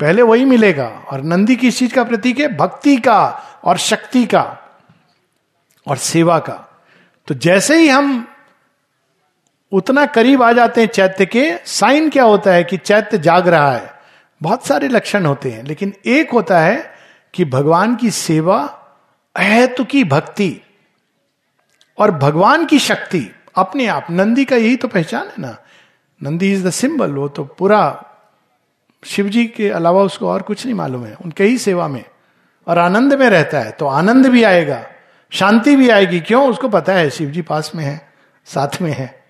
पहले 0.00 0.22
वही 0.22 0.44
मिलेगा, 0.44 0.86
और 0.86 1.20
नंदी 1.20 1.56
किस 1.56 1.78
चीज़ 1.78 1.94
का 1.94 2.04
प्रतीक 2.04 2.38
है 2.38 2.56
भक्ति 2.56 2.96
का, 2.96 3.42
और 3.64 3.76
शक्ति 3.76 4.26
का, 4.26 4.58
और 5.88 5.96
सेवा 5.96 6.38
का। 6.38 6.84
तो 7.26 7.34
जैसे 7.34 7.78
ही 7.78 7.88
हम 7.88 8.28
उतना 9.72 10.06
करीब 10.06 10.42
आ 10.42 10.52
जाते 10.52 10.80
हैं 10.80 10.88
चैत्य 10.88 11.26
के, 11.26 11.58
साइन 11.66 12.10
क्या 12.10 12.24
होता 12.24 12.50
है 12.50 12.64
कि 12.64 12.76
चैत्य 12.76 13.18
जाग 13.18 13.48
रहा 13.48 13.72
है। 13.72 13.94
बहुत 14.42 14.66
सारे 14.66 14.88
लक्षण 14.88 15.26
होते 15.26 15.50
हैं, 15.50 15.62
लेकिन 15.62 15.94
एक 16.06 16.30
होता 16.30 16.60
है 16.60 16.94
कि 17.34 17.44
भगवान 17.44 17.96
की 17.96 18.10
सेवा 18.10 18.78
अहेतु 19.36 19.84
की 19.84 20.04
भक्ति 20.04 20.60
और 21.98 22.10
भगवान 22.10 22.64
की 22.66 22.78
शक्ति 22.78 23.30
अपने 23.56 23.86
आप। 23.86 24.06
नंदी 24.10 24.44
का 24.44 24.56
यही 24.56 24.76
तो 24.76 24.88
पहचान 24.88 25.26
है 25.26 25.34
ना। 25.38 25.56
नंदी 26.20 26.52
इज़ 26.52 26.66
द 26.66 26.70
सिंबल 26.70 27.10
वो 27.10 27.28
तो 27.28 27.44
पूरा 27.44 27.82
शिव 29.04 29.28
जी 29.28 29.46
के 29.46 29.68
अलावा 29.68 30.02
उसको 30.02 30.28
और 30.28 30.42
कुछ 30.42 30.64
नहीं 30.66 30.74
मालूम 30.74 31.04
है। 31.04 31.14
उनके 31.14 31.44
ही 31.44 31.58
सेवा 31.58 31.88
में 31.88 32.04
और 32.66 32.78
आनंद 32.78 33.14
में 33.14 33.28
रहता 33.30 33.60
है 33.60 33.70
तो 33.70 33.86
आनंद 33.86 34.26
भी 34.26 34.42
आएगा, 34.42 34.86
शांति 35.32 35.76
भी 35.76 35.88
आएगी। 35.88 36.20
क्यों? 36.20 36.48
उसको 36.50 36.68
पता 36.68 36.92
है 36.92 37.10
शिव 37.10 37.30
जी 37.30 37.42
पास 37.42 37.72
में 37.74 37.84
है, 37.84 38.12
साथ 38.46 38.80
में 38.82 38.92
है। 38.92 39.24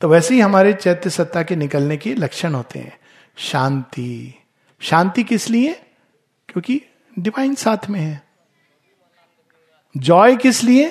तो 0.00 0.08
वैसे 0.08 0.34
ही 0.34 0.40
हमारे 0.40 0.72
चैत्य 0.72 1.10
सत्ता 1.10 1.42
के 1.42 1.56
निकलने 1.56 1.96
के 1.96 2.14
लक्षण 2.14 2.54
होते 2.54 2.78
हैं। 2.78 2.98
शांति। 3.36 4.34
शांति 4.80 5.22
किस 5.24 5.48
लिए? 5.50 5.72
क्योंकि 6.48 6.80
डिवाइन 7.18 7.54
साथ 7.54 7.88
में 7.90 8.00
है। 8.00 8.31
जॉय 9.94 10.36
किस 10.36 10.62
लिए? 10.64 10.90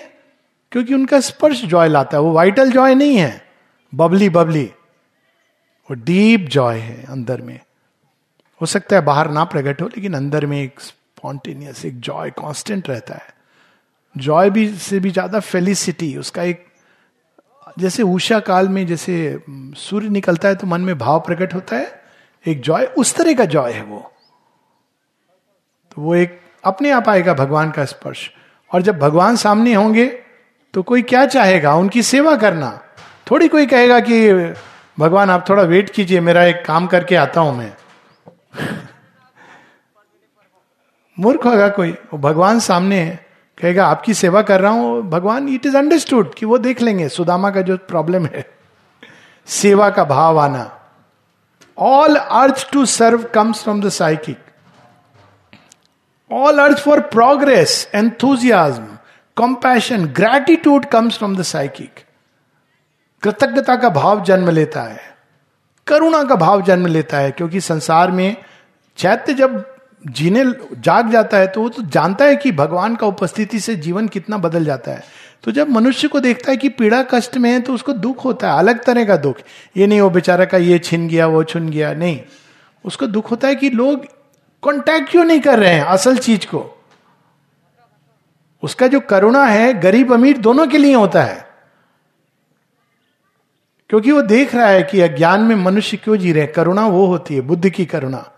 क्योंकि 0.72 0.94
उनका 0.94 1.20
स्पर्श 1.20 1.64
जॉय 1.66 1.88
लाता 1.90 2.18
है। 2.18 2.24
वो 2.24 2.32
वाइटल 2.32 2.72
जॉय 2.72 2.96
नहीं 2.96 3.18
है। 3.18 3.42
बबली 3.94 4.30
बबली 4.30 4.64
वो 5.90 5.96
डीप 5.96 6.48
जॉय 6.50 6.78
है 6.78 7.04
अंदर 7.06 7.42
में। 7.42 7.60
हो 8.62 8.66
सकता 8.66 8.96
है 8.96 9.02
बाहर 9.02 9.30
ना 9.32 9.44
प्रकट 9.44 9.82
हो, 9.82 9.88
लेकिन 9.88 10.14
अंदर 10.14 10.46
में 10.46 10.62
एक 10.62 10.80
स्पॉन्टेनियस 10.80 11.86
एक 11.86 12.00
जॉय 12.00 12.30
कांस्टेंट 12.32 12.90
रहता 12.90 13.16
है। 13.16 13.34
जॉय 14.16 14.50
भी, 14.50 14.68
से 14.70 15.00
भी 15.00 15.12
ज़्यादा 15.12 15.40
फेलिसिटी 15.40 16.16
उसका 16.18 16.44
एक, 16.44 16.66
जैसे 17.80 18.04
उषा 18.04 18.40
काल 18.40 18.70
में 18.70 18.86
जैसे 18.88 19.44
सूर्य 19.50 20.10
निकलता 20.10 20.48
है 20.48 20.56
तो 20.56 20.68
मन 20.68 20.82
में 20.82 20.98
भाव 20.98 21.20
प्रकट 21.20 21.54
होता 21.54 21.76
है। 21.76 22.02
एक 22.46 22.62
जॉय 22.62 22.86
उस 22.98 23.16
तरह 23.16 23.34
का 23.34 23.46
जॉय 23.46 23.72
है 23.72 23.84
वो। 23.84 24.00
तो 25.92 26.02
वो 26.02 26.16
एक 26.16 26.40
अपने 26.64 26.92
आप 26.92 27.10
आएगा 27.10 27.34
भगवान 27.34 27.72
का 27.72 27.86
स्पर्श। 27.86 28.30
और 28.74 28.82
जब 28.82 29.00
भगवान 29.00 29.36
सामने 29.36 29.74
होंगे 29.74 30.24
तो 30.74 30.84
कोई 30.84 31.02
क्या 31.02 31.26
चाहेगा? 31.26 31.76
उनकी 31.76 32.04
सेवा 32.04 32.36
करना। 32.36 32.82
थोड़ी 33.32 33.48
कोई 33.48 33.66
कहेगा 33.66 34.00
कि, 34.00 34.34
भगवान, 35.00 35.30
आप 35.30 35.50
थोड़ा 35.50 35.64
वेट 35.64 35.90
कीजिए, 35.90 36.20
मेरा 36.20 36.44
एक 36.44 36.66
काम 36.66 36.88
करके 36.88 37.16
आता 37.16 37.42
हूँ 37.42 37.58
मैं। 37.58 37.74
मूर्ख 41.20 41.46
होगा 41.46 41.70
कोई। 41.70 41.92
वो 41.92 42.18
भगवान 42.18 42.60
सामने 42.60 43.00
है 43.00 43.26
कहेगा, 43.62 43.88
आपकी 43.88 44.14
सेवा 44.14 44.42
कर 44.42 44.62
रहा 44.62 44.72
हूँ। 44.72 45.10
भगवान 45.10 45.50
इट 45.50 45.66
इज़ 45.66 45.78
अंडरस्टूड 45.78 46.34
कि 46.34 46.46
वो 46.46 46.58
देख 46.58 46.82
लेंगे, 46.82 47.10
सुदामा 47.10 47.50
का 47.50 47.62
जो 47.62 47.78
प्रॉब्लम 47.78 48.26
है। 48.26 48.52
सेवा 49.48 49.90
का 49.90 50.04
भाव 50.04 50.40
आना। 50.40 50.80
All 51.78 52.16
urge 52.16 52.72
to 52.74 52.86
serve 52.86 53.24
comes 53.24 53.64
from 53.64 53.82
the 53.82 53.90
psychic 53.90 54.38
all 56.32 56.60
urge 56.60 56.78
for 56.78 57.00
progress 57.14 57.90
enthusiasm 57.96 58.86
compassion 59.38 60.06
gratitude 60.18 60.86
comes 60.86 61.18
from 61.18 61.36
the 61.36 61.42
psychic 61.42 62.00
कृतज्ञता 63.24 63.76
का 63.76 63.90
भाव 63.90 64.24
जन्म 64.24 64.50
लेता 64.50 64.82
है। 64.82 65.02
करुणा 65.88 66.24
का 66.24 66.36
भाव 66.36 66.62
जन्म 66.62 66.86
लेता 66.88 67.18
है, 67.18 67.32
क्योंकि 67.32 67.62
संसार 67.62 68.12
में 68.12 68.36
चैत्य 68.98 69.34
जब 69.34 69.64
जीने 70.08 70.44
जाग 70.78 71.10
जाता 71.12 71.38
है 71.38 71.48
तो 71.48 71.62
वो 71.62 71.70
तो 71.70 71.84
जानता 71.84 72.26
है 72.26 72.36
कि 72.36 72.52
भगवान 72.52 72.96
का 72.96 73.08
उपस्थिति 73.08 73.60
से 73.60 73.76
जीवन 73.78 74.08
कितना 74.08 74.38
बदल 74.38 74.66
जाता 74.66 74.92
है। 74.92 75.04
तो 75.44 75.52
जब 75.52 75.70
मनुष्य 75.70 76.08
को 76.08 76.20
देखता 76.20 76.52
है 76.52 76.58
कि 76.58 76.70
पीड़ा 76.70 77.02
कष्ट 77.04 77.38
में 77.38 77.50
है 77.52 77.60
तो 77.60 77.74
उसको 77.74 77.94
दुख 77.96 78.26
होता 78.26 78.52
है, 78.52 78.60
अलग 78.60 78.84
तरह 78.84 79.06
का 79.06 79.16
दुख। 79.18 79.38
ये 79.78 79.88
नहीं, 79.88 80.02
वो 80.02 80.10
बेचारा 80.10 80.46
का 80.46 80.58
ये 80.58 80.80
छिन 80.80 81.08
गया, 81.08 81.28
वो 81.28 81.44
छुन 81.44 81.70
गया, 81.70 81.94
नहीं। 81.94 82.20
उसको 82.86 83.08
दुख 83.08 83.32
होता 83.32 83.48
है 83.48 83.56
कि 83.56 83.70
लोग 83.70 84.06
कॉन्टैक्ट 84.62 85.12
क्यों 85.12 85.24
नहीं 85.24 85.40
कर 85.40 85.60
रहे 85.60 85.74
हैं 85.74 85.84
असल 85.84 86.18
चीज़ 86.18 86.46
को? 86.46 86.84
उसका 88.64 88.88
जो 88.88 89.00
करुणा 89.00 89.46
है, 89.46 89.80
गरीब 89.80 90.14
अमीर 90.14 90.38
दोनों 90.38 90.68
के 90.68 90.78
लिए 90.78 90.96
होता 90.96 91.24
है। 91.24 91.48
क्योंकि 93.90 94.12
वो 94.12 94.22
देख 94.22 94.56
रहा 94.56 94.68
है 94.68 94.84
कि 94.84 95.02
अज्ञान 95.02 95.42
में 95.42 95.56
मनुष्य 95.56 95.98
क्यों 95.98 96.18
जी 96.18 96.32
रहे 96.32 96.48
करुणा 96.48 96.88
वो 96.88 97.06
होती 97.06 97.36
है, 97.36 97.42
बुद्ध 97.42 97.70
की 97.70 97.86
करुणा। 97.86 98.32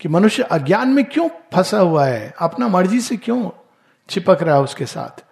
कि 0.00 0.08
मनुष्य 0.08 0.42
अज्ञान 0.42 0.88
में 0.88 1.04
क्यों 1.04 1.28
फंसा 1.28 1.78
हुआ 1.78 2.06
है? 2.06 2.34
अपना 2.38 2.68
मर्ज़ी 2.68 3.00
से 3.00 3.16
क्यों 3.16 3.50
चिपक 4.08 4.42
रहा 4.42 4.56
है 4.56 4.62
उसके 4.62 4.86
साथ? 4.86 5.24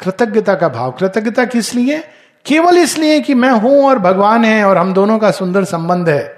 कृतज्ञता 0.00 0.54
का 0.54 0.68
भाव। 0.68 0.92
कृतज्ञता 0.92 1.44
किस 1.44 1.74
लिए? 1.74 1.98
केवल 2.46 2.78
इसलिए 2.78 3.20
कि 3.20 3.34
मैं 3.34 3.50
हूँ 3.50 3.84
और 3.84 3.98
भगवान 3.98 4.44
है 4.44 4.64
और 4.64 4.78
हम 4.78 4.94
दोनों 4.94 5.18
का 5.18 5.30
सुंदर 5.30 5.64
संबंध 5.64 6.08
है। 6.08 6.35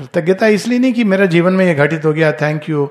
कृतज्ञता 0.00 0.46
इसलिए 0.46 0.78
नहीं 0.78 0.92
कि 0.92 1.04
मेरा 1.04 1.26
जीवन 1.26 1.52
में 1.52 1.64
यह 1.64 1.74
घटित 1.74 2.04
हो 2.04 2.12
गया 2.12 2.32
थैंक 2.32 2.68
यू 2.68 2.86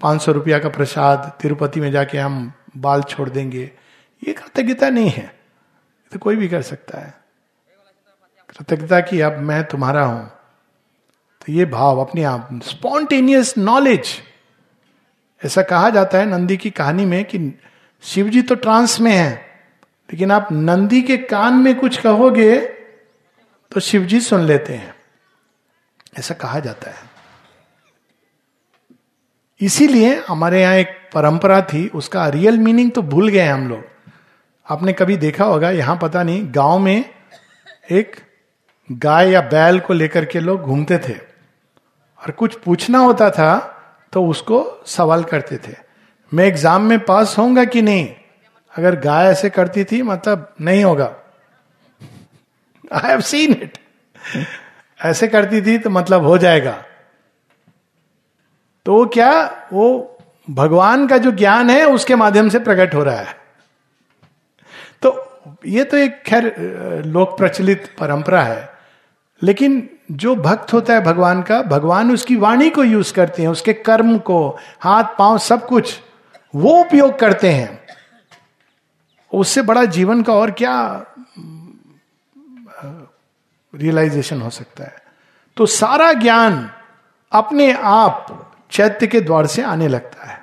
पाँच 0.00 0.22
सौ 0.22 0.32
रुपया 0.32 0.58
का 0.58 0.68
प्रसाद, 0.68 1.32
तिरुपति 1.42 1.80
में 1.80 1.90
जाके 1.92 2.18
हम 2.18 2.52
बाल 2.76 3.02
छोड़ 3.02 3.28
देंगे। 3.30 3.70
ये 4.22 4.32
कृतज्ञता 4.32 4.90
नहीं 4.90 5.10
है। 5.10 5.34
तो 6.12 6.18
कोई 6.18 6.36
भी 6.36 6.48
कर 6.48 6.62
सकता 6.62 6.98
है। 6.98 7.14
कृतज्ञता 8.48 9.00
की 9.00 9.20
अब 9.20 9.38
मैं 9.38 9.62
तुम्हारा 9.64 10.04
हूँ। 10.04 10.26
तो 11.42 11.52
ये 11.52 11.64
भाव 11.64 12.00
अपने 12.00 12.22
आप 12.24 12.60
स्पॉन्टेनियस 12.62 13.56
नॉलेज 13.58 14.08
ऐसा 15.42 15.62
कहा 15.62 15.90
जाता 15.90 16.18
है 16.18 16.26
नंदी 16.26 16.56
की 16.56 16.70
कहानी 16.70 17.04
में 17.04 17.24
कि 17.24 17.38
शिव 18.02 18.28
जी 18.28 18.42
तो 18.42 18.54
ट्रांस 18.54 19.00
में 19.00 19.12
है, 19.12 19.32
लेकिन 20.10 20.30
आप 20.30 20.48
नंदी 20.52 21.02
के 21.02 21.16
कान 21.16 21.54
में 21.54 21.74
कुछ 21.74 22.00
कहोगे 22.00 22.58
तो 23.72 23.80
शिव 23.80 24.04
जी 24.04 24.20
सुन 24.20 24.40
लेते 24.40 24.72
हैं। 24.72 24.94
ऐसा 26.12 26.34
कहा 26.34 26.58
जाता 26.60 26.90
है। 26.90 27.10
इसीलिए 29.60 30.14
हमारे 30.28 30.60
यहाँ 30.62 30.74
एक 30.74 30.88
परंपरा 31.14 31.60
थी, 31.62 31.86
उसका 31.88 32.26
रियल 32.28 32.58
मीनिंग 32.58 32.90
तो 32.92 33.02
भूल 33.02 33.28
गए 33.28 33.46
हम 33.46 33.68
लोग। 33.68 33.84
आपने 34.66 34.92
कभी 34.92 35.16
देखा 35.16 35.44
होगा, 35.44 35.70
यहाँ 35.70 35.98
पता 36.02 36.22
नहीं, 36.22 36.46
गाँव 36.54 36.78
में 36.78 37.04
एक 37.90 38.16
गाय 38.90 39.30
या 39.30 39.40
बैल 39.42 39.78
को 39.80 39.92
लेकर 39.92 40.24
के 40.24 40.40
लोग 40.40 40.62
घूमते 40.62 40.98
थे। 40.98 41.14
और 42.20 42.30
कुछ 42.30 42.54
पूछना 42.54 42.98
होता 42.98 43.30
था 43.30 43.58
तो 44.12 44.24
उसको 44.26 44.64
सवाल 44.86 45.22
करते 45.24 45.56
थे। 45.58 45.74
मैं 46.32 46.44
एग्ज़ाम 46.44 46.82
में 46.82 46.98
पास 47.00 47.34
होऊँगा 47.38 47.64
कि 47.64 47.82
नहीं? 47.82 48.08
अगर 48.74 48.98
गाय 49.00 49.30
ऐसे 49.30 49.50
करती 49.50 49.84
थी 49.84 50.02
मतलब 50.02 50.54
नहीं 50.60 50.84
होगा। 50.84 51.14
आई 52.92 53.08
हैव 53.08 53.20
सीन 53.22 53.52
इट 53.52 53.78
ऐसे 55.02 55.28
करती 55.28 55.60
थी 55.62 55.76
तो 55.78 55.90
मतलब 55.90 56.24
हो 56.24 56.38
जाएगा। 56.38 56.72
तो 58.86 58.94
वो 58.94 59.04
क्या, 59.06 59.30
वो 59.72 60.18
भगवान 60.50 61.06
का 61.06 61.18
जो 61.18 61.30
ज्ञान 61.32 61.70
है 61.70 61.84
उसके 61.86 62.14
माध्यम 62.14 62.48
से 62.48 62.58
प्रकट 62.58 62.94
हो 62.94 63.02
रहा 63.02 63.16
है। 63.16 63.36
तो 65.02 65.12
ये 65.66 65.84
तो 65.84 65.96
एक 65.96 66.22
खैर, 66.22 66.54
लोक 67.06 67.36
प्रचलित 67.38 67.86
परंपरा 67.98 68.42
है, 68.42 68.68
लेकिन 69.42 69.88
जो 70.12 70.34
भक्त 70.36 70.72
होता 70.72 70.94
है 70.94 71.00
भगवान 71.00 71.42
का, 71.42 71.60
भगवान 71.62 72.12
उसकी 72.12 72.36
वाणी 72.36 72.70
को 72.70 72.84
यूज़ 72.84 73.12
करते 73.14 73.42
हैं, 73.42 73.48
उसके 73.48 73.72
कर्म 73.72 74.16
को, 74.18 74.58
हाथ, 74.80 75.04
पाँव, 75.18 75.38
सब 75.38 75.66
कुछ, 75.66 75.98
वो 76.54 76.72
उपयोग 76.80 77.18
करते 77.18 77.50
हैं। 77.50 77.80
उससे 79.32 79.62
बड़ा 79.62 79.84
जीवन 79.84 80.22
का 80.22 80.32
और 80.32 80.50
क्या 80.50 80.74
रियलाइजेशन 83.74 84.40
हो 84.40 84.50
सकता 84.50 84.84
है। 84.84 85.02
तो 85.56 85.66
सारा 85.66 86.12
ज्ञान 86.12 86.70
अपने 87.32 87.72
आप 87.72 88.48
चैत्य 88.70 89.06
के 89.06 89.20
द्वार 89.20 89.46
से 89.46 89.62
आने 89.62 89.88
लगता 89.88 90.24
है। 90.24 90.40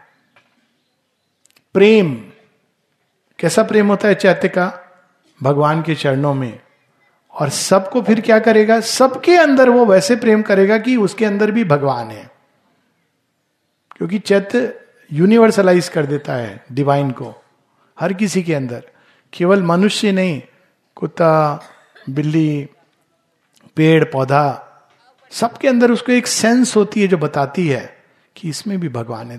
प्रेम, 1.73 2.15
कैसा 3.39 3.63
प्रेम 3.63 3.87
होता 3.87 4.07
है 4.07 4.15
चैत्य 4.15 4.47
का? 4.47 4.73
भगवान 5.43 5.81
के 5.81 5.95
चरणों 5.95 6.33
में। 6.33 6.59
और 7.31 7.49
सबको 7.49 8.01
फिर 8.01 8.21
क्या 8.21 8.39
करेगा? 8.39 8.79
सबके 8.79 9.37
अंदर 9.37 9.69
वो 9.69 9.85
वैसे 9.85 10.15
प्रेम 10.15 10.41
करेगा 10.41 10.77
कि 10.77 10.95
उसके 10.95 11.25
अंदर 11.25 11.51
भी 11.51 11.63
भगवान 11.63 12.07
है। 12.07 12.31
क्योंकि 13.97 14.19
चैत्य 14.19 14.81
यूनिवर्सलाइज 15.11 15.89
कर 15.89 16.05
देता 16.05 16.33
है 16.33 16.65
डिवाइन 16.71 17.11
को, 17.11 17.43
हर 17.99 18.13
किसी 18.13 18.43
के 18.43 18.55
अंदर। 18.55 18.87
केवल 19.33 19.63
मनुष्य 19.63 20.11
नहीं, 20.11 20.41
कुत्ता, 20.95 21.63
बिल्ली 22.09 22.69
पेड़, 23.77 24.03
पौधा, 24.03 24.65
सबके 25.31 25.67
अंदर 25.67 25.91
उसको 25.91 26.11
एक 26.11 26.27
सेंस 26.27 26.75
होती 26.75 27.01
है 27.01 27.07
जो 27.07 27.17
बताती 27.17 27.67
है 27.67 27.83
कि 28.35 28.49
इसमें 28.49 28.79
भी 28.79 28.89
भगवान 28.89 29.31
है। 29.31 29.37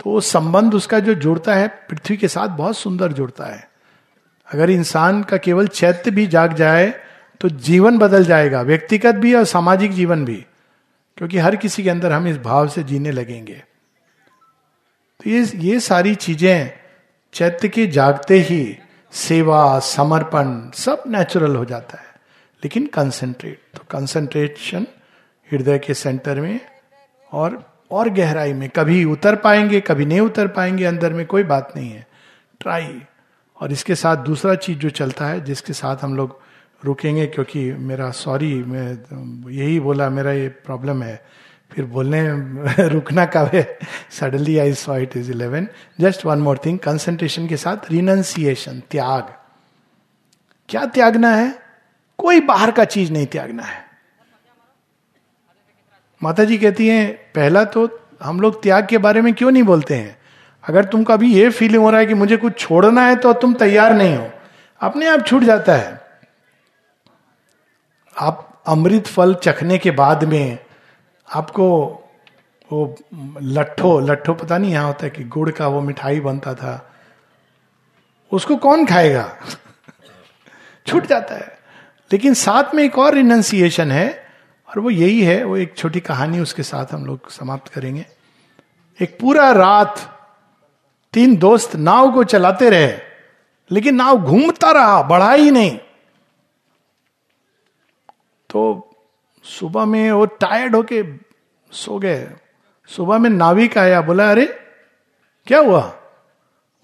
तो 0.00 0.20
संबंध 0.20 0.74
उसका 0.74 0.98
जो 0.98 1.14
जुड़ता 1.16 1.54
है, 1.54 1.68
पृथ्वी 1.68 2.16
के 2.16 2.28
साथ 2.28 2.48
बहुत 2.48 2.76
सुंदर 2.76 3.12
जुड़ता 3.12 3.44
है। 3.46 3.68
अगर 4.48 4.70
इंसान 4.70 5.22
का 5.22 5.36
केवल 5.36 5.66
चैत्य 5.68 6.10
भी 6.10 6.26
जाग 6.26 6.54
जाए 6.54 6.92
तो 7.40 7.48
जीवन 7.48 7.98
बदल 7.98 8.24
जाएगा, 8.24 8.60
व्यक्तिगत 8.62 9.14
भी 9.14 9.34
और 9.34 9.44
सामाजिक 9.44 9.92
जीवन 9.92 10.24
भी, 10.24 10.44
क्योंकि 11.18 11.38
हर 11.38 11.56
किसी 11.56 11.82
के 11.82 11.90
अंदर 11.90 12.12
हम 12.12 12.26
इस 12.28 12.38
भाव 12.38 12.68
से 12.68 12.82
जीने 12.82 13.10
लगेंगे। 13.10 13.62
तो 15.20 15.30
ये 15.30 15.44
ये 15.56 15.80
सारी 15.80 16.14
चीज़ें 16.14 16.70
चैत्य 17.34 17.68
के 17.68 17.86
जागते 17.86 18.38
ही 18.40 18.76
सेवा, 19.12 19.78
समर्पण, 19.78 20.70
सब 20.74 21.02
नेचुरल 21.06 21.56
हो 21.56 21.64
जाता 21.64 21.98
है। 21.98 22.08
लेकिन 22.64 22.86
कंसेंट्रेट 22.86 23.60
तो 23.74 23.82
कंसेंट्रेशन 23.90 24.86
हृदय 25.52 25.78
के 25.78 25.94
सेंटर 25.94 26.40
में 26.40 26.60
और 27.32 27.70
और 27.90 28.08
गहराई 28.08 28.52
में। 28.52 28.70
कभी 28.70 29.04
उतर 29.04 29.36
पाएँगे, 29.36 29.80
कभी 29.80 30.04
नहीं 30.04 30.20
उतर 30.20 30.48
पाएँगे, 30.48 30.84
अंदर 30.84 31.12
में 31.12 31.26
कोई 31.26 31.42
बात 31.42 31.72
नहीं 31.76 31.90
है। 31.90 32.06
ट्राई 32.60 33.02
और 33.60 33.72
इसके 33.72 33.94
साथ 33.94 34.16
दूसरा 34.16 34.54
चीज़ 34.54 34.78
जो 34.78 34.90
चलता 34.90 35.26
है, 35.26 35.44
जिसके 35.44 35.72
साथ 35.72 35.96
हम 35.96 36.16
लोग 36.16 36.40
रुकेंगे, 36.84 37.26
क्योंकि 37.26 37.72
मेरा 37.72 38.10
सॉरी 38.10 38.54
मैं 38.54 38.98
यही 39.50 39.80
बोला, 39.80 40.10
मेरा 40.10 40.32
ये 40.32 40.48
प्रॉब्लम 40.48 41.02
है। 41.02 41.24
फिर 41.72 41.84
बोलने, 41.84 42.28
रुकना 42.88 43.26
कब 43.26 43.50
है? 43.54 43.78
Suddenly 44.10 44.58
I 44.58 44.74
saw 44.74 44.96
it 44.96 45.16
is 45.16 45.30
eleven 45.30 45.68
just 46.00 46.26
one 46.26 46.38
more 46.38 46.60
thing 46.66 46.78
concentration 46.78 47.46
के 47.46 47.56
साथ 47.56 47.76
रिनंसिएशन 47.90 48.82
त्याग। 48.90 49.34
क्या 50.68 50.84
त्यागना 50.84 51.30
है? 51.30 51.69
कोई 52.20 52.40
बाहर 52.40 52.70
का 52.70 52.84
चीज़ 52.84 53.12
नहीं 53.12 53.26
त्यागना 53.26 53.62
है। 53.62 53.84
माता 56.22 56.44
जी 56.44 56.58
कहती 56.58 56.88
हैं, 56.88 57.12
पहला 57.12 57.64
तो 57.64 58.00
हम 58.22 58.40
लोग 58.40 58.62
त्याग 58.62 58.86
के 58.86 58.98
बारे 58.98 59.20
में 59.20 59.34
क्यों 59.34 59.50
नहीं 59.50 59.62
बोलते 59.62 59.94
हैं? 59.94 60.18
अगर 60.68 60.84
तुमको 60.84 61.12
अभी 61.12 61.34
ये 61.34 61.50
फीलिंग 61.50 61.82
हो 61.82 61.90
रहा 61.90 62.00
है 62.00 62.06
कि 62.06 62.14
मुझे 62.14 62.36
कुछ 62.36 62.58
छोड़ना 62.58 63.06
है 63.06 63.16
तो 63.16 63.32
तुम 63.32 63.54
तैयार 63.54 63.94
नहीं 63.94 64.16
हो। 64.16 64.30
अपने 64.80 65.06
आप 65.06 65.26
छूट 65.26 65.42
जाता 65.42 65.74
है। 65.74 66.00
आप 68.18 68.62
अमृत 68.66 69.06
फल 69.06 69.34
चखने 69.34 69.78
के 69.78 69.90
बाद 69.90 70.24
में 70.24 70.58
आपको 71.34 71.68
वो 72.72 72.96
लट्ठो 73.42 74.00
लट्ठो 74.00 74.34
पता 74.34 74.58
नहीं 74.58 74.72
यहाँ 74.72 74.86
होता 74.86 75.04
है 75.04 75.10
कि 75.10 75.24
गुड़ 75.24 75.50
का 75.50 75.68
वो 75.68 75.80
मिठाई 75.80 76.20
बनता 76.20 76.54
था, 76.54 76.92
उसको 78.32 78.56
कौन 78.56 78.86
खाएगा? 78.86 79.36
छूट 80.86 81.06
जाता 81.06 81.34
है। 81.34 81.59
लेकिन 82.12 82.34
साथ 82.34 82.74
में 82.74 82.84
एक 82.84 82.98
और 82.98 83.14
रिनंसिएशन 83.14 83.92
है, 83.92 84.26
और 84.68 84.78
वो 84.78 84.90
यही 84.90 85.22
है, 85.22 85.44
वो 85.44 85.56
एक 85.56 85.74
छोटी 85.76 86.00
कहानी 86.00 86.40
उसके 86.40 86.62
साथ 86.62 86.86
हम 86.92 87.06
लोग 87.06 87.30
समाप्त 87.30 87.72
करेंगे। 87.72 88.06
एक 89.02 89.18
पूरा 89.20 89.52
रात 89.52 90.18
तीन 91.12 91.36
दोस्त 91.36 91.76
नाव 91.76 92.12
को 92.12 92.24
चलाते 92.24 92.70
रहे, 92.70 92.98
लेकिन 93.70 93.94
नाव 93.94 94.18
घूमता 94.18 94.70
रहा, 94.70 95.02
बढ़ा 95.02 95.32
ही 95.32 95.50
नहीं। 95.50 95.78
तो 98.50 98.90
सुबह 99.44 99.84
में 99.84 100.12
वो 100.12 100.26
टायर्ड 100.26 100.76
होके 100.76 101.04
सो 101.72 101.98
गए। 101.98 102.30
सुबह 102.86 103.18
में 103.18 103.30
नाविक 103.30 103.78
आया, 103.78 104.00
बोला, 104.00 104.30
अरे, 104.30 104.46
क्या 105.46 105.58
हुआ? 105.58 105.80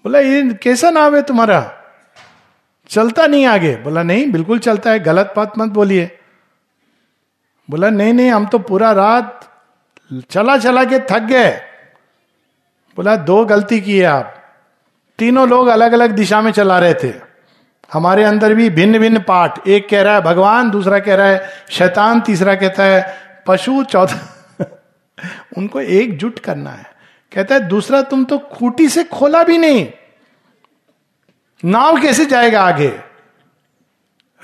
बोला, 0.03 0.19
ये 0.19 0.53
कैसा 0.53 0.89
नाव 0.89 1.15
है 1.15 1.21
तुम्हारा? 1.21 1.86
चलता 2.87 3.27
नहीं 3.27 3.45
आगे। 3.45 3.75
बोला, 3.75 4.03
नहीं, 4.03 4.31
बिल्कुल 4.31 4.59
चलता 4.59 4.91
है, 4.91 4.99
गलत 4.99 5.33
बात 5.37 5.53
मत 5.57 5.69
बोलिए। 5.69 6.19
बोला, 7.69 7.89
नहीं 7.89 8.13
नहीं, 8.13 8.31
हम 8.31 8.45
तो 8.45 8.59
पूरा 8.59 8.91
रात 8.91 9.53
चला 10.29 10.57
चला 10.57 10.83
के 10.83 10.99
थक 10.99 11.19
गए। 11.19 11.49
बोला, 12.95 13.15
दो 13.15 13.45
गलती 13.45 13.81
की 13.81 13.99
है 13.99 14.05
आप। 14.05 14.33
तीनों 15.19 15.49
लोग 15.49 15.67
अलग 15.67 15.91
अलग 15.91 16.11
दिशा 16.11 16.41
में 16.41 16.51
चला 16.51 16.79
रहे 16.79 16.93
थे। 16.93 17.13
हमारे 17.93 18.23
अंदर 18.23 18.53
भी 18.53 18.69
भिन्न 18.69 18.99
भिन्न 18.99 19.19
पाठ। 19.19 19.67
एक 19.67 19.89
कह 19.89 20.01
रहा 20.01 20.15
है 20.15 20.21
भगवान, 20.21 20.69
दूसरा 20.69 20.99
कह 20.99 21.15
रहा 21.15 21.27
है 21.27 21.49
शैतान, 21.71 22.21
तीसरा 22.21 22.55
कहता 22.55 22.83
है 22.83 23.15
पशु, 23.47 23.83
चौथा 23.83 24.47
उनको 25.57 25.81
एकजुट 25.81 26.39
करना 26.39 26.69
है। 26.69 26.85
कहता 27.35 27.55
है, 27.55 27.67
दूसरा 27.67 28.01
तुम 28.01 28.25
तो 28.25 28.37
खूटी 28.37 28.89
से 28.89 29.03
खोला 29.03 29.43
भी 29.43 29.57
नहीं। 29.57 29.91
नाव 31.65 32.01
कैसे 32.01 32.25
जाएगा 32.25 32.61
आगे? 32.61 32.99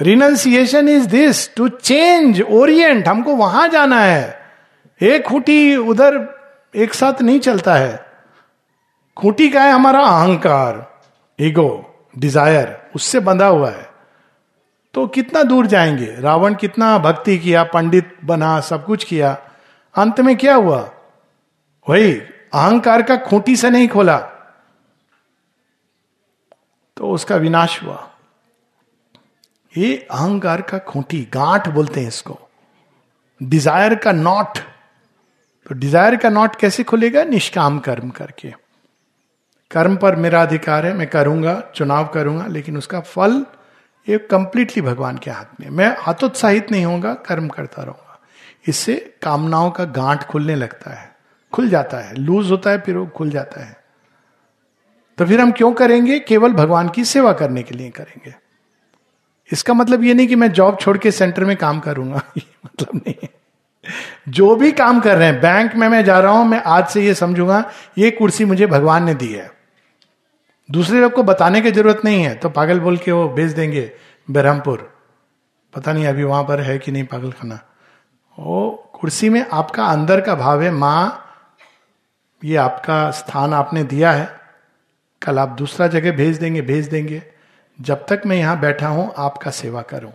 Renunciation 0.01 0.89
is 0.89 1.07
this 1.07 1.55
to 1.55 1.67
change 1.67 2.41
orient 2.41 3.07
हमको 3.07 3.35
वहाँ 3.35 3.67
जाना 3.67 3.99
है। 3.99 4.39
एक 5.01 5.23
खूटी 5.23 5.75
उधर 5.75 6.35
एक 6.75 6.93
साथ 6.93 7.21
नहीं 7.21 7.39
चलता 7.39 7.75
है। 7.75 8.05
खूटी 9.17 9.49
का 9.49 9.63
है 9.63 9.71
हमारा 9.71 9.99
अहंकार 9.99 10.99
ईगो 11.41 11.95
डिज़ायर 12.17 12.91
उससे 12.95 13.19
बंधा 13.19 13.47
हुआ 13.47 13.69
है। 13.69 13.89
तो 14.93 15.07
कितना 15.07 15.43
दूर 15.43 15.67
जाएँगे? 15.67 16.15
रावण 16.19 16.55
कितना 16.55 16.97
भक्ति 16.97 17.37
किया, 17.37 17.63
पंडित 17.63 18.17
बना, 18.25 18.59
सब 18.59 18.85
कुछ 18.85 19.03
किया। 19.03 19.37
अंत 19.95 20.19
में 20.19 20.37
क्या 20.37 20.55
हुआ? 20.55 20.91
वही, 21.89 22.13
अहंकार 22.53 23.01
का 23.01 23.15
खूंटी 23.15 23.55
से 23.55 23.69
नहीं 23.69 23.87
खोला। 23.87 24.29
तो 26.97 27.09
उसका 27.09 27.35
विनाश 27.35 27.81
हुआ। 27.83 28.09
ये 29.75 29.95
अहंकार 30.11 30.61
का 30.61 30.77
खूंटी, 30.79 31.21
गांठ 31.33 31.67
बोलते 31.67 31.99
हैं 31.99 32.07
इसको। 32.07 32.39
डिज़ायर 33.41 33.95
का 33.95 34.11
नॉट 34.11 34.57
तो 35.65 35.75
डिज़ायर 35.75 36.15
का 36.15 36.29
नॉट 36.29 36.55
कैसे 36.55 36.83
खुलेगा? 36.83 37.23
निष्काम 37.23 37.79
कर्म 37.79 38.09
करके। 38.09 38.49
कर्म 39.71 39.95
पर 39.97 40.15
मेरा 40.15 40.41
अधिकार 40.41 40.85
है, 40.85 40.93
मैं 40.93 41.07
करूँगा, 41.07 41.59
चुनाव 41.75 42.07
करूँगा, 42.07 42.47
लेकिन 42.47 42.77
उसका 42.77 42.99
फल 43.01 43.45
ये 44.07 44.17
कंप्लीटली 44.31 44.81
भगवान 44.83 45.17
के 45.17 45.31
हाथ 45.31 45.59
में 45.61 45.69
मैं 45.69 45.95
हतोत्साहित 46.07 46.71
नहीं 46.71 46.85
होगा 46.85 47.13
कर्म 47.27 47.47
करता 47.47 47.83
रहूँगा। 47.83 48.19
इससे 48.67 48.95
कामनाओं 49.21 49.71
का 49.71 49.83
गांठ 49.85 50.23
खुलने 50.23 50.55
लगता 50.55 50.93
है। 50.93 51.11
खुल 51.53 51.69
जाता 51.69 51.97
है। 51.97 52.15
लूज 52.15 52.51
होता 52.51 52.69
है, 52.69 52.81
फिर 52.81 52.97
वो 52.97 53.05
खुल 53.07 53.29
जाता 53.29 53.63
है। 53.65 53.82
तो 55.17 55.25
फिर 55.25 55.41
हम 55.41 55.51
क्यों 55.51 55.73
करेंगे? 55.73 56.19
केवल 56.19 56.53
भगवान 56.53 56.89
की 56.89 57.05
सेवा 57.05 57.33
करने 57.33 57.63
के 57.63 57.75
लिए 57.75 57.89
करेंगे। 57.89 58.35
इसका 59.51 59.73
मतलब 59.73 60.03
ये 60.03 60.13
नहीं 60.13 60.27
कि 60.27 60.35
मैं 60.35 60.51
जॉब 60.51 60.77
छोड़ 60.79 60.97
के 60.97 61.11
सेंटर 61.11 61.45
में 61.45 61.57
काम 61.57 61.79
करूँगा। 61.79 62.21
ये 62.37 62.43
मतलब 62.65 62.95
नहीं 62.95 63.15
है। 63.23 63.29
जो 64.29 64.55
भी 64.55 64.71
काम 64.71 64.99
कर 64.99 65.17
रहे 65.17 65.27
हैं, 65.27 65.41
बैंक 65.41 65.75
में 65.75 65.87
मैं 65.87 66.05
जा 66.05 66.19
रहा 66.19 66.31
हूँ, 66.31 66.45
मैं 66.45 66.63
आज 66.63 66.87
से 66.87 67.05
ये 67.05 67.13
समझूँगा, 67.13 67.71
ये 67.97 68.11
कुर्सी 68.11 68.45
मुझे 68.45 68.67
भगवान 68.67 69.03
ने 69.03 69.13
दी 69.13 69.33
है। 69.33 69.51
दूसरे 70.71 70.99
लोग 71.01 71.13
को 71.13 71.23
बताने 71.23 71.61
की 71.61 71.71
ज़रूरत 71.71 72.01
नहीं 72.05 72.23
है 72.23 72.35
तो 72.35 72.49
पागल 72.49 72.79
बोल 72.79 72.97
के 72.97 73.11
वो 73.11 73.29
भेज 73.29 73.53
देंगे, 73.53 73.91
बरहमपुर। 74.31 74.93
पता 75.73 75.93
नहीं 75.93 76.07
अभी 76.07 76.23
वहाँ 76.23 76.43
पर 76.43 76.61
है 76.61 76.77
कि 76.77 76.91
नहीं 76.91 77.03
पागल 77.03 77.31
खाना 77.31 77.59
वो 78.39 78.89
कुर्सी 78.93 79.29
में 79.29 79.45
आपका 79.51 79.85
अंदर 79.85 80.21
का 80.21 80.35
भाव 80.35 80.61
है, 80.61 80.71
माँ, 80.71 81.25
ये 82.43 82.55
आपका 82.55 83.11
स्थान 83.11 83.53
आपने 83.53 83.83
दिया 83.83 84.11
है। 84.11 84.42
कल 85.23 85.39
आप 85.39 85.49
दूसरा 85.49 85.87
जगह 85.87 86.11
भेज 86.11 86.37
देंगे 86.37 86.61
भेज 86.61 86.87
देंगे। 86.87 87.23
जब 87.81 88.05
तक 88.05 88.21
मैं 88.25 88.37
यहाँ 88.37 88.59
बैठा 88.59 88.87
हूँ, 88.87 89.13
आपका 89.17 89.51
सेवा 89.51 89.81
करूँ। 89.81 90.13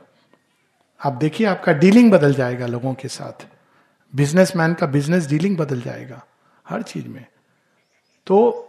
आप 1.05 1.13
देखिए, 1.13 1.47
आपका 1.47 1.73
डीलिंग 1.73 2.13
बदल 2.13 2.35
जाएगा 2.35 2.67
लोगों 2.67 2.95
के 2.95 3.09
साथ। 3.09 3.47
बिजनेसमैन 4.15 4.75
का 4.75 4.87
बिज़नेस 4.87 5.29
डीलिंग 5.29 5.57
बदल 5.59 5.81
जाएगा, 5.81 6.25
हर 6.69 6.83
चीज़ 6.83 7.09
में। 7.09 7.27
तो 8.27 8.69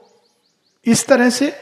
इस 0.85 1.07
तरह 1.07 1.29
से 1.29 1.53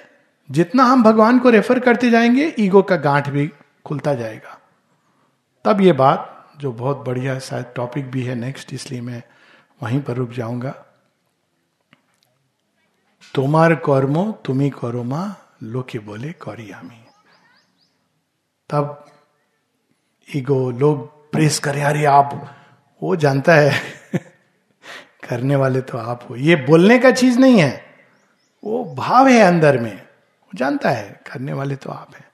जितना 0.52 0.84
हम 0.84 1.04
भगवान 1.04 1.40
को 1.40 1.50
रेफर 1.50 1.80
करते 1.80 2.10
जाएँगे, 2.10 2.56
ईगो 2.60 2.82
का 2.82 2.96
गांठ 2.96 3.30
भी 3.30 3.52
खुलता 3.86 4.14
जाएगा। 4.14 4.60
तब 5.66 5.82
ये 5.82 5.92
बात, 5.92 6.34
जो 6.60 6.72
बहुत 6.72 6.98
बढ़िया 6.98 7.40
शायद 7.40 7.66
टॉपिक 7.76 8.12
भी 8.12 8.24
है 8.24 8.36
नेक्स्ट 8.36 8.74
इसलिए 8.74 9.02
मैं 9.02 9.24
वहीं 9.84 10.02
पर 10.02 10.14
रुक 10.14 10.32
जाऊँगा। 10.32 10.87
तुम्हार 13.38 13.74
कर्मो 13.86 14.24
तुम्ही 14.46 14.70
करो 14.70 15.04
माँ 15.04 15.26
लोके 15.64 16.00
बोले 16.00 16.32
कौरियामी 16.42 17.04
तब 18.70 19.06
ईगो 20.30 20.60
लोग 20.72 21.06
प्रेस 21.32 21.60
करे 21.60 21.82
अरे 21.82 22.06
आप 22.06 22.32
वो 23.02 23.16
जानता 23.16 23.56
है 23.56 23.72
करने 25.30 25.56
वाले 25.56 25.82
तो 25.82 25.98
आप 25.98 26.26
हो 26.30 26.36
ये 26.36 26.56
बोलने 26.56 26.98
का 27.00 27.12
चीज़ 27.12 27.38
नहीं 27.40 27.60
है, 27.60 27.84
वो 28.64 28.84
भाव 28.96 29.28
है 29.28 29.42
अंदर 29.42 29.78
में, 29.78 29.96
वो 29.96 30.58
जानता 30.58 30.90
है, 30.90 31.10
करने 31.32 31.54
वाले 31.54 31.76
तो 31.76 31.90
आप 31.92 32.16
हैं। 32.16 32.26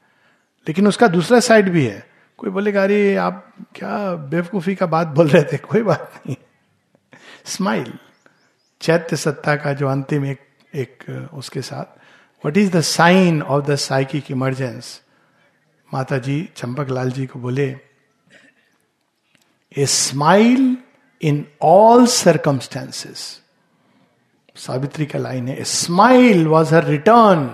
लेकिन 0.68 0.88
उसका 0.88 1.08
दूसरा 1.08 1.40
साइड 1.40 1.70
भी 1.70 1.86
है, 1.86 2.04
कोई 2.38 2.50
बोलेगा, 2.50 2.84
अरे 2.84 3.16
आप 3.16 3.54
क्या 3.76 4.16
बेवकूफ़ी 4.16 4.76
का 4.76 4.86
बात 4.86 5.08
बोल 5.08 5.28
रहे 5.28 5.44
थे? 5.44 5.58
कोई 5.58 5.82
बात 5.82 6.22
नहीं। 6.28 6.36
स्माइल 7.46 7.94
चैत्य 8.82 9.16
सत्ता 9.18 9.56
का 9.56 9.74
जो 9.74 9.88
अंतिम 9.88 10.26
एक 10.26 10.40
एक 10.74 11.30
उसके 11.34 11.62
साथ। 11.62 12.45
What 12.45 12.58
is 12.58 12.72
the 12.72 12.82
sign 12.82 13.41
of 13.41 13.66
the 13.66 13.76
psychic 13.76 14.32
emergence 14.32 15.00
माता 15.90 16.18
जी 16.18 16.38
चंपक 16.58 16.90
लाल 16.90 17.12
जी 17.12 17.26
को 17.26 17.40
बोले 17.40 17.68
a 19.78 19.86
smile 19.86 20.78
in 21.22 21.45
all 21.62 22.06
circumstances 22.08 23.20
Savitri 24.56 25.06
का 25.06 25.20
लाइन 25.20 25.48
है 25.48 25.60
a 25.60 25.64
smile 25.64 26.48
was 26.48 26.74
her 26.76 26.86
return 26.86 27.50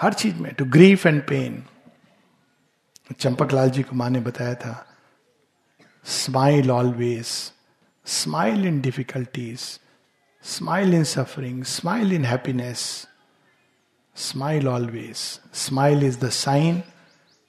हर 0.00 0.12
चीज़ 0.12 0.34
में 0.34 0.52
to 0.54 0.64
grief 0.64 1.06
and 1.06 1.22
pain 1.22 1.62
Champak 3.20 3.52
Lal 3.52 3.70
ji 3.70 3.82
को 3.82 3.96
माँ 3.96 4.08
ने 4.10 4.20
बताया 4.20 4.54
था 4.54 4.74
smile 6.04 6.70
always 6.70 7.26
smile 8.06 8.66
in 8.66 8.80
difficulties 8.80 9.60
smile 10.44 10.94
in 10.94 11.04
suffering 11.04 11.64
smile 11.64 12.12
in 12.12 12.24
happiness 12.24 13.08
smile 14.16 14.68
always 14.68 15.16
smile 15.54 16.02
is 16.02 16.18
the 16.18 16.28
sign 16.28 16.82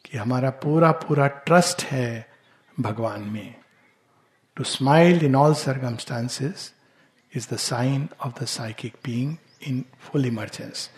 कि 0.06 0.18
हमारा 0.18 0.50
पूरा 0.50 0.92
पूरा 0.92 1.28
ट्रस्ट 1.28 1.84
है 1.84 2.30
भगवान 2.80 3.22
में। 3.22 3.56
To 4.56 4.64
smile 4.64 5.26
in 5.26 5.36
all 5.36 5.54
circumstances 5.54 6.74
is 7.36 7.48
the 7.54 7.58
sign 7.58 8.10
of 8.22 8.44
the 8.44 8.46
psychic 8.46 8.94
being 9.06 9.36
in 9.68 9.84
full 10.02 10.26
emergence 10.26 10.90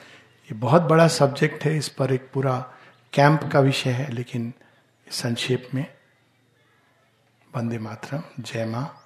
ये 0.49 0.53
बहुत 0.53 0.81
बड़ा 0.81 1.07
सब्जेक्ट 1.07 1.63
है, 1.65 1.77
इस 1.77 1.89
पर 1.89 2.13
एक 2.13 2.29
पूरा 2.33 2.59
कैंप 3.13 3.43
का 3.53 3.59
विषय 3.59 3.89
है, 3.89 4.11
लेकिन 4.11 4.53
संक्षेप 5.11 5.69
में। 5.73 5.85
वंदे 7.55 7.79
मातरम, 7.79 8.23
जय 8.39 8.65
माँ। 8.65 9.01